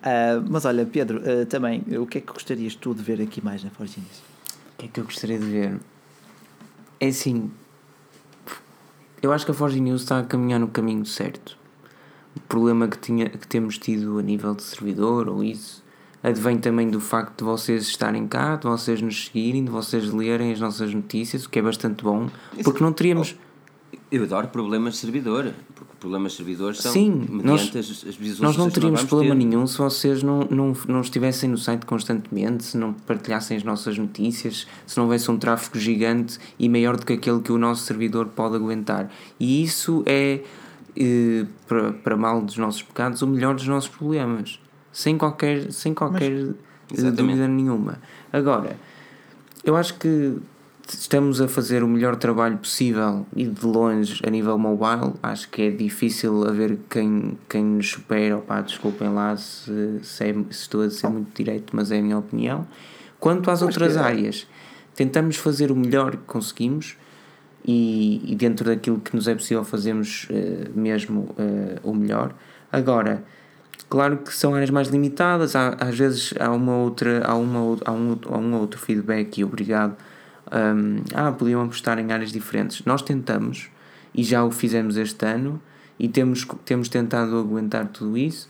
Ah, 0.02 0.42
mas 0.50 0.64
olha, 0.64 0.84
Pedro, 0.84 1.22
ah, 1.24 1.46
também, 1.46 1.82
o 1.98 2.06
que 2.06 2.18
é 2.18 2.20
que 2.20 2.32
gostarias 2.32 2.74
tu 2.74 2.94
de 2.94 3.02
ver 3.02 3.20
aqui 3.22 3.42
mais 3.42 3.62
na 3.64 3.70
Forge 3.70 4.00
News? 4.00 4.18
O 4.18 4.78
que 4.78 4.86
é 4.86 4.88
que 4.88 5.00
eu 5.00 5.04
gostaria 5.04 5.38
de 5.38 5.46
ver? 5.46 5.78
É 6.98 7.06
assim. 7.08 7.50
Eu 9.22 9.32
acho 9.32 9.44
que 9.44 9.50
a 9.50 9.54
Forge 9.54 9.80
News 9.80 10.02
está 10.02 10.18
a 10.18 10.24
caminhar 10.24 10.58
no 10.58 10.68
caminho 10.68 11.04
certo. 11.04 11.58
O 12.34 12.40
problema 12.40 12.88
que, 12.88 12.98
tinha, 12.98 13.28
que 13.28 13.46
temos 13.46 13.76
tido 13.76 14.18
a 14.18 14.22
nível 14.22 14.54
de 14.54 14.62
servidor 14.62 15.28
ou 15.28 15.44
isso 15.44 15.82
advém 16.22 16.58
também 16.58 16.88
do 16.88 17.00
facto 17.00 17.38
de 17.38 17.44
vocês 17.44 17.82
estarem 17.84 18.26
cá, 18.26 18.56
de 18.56 18.66
vocês 18.66 19.00
nos 19.00 19.26
seguirem, 19.26 19.64
de 19.64 19.70
vocês 19.70 20.12
lerem 20.12 20.52
as 20.52 20.60
nossas 20.60 20.92
notícias, 20.92 21.44
o 21.44 21.50
que 21.50 21.58
é 21.58 21.62
bastante 21.62 22.04
bom, 22.04 22.28
porque 22.62 22.82
não 22.82 22.92
teríamos. 22.92 23.36
Eu 24.10 24.24
adoro 24.24 24.48
problemas 24.48 24.94
de 24.94 25.00
servidor, 25.00 25.54
problemas 26.00 26.32
de 26.32 26.38
servidores 26.38 26.78
são 26.78 26.92
Sim, 26.92 27.10
mediante 27.10 27.44
nós- 27.44 27.76
as, 27.76 27.76
as 27.76 28.16
visualizações 28.16 28.40
Nós 28.40 28.56
não 28.56 28.70
teríamos 28.70 29.04
problema 29.04 29.34
ter. 29.36 29.44
nenhum 29.46 29.66
se 29.66 29.76
vocês 29.78 30.22
não, 30.22 30.40
não, 30.50 30.72
não 30.88 31.00
estivessem 31.02 31.48
no 31.50 31.58
site 31.58 31.84
constantemente, 31.86 32.64
se 32.64 32.76
não 32.78 32.92
partilhassem 32.92 33.56
as 33.56 33.62
nossas 33.62 33.96
notícias, 33.98 34.66
se 34.86 34.96
não 34.96 35.04
houvesse 35.04 35.30
um 35.30 35.36
tráfego 35.38 35.78
gigante 35.78 36.38
e 36.58 36.68
maior 36.68 36.96
do 36.96 37.04
que 37.04 37.12
aquele 37.12 37.40
que 37.40 37.52
o 37.52 37.58
nosso 37.58 37.84
servidor 37.84 38.26
pode 38.28 38.56
aguentar. 38.56 39.10
E 39.38 39.62
isso 39.62 40.02
é, 40.06 40.40
eh, 40.96 41.44
para, 41.68 41.92
para 41.92 42.16
mal 42.16 42.40
dos 42.40 42.56
nossos 42.56 42.82
pecados, 42.82 43.20
o 43.22 43.26
melhor 43.26 43.54
dos 43.54 43.66
nossos 43.68 43.90
problemas. 43.90 44.58
Sem 44.92 45.16
qualquer, 45.18 45.70
sem 45.70 45.94
qualquer 45.94 46.32
Exatamente. 46.92 47.16
dúvida 47.16 47.46
nenhuma. 47.46 48.00
Agora, 48.32 48.76
eu 49.62 49.76
acho 49.76 49.94
que 49.98 50.36
estamos 50.96 51.40
a 51.40 51.48
fazer 51.48 51.82
o 51.82 51.88
melhor 51.88 52.16
trabalho 52.16 52.58
possível 52.58 53.26
e 53.34 53.46
de 53.46 53.66
longe 53.66 54.20
a 54.26 54.30
nível 54.30 54.58
mobile. 54.58 55.14
Acho 55.22 55.48
que 55.48 55.62
é 55.62 55.70
difícil 55.70 56.46
haver 56.46 56.78
quem, 56.88 57.38
quem 57.48 57.64
nos 57.64 57.90
supera. 57.90 58.38
Opá, 58.38 58.60
desculpem 58.60 59.12
lá 59.12 59.36
se, 59.36 60.00
se, 60.02 60.24
é, 60.24 60.32
se 60.32 60.62
estou 60.62 60.82
a 60.82 60.90
ser 60.90 61.08
muito 61.08 61.34
direito, 61.34 61.74
mas 61.74 61.90
é 61.90 61.98
a 61.98 62.02
minha 62.02 62.18
opinião. 62.18 62.66
Quanto 63.18 63.50
às 63.50 63.62
outras 63.62 63.96
é. 63.96 64.00
áreas, 64.00 64.46
tentamos 64.94 65.36
fazer 65.36 65.70
o 65.70 65.76
melhor 65.76 66.12
que 66.12 66.24
conseguimos 66.26 66.96
e, 67.64 68.32
e 68.32 68.34
dentro 68.34 68.64
daquilo 68.64 68.98
que 68.98 69.14
nos 69.14 69.28
é 69.28 69.34
possível 69.34 69.64
fazemos 69.64 70.26
uh, 70.30 70.78
mesmo 70.78 71.34
uh, 71.38 71.80
o 71.82 71.94
melhor. 71.94 72.34
Agora, 72.72 73.22
claro 73.88 74.18
que 74.18 74.34
são 74.34 74.54
áreas 74.54 74.70
mais 74.70 74.88
limitadas, 74.88 75.54
há, 75.54 75.76
às 75.80 75.98
vezes 75.98 76.34
há 76.38 76.50
uma 76.50 76.76
outra, 76.76 77.22
há, 77.24 77.34
uma, 77.34 77.78
há, 77.84 77.92
um, 77.92 78.18
há 78.26 78.38
um 78.38 78.54
outro 78.54 78.80
feedback 78.80 79.38
e 79.38 79.44
obrigado. 79.44 79.96
Um, 80.52 81.02
ah, 81.14 81.32
podiam 81.32 81.62
apostar 81.62 81.98
em 81.98 82.12
áreas 82.12 82.32
diferentes. 82.32 82.84
Nós 82.84 83.02
tentamos 83.02 83.70
e 84.14 84.22
já 84.24 84.44
o 84.44 84.50
fizemos 84.50 84.96
este 84.96 85.24
ano 85.24 85.60
e 85.98 86.08
temos, 86.08 86.46
temos 86.64 86.88
tentado 86.88 87.36
aguentar 87.38 87.86
tudo 87.88 88.18
isso. 88.18 88.48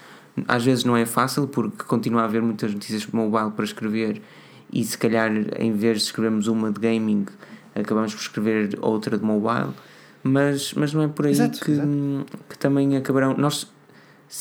Às 0.48 0.64
vezes 0.64 0.84
não 0.84 0.96
é 0.96 1.04
fácil 1.04 1.46
porque 1.46 1.84
continua 1.84 2.22
a 2.22 2.24
haver 2.24 2.40
muitas 2.40 2.72
notícias 2.72 3.06
mobile 3.06 3.50
para 3.50 3.64
escrever 3.64 4.22
e 4.72 4.84
se 4.84 4.96
calhar 4.96 5.30
em 5.58 5.72
vez 5.72 5.98
de 5.98 6.04
escrevermos 6.04 6.46
uma 6.46 6.70
de 6.70 6.80
gaming 6.80 7.26
acabamos 7.74 8.14
por 8.14 8.20
escrever 8.20 8.78
outra 8.80 9.18
de 9.18 9.24
mobile 9.24 9.72
mas, 10.22 10.74
mas 10.74 10.92
não 10.92 11.02
é 11.02 11.08
por 11.08 11.26
aí 11.26 11.32
exato, 11.32 11.60
que, 11.60 11.72
exato. 11.72 11.88
que 12.48 12.58
também 12.58 12.96
acabarão 12.96 13.34
nós 13.36 13.70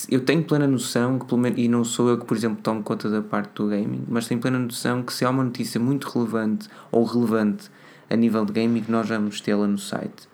eu 0.10 0.22
tenho 0.22 0.44
plena 0.44 0.68
noção 0.68 1.18
que 1.18 1.26
pelo 1.26 1.42
menos, 1.42 1.60
e 1.60 1.68
não 1.68 1.84
sou 1.84 2.10
eu 2.10 2.18
que 2.18 2.26
por 2.26 2.38
exemplo 2.38 2.60
tomo 2.62 2.84
conta 2.84 3.10
da 3.10 3.22
parte 3.22 3.52
do 3.56 3.68
gaming 3.68 4.04
mas 4.08 4.28
tenho 4.28 4.40
plena 4.40 4.60
noção 4.60 5.02
que 5.02 5.12
se 5.12 5.26
há 5.26 5.30
uma 5.30 5.44
notícia 5.44 5.80
muito 5.80 6.08
relevante 6.10 6.70
ou 6.92 7.04
relevante 7.04 7.70
a 8.10 8.16
nível 8.16 8.46
de 8.46 8.54
gaming 8.54 8.86
nós 8.88 9.08
vamos 9.08 9.42
tê-la 9.42 9.68
no 9.68 9.78
site. 9.78 10.28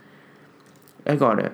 Agora 1.05 1.53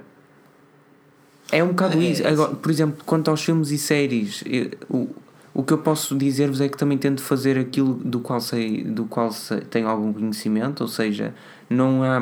é 1.52 1.64
um 1.64 1.70
bocado 1.70 2.00
é, 2.00 2.06
isso. 2.06 2.26
Agora, 2.26 2.56
por 2.56 2.72
exemplo 2.72 3.04
quanto 3.06 3.30
aos 3.30 3.44
filmes 3.44 3.72
e 3.72 3.78
séries 3.78 4.44
eu, 4.46 4.72
o, 4.90 5.16
o 5.54 5.64
que 5.64 5.74
eu 5.74 5.78
posso 5.78 6.18
dizer-vos 6.18 6.62
é 6.62 6.70
que 6.70 6.78
também 6.78 6.98
tento 6.98 7.22
fazer 7.22 7.58
aquilo 7.58 7.94
do 7.96 8.20
qual 8.20 8.40
sei, 8.40 8.84
do 8.84 9.06
qual 9.06 9.32
sei, 9.32 9.60
tenho 9.62 9.88
algum 9.88 10.14
conhecimento, 10.14 10.82
ou 10.82 10.88
seja, 10.88 11.36
não 11.70 12.04
há, 12.04 12.20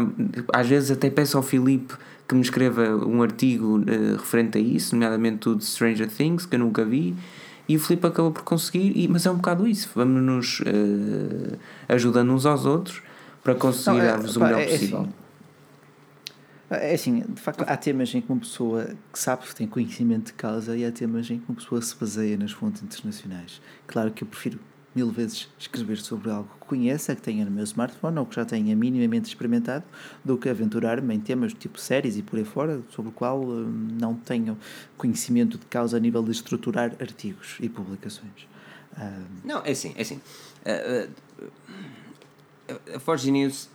às 0.52 0.68
vezes 0.68 0.90
até 0.92 1.10
peço 1.10 1.38
ao 1.38 1.44
Filipe 1.44 1.94
que 2.30 2.36
me 2.36 2.42
escreva 2.42 2.96
um 2.96 3.24
artigo 3.24 3.80
uh, 3.80 4.18
referente 4.18 4.60
a 4.60 4.62
isso, 4.62 4.96
nomeadamente 4.96 5.50
o 5.50 5.56
de 5.56 5.66
Stranger 5.66 6.08
Things, 6.08 6.46
que 6.46 6.56
eu 6.56 6.60
nunca 6.60 6.86
vi, 6.86 7.16
e 7.68 7.76
o 7.76 7.80
Filipe 7.80 8.06
acabou 8.06 8.32
por 8.32 8.44
conseguir, 8.44 8.94
e, 8.96 9.08
mas 9.08 9.26
é 9.26 9.32
um 9.32 9.38
bocado 9.38 9.68
isso, 9.68 9.90
vamos 9.96 10.22
nos 10.22 10.60
uh, 10.60 11.58
ajudando 11.88 12.32
uns 12.32 12.46
aos 12.46 12.66
outros 12.66 13.02
para 13.44 13.56
conseguir 13.56 14.02
é, 14.02 14.06
dar-vos 14.06 14.36
o 14.36 14.40
melhor 14.42 14.62
é, 14.62 14.68
possível. 14.68 15.00
Assim, 15.00 15.12
é 16.70 16.94
assim, 16.94 17.20
de 17.28 17.42
facto, 17.42 17.66
há 17.68 17.76
temas 17.76 18.14
em 18.14 18.22
que 18.22 18.32
uma 18.32 18.40
pessoa 18.40 18.92
que 19.12 19.18
sabe 19.18 19.48
que 19.48 19.56
tem 19.56 19.66
conhecimento 19.66 20.28
de 20.28 20.34
causa 20.34 20.78
e 20.78 20.86
há 20.86 20.92
temas 20.92 21.32
em 21.32 21.40
que 21.40 21.46
uma 21.50 21.56
pessoa 21.56 21.82
se 21.82 21.96
baseia 21.96 22.38
nas 22.38 22.52
fontes 22.52 22.84
internacionais. 22.84 23.60
Claro 23.88 24.12
que 24.12 24.24
eu 24.24 24.28
prefiro 24.28 24.60
mil 24.95 25.11
vezes 25.11 25.48
escrever 25.57 25.98
sobre 25.98 26.30
algo 26.30 26.49
que 26.60 26.68
conheça, 26.68 27.16
que 27.16 27.22
tenha 27.22 27.45
no 27.45 27.52
meu 27.52 27.64
smartphone 27.64 28.18
ou 28.20 28.26
que 28.26 28.36
já 28.36 28.45
tenha 28.45 28.76
minimamente 28.76 29.28
experimentado, 29.28 29.86
do 30.24 30.38
que 30.38 30.49
aventurar-me 30.49 31.14
em 31.14 31.20
temas 31.20 31.53
tipo 31.53 31.80
séries 31.80 32.18
e 32.18 32.24
por 32.24 32.38
aí 32.38 32.45
fora, 32.45 32.82
sobre 32.90 33.10
o 33.10 33.11
qual 33.11 33.41
hum, 33.41 33.88
não 33.99 34.16
tenho 34.16 34.57
conhecimento 34.98 35.57
de 35.57 35.66
causa 35.68 35.98
a 35.98 35.99
nível 35.99 36.24
de 36.24 36.32
estruturar 36.32 36.95
artigos 36.99 37.57
e 37.60 37.70
publicações. 37.70 38.48
Um... 38.98 39.48
Não, 39.48 39.64
é 39.64 39.72
assim, 39.72 39.94
é 39.95 40.02
assim. 40.02 40.20
Uh, 40.66 41.10
uh, 41.44 42.95
a 42.95 42.99
Forge 42.99 43.32
News 43.32 43.70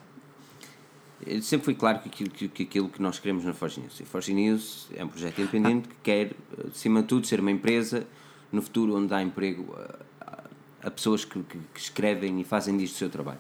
sempre 1.43 1.65
foi 1.65 1.75
claro 1.75 2.01
que 2.01 2.09
aquilo 2.09 2.31
que, 2.31 2.49
que, 2.49 2.63
aquilo 2.65 2.89
que 2.89 3.01
nós 3.01 3.19
queremos 3.19 3.45
na 3.45 3.55
Forge 3.55 3.81
News. 3.81 4.01
A 4.01 4.05
Forge 4.05 4.35
News 4.35 4.89
é 4.95 5.05
um 5.05 5.09
projeto 5.09 5.41
independente 5.41 5.89
que 5.89 5.95
quer, 6.03 6.33
acima 6.71 7.03
de 7.03 7.09
tudo, 7.09 7.27
ser 7.27 7.41
uma 7.41 7.51
empresa 7.51 8.07
no 8.53 8.61
futuro 8.61 8.97
onde 8.97 9.09
dá 9.09 9.23
emprego 9.23 9.75
a, 10.85 10.91
pessoas 10.91 11.25
que, 11.25 11.43
que, 11.43 11.59
que, 11.75 11.81
escrevem 11.81 12.41
e 12.41 12.45
fazem 12.45 12.77
disto 12.77 12.95
o 12.95 12.99
seu 12.99 13.11
trabalho. 13.11 13.39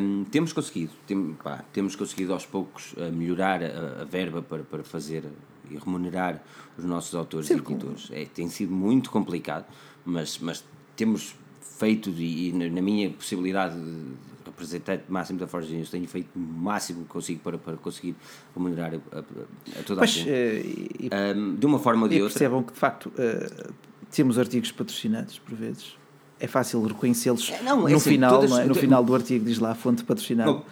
Um, 0.00 0.24
temos 0.24 0.52
conseguido, 0.52 0.92
tem, 1.06 1.32
pá, 1.34 1.64
temos 1.72 1.96
conseguido 1.96 2.32
aos 2.32 2.44
poucos 2.44 2.92
uh, 2.92 3.10
melhorar 3.12 3.62
a, 3.62 4.02
a, 4.02 4.04
verba 4.04 4.42
para, 4.42 4.62
para 4.62 4.84
fazer 4.84 5.24
e 5.70 5.76
remunerar 5.76 6.42
os 6.76 6.84
nossos 6.84 7.14
autores 7.14 7.48
Sim, 7.48 7.54
e 7.54 7.56
editores. 7.58 8.08
É, 8.12 8.26
tem 8.26 8.48
sido 8.48 8.72
muito 8.72 9.10
complicado, 9.10 9.64
mas, 10.04 10.38
mas 10.38 10.64
temos 10.94 11.34
feito 11.60 12.10
e, 12.10 12.48
e 12.48 12.52
na 12.52 12.82
minha 12.82 13.10
possibilidade 13.10 13.74
de, 13.74 14.32
representante 14.52 15.04
máximo 15.08 15.38
da 15.38 15.46
Forge 15.46 15.74
News, 15.74 15.90
tenho 15.90 16.06
feito 16.06 16.28
o 16.36 16.38
máximo 16.38 17.02
que 17.02 17.08
consigo 17.08 17.40
para, 17.40 17.58
para 17.58 17.76
conseguir 17.76 18.14
remunerar 18.54 18.94
a, 18.94 19.18
a, 19.18 19.20
a 19.20 19.82
toda 19.82 20.00
pois, 20.00 20.10
a 20.10 20.12
gente. 20.12 20.30
Uh, 20.30 21.38
um, 21.38 21.54
de 21.56 21.66
uma 21.66 21.78
forma 21.78 22.02
ou 22.02 22.08
de 22.08 22.22
outra. 22.22 22.38
percebam 22.38 22.62
que, 22.62 22.72
de 22.72 22.78
facto, 22.78 23.06
uh, 23.06 23.72
temos 24.10 24.38
artigos 24.38 24.70
patrocinados, 24.70 25.38
por 25.38 25.54
vezes. 25.56 25.96
É 26.42 26.48
fácil 26.48 26.82
reconhecê-los 26.82 27.48
é, 27.50 27.62
no, 27.62 27.88
é 27.88 27.94
assim, 27.94 28.10
final, 28.10 28.40
todas, 28.40 28.58
é? 28.58 28.64
no 28.64 28.74
final 28.74 29.04
do 29.04 29.14
artigo 29.14 29.44
diz 29.44 29.60
lá 29.60 29.70
a 29.70 29.74
fonte 29.76 30.02
patrocinada. 30.02 30.52
Bom, 30.52 30.64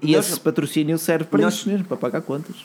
e 0.00 0.12
nós, 0.12 0.26
esse 0.26 0.40
patrocínio 0.40 0.96
serve 0.96 1.26
para 1.26 1.42
nós, 1.42 1.52
isso 1.52 1.68
mesmo, 1.68 1.84
para 1.84 1.98
pagar 1.98 2.22
contas. 2.22 2.64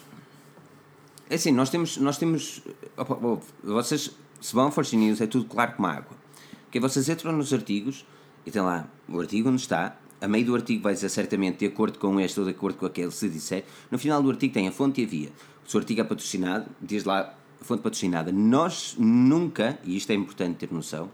É 1.30 1.36
assim, 1.36 1.52
nós 1.52 1.70
temos, 1.70 1.98
nós 1.98 2.18
temos 2.18 2.62
opa, 2.96 3.18
vocês, 3.62 4.12
se 4.40 4.54
vão 4.54 4.68
a 4.68 4.72
Forge 4.72 4.96
News, 4.96 5.20
é 5.20 5.28
tudo 5.28 5.44
claro 5.44 5.74
como 5.74 5.90
água. 5.90 6.16
Porque 6.64 6.80
vocês 6.80 7.10
entram 7.10 7.34
nos 7.34 7.52
artigos 7.52 8.06
e 8.46 8.50
tem 8.50 8.62
lá 8.62 8.88
o 9.10 9.20
artigo 9.20 9.50
onde 9.50 9.60
está, 9.60 9.98
a 10.22 10.28
meio 10.30 10.46
do 10.46 10.56
artigo 10.56 10.84
vai 10.84 10.94
dizer 10.94 11.10
certamente 11.10 11.60
de 11.60 11.66
acordo 11.66 12.00
com 12.00 12.18
este 12.18 12.40
ou 12.40 12.46
de 12.46 12.54
acordo 12.54 12.78
com 12.78 12.86
aquele, 12.86 13.12
se 13.12 13.28
disser. 13.28 13.66
No 13.92 14.00
final 14.00 14.24
do 14.24 14.30
artigo 14.30 14.54
tem 14.54 14.70
a 14.70 14.72
fonte 14.72 15.02
e 15.02 15.04
a 15.04 15.08
via. 15.08 15.30
Se 15.68 15.76
o 15.76 15.80
artigo 15.80 16.00
é 16.00 16.04
patrocinado, 16.06 16.68
diz 16.82 17.04
lá 17.04 17.34
a 17.60 17.66
fonte 17.66 17.84
patrocinada. 17.84 18.32
Nós 18.32 18.96
nunca, 18.98 19.78
e 19.84 19.98
isto 19.98 20.12
é 20.12 20.16
importante 20.16 20.60
ter 20.60 20.72
noção, 20.72 21.12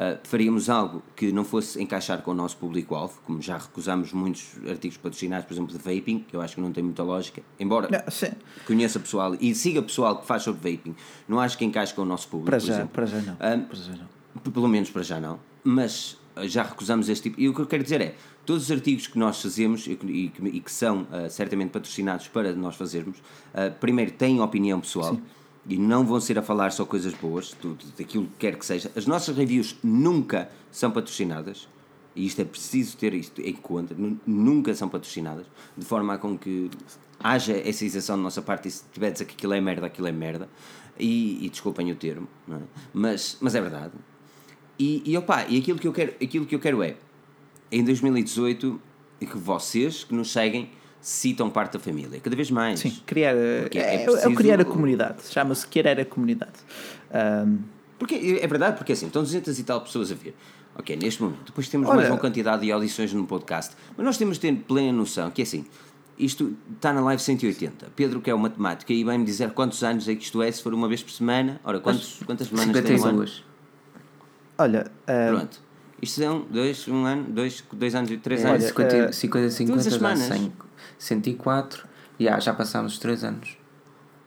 uh, 0.00 0.18
faríamos 0.24 0.70
algo 0.70 1.02
que 1.14 1.30
não 1.30 1.44
fosse 1.44 1.80
encaixar 1.80 2.22
com 2.22 2.30
o 2.30 2.34
nosso 2.34 2.56
público-alvo, 2.56 3.20
como 3.26 3.42
já 3.42 3.58
recusamos 3.58 4.12
muitos 4.12 4.56
artigos 4.68 4.96
patrocinados, 4.96 5.46
por 5.46 5.52
exemplo, 5.52 5.76
de 5.76 5.78
vaping, 5.78 6.20
que 6.20 6.34
eu 6.34 6.40
acho 6.40 6.54
que 6.54 6.60
não 6.60 6.72
tem 6.72 6.82
muita 6.82 7.02
lógica, 7.02 7.42
embora 7.58 7.88
não, 7.90 8.32
conheça 8.66 8.98
pessoal 8.98 9.36
e 9.38 9.54
siga 9.54 9.82
pessoal 9.82 10.18
que 10.18 10.26
faz 10.26 10.42
sobre 10.42 10.72
vaping, 10.72 10.96
não 11.28 11.38
acho 11.38 11.58
que 11.58 11.64
encaixe 11.64 11.92
com 11.92 12.02
o 12.02 12.06
nosso 12.06 12.28
público. 12.28 12.50
Para 12.50 12.58
já, 12.58 12.86
para 12.86 13.06
já 13.06 13.20
não. 13.20 13.34
Uh, 13.34 13.66
para 13.66 13.76
já 13.76 13.92
não. 13.92 14.52
Pelo 14.52 14.68
menos 14.68 14.90
para 14.90 15.02
já 15.02 15.20
não. 15.20 15.38
Mas 15.62 16.16
já 16.44 16.62
recusamos 16.62 17.08
este 17.08 17.28
tipo. 17.28 17.40
E 17.40 17.48
o 17.48 17.54
que 17.54 17.60
eu 17.60 17.66
quero 17.66 17.82
dizer 17.82 18.00
é, 18.00 18.14
todos 18.46 18.64
os 18.64 18.70
artigos 18.70 19.06
que 19.06 19.18
nós 19.18 19.40
fazemos 19.42 19.86
e 19.86 19.96
que, 19.96 20.32
e 20.46 20.60
que 20.60 20.72
são 20.72 21.02
uh, 21.02 21.28
certamente 21.28 21.70
patrocinados 21.70 22.28
para 22.28 22.52
nós 22.54 22.76
fazermos, 22.76 23.18
uh, 23.18 23.72
primeiro 23.80 24.12
têm 24.12 24.40
opinião 24.40 24.80
pessoal. 24.80 25.14
Sim. 25.14 25.22
E 25.70 25.78
não 25.78 26.04
vão 26.04 26.20
ser 26.20 26.36
a 26.36 26.42
falar 26.42 26.72
só 26.72 26.84
coisas 26.84 27.14
boas, 27.14 27.52
tudo, 27.52 27.84
daquilo 27.96 28.24
que 28.24 28.32
quer 28.40 28.56
que 28.56 28.66
seja. 28.66 28.90
As 28.96 29.06
nossas 29.06 29.36
reviews 29.36 29.76
nunca 29.84 30.50
são 30.72 30.90
patrocinadas, 30.90 31.68
e 32.16 32.26
isto 32.26 32.42
é 32.42 32.44
preciso 32.44 32.96
ter 32.96 33.14
isto 33.14 33.40
em 33.40 33.54
conta, 33.54 33.94
nunca 34.26 34.74
são 34.74 34.88
patrocinadas, 34.88 35.46
de 35.78 35.84
forma 35.84 36.14
a 36.14 36.18
com 36.18 36.36
que 36.36 36.68
haja 37.20 37.52
essa 37.56 37.84
isenção 37.84 38.16
da 38.16 38.22
nossa 38.24 38.42
parte 38.42 38.66
e 38.66 38.70
se 38.72 38.82
tiver 38.92 39.12
dizer 39.12 39.26
que 39.26 39.34
aquilo 39.34 39.52
é 39.52 39.60
merda, 39.60 39.86
aquilo 39.86 40.08
é 40.08 40.12
merda. 40.12 40.48
E, 40.98 41.46
e 41.46 41.48
desculpem 41.48 41.92
o 41.92 41.94
termo, 41.94 42.26
é? 42.50 42.58
mas, 42.92 43.38
mas 43.40 43.54
é 43.54 43.60
verdade. 43.60 43.92
E, 44.76 45.02
e, 45.06 45.16
opa, 45.16 45.46
e 45.48 45.56
aquilo, 45.56 45.78
que 45.78 45.86
eu 45.86 45.92
quero, 45.92 46.14
aquilo 46.20 46.44
que 46.44 46.54
eu 46.54 46.58
quero 46.58 46.82
é, 46.82 46.96
em 47.70 47.84
2018, 47.84 48.82
que 49.20 49.38
vocês 49.38 50.02
que 50.02 50.14
nos 50.14 50.32
seguem 50.32 50.68
citam 51.00 51.48
parte 51.48 51.74
da 51.74 51.78
família, 51.78 52.20
cada 52.20 52.36
vez 52.36 52.50
mais. 52.50 52.80
Sim, 52.80 52.96
criar, 53.06 53.34
é, 53.34 53.68
é, 53.72 54.04
preciso... 54.04 54.28
é 54.28 54.34
criar 54.34 54.60
a 54.60 54.64
comunidade, 54.64 55.22
chama-se 55.30 55.66
querer 55.66 56.00
a 56.00 56.04
comunidade. 56.04 56.52
Um... 57.12 57.58
Porque, 57.98 58.38
é 58.40 58.46
verdade, 58.46 58.76
porque 58.78 58.92
assim, 58.92 59.06
estão 59.06 59.22
200 59.22 59.58
e 59.58 59.62
tal 59.62 59.80
pessoas 59.82 60.10
a 60.10 60.14
ver. 60.14 60.34
Ok, 60.74 60.96
neste 60.96 61.22
momento, 61.22 61.44
depois 61.46 61.68
temos 61.68 61.88
Olha... 61.88 61.96
mais 61.96 62.08
uma 62.08 62.18
quantidade 62.18 62.62
de 62.62 62.72
audições 62.72 63.12
no 63.12 63.26
podcast, 63.26 63.74
mas 63.96 64.06
nós 64.06 64.16
temos 64.16 64.38
de 64.38 64.40
ter 64.40 64.56
plena 64.56 64.92
noção 64.92 65.30
que 65.30 65.42
assim, 65.42 65.66
isto 66.18 66.56
está 66.74 66.92
na 66.92 67.00
live 67.00 67.20
180. 67.20 67.88
Pedro, 67.96 68.20
que 68.20 68.30
é 68.30 68.34
o 68.34 68.38
matemático, 68.38 68.92
aí 68.92 69.02
vai-me 69.02 69.24
dizer 69.24 69.50
quantos 69.52 69.82
anos 69.82 70.08
é 70.08 70.14
que 70.14 70.22
isto 70.22 70.42
é, 70.42 70.50
se 70.50 70.62
for 70.62 70.72
uma 70.72 70.86
vez 70.86 71.02
por 71.02 71.10
semana. 71.10 71.60
Ora, 71.64 71.80
quantos, 71.80 72.20
quantas 72.24 72.48
semanas 72.48 72.82
tem 72.82 73.00
um 73.00 73.04
ano? 73.04 73.26
Olha. 74.58 74.90
Uh... 75.02 75.36
Pronto. 75.36 75.69
Isto 76.02 76.20
são 76.20 76.46
dois, 76.50 76.88
um 76.88 77.04
ano, 77.04 77.24
dois, 77.24 77.62
dois 77.72 77.94
anos 77.94 78.10
e 78.10 78.16
três 78.16 78.44
anos. 78.44 78.64
50, 78.64 79.12
50, 79.12 79.50
50 79.50 79.98
dá 79.98 80.16
100, 80.16 80.52
104. 80.98 81.88
Yeah, 82.18 82.40
já 82.40 82.54
passámos 82.54 82.94
os 82.94 82.98
três 82.98 83.24
anos. 83.24 83.60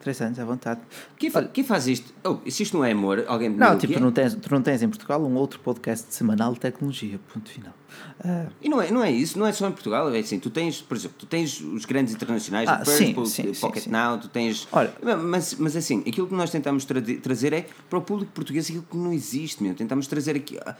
Três 0.03 0.19
anos, 0.19 0.37
à 0.37 0.43
vontade. 0.43 0.81
Quem, 1.17 1.29
fa 1.29 1.43
quem 1.43 1.63
faz 1.63 1.87
isto? 1.87 2.13
Oh, 2.25 2.37
se 2.49 2.63
isto 2.63 2.75
não 2.75 2.83
é 2.83 2.91
amor, 2.91 3.23
alguém 3.25 3.49
me 3.49 3.55
Não, 3.55 3.77
tipo, 3.77 3.93
tu 3.93 4.01
não, 4.01 4.11
tens, 4.11 4.35
tu 4.35 4.51
não 4.51 4.61
tens 4.61 4.83
em 4.83 4.89
Portugal 4.89 5.23
um 5.23 5.33
outro 5.35 5.61
podcast 5.61 6.13
semanal 6.13 6.53
de 6.53 6.59
tecnologia, 6.59 7.17
ponto 7.33 7.49
final. 7.49 7.71
Uh... 8.19 8.51
E 8.61 8.67
não 8.67 8.81
é, 8.81 8.91
não 8.91 9.01
é 9.01 9.09
isso, 9.09 9.39
não 9.39 9.47
é 9.47 9.53
só 9.53 9.65
em 9.65 9.71
Portugal, 9.71 10.13
é 10.13 10.19
assim, 10.19 10.39
tu 10.39 10.49
tens, 10.49 10.81
por 10.81 10.97
exemplo, 10.97 11.15
tu 11.17 11.25
tens 11.25 11.61
os 11.61 11.85
grandes 11.85 12.13
internacionais, 12.13 12.67
ah, 12.67 12.81
o 12.81 12.85
Purple, 12.85 13.27
sim, 13.27 13.53
sim, 13.53 13.61
Pocket 13.61 13.83
sim, 13.83 13.91
Now, 13.91 14.17
tu 14.17 14.27
tens... 14.27 14.67
Olha, 14.73 14.93
mas, 15.21 15.55
mas 15.55 15.73
assim, 15.73 16.03
aquilo 16.05 16.27
que 16.27 16.35
nós 16.35 16.51
tentamos 16.51 16.83
tra 16.83 17.01
trazer 17.21 17.53
é 17.53 17.65
para 17.89 17.99
o 17.99 18.01
público 18.01 18.33
português 18.33 18.65
aquilo 18.65 18.83
que 18.83 18.97
não 18.97 19.13
existe, 19.13 19.63
meu. 19.63 19.73
Tentamos 19.73 20.07
trazer 20.07 20.35
aqui 20.35 20.57
a, 20.57 20.75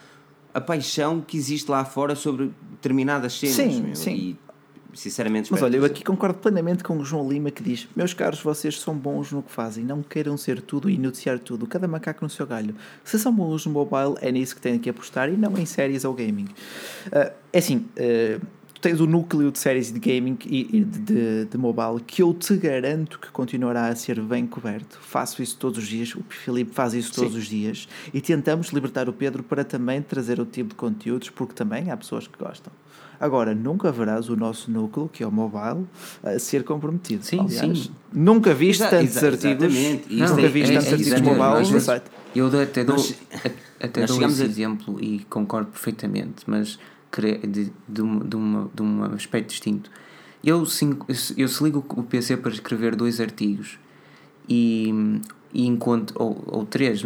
a 0.54 0.62
paixão 0.62 1.20
que 1.22 1.38
existe 1.38 1.70
lá 1.70 1.84
fora 1.84 2.16
sobre 2.16 2.52
determinadas 2.72 3.34
cenas, 3.34 3.56
sim, 3.56 3.82
meu. 3.82 3.96
Sim. 3.96 4.14
E, 4.14 4.38
sinceramente 4.94 5.52
Mas 5.52 5.62
olha, 5.64 5.78
eu 5.78 5.86
aqui 5.86 6.04
concordo 6.04 6.38
plenamente 6.38 6.84
com 6.84 6.98
o 6.98 7.04
João 7.04 7.28
Lima 7.28 7.50
que 7.50 7.64
diz: 7.64 7.88
Meus 7.96 8.14
caros, 8.14 8.42
vocês 8.42 8.80
são 8.80 8.96
bons 8.96 9.32
no 9.32 9.42
que 9.42 9.52
fazem, 9.52 9.84
não 9.84 10.04
queiram 10.04 10.38
ser 10.38 10.62
tudo 10.62 10.90
e 10.90 10.98
noticiar 10.98 11.40
tudo, 11.40 11.66
cada 11.66 11.88
macaco 11.88 12.24
no 12.24 12.30
seu 12.30 12.46
galho. 12.46 12.76
Se 13.04 13.18
são 13.18 13.34
bons 13.34 13.66
no 13.66 13.72
mobile, 13.72 14.16
é 14.22 14.32
nisso 14.32 14.56
que 14.56 14.62
têm 14.62 14.78
que 14.78 14.90
apostar 14.90 15.30
e 15.30 15.38
não 15.38 15.58
em 15.58 15.66
séries 15.66 16.06
ou 16.06 16.14
gaming. 16.14 16.48
Ah, 17.12 17.32
é 17.52 17.58
assim, 17.58 17.86
tu 17.96 18.63
tens 18.84 19.00
o 19.00 19.08
núcleo 19.08 19.50
de 19.52 19.58
séries 19.58 19.92
de 19.92 19.98
gaming 20.00 20.38
e, 20.46 20.78
e 20.80 20.84
de, 20.84 21.00
de, 21.00 21.46
de 21.46 21.58
mobile 21.58 22.02
que 22.06 22.22
eu 22.22 22.34
te 22.34 22.56
garanto 22.58 23.18
que 23.18 23.32
continuará 23.32 23.88
a 23.88 23.96
ser 23.96 24.20
bem 24.22 24.46
coberto. 24.46 25.00
Faço 25.02 25.42
isso 25.42 25.56
todos 25.58 25.78
os 25.80 25.88
dias, 25.88 26.14
o 26.14 26.22
Filipe 26.28 26.74
faz 26.76 26.94
isso 26.94 27.14
todos 27.14 27.32
Sim. 27.34 27.40
os 27.40 27.46
dias 27.46 27.88
e 28.14 28.20
tentamos 28.20 28.68
libertar 28.70 29.08
o 29.08 29.14
Pedro 29.14 29.42
para 29.42 29.64
também 29.64 30.02
trazer 30.02 30.40
o 30.40 30.46
tipo 30.46 30.70
de 30.72 30.76
conteúdos, 30.76 31.30
porque 31.30 31.54
também 31.54 31.90
há 31.90 31.96
pessoas 31.98 32.28
que 32.28 32.38
gostam. 32.38 32.72
Agora, 33.20 33.56
nunca 33.56 33.90
verás 33.90 34.28
o 34.30 34.36
nosso 34.36 34.70
núcleo, 34.70 35.08
que 35.08 35.24
é 35.24 35.28
o 35.28 35.32
mobile, 35.32 35.86
a 36.22 36.38
ser 36.38 36.64
comprometido. 36.66 37.24
Sim, 37.24 37.40
Aliás, 37.40 37.80
sim. 37.80 37.92
Nunca 38.12 38.54
viste 38.54 38.82
Exa- 38.84 38.90
tantos 38.90 39.16
exa- 39.16 39.28
artigos. 39.28 39.64
exatamente. 39.76 40.14
Nunca 40.14 40.42
é- 40.42 40.48
viste 40.50 40.72
é- 40.72 40.82
tantos 40.82 41.08
é 41.08 41.16
artigos 41.16 41.38
mobile 41.38 41.72
no 41.72 41.80
site. 41.80 42.06
Eu 42.36 42.50
dou- 42.50 42.62
até 42.62 42.84
dou, 42.84 42.98
Nós- 42.98 43.16
até 43.80 44.02
nós 44.02 44.10
dou 44.10 44.28
esse 44.28 44.42
a- 44.42 44.46
exemplo 44.46 44.98
e 45.02 45.20
concordo 45.30 45.72
perfeitamente, 45.72 46.44
mas 46.48 46.78
de, 47.22 47.72
de, 47.88 48.02
uma, 48.02 48.70
de, 48.74 48.82
um 48.82 49.04
aspecto 49.14 49.50
distinto. 49.50 49.90
Eu, 50.44 50.66
cinco, 50.66 51.08
eu 51.38 51.48
se 51.48 51.64
ligo 51.64 51.86
o 51.90 52.04
PC 52.04 52.38
para 52.38 52.52
escrever 52.52 52.96
dois 52.96 53.22
artigos 53.22 53.80
e, 54.50 55.22
e 55.54 55.66
encontro, 55.66 56.16
ou, 56.20 56.44
ou 56.48 56.66
três, 56.66 57.02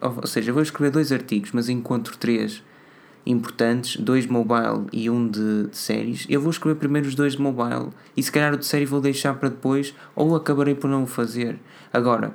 ou 0.00 0.26
seja, 0.26 0.52
vou 0.52 0.62
escrever 0.62 0.90
dois 0.90 1.12
artigos, 1.12 1.50
mas 1.52 1.68
encontro 1.68 2.16
três 2.16 2.62
importantes, 3.26 3.96
dois 4.00 4.26
mobile 4.26 4.86
e 4.90 5.10
um 5.10 5.28
de, 5.28 5.66
de 5.66 5.76
séries, 5.76 6.24
eu 6.30 6.40
vou 6.40 6.50
escrever 6.50 6.78
primeiro 6.78 7.06
os 7.06 7.14
dois 7.14 7.34
de 7.34 7.42
mobile 7.42 7.90
e 8.16 8.22
se 8.22 8.32
calhar 8.32 8.54
o 8.54 8.56
de 8.56 8.64
série 8.64 8.86
vou 8.86 9.02
deixar 9.02 9.34
para 9.34 9.50
depois 9.50 9.94
ou 10.16 10.34
acabarei 10.34 10.74
por 10.74 10.88
não 10.88 11.02
o 11.02 11.06
fazer. 11.06 11.58
Agora, 11.92 12.32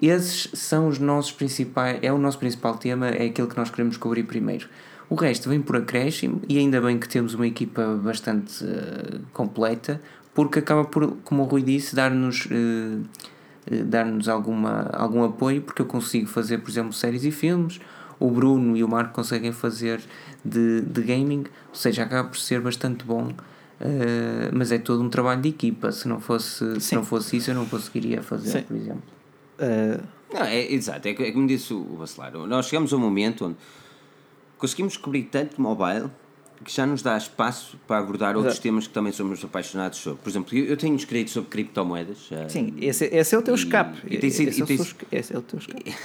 esses 0.00 0.48
são 0.54 0.86
os 0.88 0.98
nossos 0.98 1.32
principais, 1.32 1.98
é 2.00 2.12
o 2.12 2.18
nosso 2.18 2.38
principal 2.38 2.78
tema, 2.78 3.08
é 3.08 3.26
aquele 3.26 3.48
que 3.48 3.56
nós 3.56 3.70
queremos 3.70 3.96
cobrir 3.96 4.22
primeiro. 4.22 4.68
O 5.10 5.16
resto 5.16 5.48
vem 5.50 5.60
por 5.60 5.76
acréscimo 5.76 6.40
e 6.48 6.56
ainda 6.58 6.80
bem 6.80 6.96
que 6.98 7.08
temos 7.08 7.34
uma 7.34 7.46
equipa 7.46 7.84
bastante 8.02 8.64
eh, 8.64 9.18
completa, 9.32 10.00
porque 10.32 10.60
acaba 10.60 10.84
por, 10.84 11.16
como 11.24 11.42
o 11.42 11.46
Rui 11.46 11.62
disse, 11.62 11.96
dar-nos 11.96 12.46
eh, 12.50 13.82
dar-nos 13.84 14.28
alguma, 14.28 14.88
algum 14.92 15.22
apoio, 15.24 15.62
porque 15.62 15.82
eu 15.82 15.86
consigo 15.86 16.26
fazer, 16.28 16.58
por 16.58 16.70
exemplo, 16.70 16.92
séries 16.92 17.24
e 17.24 17.30
filmes, 17.30 17.80
o 18.18 18.30
Bruno 18.30 18.76
e 18.76 18.84
o 18.84 18.88
Marco 18.88 19.12
conseguem 19.14 19.52
fazer 19.52 20.00
de, 20.44 20.80
de 20.82 21.02
gaming, 21.02 21.44
ou 21.68 21.74
seja, 21.74 22.04
acaba 22.04 22.28
por 22.28 22.38
ser 22.38 22.60
bastante 22.60 23.04
bom. 23.04 23.32
eh, 23.80 24.50
mas 24.52 24.70
é 24.70 24.78
todo 24.78 25.02
um 25.02 25.08
trabalho 25.08 25.40
de 25.42 25.48
equipa. 25.48 25.90
Se 25.90 26.06
não 26.06 26.20
fosse, 26.20 26.80
se 26.80 26.94
não 26.94 27.04
fosse 27.04 27.36
isso, 27.36 27.50
eu 27.50 27.54
não 27.54 27.66
conseguiria 27.66 28.22
fazer, 28.22 28.60
Sim. 28.60 28.62
por 28.62 28.76
exemplo. 28.76 29.02
Ah, 29.58 30.00
Não, 30.32 30.42
é 30.44 30.72
exato, 30.72 31.08
é, 31.08 31.10
é 31.10 31.32
como 31.32 31.46
disse 31.48 31.74
o 31.74 31.80
Bacelar. 31.98 32.32
Nós 32.32 32.66
chegamos 32.66 32.92
a 32.92 32.96
um 32.96 33.00
momento 33.00 33.46
onde 33.46 33.56
conseguimos 34.60 34.96
cobrir 34.96 35.24
tanto 35.24 35.60
mobile 35.60 36.10
que 36.62 36.70
já 36.70 36.84
nos 36.86 37.00
dá 37.00 37.16
espaço 37.16 37.78
para 37.86 37.98
abordar 37.98 38.36
outros 38.36 38.54
Exato. 38.54 38.62
temas 38.62 38.86
que 38.86 38.92
também 38.92 39.12
somos 39.12 39.42
apaixonados 39.42 39.98
sobre. 39.98 40.22
Por 40.22 40.28
exemplo, 40.28 40.56
eu, 40.56 40.66
eu 40.66 40.76
tenho 40.76 40.94
escrito 40.94 41.30
sobre 41.30 41.48
criptomoedas. 41.48 42.28
sim, 42.48 42.74
esse, 42.78 43.06
esse 43.06 43.34
é 43.34 43.38
o 43.38 43.42
teu 43.42 43.54
E- 43.54 43.58
escape. 43.58 43.98
e 44.06 44.18
tem 44.18 44.30
sido- 44.30 44.48
esse, 44.50 44.60
e 44.60 44.62
é 44.62 44.66
tem 44.66 44.76
seu 44.76 44.94
esse 45.10 45.34
é 45.34 45.38
o 45.38 45.42
teu 45.42 45.58
escape. 45.58 45.94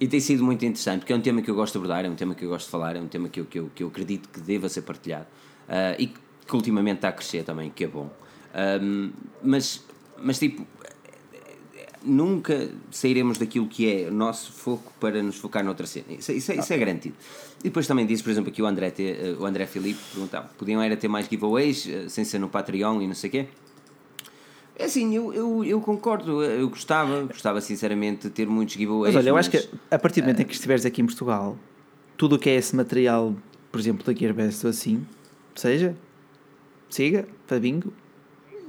E 0.00 0.08
tem 0.08 0.18
sido 0.18 0.42
muito 0.42 0.64
interessante, 0.64 1.00
porque 1.00 1.12
é 1.12 1.16
um 1.16 1.20
tema 1.20 1.40
que 1.42 1.48
eu 1.48 1.54
gosto 1.54 1.74
de 1.74 1.78
abordar, 1.78 2.04
é 2.04 2.08
um 2.08 2.16
tema 2.16 2.34
que 2.34 2.44
eu 2.44 2.48
gosto 2.48 2.64
de 2.64 2.72
falar, 2.72 2.96
é 2.96 3.00
um 3.00 3.06
tema 3.06 3.28
que 3.28 3.38
eu, 3.38 3.44
que 3.44 3.58
eu, 3.60 3.70
que 3.72 3.84
eu 3.84 3.86
acredito 3.88 4.28
que 4.30 4.40
deva 4.40 4.68
ser 4.68 4.82
partilhado 4.82 5.26
ah, 5.68 5.94
e 5.96 6.08
que 6.08 6.56
ultimamente 6.56 6.96
está 6.96 7.08
a 7.10 7.12
crescer 7.12 7.44
também, 7.44 7.70
que 7.70 7.84
é 7.84 7.86
bom. 7.86 8.10
Ahm, 8.52 9.10
mas, 9.44 9.84
mas, 10.20 10.40
tipo, 10.40 10.66
nunca 12.04 12.68
sairemos 12.90 13.38
daquilo 13.38 13.66
que 13.68 13.90
é 13.90 14.08
o 14.08 14.12
nosso 14.12 14.52
foco 14.52 14.92
para 15.00 15.22
nos 15.22 15.36
focar 15.36 15.64
noutra 15.64 15.86
cena. 15.86 16.06
Isso, 16.18 16.32
é- 16.32 16.34
isso, 16.34 16.52
é- 16.52 16.56
isso 16.56 16.72
é 16.72 16.78
garantido. 16.78 17.14
E 17.60 17.64
depois 17.64 17.86
também 17.86 18.04
disse, 18.06 18.22
por 18.22 18.30
exemplo, 18.30 18.50
aqui 18.50 18.60
o 18.60 18.66
André, 18.66 18.90
te- 18.90 19.02
eh, 19.04 19.36
o 19.38 19.44
André 19.46 19.66
Filipe 19.66 20.00
perguntava, 20.12 20.48
podiam 20.58 20.82
era 20.82 20.96
ter 20.96 21.08
mais 21.08 21.26
giveaways, 21.28 21.86
eh, 21.88 22.08
sem 22.08 22.24
ser 22.24 22.38
no 22.38 22.48
Patreon 22.48 23.00
e 23.02 23.06
não 23.06 23.14
sei 23.14 23.28
o 23.28 23.30
quê? 23.30 23.46
É 24.74 24.84
assim, 24.86 25.14
eu, 25.14 25.32
eu, 25.32 25.64
eu 25.64 25.80
concordo, 25.80 26.42
eu 26.42 26.68
gostava, 26.68 27.22
gostava 27.24 27.60
sinceramente 27.60 28.22
de 28.24 28.30
ter 28.30 28.46
muitos 28.48 28.74
giveaways. 28.74 29.14
Mas 29.14 29.22
olha, 29.24 29.30
eu 29.30 29.36
acho 29.36 29.50
mas- 29.52 29.66
que 29.66 29.70
a 29.90 29.98
partir 29.98 30.20
do 30.22 30.24
momento 30.24 30.40
em 30.40 30.44
que 30.46 30.54
estiveres 30.54 30.84
aqui 30.84 31.00
em 31.02 31.06
Portugal, 31.06 31.56
tudo 32.16 32.36
o 32.36 32.38
que 32.38 32.48
é 32.50 32.54
esse 32.56 32.74
material, 32.74 33.34
por 33.70 33.78
exemplo, 33.78 34.04
da 34.04 34.18
Gearbest 34.18 34.64
ou 34.64 34.70
assim, 34.70 35.06
seja, 35.54 35.94
siga, 36.90 37.28
para 37.46 37.60
bingo. 37.60 37.92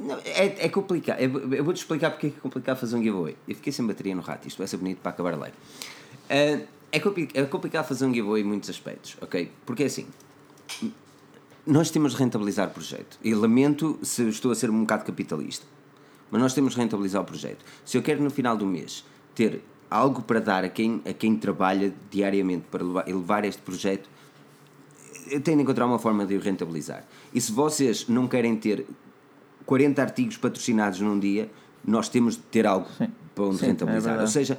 Não, 0.04 0.18
é, 0.26 0.66
é 0.66 0.70
complicado. 0.70 1.20
Eu, 1.20 1.64
vou-te 1.64 1.78
explicar 1.78 2.12
porque 2.12 2.28
é 2.28 2.30
é 2.30 2.40
complicado 2.42 2.78
fazer 2.78 2.96
um 2.96 3.04
giveaway. 3.04 3.36
Eu 3.48 3.56
fiquei 3.56 3.72
sem 3.72 3.86
bateria 3.86 4.14
no 4.14 4.22
rato, 4.22 4.48
isto 4.48 4.58
vai 4.58 4.68
ser 4.68 4.78
bonito 4.78 5.00
para 5.00 5.12
acabar 5.12 5.34
a 5.34 5.38
live. 5.38 5.56
Ah, 6.30 6.62
é, 6.92 6.98
é 7.34 7.46
complicado 7.46 7.88
fazer 7.88 8.06
um 8.06 8.14
giveaway 8.14 8.42
em 8.42 8.46
muitos 8.46 8.70
aspectos, 8.70 9.18
ok? 9.20 9.52
Porque 9.66 9.84
é 9.84 9.86
assim, 9.88 10.06
nós 11.66 11.90
temos 11.90 12.12
de 12.14 12.20
rentabilizar 12.20 12.68
o 12.68 12.72
projeto. 12.72 13.18
E 13.24 13.34
lamento 13.34 13.98
se 14.04 14.28
estou 14.30 14.52
a 14.52 14.56
ser 14.56 14.70
um 14.70 14.82
bocado 14.82 15.06
capitalista, 15.06 15.66
mas 16.30 16.42
nós 16.42 16.54
temos 16.54 16.74
de 16.74 16.80
rentabilizar 16.80 17.22
o 17.22 17.26
projeto. 17.26 17.64
Se 17.86 17.98
eu 17.98 18.04
quero 18.04 18.22
no 18.22 18.30
final 18.30 18.58
do 18.58 18.66
mês 18.66 19.06
ter 19.34 19.62
algo 19.90 20.22
para 20.22 20.40
dar 20.40 20.64
a 20.64 20.70
quem, 20.70 21.02
a 21.06 21.14
quem 21.14 21.36
trabalha 21.36 21.94
diariamente 22.12 22.66
para 22.70 22.84
levar, 22.84 23.08
elevar 23.08 23.46
este 23.46 23.62
projeto, 23.62 24.10
eu 25.28 25.42
tenho 25.42 25.58
de 25.58 25.64
encontrar 25.64 25.86
uma 25.86 26.00
forma 26.00 26.26
de 26.26 26.36
o 26.36 26.40
rentabilizar. 26.40 27.06
E 27.34 27.40
se 27.40 27.52
vocês 27.52 28.08
não 28.08 28.28
querem 28.28 28.56
ter 28.56 28.86
40 29.66 30.02
artigos 30.02 30.38
patrocinados 30.38 31.00
num 31.00 31.20
dia, 31.20 31.50
nós 31.86 32.10
temos 32.10 32.36
de 32.36 32.42
ter 32.44 32.66
algo 32.66 32.88
para 33.36 33.44
onde 33.46 33.58
Sim, 33.58 33.66
é 33.66 33.68
rentabilizar. 33.70 34.12
Ou 34.14 34.18
verdade. 34.20 34.32
seja, 34.32 34.58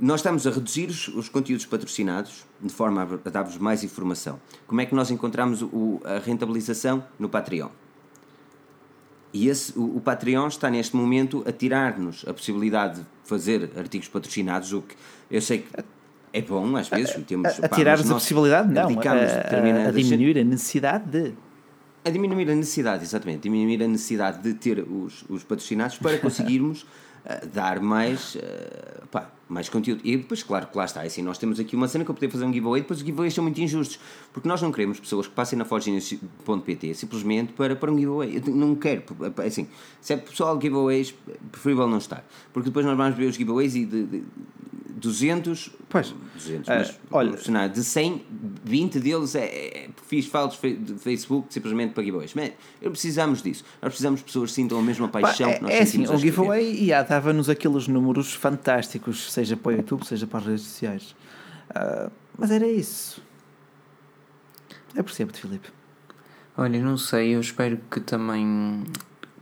nós 0.00 0.20
estamos 0.20 0.46
a 0.46 0.50
reduzir 0.50 0.86
os, 0.88 1.08
os 1.08 1.28
conteúdos 1.28 1.66
patrocinados 1.66 2.44
de 2.60 2.72
forma 2.72 3.02
a, 3.02 3.28
a 3.28 3.30
dar-vos 3.30 3.56
mais 3.58 3.82
informação. 3.82 4.38
Como 4.66 4.80
é 4.80 4.86
que 4.86 4.94
nós 4.94 5.10
encontramos 5.10 5.62
o- 5.62 6.00
a 6.04 6.18
rentabilização? 6.18 7.02
No 7.18 7.28
Patreon. 7.28 7.68
E 9.32 9.48
esse, 9.48 9.76
o, 9.78 9.96
o 9.96 10.00
Patreon 10.00 10.46
está 10.48 10.70
neste 10.70 10.96
momento 10.96 11.44
a 11.46 11.52
tirar-nos 11.52 12.24
a 12.26 12.32
possibilidade 12.32 13.00
de 13.00 13.06
fazer 13.24 13.70
artigos 13.76 14.08
patrocinados, 14.08 14.72
o 14.72 14.80
que 14.82 14.94
eu 15.30 15.40
sei 15.42 15.58
que 15.58 15.68
é 16.32 16.40
bom 16.42 16.76
às 16.76 16.88
vezes. 16.88 17.14
temos, 17.26 17.46
A, 17.60 17.66
a 17.66 17.68
pá, 17.68 17.76
tirar-nos 17.76 18.10
a 18.10 18.14
possibilidade, 18.14 18.72
não, 18.72 18.82
a, 18.82 18.86
a- 18.86 19.88
a 19.88 19.90
diminuir 19.90 20.38
a 20.38 20.44
necessidade 20.44 21.04
de. 21.10 21.34
A 22.08 22.10
diminuir 22.10 22.50
a 22.50 22.54
necessidade, 22.54 23.04
exatamente, 23.04 23.42
diminuir 23.42 23.82
a 23.82 23.88
necessidade 23.88 24.42
de 24.42 24.54
ter 24.54 24.80
os, 24.80 25.24
os 25.28 25.44
patrocinados 25.44 25.98
para 25.98 26.18
conseguirmos 26.18 26.86
eh, 27.24 27.46
dar 27.52 27.80
mais, 27.80 28.36
eh, 28.36 29.02
pá, 29.10 29.30
mais 29.48 29.68
conteúdo. 29.68 30.00
E 30.04 30.16
depois, 30.16 30.42
claro 30.42 30.66
que 30.66 30.76
lá 30.76 30.84
está, 30.84 31.04
é 31.04 31.06
assim, 31.06 31.22
nós 31.22 31.38
temos 31.38 31.60
aqui 31.60 31.76
uma 31.76 31.86
cena 31.86 32.04
que 32.04 32.10
eu 32.10 32.14
poder 32.14 32.30
fazer 32.30 32.44
um 32.44 32.52
giveaway, 32.52 32.80
depois 32.80 33.00
os 33.00 33.06
giveaways 33.06 33.34
são 33.34 33.44
muito 33.44 33.60
injustos, 33.60 34.00
porque 34.32 34.48
nós 34.48 34.62
não 34.62 34.72
queremos 34.72 34.98
pessoas 34.98 35.26
que 35.26 35.34
passem 35.34 35.58
na 35.58 35.64
forginus.pt 35.64 36.94
simplesmente 36.94 37.52
para, 37.52 37.76
para 37.76 37.92
um 37.92 37.98
giveaway. 37.98 38.42
Eu 38.44 38.54
não 38.54 38.74
quero, 38.74 39.02
assim, 39.46 39.68
se 40.00 40.14
é 40.14 40.16
pessoal 40.16 40.60
giveaways, 40.60 41.14
preferível 41.52 41.86
não 41.86 41.98
estar, 41.98 42.24
porque 42.52 42.70
depois 42.70 42.86
nós 42.86 42.96
vamos 42.96 43.16
ver 43.16 43.26
os 43.26 43.36
giveaways 43.36 43.74
e 43.74 43.84
de, 43.84 44.04
de 44.04 44.24
200, 44.98 45.70
Pois. 45.88 46.14
200, 46.34 46.68
Eh, 46.68 46.78
mas 46.78 46.98
olha- 47.10 47.28
proporcionar 47.28 47.68
de 47.68 47.82
100, 47.84 48.24
20 48.64 48.98
deles 49.00 49.34
é, 49.34 49.44
é 49.44 49.90
fiz 50.06 50.26
faltos 50.26 50.56
fe- 50.58 50.74
de 50.76 50.94
Facebook 50.94 51.52
simplesmente 51.52 51.92
para 51.94 52.02
giveaways. 52.04 52.34
Eu 52.82 52.90
precisamos 52.90 53.42
disso. 53.42 53.64
Nós 53.80 53.90
precisamos 53.90 54.20
de 54.20 54.26
pessoas 54.26 54.50
que 54.50 54.56
sintam 54.56 54.78
a 54.78 54.82
mesma 54.82 55.08
Pá, 55.08 55.20
paixão 55.20 55.48
é, 55.50 55.54
que 55.54 55.62
nós 55.62 55.70
é 55.72 55.76
assim, 55.82 55.86
sentimos 55.92 56.10
a 56.10 56.12
o 56.12 56.16
escrever. 56.16 56.36
giveaway 56.36 56.84
yeah, 56.84 57.08
dava-nos 57.08 57.48
aqueles 57.48 57.86
números 57.88 58.32
fantásticos, 58.34 59.32
seja 59.32 59.56
para 59.56 59.72
o 59.72 59.76
YouTube, 59.76 60.04
seja 60.06 60.26
para 60.26 60.40
as 60.40 60.46
redes 60.46 60.62
sociais. 60.62 61.14
Ah, 61.74 62.10
mas 62.36 62.50
era 62.50 62.66
isso. 62.66 63.22
Eu 64.94 65.04
percebo-te, 65.04 65.40
Filipe. 65.40 65.68
Olha, 66.56 66.82
não 66.82 66.96
sei, 66.98 67.34
eu 67.36 67.40
espero 67.40 67.78
que 67.90 68.00
também 68.00 68.84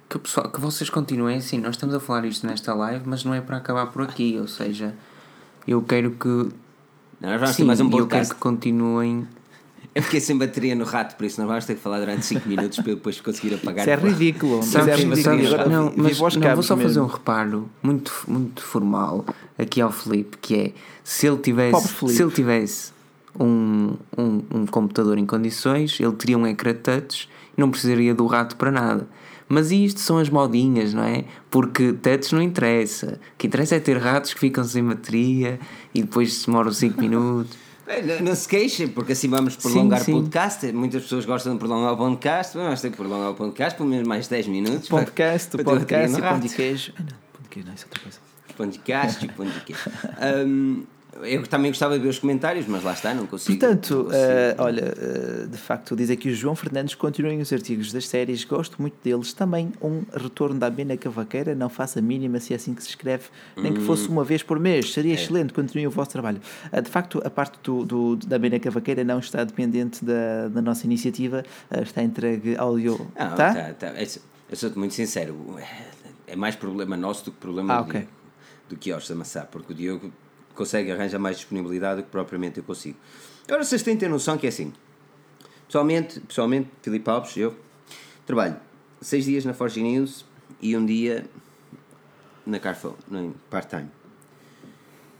que, 0.08 0.16
o 0.16 0.20
pessoal, 0.20 0.50
que 0.50 0.60
vocês 0.60 0.90
continuem 0.90 1.38
assim. 1.38 1.58
Nós 1.58 1.76
estamos 1.76 1.94
a 1.94 2.00
falar 2.00 2.24
isto 2.26 2.46
nesta 2.46 2.74
live, 2.74 3.04
mas 3.08 3.24
não 3.24 3.32
é 3.32 3.40
para 3.40 3.56
acabar 3.56 3.86
por 3.86 4.02
aqui. 4.02 4.36
Ou 4.38 4.46
seja, 4.46 4.94
eu 5.66 5.82
quero 5.82 6.12
que. 6.12 6.28
Não, 6.28 7.30
nós 7.30 7.40
vamos 7.40 7.50
ter 7.50 7.62
Sim, 7.62 7.64
mais 7.64 7.80
um 7.80 7.84
eu 7.84 7.90
quero 7.90 8.02
podcast. 8.06 8.34
que 8.34 8.40
continuem. 8.40 9.26
Eu 9.94 10.02
fiquei 10.02 10.20
sem 10.20 10.36
bateria 10.36 10.74
no 10.74 10.84
rato, 10.84 11.16
por 11.16 11.24
isso 11.24 11.40
nós 11.40 11.48
vamos 11.48 11.64
ter 11.64 11.74
que 11.74 11.80
falar 11.80 12.00
durante 12.00 12.26
5 12.26 12.46
minutos 12.46 12.78
para 12.80 12.90
eu 12.90 12.96
depois 12.96 13.18
conseguir 13.18 13.54
apagar. 13.54 13.88
Isso 13.88 14.06
é 14.06 14.08
ridículo. 14.10 14.56
mas 14.58 14.66
Sabes, 14.66 14.88
é 14.88 14.96
ridículo. 14.96 15.22
sabes- 15.22 15.52
Agora 15.54 15.68
não, 15.70 15.84
mas 15.96 16.18
não, 16.36 16.54
vou 16.54 16.62
só 16.62 16.76
fazer 16.76 16.86
mesmo. 16.88 17.04
um 17.04 17.06
reparo 17.06 17.70
muito, 17.82 18.12
muito 18.28 18.62
formal 18.62 19.24
aqui 19.58 19.80
ao 19.80 19.90
Felipe, 19.90 20.36
que 20.36 20.54
é 20.54 20.72
se 21.02 21.26
ele 21.26 21.38
tivesse, 21.38 21.88
se 22.08 22.22
ele 22.22 22.30
tivesse 22.30 22.92
um, 23.40 23.94
um, 24.18 24.42
um 24.52 24.66
computador 24.66 25.16
em 25.16 25.24
condições, 25.24 25.98
ele 25.98 26.12
teria 26.12 26.36
um 26.36 26.46
ecrã 26.46 26.74
touch 26.74 27.26
e 27.56 27.60
não 27.60 27.70
precisaria 27.70 28.14
do 28.14 28.26
rato 28.26 28.54
para 28.56 28.70
nada. 28.70 29.08
Mas 29.48 29.70
isto 29.70 30.00
são 30.00 30.18
as 30.18 30.28
modinhas, 30.28 30.92
não 30.92 31.04
é? 31.04 31.24
Porque 31.50 31.92
touch 31.92 32.34
não 32.34 32.42
interessa. 32.42 33.20
O 33.34 33.36
que 33.38 33.46
interessa 33.46 33.76
é 33.76 33.80
ter 33.80 33.96
ratos 33.98 34.34
que 34.34 34.40
ficam 34.40 34.64
sem 34.64 34.82
bateria 34.84 35.58
e 35.94 36.02
depois 36.02 36.44
demoram 36.44 36.72
5 36.72 37.00
minutos. 37.00 37.56
Não, 37.86 38.20
não 38.30 38.34
se 38.34 38.48
queixem, 38.48 38.88
porque 38.88 39.12
assim 39.12 39.28
vamos 39.28 39.54
prolongar 39.54 40.02
o 40.02 40.04
podcast. 40.04 40.72
Muitas 40.72 41.02
pessoas 41.04 41.24
gostam 41.24 41.52
de 41.52 41.60
prolongar 41.60 41.92
o 41.92 41.96
podcast, 41.96 42.56
mas 42.58 42.66
nós 42.70 42.80
temos 42.80 42.96
que 42.96 43.02
prolongar 43.04 43.30
o 43.30 43.34
podcast 43.36 43.76
pelo 43.78 43.88
menos 43.88 44.08
mais 44.08 44.26
10 44.26 44.48
minutos. 44.48 44.88
para- 44.88 45.04
Podcast, 45.04 45.50
para 45.52 45.62
podcast 45.64 46.18
e 46.18 46.20
bateria 46.20 46.28
no 46.28 46.28
pão 46.28 46.40
de 46.40 46.46
rato. 46.48 46.56
queijo. 46.56 46.92
Ah, 46.96 47.02
não, 47.02 47.06
pão 47.32 47.42
de 47.44 47.48
queijo 47.48 47.68
não, 47.68 47.74
isso 47.74 47.84
é 47.84 47.86
outra 47.86 48.02
coisa. 48.02 48.18
Podcast 48.56 49.24
e 49.24 49.28
pão 49.28 49.46
de 49.46 49.60
queijo. 49.60 49.90
Hum, 50.48 50.82
eu 51.22 51.46
também 51.46 51.70
gostava 51.70 51.96
de 51.96 52.02
ver 52.04 52.08
os 52.10 52.18
comentários, 52.18 52.66
mas 52.66 52.82
lá 52.82 52.92
está, 52.92 53.14
não 53.14 53.26
consigo. 53.26 53.58
Portanto, 53.58 53.94
não 53.94 54.04
consigo. 54.04 54.22
eh, 54.22 54.54
olha, 54.58 54.94
eh, 54.96 55.46
de 55.46 55.56
facto, 55.56 55.94
diz 55.96 56.10
aqui 56.10 56.28
o 56.30 56.34
João 56.34 56.54
Fernandes: 56.56 56.94
continuem 56.94 57.40
os 57.40 57.52
artigos 57.52 57.92
das 57.92 58.06
séries, 58.08 58.44
gosto 58.44 58.80
muito 58.80 58.96
deles. 59.02 59.32
Também 59.32 59.72
um 59.80 60.02
retorno 60.12 60.58
da 60.58 60.68
Bena 60.70 60.96
Cavaqueira, 60.96 61.54
não 61.54 61.68
faça 61.68 61.98
a 61.98 62.02
mínima 62.02 62.38
se 62.40 62.52
é 62.52 62.56
assim 62.56 62.74
que 62.74 62.82
se 62.82 62.88
escreve, 62.90 63.24
nem 63.56 63.72
que 63.72 63.80
Hum. 63.80 63.84
fosse 63.86 64.08
uma 64.08 64.24
vez 64.24 64.42
por 64.42 64.58
mês, 64.60 64.92
seria 64.92 65.12
É. 65.12 65.14
excelente. 65.14 65.52
Continuem 65.52 65.86
o 65.86 65.90
vosso 65.90 66.10
trabalho. 66.10 66.40
Eh, 66.72 66.80
de 66.80 66.90
facto, 66.90 67.20
a 67.24 67.30
parte 67.30 67.58
do, 67.62 67.84
do- 67.84 68.16
da 68.16 68.38
Bena 68.38 68.58
Cavaqueira 68.58 69.04
não 69.04 69.18
está 69.18 69.44
dependente 69.44 70.04
da, 70.04 70.48
da 70.48 70.60
nossa 70.62 70.84
iniciativa, 70.86 71.44
está 71.82 72.02
entregue 72.02 72.56
ao 72.56 72.68
audio. 72.68 73.06
Ah, 73.16 73.28
tá? 73.30 73.54
tá, 73.54 73.72
tá. 73.74 73.86
Eu 74.00 74.06
sou- 74.06 74.22
Eu 74.48 74.56
sou-te 74.56 74.78
muito 74.78 74.94
sincero, 74.94 75.34
é 76.26 76.36
mais 76.36 76.54
problema 76.54 76.96
nosso 76.96 77.24
do 77.24 77.32
que 77.32 77.38
problema 77.38 77.74
Ah, 77.74 77.82
do, 77.82 77.88
ok. 77.88 78.00
Diogo, 78.00 78.12
do 78.68 78.76
que 78.76 78.92
Osta 78.92 79.12
Massá, 79.14 79.40
porque 79.42 79.72
o 79.72 79.74
Diogo 79.76 80.12
consegue 80.56 80.90
arranjar 80.90 81.18
mais 81.18 81.36
disponibilidade 81.36 82.00
do 82.00 82.04
que 82.04 82.10
propriamente 82.10 82.58
eu 82.58 82.64
consigo. 82.64 82.96
Agora 83.46 83.62
vocês 83.64 83.82
têm 83.82 83.94
de 83.94 84.00
ter 84.00 84.08
noção 84.08 84.36
que 84.36 84.46
é 84.46 84.48
assim. 84.48 84.72
Pessoalmente, 85.66 86.20
pessoalmente 86.20 86.68
Filipe 86.82 87.08
Alves, 87.08 87.36
eu 87.36 87.56
trabalho 88.24 88.56
seis 89.00 89.24
dias 89.24 89.44
na 89.44 89.54
Forge 89.54 89.82
News 89.82 90.24
e 90.60 90.76
um 90.76 90.84
dia 90.84 91.26
na 92.44 92.58
Carphone, 92.58 92.96
em 93.10 93.34
part-time. 93.50 93.88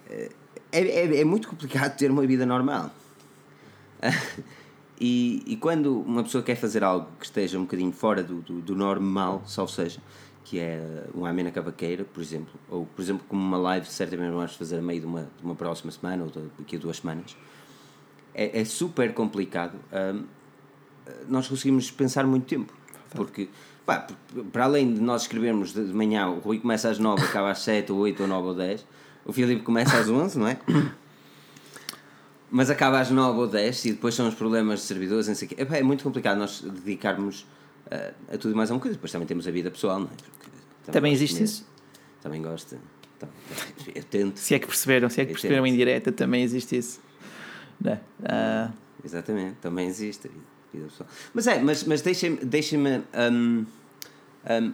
É, 0.09 0.31
é, 0.73 1.21
é 1.21 1.25
muito 1.25 1.49
complicado 1.49 1.97
ter 1.97 2.11
uma 2.11 2.27
vida 2.27 2.47
normal. 2.47 2.91
E, 4.99 5.43
e 5.47 5.57
quando 5.57 6.01
uma 6.01 6.23
pessoa 6.23 6.43
quer 6.43 6.55
fazer 6.55 6.83
algo 6.83 7.07
que 7.19 7.27
esteja 7.27 7.59
um 7.59 7.63
bocadinho 7.63 7.93
fora 7.93 8.23
do, 8.23 8.41
do, 8.41 8.63
do 8.63 8.75
normal, 8.75 9.43
salvo 9.47 9.71
seja, 9.71 10.01
que 10.49 10.61
é 10.61 11.05
uma 11.13 11.29
amena 11.29 11.51
cavaqueira, 11.51 12.05
por 12.05 12.23
exemplo, 12.23 12.55
ou 12.71 12.87
por 12.87 13.03
exemplo, 13.03 13.25
como 13.29 13.43
uma 13.43 13.59
live, 13.59 13.85
certamente 13.89 14.31
vamos 14.33 14.55
fazer 14.55 14.79
a 14.79 14.83
meio 14.83 15.01
de 15.01 15.07
uma, 15.07 15.23
de 15.23 15.45
uma 15.45 15.57
próxima 15.57 15.91
semana 15.91 16.23
ou 16.23 16.31
de- 16.31 16.49
daqui 16.57 16.77
a 16.77 16.79
duas 16.79 16.99
semanas, 16.99 17.37
é, 18.33 18.61
é 18.61 18.65
super 18.65 19.13
complicado. 19.13 19.75
hum, 19.93 20.23
nós 21.29 21.49
conseguimos 21.49 21.91
pensar 21.91 22.25
muito 22.27 22.47
tempo, 22.47 22.73
porque, 23.11 23.49
pá, 23.85 24.07
para 24.53 24.65
além 24.65 24.95
de 24.95 25.01
nós 25.01 25.23
escrevermos 25.23 25.73
de, 25.73 25.81
manhã, 25.93 26.29
o 26.29 26.39
Rui 26.39 26.61
começa 26.61 26.89
às 26.91 26.99
9, 27.01 27.25
acaba 27.25 27.51
às 27.51 27.59
7, 27.61 27.91
ou 27.91 27.99
8, 27.99 28.23
ou 28.23 28.29
9, 28.29 28.49
ou 28.49 28.55
10, 28.55 28.87
o 29.25 29.33
Filipe 29.33 29.63
começa 29.63 29.99
às 29.99 30.09
11, 30.09 30.39
não 30.39 30.47
é? 30.47 30.59
Mas 32.51 32.71
acaba 32.71 33.01
às 33.01 33.11
9 33.11 33.39
ou 33.41 33.49
10 33.49 33.85
e 33.87 33.93
depois 33.93 34.15
são 34.15 34.29
os 34.29 34.35
problemas 34.35 34.81
de 34.81 34.87
servidores, 34.87 35.27
não 35.27 35.35
sei 35.35 35.47
o 35.47 35.49
quê. 35.51 35.57
É 35.59 35.83
muito 35.83 36.05
complicado 36.05 36.39
nós 36.39 36.61
dedicarmos 36.61 37.45
uh, 37.87 38.35
a 38.35 38.39
tudo 38.39 38.53
e 38.53 38.55
mais 38.55 38.71
a 38.71 38.75
uma 38.75 38.81
coisa. 38.81 38.97
Depois 38.97 39.13
também 39.13 39.27
temos 39.27 39.47
a 39.47 39.51
vida 39.51 39.71
pessoal, 39.71 40.01
não 40.01 40.07
é? 40.07 40.91
Também 40.93 41.13
de 41.13 41.19
existe 41.19 41.43
isso? 41.43 41.67
Também 42.23 42.43
gosto. 42.43 42.77
Então, 43.17 43.29
eu 43.95 44.05
tento. 44.05 44.39
Se 44.39 44.55
é 44.55 44.59
que 44.59 44.67
perceberam, 44.67 45.09
se 45.09 45.21
é 45.21 45.25
que 45.25 45.33
Entendo. 45.33 45.41
perceberam 45.41 45.67
em 45.67 45.77
direta, 45.77 46.13
também 46.13 46.43
existe 46.43 46.77
isso. 46.77 47.01
Ah, 48.25 48.71
Exatamente, 49.07 49.57
também 49.61 49.87
existe 49.87 50.27
a 50.27 50.31
vida, 50.73 50.89
pessoal. 50.89 51.09
Mas 51.33 51.47
é, 51.47 51.63
mas, 51.63 51.85
mas 51.85 52.03
deixem-me 52.03 52.39
deixem 52.39 52.79
um, 52.79 53.03
um, 53.25 53.67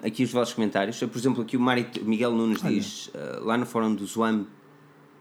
aqui 0.02 0.24
os 0.24 0.32
vossos 0.32 0.54
comentários. 0.54 0.98
Por 0.98 1.18
exemplo, 1.18 1.42
aqui 1.42 1.56
o 1.56 1.60
Mário 1.60 1.86
Miguel 2.02 2.32
Nunes 2.32 2.62
diz 2.62 3.08
uh, 3.08 3.44
lá 3.44 3.58
no 3.58 3.66
fórum 3.66 3.94
do 3.94 4.06
Zwam. 4.06 4.46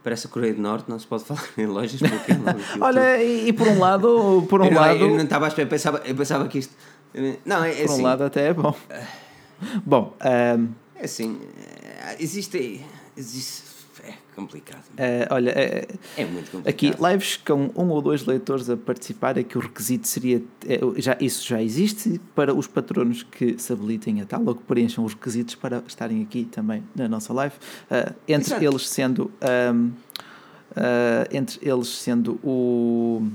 Parece 0.02 0.26
a 0.26 0.30
Coreia 0.32 0.54
do 0.54 0.62
Norte, 0.62 0.90
não 0.90 0.98
se 0.98 1.06
pode 1.06 1.26
falar 1.26 1.44
em 1.58 1.68
lojas 1.68 2.00
porque 2.00 2.32
aquilo 2.32 2.46
olha, 2.82 3.22
e, 3.22 3.50
e 3.50 3.54
por 3.54 3.68
um 3.68 3.78
lado, 3.78 4.48
por 4.50 4.62
um 4.62 4.66
eu, 4.66 4.74
lado, 4.74 4.96
eu 4.98 5.10
não 5.10 5.24
estava 5.24 5.46
à 5.46 5.48
espera, 5.50 5.68
eu 5.68 5.70
pensava, 5.70 6.02
eu 6.06 6.16
pensava 6.16 6.48
que 6.48 6.58
isto. 6.58 6.74
Não, 7.46 7.64
é, 7.64 7.72
é 7.72 7.76
por 7.86 7.92
um 7.92 7.94
assim. 7.94 8.04
lado 8.04 8.24
até 8.24 8.48
é 8.48 8.54
bom. 8.54 8.74
Bom, 9.86 10.16
ahm, 10.20 10.68
É 10.96 11.06
assim. 11.06 11.40
é, 12.06 12.16
Existe. 12.22 12.84
Existe. 13.18 13.72
É 14.04 14.14
complicado. 14.36 14.82
eh, 14.98 15.28
olha, 15.30 15.52
eh, 15.52 15.86
É 16.18 16.26
muito 16.26 16.50
complicado. 16.50 16.70
aqui 16.96 17.12
lives 17.12 17.38
com 17.38 17.70
um 17.76 17.90
ou 17.90 18.02
dois 18.02 18.26
leitores 18.26 18.68
a 18.68 18.76
participar, 18.76 19.38
é 19.38 19.44
que 19.44 19.56
o 19.58 19.62
requisito 19.62 20.08
seria, 20.08 20.42
eh, 20.68 20.80
já, 20.98 21.16
isso 21.22 21.46
já 21.48 21.62
existe 21.62 22.20
para 22.34 22.52
os 22.52 22.66
patronos 22.66 23.22
que 23.22 23.60
se 23.60 23.72
habilitem 23.72 24.22
a 24.22 24.26
tal 24.26 24.42
ou 24.44 24.56
que 24.56 24.64
preencham 24.64 25.04
os 25.06 25.14
requisitos 25.14 25.54
para 25.54 25.84
estarem 25.86 26.24
aqui 26.24 26.46
também 26.46 26.84
na 26.96 27.08
nossa 27.08 27.32
live, 27.32 27.54
eh, 27.92 28.14
entre 28.28 28.48
Exato. 28.56 28.64
eles 28.66 28.90
sendo 28.90 29.32
ahm, 29.42 29.92
ah, 30.76 31.28
entre 31.32 31.60
eles 31.70 31.90
sendo 31.90 32.40
o 32.44 33.28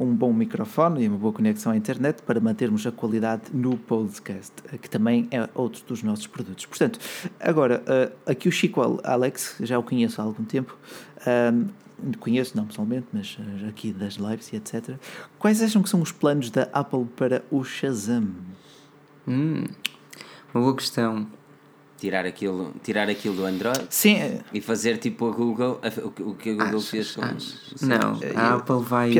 um 0.00 0.14
bom 0.14 0.32
microfone 0.32 1.04
e 1.04 1.08
uma 1.08 1.18
boa 1.18 1.32
conexão 1.32 1.70
à 1.72 1.76
internet 1.76 2.22
para 2.22 2.40
mantermos 2.40 2.86
a 2.86 2.90
qualidade 2.90 3.42
no 3.52 3.76
podcast, 3.76 4.52
eh, 4.72 4.78
que 4.78 4.88
também 4.88 5.28
é 5.30 5.46
outro 5.54 5.84
dos 5.86 6.02
nossos 6.02 6.26
produtos. 6.26 6.64
Portanto, 6.64 6.98
agora, 7.38 7.82
eh, 7.86 8.10
aqui 8.26 8.48
o 8.48 8.52
Chico 8.52 8.80
Al- 8.80 9.00
Alex, 9.04 9.56
já 9.60 9.78
o 9.78 9.82
conheço 9.82 10.20
há 10.20 10.24
algum 10.24 10.42
tempo, 10.42 10.74
ahm, 11.26 11.66
conheço 12.18 12.56
não 12.56 12.64
pessoalmente, 12.66 13.08
mas 13.12 13.36
eh, 13.62 13.68
aqui 13.68 13.92
das 13.92 14.14
lives 14.14 14.50
e 14.52 14.56
etc. 14.56 14.96
Quais 15.38 15.62
acham 15.62 15.82
que 15.82 15.90
são 15.90 16.00
os 16.00 16.10
planos 16.10 16.50
da 16.50 16.62
Apple 16.72 17.04
para 17.14 17.44
o 17.50 17.62
Shazam? 17.62 18.28
Hum, 19.28 19.64
uma 20.54 20.62
boa 20.62 20.74
questão. 20.74 21.26
Tirar 22.00 22.24
aquilo, 22.24 22.72
tirar 22.82 23.10
aquilo 23.10 23.36
do 23.36 23.44
Android 23.44 23.86
Sim, 23.90 24.40
e 24.54 24.60
fazer 24.62 24.96
tipo 24.96 25.28
a 25.28 25.32
Google. 25.32 25.78
a- 25.82 26.06
o 26.22 26.34
que- 26.34 26.50
a 26.50 26.54
Google 26.64 26.80
fez 26.80 27.10
com. 27.14 27.20
Não, 27.86 28.18
a 28.34 28.54
Apple 28.54 28.82
vai, 28.82 29.12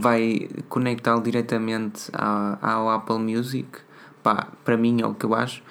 vai 0.00 0.48
conectá-lo 0.68 1.22
diretamente 1.22 2.10
ao, 2.12 2.58
ao 2.60 2.90
Apple 2.90 3.18
Music. 3.20 3.68
Pá, 4.20 4.48
para 4.64 4.76
mim 4.76 5.00
é 5.00 5.06
o 5.06 5.14
que 5.14 5.24
eu 5.24 5.32
acho. 5.34 5.62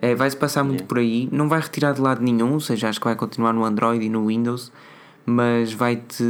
É, 0.00 0.14
vai-se 0.14 0.36
passar 0.38 0.64
muito 0.64 0.84
por 0.84 0.98
aí. 0.98 1.28
Não 1.30 1.48
vai 1.50 1.60
retirar 1.60 1.92
de 1.92 2.00
lado 2.00 2.22
nenhum, 2.22 2.54
ou 2.54 2.60
seja, 2.60 2.88
acho 2.88 2.98
que 2.98 3.04
vai 3.06 3.14
continuar 3.16 3.52
no 3.52 3.62
Android 3.64 4.02
e 4.02 4.08
no 4.08 4.26
Windows, 4.28 4.72
mas 5.26 5.72
vai-te, 5.74 6.24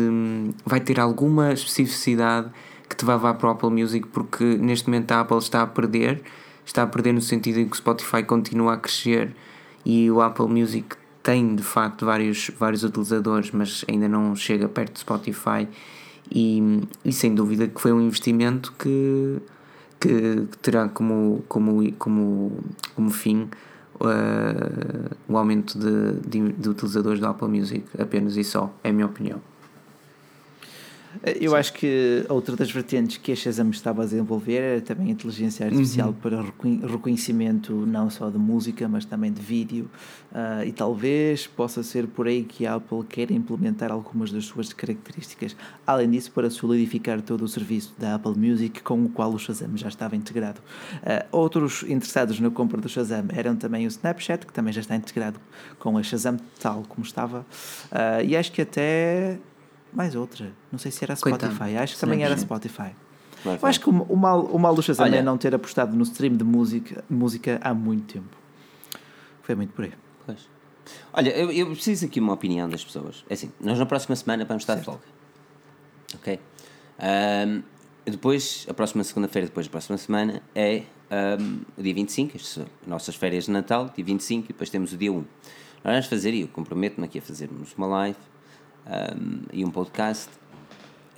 vai 0.66 0.80
ter 0.80 0.98
alguma 0.98 1.52
especificidade 1.52 2.50
que 2.88 2.96
te 2.96 3.04
vai 3.04 3.14
levar 3.14 3.34
para 3.34 3.48
o 3.48 3.52
Apple 3.52 3.70
Music, 3.70 4.08
porque 4.08 4.42
neste 4.42 4.88
momento 4.88 5.12
a 5.12 5.20
Apple 5.20 5.38
está 5.38 5.62
a 5.62 5.66
perder. 5.68 6.22
Está 6.68 6.82
a 6.82 6.86
perder 6.86 7.14
no 7.14 7.22
sentido 7.22 7.60
em 7.60 7.66
que 7.66 7.72
o 7.72 7.76
Spotify 7.76 8.22
continua 8.22 8.74
a 8.74 8.76
crescer 8.76 9.34
e 9.86 10.10
o 10.10 10.20
Apple 10.20 10.48
Music 10.48 10.96
tem 11.22 11.56
de 11.56 11.62
facto 11.62 12.04
vários, 12.04 12.50
vários 12.58 12.84
utilizadores, 12.84 13.50
mas 13.52 13.86
ainda 13.88 14.06
não 14.06 14.36
chega 14.36 14.68
perto 14.68 14.92
do 14.92 14.98
Spotify. 14.98 15.66
E, 16.30 16.82
e 17.02 17.10
sem 17.10 17.34
dúvida 17.34 17.66
que 17.68 17.80
foi 17.80 17.90
um 17.90 18.02
investimento 18.02 18.74
que, 18.78 19.38
que 19.98 20.46
terá 20.60 20.90
como, 20.90 21.42
como, 21.48 21.90
como, 21.92 22.52
como 22.94 23.10
fim 23.10 23.48
uh, 23.94 25.16
o 25.26 25.38
aumento 25.38 25.78
de, 25.78 26.20
de, 26.28 26.52
de 26.52 26.68
utilizadores 26.68 27.18
do 27.18 27.28
Apple 27.28 27.48
Music, 27.48 27.82
apenas 27.98 28.36
e 28.36 28.44
só, 28.44 28.70
é 28.84 28.90
a 28.90 28.92
minha 28.92 29.06
opinião. 29.06 29.40
Eu 31.40 31.56
acho 31.56 31.72
que 31.72 32.24
outra 32.28 32.54
das 32.54 32.70
vertentes 32.70 33.16
que 33.16 33.32
a 33.32 33.36
Shazam 33.36 33.70
estava 33.70 34.02
a 34.02 34.04
desenvolver 34.04 34.56
era 34.56 34.80
também 34.80 35.08
a 35.08 35.10
inteligência 35.10 35.66
artificial 35.66 36.12
para 36.12 36.42
reconhe- 36.42 36.80
reconhecimento 36.86 37.74
não 37.86 38.10
só 38.10 38.28
de 38.30 38.38
música, 38.38 38.86
mas 38.88 39.04
também 39.04 39.32
de 39.32 39.40
vídeo. 39.40 39.90
Ah, 40.32 40.64
e 40.64 40.70
talvez 40.72 41.46
possa 41.46 41.82
ser 41.82 42.06
por 42.06 42.26
aí 42.28 42.44
que 42.44 42.66
a 42.66 42.74
Apple 42.74 43.02
queira 43.08 43.32
implementar 43.32 43.90
algumas 43.90 44.30
das 44.30 44.44
suas 44.44 44.72
características. 44.72 45.56
Além 45.86 46.10
disso, 46.10 46.30
para 46.30 46.50
solidificar 46.50 47.20
todo 47.22 47.42
o 47.42 47.48
serviço 47.48 47.94
da 47.98 48.14
Apple 48.14 48.36
Music 48.36 48.82
com 48.82 49.02
o 49.04 49.08
qual 49.08 49.32
o 49.32 49.38
Shazam 49.38 49.76
já 49.76 49.88
estava 49.88 50.14
integrado. 50.14 50.60
Ah, 51.04 51.24
outros 51.32 51.82
interessados 51.84 52.38
na 52.38 52.50
compra 52.50 52.80
do 52.80 52.88
Shazam 52.88 53.24
eram 53.30 53.56
também 53.56 53.86
o 53.86 53.88
Snapchat, 53.88 54.46
que 54.46 54.52
também 54.52 54.72
já 54.72 54.82
está 54.82 54.94
integrado 54.94 55.40
com 55.78 55.96
a 55.96 56.02
Shazam 56.02 56.36
tal 56.60 56.82
como 56.88 57.04
estava. 57.04 57.46
Ah, 57.90 58.22
e 58.22 58.36
acho 58.36 58.52
que 58.52 58.62
até 58.62 59.38
mais 59.92 60.14
outra. 60.14 60.52
Não 60.70 60.78
sei 60.78 60.90
se 60.90 61.02
era 61.04 61.16
Coitado. 61.16 61.52
Spotify. 61.54 61.76
Acho 61.76 61.94
que 61.94 62.00
também 62.00 62.22
era 62.22 62.34
Snapchat. 62.34 62.68
Spotify. 62.68 62.96
Vai, 63.44 63.54
Eu 63.54 63.58
vai. 63.58 63.70
acho 63.70 63.80
que 63.80 63.88
o, 63.88 63.92
o 64.02 64.16
mal, 64.16 64.44
o 64.46 64.58
mal 64.58 64.74
do 64.74 64.82
Shazam 64.82 65.06
Olha. 65.06 65.16
é 65.16 65.22
não 65.22 65.38
ter 65.38 65.54
apostado 65.54 65.94
no 65.96 66.02
stream 66.02 66.36
de 66.36 66.44
música, 66.44 67.04
música 67.08 67.58
há 67.62 67.72
muito 67.72 68.12
tempo. 68.14 68.36
Foi 69.42 69.54
muito 69.54 69.72
por 69.72 69.84
aí. 69.84 69.92
Pois. 70.26 70.48
Olha, 71.12 71.30
eu, 71.30 71.50
eu 71.50 71.66
preciso 71.66 72.06
aqui 72.06 72.18
uma 72.20 72.32
opinião 72.32 72.68
das 72.68 72.84
pessoas. 72.84 73.24
É 73.28 73.34
assim, 73.34 73.50
nós 73.60 73.78
na 73.78 73.86
próxima 73.86 74.16
semana 74.16 74.44
vamos 74.44 74.62
estar 74.62 74.74
de 74.74 74.84
folga. 74.84 75.02
Ok? 76.14 76.40
Ahm, 76.98 77.62
depois, 78.04 78.66
a 78.68 78.74
próxima 78.74 79.04
segunda-feira, 79.04 79.46
depois 79.48 79.66
da 79.66 79.70
próxima 79.70 79.98
semana, 79.98 80.42
é 80.54 80.82
ahm, 81.10 81.60
o 81.76 81.82
dia 81.82 81.94
25, 81.94 82.36
estas 82.36 82.52
são 82.54 82.66
as 82.82 82.88
nossas 82.88 83.14
férias 83.14 83.44
de 83.44 83.50
Natal, 83.50 83.90
dia 83.94 84.04
25, 84.04 84.46
e 84.46 84.48
depois 84.48 84.70
temos 84.70 84.92
o 84.92 84.96
dia 84.96 85.12
1. 85.12 85.16
Nós 85.16 85.24
vamos 85.84 86.06
fazer, 86.06 86.34
e 86.34 86.40
eu 86.42 86.48
comprometo-me 86.48 87.06
aqui 87.06 87.18
a 87.18 87.22
fazermos 87.22 87.72
uma 87.76 87.86
live 87.86 88.18
ahm, 88.88 89.42
e 89.52 89.64
um 89.64 89.70
podcast 89.70 90.30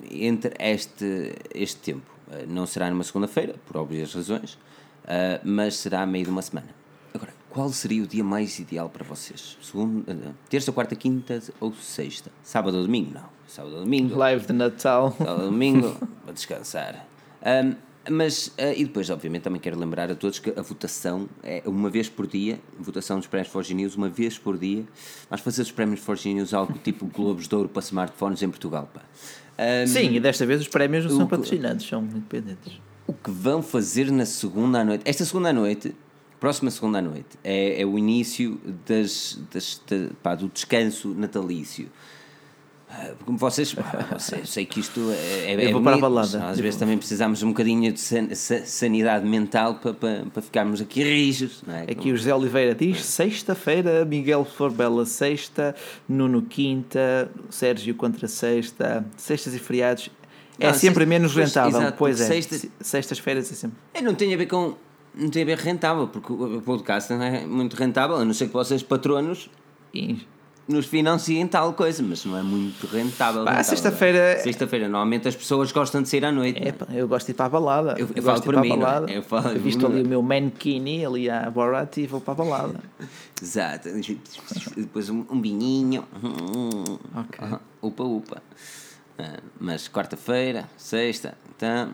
entre 0.09 0.53
este, 0.59 1.33
este 1.53 1.79
tempo. 1.81 2.11
Ah, 2.31 2.43
não 2.47 2.65
será 2.65 2.89
numa 2.89 3.03
segunda-feira, 3.03 3.55
por 3.65 3.77
óbvias 3.77 4.13
razões, 4.13 4.57
ah, 5.05 5.39
mas 5.43 5.75
será 5.75 6.01
a 6.01 6.05
meio 6.05 6.25
de 6.25 6.31
uma 6.31 6.41
semana. 6.41 6.69
Agora, 7.13 7.33
qual 7.49 7.69
seria 7.69 8.03
o 8.03 8.07
dia 8.07 8.23
mais 8.23 8.57
ideal 8.59 8.89
para 8.89 9.03
vocês? 9.03 9.57
Segunda, 9.61 10.11
ah, 10.11 10.31
terça, 10.49 10.71
quarta, 10.71 10.95
quinta 10.95 11.41
ou 11.59 11.73
sexta? 11.73 12.31
Sábado 12.43 12.77
ou 12.77 12.83
domingo? 12.83 13.13
Não. 13.13 13.29
sábado 13.47 13.75
ou 13.75 13.83
domingo. 13.83 14.15
Live 14.15 14.47
de 14.47 14.53
Natal. 14.53 15.11
Sábado 15.17 15.43
ou 15.43 15.51
domingo, 15.51 15.95
vou 16.25 16.33
descansar. 16.33 17.05
Um, 17.43 17.75
mas, 18.09 18.47
uh, 18.47 18.73
e 18.75 18.83
depois, 18.85 19.09
obviamente, 19.09 19.43
também 19.43 19.59
quero 19.59 19.79
lembrar 19.79 20.09
a 20.09 20.15
todos 20.15 20.39
que 20.39 20.51
a 20.57 20.61
votação 20.61 21.29
é 21.43 21.61
uma 21.65 21.89
vez 21.89 22.09
por 22.09 22.25
dia, 22.25 22.59
votação 22.79 23.17
dos 23.17 23.27
prémios 23.27 23.51
Forge 23.51 23.73
News, 23.73 23.95
uma 23.95 24.09
vez 24.09 24.37
por 24.37 24.57
dia. 24.57 24.83
Vamos 25.29 25.43
fazer 25.43 25.61
os 25.61 25.71
prémios 25.71 25.99
Forge 25.99 26.33
News 26.33 26.53
algo 26.53 26.73
tipo 26.79 27.05
Globos 27.13 27.47
de 27.47 27.55
Ouro 27.55 27.69
para 27.69 27.81
smartphones 27.81 28.41
em 28.41 28.49
Portugal, 28.49 28.89
pá. 28.91 29.01
Um, 29.59 29.87
Sim, 29.87 30.15
e 30.15 30.19
desta 30.19 30.45
vez 30.45 30.61
os 30.61 30.67
prémios 30.67 31.05
não 31.05 31.15
são 31.15 31.27
patrocinados, 31.27 31.85
são 31.85 32.01
independentes. 32.03 32.79
O 33.05 33.13
que 33.13 33.29
vão 33.29 33.61
fazer 33.61 34.11
na 34.11 34.25
segunda 34.25 34.79
à 34.79 34.85
noite? 34.85 35.03
Esta 35.05 35.23
segunda 35.23 35.49
à 35.49 35.53
noite, 35.53 35.93
próxima 36.39 36.71
segunda 36.71 36.97
à 36.97 37.01
noite, 37.01 37.37
é, 37.43 37.81
é 37.81 37.85
o 37.85 37.99
início 37.99 38.59
das, 38.87 39.39
das, 39.53 39.79
de, 39.85 40.09
pá, 40.23 40.33
do 40.33 40.47
descanso 40.47 41.09
natalício. 41.13 41.89
Como 43.25 43.37
vocês, 43.37 43.73
vocês, 44.11 44.49
sei 44.49 44.65
que 44.65 44.79
isto 44.79 44.99
é, 45.11 45.51
é, 45.51 45.55
Eu 45.55 45.59
é 45.69 45.71
vou 45.71 45.81
para 45.81 45.91
a 45.93 45.97
bonito, 45.97 46.01
balada. 46.01 46.49
Às 46.49 46.57
Eu 46.57 46.63
vezes 46.63 46.77
também 46.79 46.97
precisamos 46.97 47.41
um 47.41 47.49
bocadinho 47.49 47.91
de 47.93 47.99
san- 47.99 48.33
sa- 48.35 48.65
sanidade 48.65 49.25
mental 49.27 49.75
para, 49.75 49.93
para, 49.93 50.25
para 50.33 50.41
ficarmos 50.41 50.81
aqui 50.81 51.01
rijos. 51.03 51.63
Não 51.65 51.73
é? 51.75 51.81
Aqui 51.83 52.11
o 52.11 52.17
José 52.17 52.33
Oliveira 52.35 52.75
diz: 52.75 53.03
sexta-feira, 53.05 54.03
Miguel 54.05 54.43
Forbela, 54.45 55.05
sexta, 55.05 55.75
Nuno 56.07 56.41
Quinta, 56.41 57.31
Sérgio 57.49 57.95
contra 57.95 58.27
sexta, 58.27 59.05
sextas 59.17 59.53
e 59.55 59.59
feriados. 59.59 60.09
É 60.59 60.67
Não, 60.67 60.73
sempre 60.73 61.05
sexta- 61.05 61.05
menos 61.09 61.33
pois, 61.33 61.47
rentável. 61.47 61.79
exato, 61.81 61.97
pois 61.97 62.21
é, 62.21 62.25
sexta- 62.27 62.67
sextas-feiras 62.81 63.51
é 63.51 63.55
sempre. 63.55 63.77
É, 63.93 64.01
não 64.01 64.13
tem 64.13 64.33
a 64.33 64.37
ver 64.37 64.45
com. 64.47 64.75
Não 65.15 65.29
tem 65.29 65.43
a 65.43 65.45
ver 65.45 65.57
rentável, 65.57 66.07
porque 66.07 66.31
o 66.31 66.57
o 66.57 66.61
podcast 66.61 67.11
não 67.11 67.21
é 67.23 67.45
muito 67.45 67.75
rentável, 67.75 68.15
a 68.17 68.23
não 68.25 68.33
ser 68.33 68.47
que 68.47 68.53
vocês, 68.53 68.81
patronos, 68.83 69.49
E- 69.93 70.17
nos 70.71 70.85
financiem 70.85 71.45
tal 71.47 71.73
coisa, 71.73 72.01
mas 72.01 72.25
não 72.25 72.37
é 72.37 72.41
muito 72.41 72.87
rentável. 72.87 73.43
Pá, 73.43 73.51
rentável. 73.51 73.63
sexta-feira- 73.69 74.39
Sexta-feira, 74.41 74.87
normalmente 74.87 75.27
as 75.27 75.35
pessoas 75.35 75.71
gostam 75.71 76.01
de 76.01 76.09
sair 76.09 76.25
à 76.25 76.31
noite. 76.31 76.61
é? 76.63 76.69
É, 76.69 76.71
pá, 76.71 76.87
eu 76.91 77.07
gosto 77.07 77.25
de 77.27 77.31
ir 77.31 77.35
para 77.35 77.45
a 77.45 77.49
balada. 77.49 77.91
Eu- 77.99 78.09
eu 78.15 78.23
gosto 78.23 78.23
falo 78.23 78.39
de 78.41 78.47
ir 78.47 78.51
para 78.51 78.61
mim, 78.61 78.71
a 78.71 78.73
é? 78.73 78.77
balada. 78.77 79.11
Eu 79.11 79.23
falo- 79.23 79.59
visto 79.59 79.85
ali 79.85 80.01
o 80.01 80.07
meu 80.07 80.21
mankini 80.21 81.05
ali 81.05 81.29
à 81.29 81.49
Borat 81.49 81.97
e 81.97 82.07
vou 82.07 82.19
para 82.21 82.33
a 82.33 82.35
balada. 82.37 82.79
Exato. 83.41 83.89
Depois 84.77 85.09
um, 85.09 85.25
um 85.29 85.41
vinhinho. 85.41 86.03
Ok. 87.15 87.57
Upa, 87.81 88.03
upa. 88.03 88.41
Ah, 89.19 89.39
mas 89.59 89.87
quarta-feira, 89.87 90.69
sexta, 90.77 91.35
então. 91.55 91.89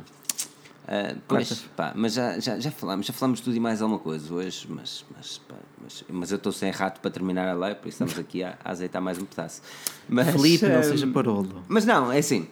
Ah, 0.87 1.15
pois, 1.27 1.65
pá, 1.75 1.91
mas 1.93 2.13
já, 2.13 2.39
já, 2.39 2.57
já 2.57 2.71
falámos, 2.71 3.05
já 3.05 3.11
falámos 3.11 3.41
tudo 3.41 3.57
e 3.57 3.59
mais 3.59 3.81
alguma 3.81 3.99
coisa 3.99 4.33
hoje, 4.33 4.65
mas, 4.69 5.03
mas, 5.15 5.37
pá, 5.39 5.55
mas, 5.81 6.03
mas 6.09 6.31
eu 6.31 6.37
estou 6.37 6.53
sem 6.53 6.71
rato 6.71 7.01
para 7.01 7.11
terminar 7.11 7.45
a 7.45 7.53
lei, 7.53 7.75
por 7.75 7.89
isso 7.89 8.01
estamos 8.01 8.17
aqui 8.17 8.41
a, 8.41 8.57
a 8.63 8.71
azeitar 8.71 9.01
mais 9.01 9.17
um 9.17 9.25
pedaço. 9.25 9.61
Mas, 10.07 10.29
Felipe, 10.29 10.65
não 10.65 10.79
ah, 10.79 10.83
seja 10.83 11.05
parolo. 11.07 11.61
Mas 11.67 11.85
não, 11.85 12.09
é 12.09 12.19
assim. 12.19 12.47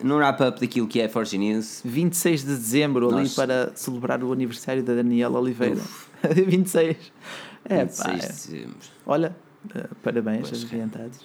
No 0.00 0.16
wrap-up 0.16 0.60
daquilo 0.60 0.86
que 0.86 1.00
é 1.00 1.08
Forge 1.08 1.36
News, 1.36 1.80
26 1.84 2.42
de 2.42 2.46
dezembro, 2.48 3.08
ali 3.08 3.22
Nós- 3.22 3.34
para 3.34 3.72
celebrar 3.74 4.22
o 4.22 4.32
aniversário 4.32 4.82
da 4.82 4.94
Daniela 4.94 5.40
Oliveira. 5.40 5.80
26. 6.22 6.96
É, 7.68 7.84
pá. 7.84 8.12
26 8.12 8.12
é. 8.12 8.18
de 8.18 8.32
dezembro. 8.32 8.76
Olha, 9.04 9.36
eh, 9.74 9.86
parabéns 10.02 10.48
aos 10.48 10.64
adiantados. 10.64 11.18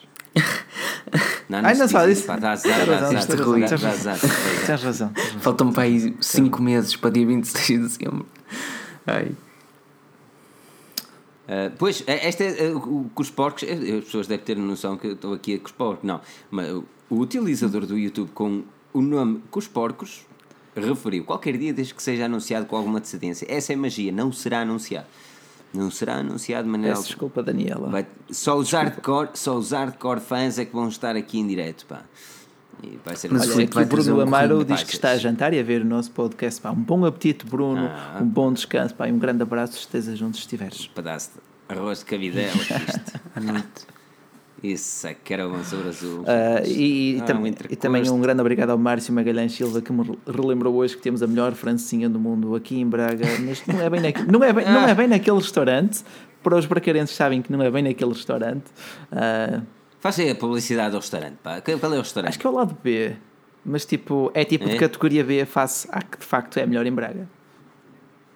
Não, 1.50 1.60
Ai, 1.60 1.74
não 1.76 1.86
se 1.88 1.92
só 1.92 2.08
isso. 2.08 2.26
Tens 2.28 2.40
razão, 2.42 2.52
azar, 2.52 2.62
tens 2.62 2.88
dá 2.88 2.94
razão, 2.96 3.18
azar, 3.18 3.28
tens 3.28 3.40
dá 3.40 3.46
razão. 3.46 3.78
azar, 3.78 3.80
dá 3.80 3.90
azar. 3.92 4.20
Tens 4.66 4.84
razão. 4.84 5.10
tens 5.10 5.24
razão. 5.26 5.40
Faltam 5.42 5.72
para 5.74 5.84
aí 5.84 6.16
5 6.22 6.62
meses 6.62 6.96
para 6.96 7.10
dia 7.10 7.26
26 7.28 7.68
de 7.68 7.78
dezembro. 7.88 8.26
Ai. 9.06 9.32
Uh, 11.48 11.70
pois, 11.78 12.04
é- 12.08 12.28
esta 12.28 12.44
é 12.46 12.70
uh, 12.74 12.78
o 12.78 13.10
que 13.14 13.22
os 13.22 13.30
porcos. 13.30 13.64
eh, 13.64 13.98
As 13.98 14.06
pessoas 14.06 14.28
devem 14.28 14.46
ter 14.46 14.56
noção 14.58 14.96
que 14.96 15.08
eu 15.08 15.14
estou 15.14 15.34
aqui 15.34 15.56
a 15.56 15.60
com 15.60 15.66
os 15.66 15.72
porcos. 15.72 16.04
Não, 16.08 16.22
mas 16.50 16.72
o- 16.72 16.86
utilizador 17.10 17.86
do 17.86 17.98
YouTube 17.98 18.30
com 18.34 18.64
o 18.94 19.02
nome 19.02 19.42
com 19.52 19.60
os 19.60 19.68
porcos 19.68 20.26
referiu 20.76 21.26
qualquer 21.26 21.58
dia 21.58 21.74
desde 21.74 21.94
que 21.94 22.02
seja 22.02 22.26
anunciado 22.26 22.66
com 22.68 22.78
alguma 22.78 23.00
antecedência. 23.00 23.46
Essa 23.50 23.74
é 23.74 23.76
magia, 23.76 24.12
não 24.14 24.32
será 24.32 24.62
anunciado. 24.62 25.08
Não 25.74 25.90
será 25.90 26.16
anunciado 26.16 26.64
de 26.66 26.70
maneira. 26.70 26.96
Peço 26.96 27.08
desculpa, 27.08 27.42
Daniela. 27.42 27.90
Vai- 27.90 28.06
só, 28.30 28.58
os 28.58 28.72
hardcore, 28.72 29.30
só 29.34 29.56
os 29.58 29.72
hardcore 29.72 30.20
fãs 30.20 30.60
é 30.60 30.66
que 30.66 30.74
vão 30.74 30.88
estar 30.90 31.16
aqui 31.16 31.40
em 31.40 31.48
direto. 31.48 31.86
Pá. 31.86 32.02
E 32.84 33.00
vai 33.06 33.16
ser 33.16 33.32
Mas 33.32 33.44
Olha, 33.50 33.64
aqui 33.66 33.78
o 33.80 33.86
Bruno 33.86 34.18
um 34.18 34.22
Amaro 34.22 34.66
diz 34.66 34.84
que 34.84 34.94
está 34.94 35.12
a 35.12 35.18
jantar 35.18 35.54
e 35.54 35.60
a 35.60 35.64
ver 35.64 35.82
o 35.82 35.86
nosso 35.86 36.12
podcast. 36.12 36.60
Pá, 36.62 36.72
um 36.72 36.76
bom 36.76 37.06
apetite, 37.06 37.46
Bruno. 37.46 37.88
Ah. 37.90 38.20
Um 38.22 38.26
bom 38.26 38.52
descanso. 38.52 38.94
Pá, 38.96 39.08
e 39.08 39.12
um 39.12 39.20
grande 39.20 39.44
abraço, 39.44 39.78
estejas 39.78 40.22
onde 40.22 40.38
estiveres. 40.38 40.88
pedaço 40.88 41.32
de 41.70 41.76
arroz 41.78 42.00
de 42.00 42.06
cabidela. 42.06 42.52
À 43.36 43.40
noite. 43.40 43.91
Isso 44.64 45.08
é 45.08 45.16
que 45.16 45.34
era 45.34 45.48
o 45.48 45.56
azul 45.56 45.88
azul. 45.88 46.24
Ah, 46.28 46.62
e, 46.68 47.16
e 47.16 47.20
Ah, 47.22 47.26
tam- 47.26 47.42
um 47.42 47.48
e 47.48 47.76
também 47.76 48.08
um 48.10 48.22
grande 48.22 48.42
obrigado 48.42 48.70
ao 48.70 48.78
Márcio 48.78 49.12
Magalhães 49.14 49.54
Silva 49.54 49.82
que 49.82 49.92
me 49.92 50.04
relembrou 50.28 50.76
hoje 50.76 50.96
que 50.96 51.02
temos 51.02 51.24
a 51.24 51.28
melhor 51.28 51.54
francesinha 51.54 52.08
do 52.08 52.20
mundo 52.20 52.54
aqui 52.56 52.80
em 52.80 52.88
Braga. 52.88 53.26
Mas 53.44 53.66
não 53.66 53.82
é 53.82 53.90
bem, 53.90 54.02
naque- 54.02 54.24
não 54.32 54.44
é 54.44 54.54
bem, 54.54 54.66
não 54.66 54.88
é 54.88 54.94
bem 54.94 55.08
naquele 55.08 55.38
restaurante. 55.38 56.04
Para 56.44 56.56
os 56.58 56.66
bracarenses 56.68 57.16
sabem 57.16 57.42
que 57.42 57.52
não 57.52 57.62
é 57.64 57.72
bem 57.72 57.82
naquele 57.84 58.12
restaurante. 58.14 58.66
Ah, 59.12 59.62
Faz 60.00 60.18
aí 60.20 60.30
a 60.32 60.36
publicidade 60.36 60.92
do 60.92 60.98
restaurante, 60.98 61.38
pá. 61.44 61.62
Qual 61.62 61.94
é 61.94 61.96
o 61.98 62.00
restaurante? 62.02 62.30
acho 62.30 62.40
que 62.40 62.46
é 62.48 62.50
o 62.50 62.54
lado 62.54 62.76
B. 62.84 63.16
Mas 63.64 63.86
tipo, 63.86 64.32
é 64.34 64.44
tipo 64.44 64.66
de 64.66 64.76
É? 64.76 64.78
categoria 64.80 65.24
B 65.24 65.46
face 65.46 65.88
à 65.92 66.02
que 66.02 66.18
de 66.20 66.26
facto 66.26 66.58
é 66.58 66.66
melhor 66.66 66.86
em 66.88 66.92
Braga. 66.92 67.28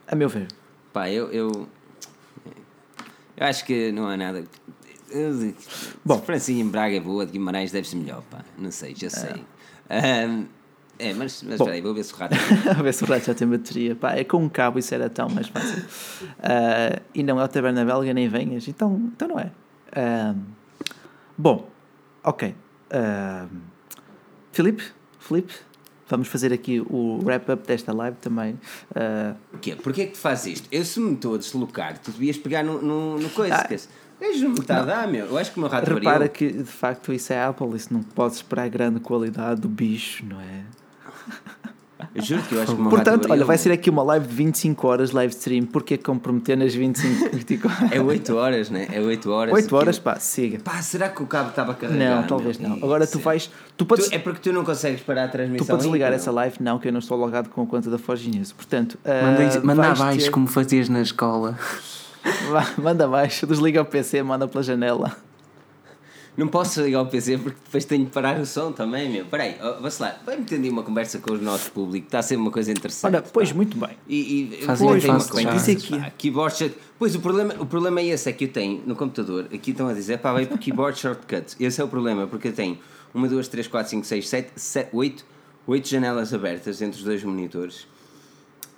A 0.07 0.15
meu 0.15 0.29
ver. 0.29 0.47
Pá, 0.93 1.09
eu, 1.09 1.31
eu. 1.31 1.67
eu 3.37 3.47
acho 3.47 3.65
que 3.65 3.91
não 3.91 4.07
há 4.07 4.15
nada. 4.15 4.43
Bom. 6.03 6.21
Francinha 6.21 6.61
em 6.63 6.67
Braga 6.67 6.95
é 6.95 6.99
boa, 6.99 7.25
de 7.25 7.31
Guimarães 7.33 7.71
deve 7.71 7.87
ser 7.87 7.95
melhor, 7.97 8.21
pá. 8.29 8.43
Não 8.57 8.71
sei, 8.71 8.95
já 8.95 9.09
sei. 9.09 9.43
Ahm, 9.89 10.45
é, 10.97 11.13
mas, 11.13 11.43
mas 11.43 11.57
Bom. 11.57 11.65
espera 11.65 11.71
aí, 11.73 11.81
vou 11.81 11.93
ver 11.93 12.03
se 12.03 12.13
o 12.13 12.17
rato. 12.17 12.35
a 12.69 12.73
ver 12.81 12.93
se 12.93 13.03
o 13.03 13.07
rato 13.07 13.25
já 13.25 13.33
tem 13.33 13.47
bateria. 13.47 13.95
Pá, 13.95 14.13
é 14.13 14.23
com 14.23 14.37
um 14.37 14.49
cabo, 14.49 14.79
isso 14.79 14.93
era 14.93 15.09
tão 15.09 15.27
mais 15.29 15.47
fácil. 15.47 15.83
Ah, 16.41 17.01
e 17.13 17.21
não 17.23 17.39
é 17.39 17.43
o 17.43 17.47
Taberna 17.47 17.83
Belga, 17.85 18.13
nem 18.13 18.27
venhas. 18.29 18.67
Então, 18.67 19.11
então 19.13 19.27
não 19.27 19.39
é. 19.39 19.51
Ah, 19.93 20.33
bom, 21.37 21.69
ok. 22.23 22.55
Ah, 22.91 23.47
Filipe, 24.53 24.83
Filipe, 25.19 25.53
vamos 26.07 26.29
fazer 26.29 26.53
aqui 26.53 26.79
o 26.79 27.19
wrap-up 27.23 27.67
desta 27.67 27.91
live 27.93 28.15
também. 28.21 28.57
Ah, 28.95 29.35
O 29.53 29.57
quê? 29.57 29.75
Porquê 29.75 30.03
é 30.03 30.05
que 30.05 30.13
tu 30.13 30.19
fazes 30.19 30.53
isto? 30.59 30.69
Eu 30.71 30.85
se 30.85 30.99
me 30.99 31.13
estou 31.13 31.35
a 31.35 31.37
deslocar, 31.37 31.97
tu 31.99 32.11
devias 32.11 32.37
pegar 32.37 32.63
no, 32.63 32.81
no, 32.81 33.17
no 33.19 33.29
coisa. 33.31 33.55
Ah. 33.55 34.04
Esse- 34.21 34.31
Gajo 34.33 34.43
não 34.45 34.53
me 34.53 34.59
está 34.59 34.79
a 34.79 34.83
dar, 34.83 35.07
meu. 35.07 35.25
Eu 35.25 35.37
acho 35.37 35.51
que 35.51 35.57
o 35.57 35.61
meu 35.61 35.69
rato 35.69 35.87
repara 35.89 36.11
variou. 36.19 36.29
que 36.29 36.51
de 36.51 36.63
facto 36.63 37.11
isso 37.13 37.31
é 37.33 37.43
Apple, 37.43 37.75
isso 37.75 37.93
não 37.93 38.01
pode 38.03 38.35
esperar 38.35 38.69
grande 38.69 38.99
qualidade 38.99 39.61
do 39.61 39.67
bicho, 39.69 40.25
não 40.25 40.39
é? 40.39 40.61
Eu 42.13 42.21
juro 42.21 42.41
que 42.43 42.53
eu 42.55 42.61
acho 42.61 42.73
que 42.75 42.79
o 42.79 42.83
meu 42.83 42.91
rato 42.91 42.95
Portanto, 43.03 43.21
variou, 43.23 43.31
olha, 43.37 43.45
vai 43.45 43.55
meu. 43.55 43.63
ser 43.63 43.71
aqui 43.71 43.89
uma 43.89 44.03
live 44.03 44.27
de 44.27 44.33
25 44.33 44.87
horas 44.87 45.11
live 45.11 45.33
stream. 45.33 45.65
Porquê 45.65 45.97
comprometer 45.97 46.57
nas 46.57 46.73
25 46.75 47.29
24 47.35 47.87
É 47.95 47.99
8 48.01 48.35
horas, 48.35 48.69
né? 48.69 48.87
É 48.91 48.99
8 49.01 49.31
horas. 49.31 49.53
8 49.53 49.75
horas, 49.75 49.99
pá, 49.99 50.17
siga. 50.17 50.59
Pá, 50.59 50.81
será 50.81 51.09
que 51.09 51.21
o 51.23 51.25
cabo 51.25 51.49
estava 51.49 51.73
carregado? 51.73 52.21
Não, 52.21 52.27
talvez 52.27 52.57
meu? 52.57 52.69
não. 52.69 52.77
Agora 52.77 53.07
tu 53.07 53.19
vais. 53.19 53.49
Tu 53.75 53.85
podes, 53.85 54.07
Tu- 54.09 54.15
é 54.15 54.19
porque 54.19 54.39
tu 54.39 54.53
não 54.53 54.63
consegues 54.63 55.01
parar 55.01 55.25
a 55.25 55.27
transmissão. 55.27 55.65
tu 55.65 55.69
podes 55.69 55.85
aí, 55.87 55.91
ligar 55.91 56.13
essa 56.13 56.31
live? 56.31 56.57
Não, 56.61 56.79
que 56.79 56.87
eu 56.87 56.91
não 56.91 56.99
estou 56.99 57.17
logado 57.17 57.49
com 57.49 57.63
a 57.63 57.65
conta 57.65 57.89
da 57.89 57.97
Forge 57.97 58.29
News. 58.29 58.51
Portanto, 58.53 58.97
Manda, 59.03 59.57
ah, 59.57 59.61
manda 59.63 59.81
vais 59.81 59.99
abaixo 60.01 60.25
ter- 60.25 60.31
como 60.31 60.47
fazias 60.47 60.87
na 60.89 61.01
escola. 61.01 61.57
Vá, 62.49 62.73
manda 62.77 63.05
abaixo, 63.05 63.45
desliga 63.45 63.81
o 63.81 63.85
PC, 63.85 64.23
manda 64.23 64.47
pela 64.47 64.63
janela. 64.63 65.15
Não 66.37 66.49
posso 66.49 66.81
ligar 66.81 67.01
o 67.01 67.05
PC 67.05 67.37
porque 67.37 67.57
depois 67.63 67.85
tenho 67.85 68.05
que 68.05 68.11
parar 68.11 68.37
o 68.41 68.45
som 68.45 68.69
também, 68.73 69.09
meu. 69.09 69.25
Peraí, 69.25 69.55
ó, 69.61 69.79
vacilar. 69.79 70.19
Vai-me 70.25 70.43
ter 70.43 70.59
uma 70.69 70.83
conversa 70.83 71.17
com 71.19 71.31
o 71.33 71.37
nosso 71.37 71.71
público. 71.71 72.07
Está 72.07 72.19
a 72.19 72.21
ser 72.21 72.35
uma 72.35 72.51
coisa 72.51 72.71
interessante. 72.71 73.05
Olha, 73.15 73.21
pois, 73.21 73.49
pá. 73.51 73.55
muito 73.55 73.77
bem. 73.77 73.91
E, 74.05 74.59
e 74.61 74.65
Fazem 74.65 74.85
pois, 74.85 75.05
uma 75.05 75.23
coisa, 75.23 75.71
aqui. 75.71 75.97
pá, 75.97 76.11
keyboard 76.17 76.57
short- 76.57 76.77
Pois 76.99 77.15
o 77.15 77.21
problema, 77.21 77.55
o 77.57 77.65
problema 77.65 78.01
é 78.01 78.07
esse, 78.07 78.29
é 78.29 78.33
que 78.33 78.43
eu 78.45 78.51
tenho 78.51 78.83
no 78.85 78.95
computador, 78.97 79.45
aqui 79.53 79.71
estão 79.71 79.87
a 79.87 79.93
dizer, 79.93 80.17
pá, 80.19 80.33
vai 80.33 80.45
para 80.45 80.57
keyboard 80.57 80.99
shortcuts. 80.99 81.55
Esse 81.57 81.79
é 81.79 81.83
o 81.85 81.87
problema, 81.87 82.27
porque 82.27 82.49
eu 82.49 82.53
tenho 82.53 82.77
uma, 83.13 83.29
duas, 83.29 83.47
três, 83.47 83.65
quatro, 83.67 83.89
cinco, 83.91 84.05
seis, 84.05 84.27
sete, 84.27 84.51
sete 84.57 84.89
oito, 84.93 85.25
oito 85.65 85.87
janelas 85.87 86.33
abertas 86.33 86.81
entre 86.81 86.97
os 86.99 87.05
dois 87.05 87.23
monitores. 87.23 87.87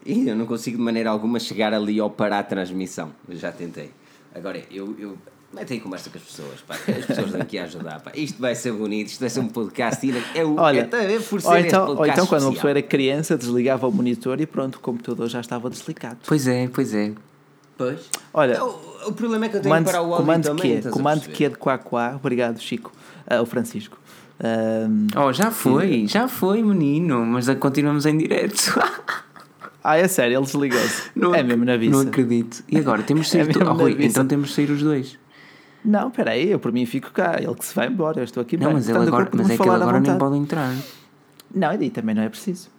E 0.07 0.27
eu 0.29 0.35
não 0.35 0.45
consigo 0.45 0.77
de 0.77 0.83
maneira 0.83 1.09
alguma 1.09 1.39
chegar 1.39 1.73
ali 1.73 1.99
ao 1.99 2.09
parar 2.09 2.39
a 2.39 2.43
transmissão. 2.43 3.11
Eu 3.27 3.35
já 3.37 3.51
tentei. 3.51 3.91
Agora, 4.33 4.61
eu, 4.71 4.95
eu 4.97 5.17
metem 5.53 5.77
em 5.77 5.81
conversa 5.81 6.09
com 6.09 6.17
as 6.17 6.23
pessoas, 6.23 6.61
pá. 6.61 6.75
As 6.75 7.05
pessoas 7.05 7.27
estão 7.27 7.41
aqui 7.41 7.57
a 7.57 7.63
ajudar, 7.63 7.99
pá. 8.01 8.11
Isto 8.15 8.39
vai 8.41 8.55
ser 8.55 8.71
bonito, 8.71 9.07
isto 9.07 9.19
vai 9.19 9.29
ser 9.29 9.39
um 9.41 9.47
podcast. 9.49 10.05
e 10.07 10.13
É, 10.33 10.45
o, 10.45 10.55
Olha, 10.57 10.89
é, 10.91 11.19
por 11.19 11.41
ser 11.41 11.47
ou 11.47 11.57
então, 11.57 11.95
ou 11.97 12.05
então 12.05 12.25
quando 12.25 12.43
uma 12.43 12.53
pessoa 12.53 12.71
era 12.71 12.81
criança, 12.81 13.37
desligava 13.37 13.87
o 13.87 13.91
monitor 13.91 14.39
e 14.39 14.45
pronto, 14.45 14.75
o 14.75 14.79
computador 14.79 15.27
já 15.27 15.41
estava 15.41 15.69
desligado. 15.69 16.17
Pois 16.25 16.47
é, 16.47 16.67
pois 16.71 16.93
é. 16.93 17.11
Pois. 17.77 18.09
Olha, 18.33 18.63
O, 18.63 19.09
o 19.09 19.13
problema 19.13 19.45
é 19.45 19.49
que 19.49 19.57
eu 19.57 19.61
tenho 19.61 19.73
Comando, 19.73 19.85
que 19.85 19.91
parar 19.91 20.03
o 20.03 20.13
áudio 20.13 20.17
comando 20.25 20.43
também. 20.43 20.81
que 20.81 20.87
a 20.87 20.91
Comando 20.91 21.21
que 21.29 21.49
de 21.49 21.55
quá 21.57 21.77
quá. 21.77 22.15
Obrigado, 22.15 22.59
Chico. 22.59 22.91
Ah, 23.27 23.41
o 23.41 23.45
Francisco. 23.45 23.97
Ahm, 24.39 25.07
Oh, 25.15 25.33
já 25.33 25.51
foi, 25.51 26.05
já 26.07 26.27
foi, 26.27 26.61
menino, 26.63 27.25
mas 27.25 27.47
continuamos 27.55 28.05
em 28.05 28.17
direto. 28.17 28.79
ah, 29.91 29.97
é 29.97 30.07
sério, 30.07 30.37
ele 30.37 30.45
desligou-se. 30.45 31.03
Não 31.15 31.33
É 31.33 31.41
mesmo 31.43 31.63
na 31.65 31.73
Não 31.73 31.79
vista. 31.79 32.07
acredito. 32.07 32.63
E 32.69 32.77
agora, 32.77 33.01
temos 33.03 33.25
de 33.27 33.31
sair. 33.33 33.41
É 33.41 33.45
tu- 33.53 33.59
mesmo 33.59 33.73
Oh, 33.73 33.77
Rui, 33.77 33.97
então 33.99 34.25
temos 34.27 34.49
de 34.49 34.55
sair 34.55 34.69
os 34.71 34.81
dois. 34.83 35.17
Não, 35.85 36.11
peraí, 36.11 36.49
eu 36.51 36.59
por 36.59 36.71
mim 36.71 36.85
fico 36.85 37.11
cá. 37.11 37.37
Ele 37.39 37.53
que 37.55 37.65
se 37.65 37.73
vai 37.73 37.87
embora, 37.87 38.19
eu 38.19 38.23
estou 38.23 38.41
aqui 38.41 38.57
Não, 38.57 38.67
bem. 38.67 38.73
mas, 38.75 38.89
ele 38.89 38.97
agora, 38.97 39.29
mas 39.33 39.49
é 39.49 39.55
que 39.57 39.63
ele 39.63 39.69
agora 39.71 39.99
nem 39.99 40.17
pode 40.17 40.37
entrar. 40.37 40.73
Não, 41.53 41.73
e 41.73 41.77
daí 41.77 41.89
também 41.89 42.13
não 42.13 42.23
é 42.23 42.29
preciso. 42.29 42.69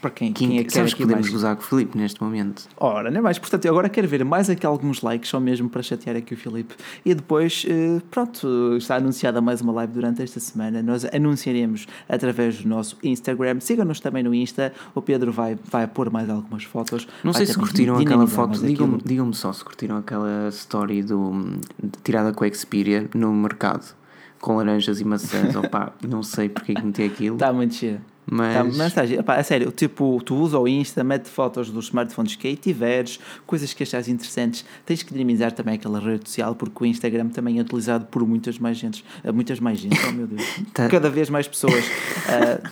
Para 0.00 0.10
quem, 0.10 0.32
Quem, 0.32 0.48
quem 0.48 0.58
é 0.58 0.62
que 0.62 0.70
quer 0.70 0.76
sabes 0.76 0.92
aqui 0.92 1.02
que 1.02 1.08
podemos 1.08 1.26
mais? 1.26 1.36
usar 1.36 1.56
com 1.56 1.62
o 1.62 1.64
Filipe 1.64 1.98
neste 1.98 2.22
momento? 2.22 2.66
Ora, 2.78 3.10
nem 3.10 3.20
mais. 3.20 3.38
Portanto, 3.38 3.64
eu 3.66 3.72
agora 3.72 3.88
quero 3.88 4.08
ver 4.08 4.24
mais 4.24 4.48
aqui 4.48 4.64
alguns 4.64 5.02
likes, 5.02 5.28
só 5.28 5.38
mesmo 5.38 5.68
para 5.68 5.82
chatear 5.82 6.16
aqui 6.16 6.32
o 6.32 6.36
Filipe. 6.36 6.74
E 7.04 7.14
depois, 7.14 7.66
eh, 7.68 8.00
pronto, 8.10 8.76
está 8.78 8.96
anunciada 8.96 9.40
mais 9.40 9.60
uma 9.60 9.72
live 9.72 9.92
durante 9.92 10.22
esta 10.22 10.40
semana. 10.40 10.82
Nós 10.82 11.04
anunciaremos 11.04 11.86
através 12.08 12.62
do 12.62 12.68
nosso 12.68 12.96
Instagram. 13.02 13.60
Sigam-nos 13.60 14.00
também 14.00 14.22
no 14.22 14.34
Insta. 14.34 14.72
O 14.94 15.02
Pedro 15.02 15.30
vai, 15.32 15.58
vai 15.70 15.86
pôr 15.86 16.10
mais 16.10 16.30
algumas 16.30 16.64
fotos. 16.64 17.06
Não 17.22 17.32
sei 17.34 17.44
se 17.44 17.58
curtiram 17.58 17.98
aquela 17.98 18.26
foto. 18.26 18.58
Digam-me 18.58 18.98
digam 19.04 19.30
só 19.32 19.52
se 19.52 19.62
curtiram 19.62 19.98
aquela 19.98 20.48
story 20.48 21.02
do, 21.02 21.58
tirada 22.02 22.32
com 22.32 22.44
a 22.44 22.50
Xperia 22.50 23.08
no 23.14 23.32
mercado 23.32 23.94
com 24.40 24.56
laranjas 24.56 25.00
e 25.00 25.04
maçãs. 25.04 25.54
Opa, 25.56 25.92
não 26.06 26.22
sei 26.22 26.48
porque 26.48 26.72
é 26.72 26.74
que 26.76 26.82
meti 26.82 27.02
aquilo. 27.02 27.36
Está 27.36 27.52
muito 27.52 27.74
cheio. 27.74 28.00
Mas 28.26 28.54
Tá, 28.54 28.64
mas 28.64 28.76
está 28.88 29.06
giro. 29.06 29.20
Epá, 29.20 29.36
a 29.36 29.42
sério, 29.42 29.70
tipo, 29.72 30.20
tu 30.24 30.36
usa 30.36 30.58
o 30.58 30.68
Insta, 30.68 31.02
mete 31.02 31.28
fotos 31.28 31.70
dos 31.70 31.86
smartphones 31.86 32.36
que 32.36 32.46
aí 32.48 32.56
tiveres, 32.56 33.18
coisas 33.46 33.72
que 33.72 33.82
achares 33.82 34.08
interessantes, 34.08 34.64
tens 34.86 35.02
que 35.02 35.12
dinamizar 35.12 35.52
também 35.52 35.74
aquela 35.74 35.98
rede 35.98 36.28
social, 36.28 36.54
porque 36.54 36.84
o 36.84 36.86
Instagram 36.86 37.28
também 37.28 37.58
é 37.58 37.62
utilizado 37.62 38.06
por 38.06 38.26
muitas 38.26 38.58
mais 38.58 38.76
gente, 38.78 39.04
eh, 39.24 39.32
muitas 39.32 39.58
mais 39.60 39.78
gente, 39.78 39.98
oh 40.08 40.12
meu 40.12 40.26
Deus, 40.26 40.42
Tá. 40.72 40.88
cada 40.88 41.10
vez 41.10 41.28
mais 41.30 41.48
pessoas. 41.48 41.84
Ah, 42.28 42.70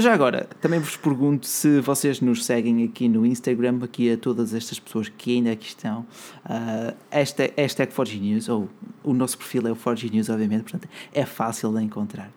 já 0.00 0.14
agora, 0.14 0.48
também 0.60 0.78
vos 0.78 0.96
pergunto 0.96 1.44
se 1.44 1.80
vocês 1.80 2.20
nos 2.20 2.44
seguem 2.44 2.84
aqui 2.84 3.08
no 3.08 3.26
Instagram, 3.26 3.80
aqui 3.82 4.12
a 4.12 4.16
todas 4.16 4.54
estas 4.54 4.78
pessoas 4.78 5.08
que 5.08 5.34
ainda 5.34 5.50
aqui 5.50 5.66
estão. 5.66 6.06
Uh, 6.46 6.94
esta, 7.10 7.50
hashtag 7.56 7.92
4G 7.92 8.20
News, 8.20 8.48
ou 8.48 8.68
o 9.02 9.12
nosso 9.12 9.36
perfil 9.36 9.66
é 9.66 9.72
o 9.72 9.76
4G 9.76 10.12
News, 10.12 10.28
obviamente, 10.28 10.62
portanto 10.62 10.88
é 11.12 11.26
fácil 11.26 11.72
de 11.72 11.82
encontrar. 11.82 12.30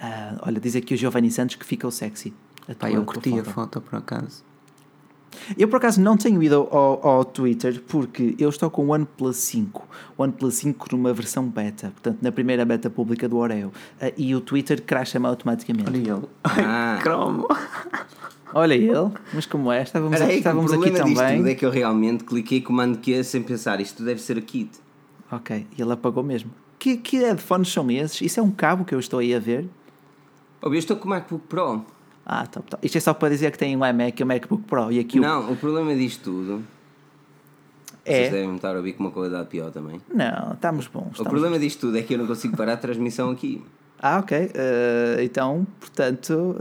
Ah, 0.00 0.36
olha, 0.42 0.60
diz 0.60 0.76
aqui 0.76 0.94
o 0.94 0.96
Giovanni 0.96 1.30
Santos 1.30 1.56
que 1.56 1.64
ficou 1.64 1.90
sexy. 1.90 2.32
A 2.68 2.74
pá, 2.74 2.88
tua- 2.88 2.90
eu 2.90 3.04
curti 3.04 3.32
a 3.32 3.44
foto. 3.44 3.50
foto 3.54 3.80
por 3.80 3.96
acaso. 3.96 4.44
Eu 5.56 5.68
por 5.68 5.76
acaso 5.76 6.00
não 6.00 6.16
tenho 6.16 6.42
ido 6.42 6.54
ao, 6.70 7.06
ao 7.06 7.24
Twitter 7.24 7.82
porque 7.86 8.34
eu 8.38 8.48
estou 8.48 8.70
com 8.70 8.86
o 8.86 8.90
OnePlus 8.90 9.36
5. 9.36 9.86
O 10.16 10.22
OnePlus 10.22 10.54
5 10.54 10.88
numa 10.96 11.12
versão 11.12 11.46
beta, 11.46 11.90
portanto 11.90 12.18
na 12.22 12.32
primeira 12.32 12.64
beta 12.64 12.88
pública 12.88 13.28
do 13.28 13.36
Oreo. 13.36 13.70
Ah, 14.00 14.10
e 14.16 14.34
o 14.34 14.40
Twitter 14.40 14.82
crasha-me 14.82 15.26
automaticamente. 15.26 15.88
Olha 15.90 15.98
ele. 15.98 16.28
Ah. 16.44 16.98
cromo. 17.02 17.46
Olha 18.54 18.74
ele, 18.74 19.10
mas 19.34 19.44
como 19.44 19.70
é? 19.70 19.82
Estávamos, 19.82 20.18
o 20.20 20.24
estávamos 20.24 20.72
aqui 20.72 20.82
problema 20.84 21.04
disto 21.04 21.18
também. 21.20 21.36
tudo 21.38 21.48
é 21.50 21.54
que 21.54 21.66
eu 21.66 21.70
realmente 21.70 22.24
cliquei 22.24 22.60
comando 22.62 22.98
Q 22.98 23.22
sem 23.24 23.42
pensar, 23.42 23.80
isto 23.80 24.02
deve 24.02 24.20
ser 24.20 24.38
a 24.38 24.40
kit. 24.40 24.70
Ok, 25.30 25.66
e 25.76 25.82
ele 25.82 25.92
apagou 25.92 26.22
mesmo. 26.22 26.50
Que, 26.78 26.96
que 26.96 27.18
headphones 27.18 27.68
são 27.70 27.90
esses? 27.90 28.20
Isso 28.22 28.40
é 28.40 28.42
um 28.42 28.50
cabo 28.50 28.84
que 28.84 28.94
eu 28.94 29.00
estou 29.00 29.18
aí 29.18 29.34
a 29.34 29.38
ver? 29.40 29.68
Oh, 30.62 30.68
eu 30.68 30.74
estou 30.74 30.96
com 30.96 31.06
o 31.06 31.10
MacBook 31.10 31.46
Pro. 31.48 31.84
Ah, 32.24 32.46
top, 32.46 32.68
top. 32.70 32.84
Isto 32.86 32.98
é 32.98 33.00
só 33.00 33.14
para 33.14 33.28
dizer 33.28 33.50
que 33.52 33.58
tem 33.58 33.76
um 33.76 33.84
iMac 33.86 34.20
e 34.20 34.24
um 34.24 34.26
MacBook 34.26 34.64
Pro. 34.64 34.90
E 34.90 34.98
aqui 34.98 35.18
o- 35.18 35.22
Não, 35.22 35.52
o 35.52 35.56
problema 35.56 35.94
disto 35.94 36.24
tudo. 36.24 36.62
Vocês 38.04 38.28
é. 38.28 38.30
devem 38.30 38.54
estar 38.56 38.72
a 38.74 38.76
ouvir 38.78 38.92
com 38.94 39.04
uma 39.04 39.10
qualidade 39.10 39.48
pior 39.48 39.70
também. 39.70 40.00
Não, 40.12 40.52
estamos 40.54 40.86
bons. 40.86 41.06
O 41.06 41.10
estamos- 41.12 41.30
problema 41.30 41.58
disto 41.58 41.80
tudo 41.80 41.98
é 41.98 42.02
que 42.02 42.14
eu 42.14 42.18
não 42.18 42.26
consigo 42.26 42.56
parar 42.56 42.74
a 42.74 42.76
transmissão 42.76 43.30
aqui. 43.30 43.62
Ah, 44.00 44.18
ok. 44.18 44.50
eh, 44.54 45.16
então, 45.22 45.66
portanto, 45.80 46.54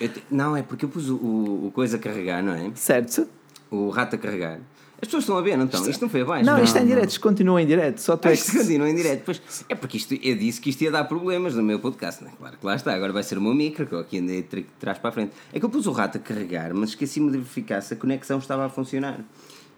Eu 0.00 0.08
te- 0.08 0.22
Não, 0.30 0.56
é 0.56 0.62
porque 0.62 0.84
eu 0.84 0.88
pus 0.88 1.08
o, 1.10 1.16
o, 1.16 1.66
o 1.66 1.72
coisa 1.72 1.96
a 1.96 2.00
carregar, 2.00 2.40
não 2.42 2.52
é? 2.52 2.70
certo. 2.74 3.26
O 3.70 3.88
rato 3.90 4.14
a 4.14 4.18
carregar. 4.18 4.60
As 5.00 5.06
pessoas 5.06 5.22
estão 5.24 5.38
a 5.38 5.40
ver, 5.42 5.56
não 5.56 5.66
estão? 5.66 5.88
Isto 5.88 6.02
não 6.02 6.08
foi 6.08 6.22
abaixo. 6.22 6.44
Não, 6.44 6.62
isto 6.62 6.76
é 6.76 6.82
em 6.82 6.86
direto, 6.86 7.08
isto 7.10 7.20
continua 7.20 7.62
em 7.62 7.66
direto. 7.66 7.98
Só 8.00 8.16
tu 8.16 8.26
Ah, 8.26 8.30
é 8.32 8.34
isto 8.34 8.50
que. 8.50 8.58
continua 8.58 8.90
em 8.90 8.96
direto. 8.96 9.22
Pois, 9.24 9.40
é 9.68 9.74
porque 9.76 9.96
isto, 9.96 10.14
eu 10.14 10.36
disse 10.36 10.60
que 10.60 10.70
isto 10.70 10.82
ia 10.82 10.90
dar 10.90 11.04
problemas 11.04 11.54
no 11.54 11.62
meu 11.62 11.78
podcast. 11.78 12.22
Não 12.24 12.30
é? 12.30 12.34
Claro 12.34 12.56
que 12.58 12.66
lá 12.66 12.74
está. 12.74 12.94
Agora 12.94 13.12
vai 13.12 13.22
ser 13.22 13.38
o 13.38 13.40
meu 13.40 13.54
micro, 13.54 13.86
que 13.86 13.92
eu 13.94 14.00
aqui 14.00 14.18
andei 14.18 14.42
de 14.42 14.62
trás 14.80 14.98
para 14.98 15.10
a 15.10 15.12
frente. 15.12 15.32
É 15.52 15.60
que 15.60 15.64
eu 15.64 15.70
pus 15.70 15.86
o 15.86 15.92
rato 15.92 16.18
a 16.18 16.20
carregar, 16.20 16.74
mas 16.74 16.90
esqueci-me 16.90 17.30
de 17.30 17.38
verificar 17.38 17.80
se 17.80 17.94
a 17.94 17.96
conexão 17.96 18.38
estava 18.38 18.66
a 18.66 18.68
funcionar. 18.68 19.20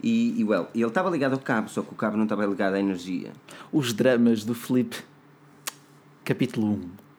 E, 0.02 0.40
e 0.40 0.44
well, 0.44 0.68
ele 0.74 0.86
estava 0.86 1.10
ligado 1.10 1.34
ao 1.34 1.38
cabo, 1.38 1.68
só 1.68 1.82
que 1.82 1.92
o 1.92 1.96
cabo 1.96 2.16
não 2.16 2.24
estava 2.24 2.46
ligado 2.46 2.72
à 2.72 2.80
energia. 2.80 3.32
Os 3.70 3.92
dramas 3.92 4.42
do 4.42 4.54
Felipe, 4.54 4.96
capítulo 6.24 6.66
1. 6.68 7.09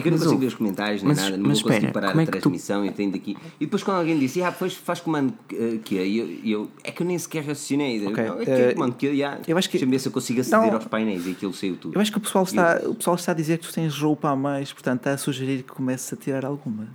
É 0.00 0.02
que 0.02 0.08
eu 0.08 0.12
não 0.12 0.18
Mas 0.18 0.24
consigo 0.26 0.40
ver 0.40 0.46
os 0.48 0.54
comentários 0.54 1.02
nem 1.02 1.08
mas- 1.14 1.22
nada, 1.24 1.36
não 1.36 1.48
mas 1.48 1.60
vou 1.62 1.70
espera, 1.70 1.92
parar 1.92 2.08
como 2.08 2.20
a 2.20 2.22
é 2.22 2.26
que 2.26 2.32
tu- 2.32 2.40
transmissão 2.40 2.84
e 2.84 2.90
tenho 2.90 3.12
daqui. 3.12 3.36
E 3.60 3.64
depois 3.66 3.82
quando 3.82 3.98
alguém 3.98 4.18
disse, 4.18 4.42
ah, 4.42 4.50
depois 4.50 4.74
faz 4.74 5.00
comando 5.00 5.32
eh, 5.52 5.78
que 5.84 5.94
e 5.96 6.18
eu, 6.18 6.60
eu, 6.62 6.70
é 6.82 6.90
que 6.90 7.02
eu 7.02 7.06
nem 7.06 7.18
sequer 7.18 7.40
raciocinei. 7.44 8.06
Ok, 8.06 8.24
Não, 8.24 8.40
é 8.40 8.44
que 8.44 8.50
eh, 8.50 8.70
é 8.70 8.74
comando 8.74 8.94
que 8.94 9.06
eu, 9.06 9.16
já, 9.16 9.38
eu 9.46 9.56
acho 9.58 9.68
que- 9.68 9.72
deixa-me 9.78 9.92
ver 9.92 9.98
se 9.98 10.08
eu 10.08 10.12
consigo 10.12 10.40
aceder 10.40 10.66
Não. 10.68 10.74
aos 10.74 10.84
painéis 10.86 11.26
e 11.26 11.30
aquilo 11.32 11.52
saiu 11.52 11.76
tudo. 11.76 11.94
Eu 11.96 12.00
acho 12.00 12.10
que 12.10 12.18
o 12.18 12.20
pessoal, 12.20 12.44
está, 12.44 12.80
o 12.84 12.94
pessoal 12.94 13.16
está 13.16 13.32
a 13.32 13.34
dizer 13.34 13.58
que 13.58 13.66
tu 13.68 13.72
tens 13.72 13.96
roupa 13.98 14.30
a 14.30 14.36
mais, 14.36 14.72
portanto 14.72 14.98
está 15.00 15.12
a 15.12 15.18
sugerir 15.18 15.62
que 15.62 15.72
comeces 15.72 16.12
a 16.12 16.16
tirar 16.16 16.44
alguma. 16.44 16.88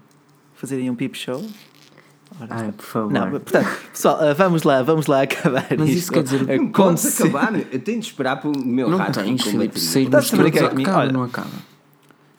Fazerem 0.56 0.90
um 0.90 0.95
peep 0.95 1.15
show. 1.15 1.44
Ora, 2.41 2.48
Ai, 2.49 2.72
por 2.72 2.84
favor. 2.86 3.14
Não, 3.14 3.30
portanto, 3.30 3.68
pessoal, 3.94 4.18
ah, 4.19 4.34
vamos 4.34 4.64
lá, 4.64 4.82
vamos 4.82 5.06
lá 5.07 5.22
acabar 5.23 5.68
Mas 5.77 5.90
isto. 5.90 5.98
isso 5.99 6.11
quer 6.11 6.23
dizer- 6.23 6.45
Não 6.60 6.68
podes 6.69 7.22
acabar, 7.22 7.53
eu 7.72 7.80
tenho 7.80 7.99
de 7.99 8.07
esperar 8.07 8.38
para 8.41 8.49
o 8.49 8.57
meu 8.65 8.90
não 8.90 8.98
rato 8.98 9.19
tens, 9.22 9.41
com 9.44 9.52
Filipe. 9.52 9.80
brincar 9.80 10.69
todos, 10.69 10.82
acaba 10.82 10.98
Olha. 10.99 11.11
não 11.14 11.23
acaba? 11.23 11.48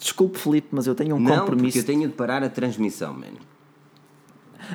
Desculpe, 0.06 0.38
Felipe, 0.38 0.68
mas 0.70 0.86
eu 0.86 0.94
tenho 0.94 1.16
um 1.16 1.18
Não, 1.18 1.40
compromisso. 1.40 1.66
porque 1.66 1.78
eu 1.80 1.84
tenho 1.84 2.08
de 2.08 2.14
parar 2.14 2.40
a 2.44 2.48
transmissão, 2.48 3.12
mano. 3.12 3.38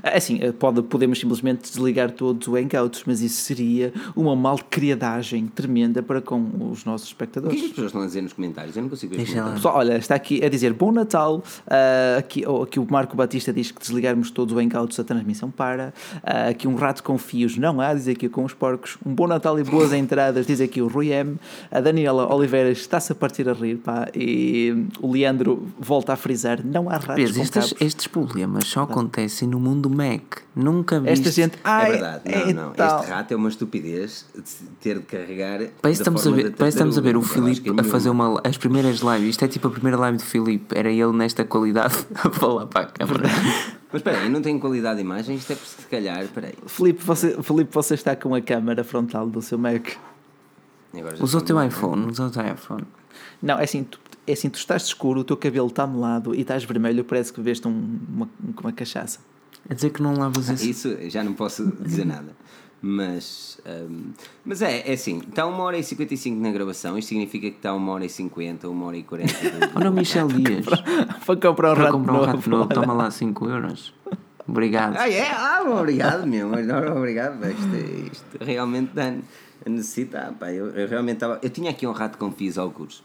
É 0.04 0.22
Assim, 0.22 0.40
pode, 0.60 0.82
podemos 0.84 1.20
simplesmente 1.20 1.64
desligar 1.72 2.12
todos 2.12 2.48
o 2.48 2.56
Hangouts, 2.56 3.04
mas 3.06 3.22
isso 3.22 3.42
seria 3.42 3.92
uma 4.16 4.36
malcriadagem 4.36 5.48
tremenda 5.48 6.04
para 6.04 6.22
com 6.22 6.50
os 6.72 6.86
nossos 6.86 7.12
O 7.12 7.16
que 7.16 7.24
é 7.24 7.28
que 7.28 7.38
espectadores. 7.40 7.64
as 7.64 7.70
pessoas 7.70 7.88
estão 7.88 8.02
a 8.02 8.06
dizer 8.06 8.22
nos 8.22 8.34
comentários? 8.34 8.76
Eu 8.76 8.84
não 8.84 8.90
consigo 8.90 9.16
ver 9.16 9.24
os. 9.24 9.54
Pessoal, 9.54 9.78
olha, 9.78 9.98
está 9.98 10.16
aqui 10.16 10.44
a 10.44 10.50
dizer 10.50 10.74
Bom 10.74 10.92
Natal. 10.92 11.44
ah, 11.68 12.18
aqui, 12.20 12.44
oh, 12.46 12.64
aqui 12.64 12.80
o 12.80 12.88
Marco 12.90 13.16
Batista 13.16 13.52
diz 13.52 13.72
que 13.72 13.80
desligarmos 13.80 14.32
todos 14.32 14.54
o 14.54 14.60
Hangouts 14.60 15.00
a 15.00 15.04
transmissão 15.04 15.50
para. 15.50 15.94
Ah, 16.24 16.50
aqui 16.50 16.68
um 16.68 16.76
rato 16.76 17.04
com 17.04 17.18
fios 17.18 17.58
não 17.58 17.82
há, 17.82 17.94
diz 17.94 18.08
aqui 18.08 18.30
com 18.30 18.44
os 18.44 18.54
porcos. 18.54 18.98
Um 19.06 19.14
bom 19.14 19.28
Natal 19.28 19.58
e 19.60 19.64
boas 19.64 19.94
entradas, 19.94 20.46
diz 20.46 20.62
aqui 20.62 20.82
o 20.82 20.88
Rui 20.88 21.12
M. 21.12 21.38
A 21.72 21.80
Daniela 21.80 22.34
Oliveira 22.34 22.70
está-se 22.70 23.12
a 23.12 23.16
partir 23.16 23.48
a 23.48 23.54
rir, 23.54 23.78
pá. 23.78 24.08
E 24.14 24.88
o 25.00 25.12
Leandro 25.12 25.68
volta 25.80 26.14
a 26.14 26.16
frisar: 26.16 26.64
não 26.66 26.90
há 26.90 26.98
ratos 26.98 27.16
Vês, 27.16 27.36
com 27.36 27.42
estes, 27.42 27.74
estes 27.80 28.08
problemas 28.08 28.66
só 28.68 28.82
acontecem 28.84 29.48
no 29.48 29.60
mundo 29.60 29.81
Mac. 29.90 30.40
Nunca 30.56 30.99
viste. 30.99 31.28
Esta 31.28 31.32
gente. 31.32 31.56
É 31.56 31.60
Ai, 31.64 31.91
verdade, 31.91 32.22
não, 32.26 32.41
é 32.41 32.53
não. 32.53 32.72
tal. 32.74 32.99
Este 32.99 33.12
rato 33.12 33.34
é 33.34 33.38
uma 33.38 33.49
estupidez 33.49 34.26
de 34.36 34.41
ter 34.82 34.99
de 34.99 35.06
carregar. 35.06 35.60
Parece 35.82 36.02
estamos 36.02 36.28
a 36.28 36.32
ver, 36.32 36.52
parece 36.56 36.78
estamos 36.78 36.98
a 36.98 37.02
ver 37.02 37.16
o 37.18 37.22
Filipe 37.22 37.70
é 37.70 37.82
a 37.82 37.84
fazer 37.84 38.10
uma, 38.10 38.41
as 38.44 38.58
primeiras 38.58 38.99
lives. 38.99 39.30
Isto 39.30 39.45
é 39.45 39.48
tipo 39.48 39.68
a 39.68 39.72
primeira 39.72 39.98
live 39.98 40.18
do 40.18 40.24
Filipe. 40.24 40.78
Era 40.78 40.91
ele 40.91 41.12
nesta 41.14 41.44
qualidade 41.45 41.95
a 42.16 42.30
falar 42.30 42.66
para 42.68 42.82
a 42.82 42.86
câmara. 42.86 43.30
Mas 43.94 43.99
espera 43.99 44.20
aí, 44.22 44.30
não 44.30 44.41
tenho 44.41 44.60
qualidade 44.60 44.98
de 44.98 45.02
imagem, 45.02 45.36
isto 45.36 45.52
é 45.52 45.56
por 45.56 45.66
se 45.66 45.86
calhar, 45.88 46.22
espera 46.24 46.48
aí. 46.48 46.53
Filipe, 46.66 47.03
você, 47.03 47.41
Filipe, 47.44 47.74
você 47.74 47.94
está 47.94 48.16
com 48.16 48.34
a 48.34 48.41
câmara 48.41 48.84
frontal 48.86 49.28
do 49.28 49.41
seu 49.41 49.58
Mac. 49.58 49.86
Usa 51.20 51.38
o 51.38 51.41
teu 51.41 51.56
no- 51.56 51.66
iPhone, 51.66 52.06
usa 52.10 52.26
o 52.26 52.30
teu 52.30 52.41
iPhone. 52.45 52.84
Não, 53.41 53.60
é 53.60 53.64
assim, 53.64 53.84
tu, 53.84 53.99
é 54.28 54.34
assim, 54.34 54.49
tu 54.49 54.58
estás 54.58 54.84
escuro, 54.84 55.22
o 55.22 55.24
teu 55.24 55.36
cabelo 55.38 55.68
está 55.68 55.86
melado 55.88 56.34
e 56.36 56.41
estás 56.41 56.64
vermelho, 56.64 57.03
parece 57.03 57.32
que 57.34 57.41
veste 57.41 57.68
um, 57.68 57.99
uma, 58.10 58.30
uma 58.62 58.72
cachaça. 58.72 59.20
É 59.70 59.74
dizer 59.76 59.90
que 59.92 60.02
não 60.02 60.14
lavas 60.16 60.50
esse. 60.50 60.70
Isso 60.70 60.98
já 61.10 61.24
não 61.24 61.34
posso 61.34 61.72
dizer 61.82 62.06
nada. 62.06 62.36
Mas, 62.84 63.60
hum, 63.64 64.06
mas 64.44 64.62
é, 64.64 64.90
é 64.90 64.94
assim, 64.94 65.20
está 65.20 65.46
1 65.46 65.52
hora 65.60 65.78
e 65.78 65.84
55 65.84 66.42
na 66.42 66.52
gravação, 66.52 66.98
isto 66.98 67.10
significa 67.10 67.48
que 67.52 67.58
está 67.58 67.74
1 67.76 67.88
hora 67.90 68.04
e 68.06 68.10
50, 68.10 68.68
1 68.68 68.84
hora 68.84 68.98
e 68.98 69.04
40. 69.04 69.34
do- 69.34 69.78
Olha 69.78 69.92
o 69.92 69.94
Michel 69.94 70.28
Dias. 70.30 70.66
Para 71.24 71.36
comprar 71.40 71.74
um 71.74 71.76
Para 71.76 71.84
rato 71.84 71.92
comprar 71.92 72.14
um 72.14 72.16
novo. 72.18 72.26
rato 72.26 72.50
novo, 72.50 72.68
toma 72.74 72.94
lá 72.94 73.10
5 73.12 73.48
euros. 73.50 73.94
Obrigado. 74.48 74.98
Ah, 74.98 75.08
é? 75.08 75.30
Ah, 75.32 75.62
obrigado, 75.80 76.26
meu. 76.26 76.48
Obrigado. 76.98 77.40
Isto, 77.48 78.12
isto 78.12 78.38
realmente 78.44 78.92
dá 78.96 79.14
necessitar. 79.68 80.34
Pá. 80.34 80.52
Eu, 80.52 80.72
eu 80.72 80.88
realmente 80.88 81.18
estava. 81.18 81.40
Eu 81.44 81.50
tinha 81.52 81.70
aqui 81.70 81.86
um 81.86 81.92
rato 81.92 82.18
com 82.18 82.32
fios 82.32 82.58
ao 82.58 82.72
curso. 82.72 83.04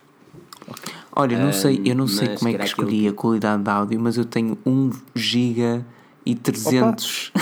Olha, 1.12 1.38
não 1.38 1.52
sei, 1.52 1.82
eu 1.84 1.94
não 1.94 2.04
mas 2.06 2.14
sei 2.16 2.28
como 2.36 2.48
é 2.50 2.54
que 2.54 2.64
escolhi 2.64 3.06
a 3.08 3.12
qualidade 3.12 3.62
de 3.62 3.68
áudio, 3.70 4.00
mas 4.00 4.16
eu 4.16 4.24
tenho 4.24 4.56
1 4.66 4.90
giga 5.14 5.84
e 6.26 6.34
300. 6.34 7.32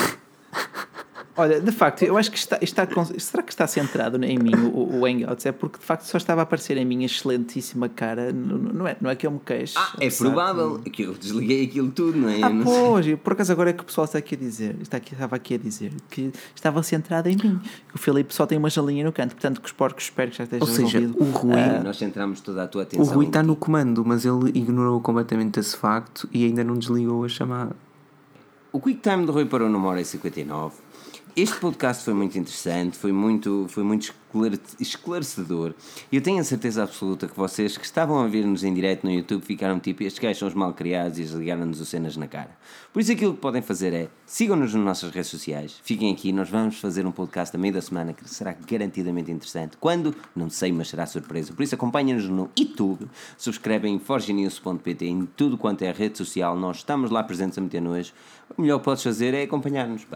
Olha, 1.36 1.60
de 1.60 1.72
facto, 1.72 2.02
eu 2.04 2.16
acho 2.16 2.30
que 2.30 2.38
está, 2.38 2.56
está 2.62 2.86
será 3.18 3.42
que 3.42 3.50
está 3.50 3.66
centrado 3.66 4.24
em 4.24 4.38
mim 4.38 4.54
o, 4.72 5.00
o 5.00 5.04
Hangouts? 5.04 5.44
É 5.46 5.50
porque 5.50 5.80
de 5.80 5.84
facto 5.84 6.04
só 6.04 6.16
estava 6.16 6.42
a 6.42 6.44
aparecer 6.44 6.78
a 6.78 6.84
minha 6.84 7.04
excelentíssima 7.06 7.88
cara, 7.88 8.32
não, 8.32 8.56
não 8.56 8.86
é, 8.86 8.96
não 9.00 9.10
é 9.10 9.16
que 9.16 9.26
eu 9.26 9.32
me 9.32 9.40
queixo. 9.44 9.74
Ah, 9.76 9.94
é 9.98 10.08
provável 10.10 10.78
que 10.78 11.02
eu 11.02 11.12
desliguei 11.14 11.64
aquilo 11.64 11.90
tudo, 11.90 12.16
não 12.16 12.28
é? 12.28 12.40
Ah, 12.40 12.48
não 12.50 12.64
sei. 12.64 12.80
pois, 12.80 13.06
e 13.08 13.16
por 13.16 13.32
acaso 13.32 13.50
agora 13.50 13.70
é 13.70 13.72
que 13.72 13.82
o 13.82 13.84
pessoal 13.84 14.04
está 14.04 14.16
aqui 14.18 14.36
a 14.36 14.38
dizer, 14.38 14.76
está 14.80 14.98
aqui, 14.98 15.12
estava 15.12 15.34
aqui 15.34 15.54
a 15.54 15.58
dizer 15.58 15.92
que 16.08 16.30
estava 16.54 16.80
centrado 16.84 17.28
em 17.28 17.32
mim. 17.36 17.60
Que 17.88 17.96
o 17.96 17.98
Filipe 17.98 18.32
só 18.32 18.46
tem 18.46 18.56
uma 18.56 18.70
jalinha 18.70 19.02
no 19.04 19.10
canto, 19.12 19.32
portanto 19.34 19.60
que 19.60 19.66
os 19.66 19.72
porcos 19.72 20.04
espero 20.04 20.30
que 20.30 20.38
já 20.38 20.44
esteja 20.44 20.62
Ou 20.64 20.70
seja, 20.70 21.00
resolvido. 21.00 21.20
o 21.20 21.30
Rui, 21.32 21.54
Ah, 21.60 21.82
Nós 21.82 21.96
centramos 21.96 22.40
toda 22.42 22.62
a 22.62 22.68
tua 22.68 22.82
o 22.82 22.84
atenção. 22.84 23.12
Rui 23.12 23.24
em 23.24 23.28
está 23.28 23.42
no 23.42 23.56
comando, 23.56 24.04
mas 24.04 24.24
ele 24.24 24.52
ignorou 24.56 25.00
completamente 25.00 25.58
esse 25.58 25.76
facto 25.76 26.28
e 26.32 26.44
ainda 26.44 26.62
não 26.62 26.76
desligou 26.76 27.24
a 27.24 27.28
chamada. 27.28 27.74
O 28.74 28.80
QuickTime 28.80 29.24
do 29.24 29.30
Rui 29.30 29.44
parou 29.44 29.68
numa 29.68 29.88
hora 29.88 30.00
e 30.00 30.04
59 30.04 30.74
este 31.36 31.56
podcast 31.56 32.04
foi 32.04 32.14
muito 32.14 32.38
interessante, 32.38 32.96
foi 32.96 33.10
muito, 33.10 33.66
foi 33.68 33.82
muito 33.82 34.14
esclarecedor. 34.78 35.74
Eu 36.12 36.20
tenho 36.20 36.40
a 36.40 36.44
certeza 36.44 36.84
absoluta 36.84 37.26
que 37.26 37.36
vocês 37.36 37.76
que 37.76 37.84
estavam 37.84 38.18
a 38.20 38.28
ver-nos 38.28 38.62
em 38.62 38.72
direto 38.72 39.02
no 39.02 39.10
YouTube 39.10 39.42
ficaram 39.42 39.80
tipo: 39.80 40.04
estes 40.04 40.22
gajos 40.22 40.38
são 40.38 40.46
os 40.46 40.54
mal 40.54 40.72
criados 40.72 41.18
e 41.18 41.22
eles 41.22 41.32
ligaram-nos 41.32 41.80
os 41.80 41.88
cenas 41.88 42.16
na 42.16 42.28
cara. 42.28 42.56
Por 42.92 43.00
isso, 43.00 43.10
aquilo 43.10 43.34
que 43.34 43.40
podem 43.40 43.62
fazer 43.62 43.92
é 43.92 44.08
sigam-nos 44.24 44.74
nas 44.74 44.84
nossas 44.84 45.10
redes 45.10 45.28
sociais, 45.28 45.80
fiquem 45.82 46.12
aqui. 46.12 46.32
Nós 46.32 46.48
vamos 46.48 46.78
fazer 46.78 47.04
um 47.04 47.10
podcast 47.10 47.56
a 47.56 47.58
meio 47.58 47.74
da 47.74 47.80
semana 47.80 48.12
que 48.12 48.28
será 48.28 48.52
garantidamente 48.52 49.32
interessante. 49.32 49.76
Quando? 49.76 50.14
Não 50.36 50.48
sei, 50.48 50.70
mas 50.70 50.88
será 50.88 51.04
surpresa. 51.04 51.52
Por 51.52 51.64
isso, 51.64 51.74
acompanhem-nos 51.74 52.28
no 52.28 52.48
YouTube, 52.56 53.08
subscrevem 53.36 53.94
em 53.94 53.98
forgenews.pt 53.98 55.04
em 55.04 55.26
tudo 55.26 55.58
quanto 55.58 55.82
é 55.82 55.90
rede 55.90 56.16
social. 56.16 56.56
Nós 56.56 56.76
estamos 56.76 57.10
lá 57.10 57.24
presentes 57.24 57.58
a 57.58 57.60
meter 57.60 57.82
nojo. 57.82 58.12
O 58.56 58.62
melhor 58.62 58.78
que 58.78 58.84
podes 58.84 59.02
fazer 59.02 59.34
é 59.34 59.42
acompanhar-nos, 59.42 60.06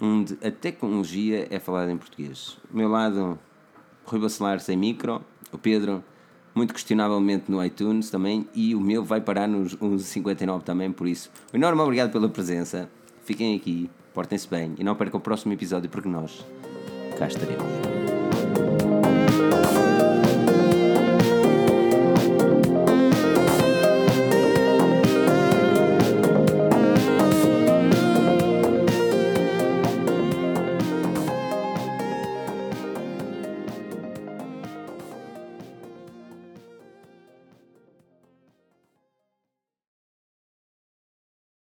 onde 0.00 0.38
a 0.46 0.50
tecnologia 0.50 1.48
é 1.50 1.58
falada 1.58 1.90
em 1.90 1.96
português. 1.96 2.56
O 2.72 2.76
meu 2.76 2.88
lado 2.88 3.38
Rui 4.04 4.20
Bacelar 4.20 4.60
sem 4.60 4.76
micro, 4.76 5.24
o 5.52 5.58
Pedro 5.58 6.02
muito 6.54 6.72
questionavelmente 6.72 7.50
no 7.50 7.64
iTunes 7.64 8.10
também 8.10 8.46
e 8.54 8.74
o 8.74 8.80
meu 8.80 9.04
vai 9.04 9.20
parar 9.20 9.48
nos 9.48 9.74
1159 9.74 10.64
também, 10.64 10.92
por 10.92 11.08
isso. 11.08 11.30
Um 11.52 11.56
enorme 11.56 11.80
obrigado 11.82 12.12
pela 12.12 12.28
presença. 12.28 12.88
Fiquem 13.24 13.56
aqui, 13.56 13.90
portem-se 14.14 14.48
bem 14.48 14.74
e 14.78 14.84
não 14.84 14.94
percam 14.94 15.18
o 15.18 15.22
próximo 15.22 15.52
episódio 15.52 15.90
porque 15.90 16.08
nós 16.08 16.44
cá 17.18 17.26
estaremos. 17.26 17.64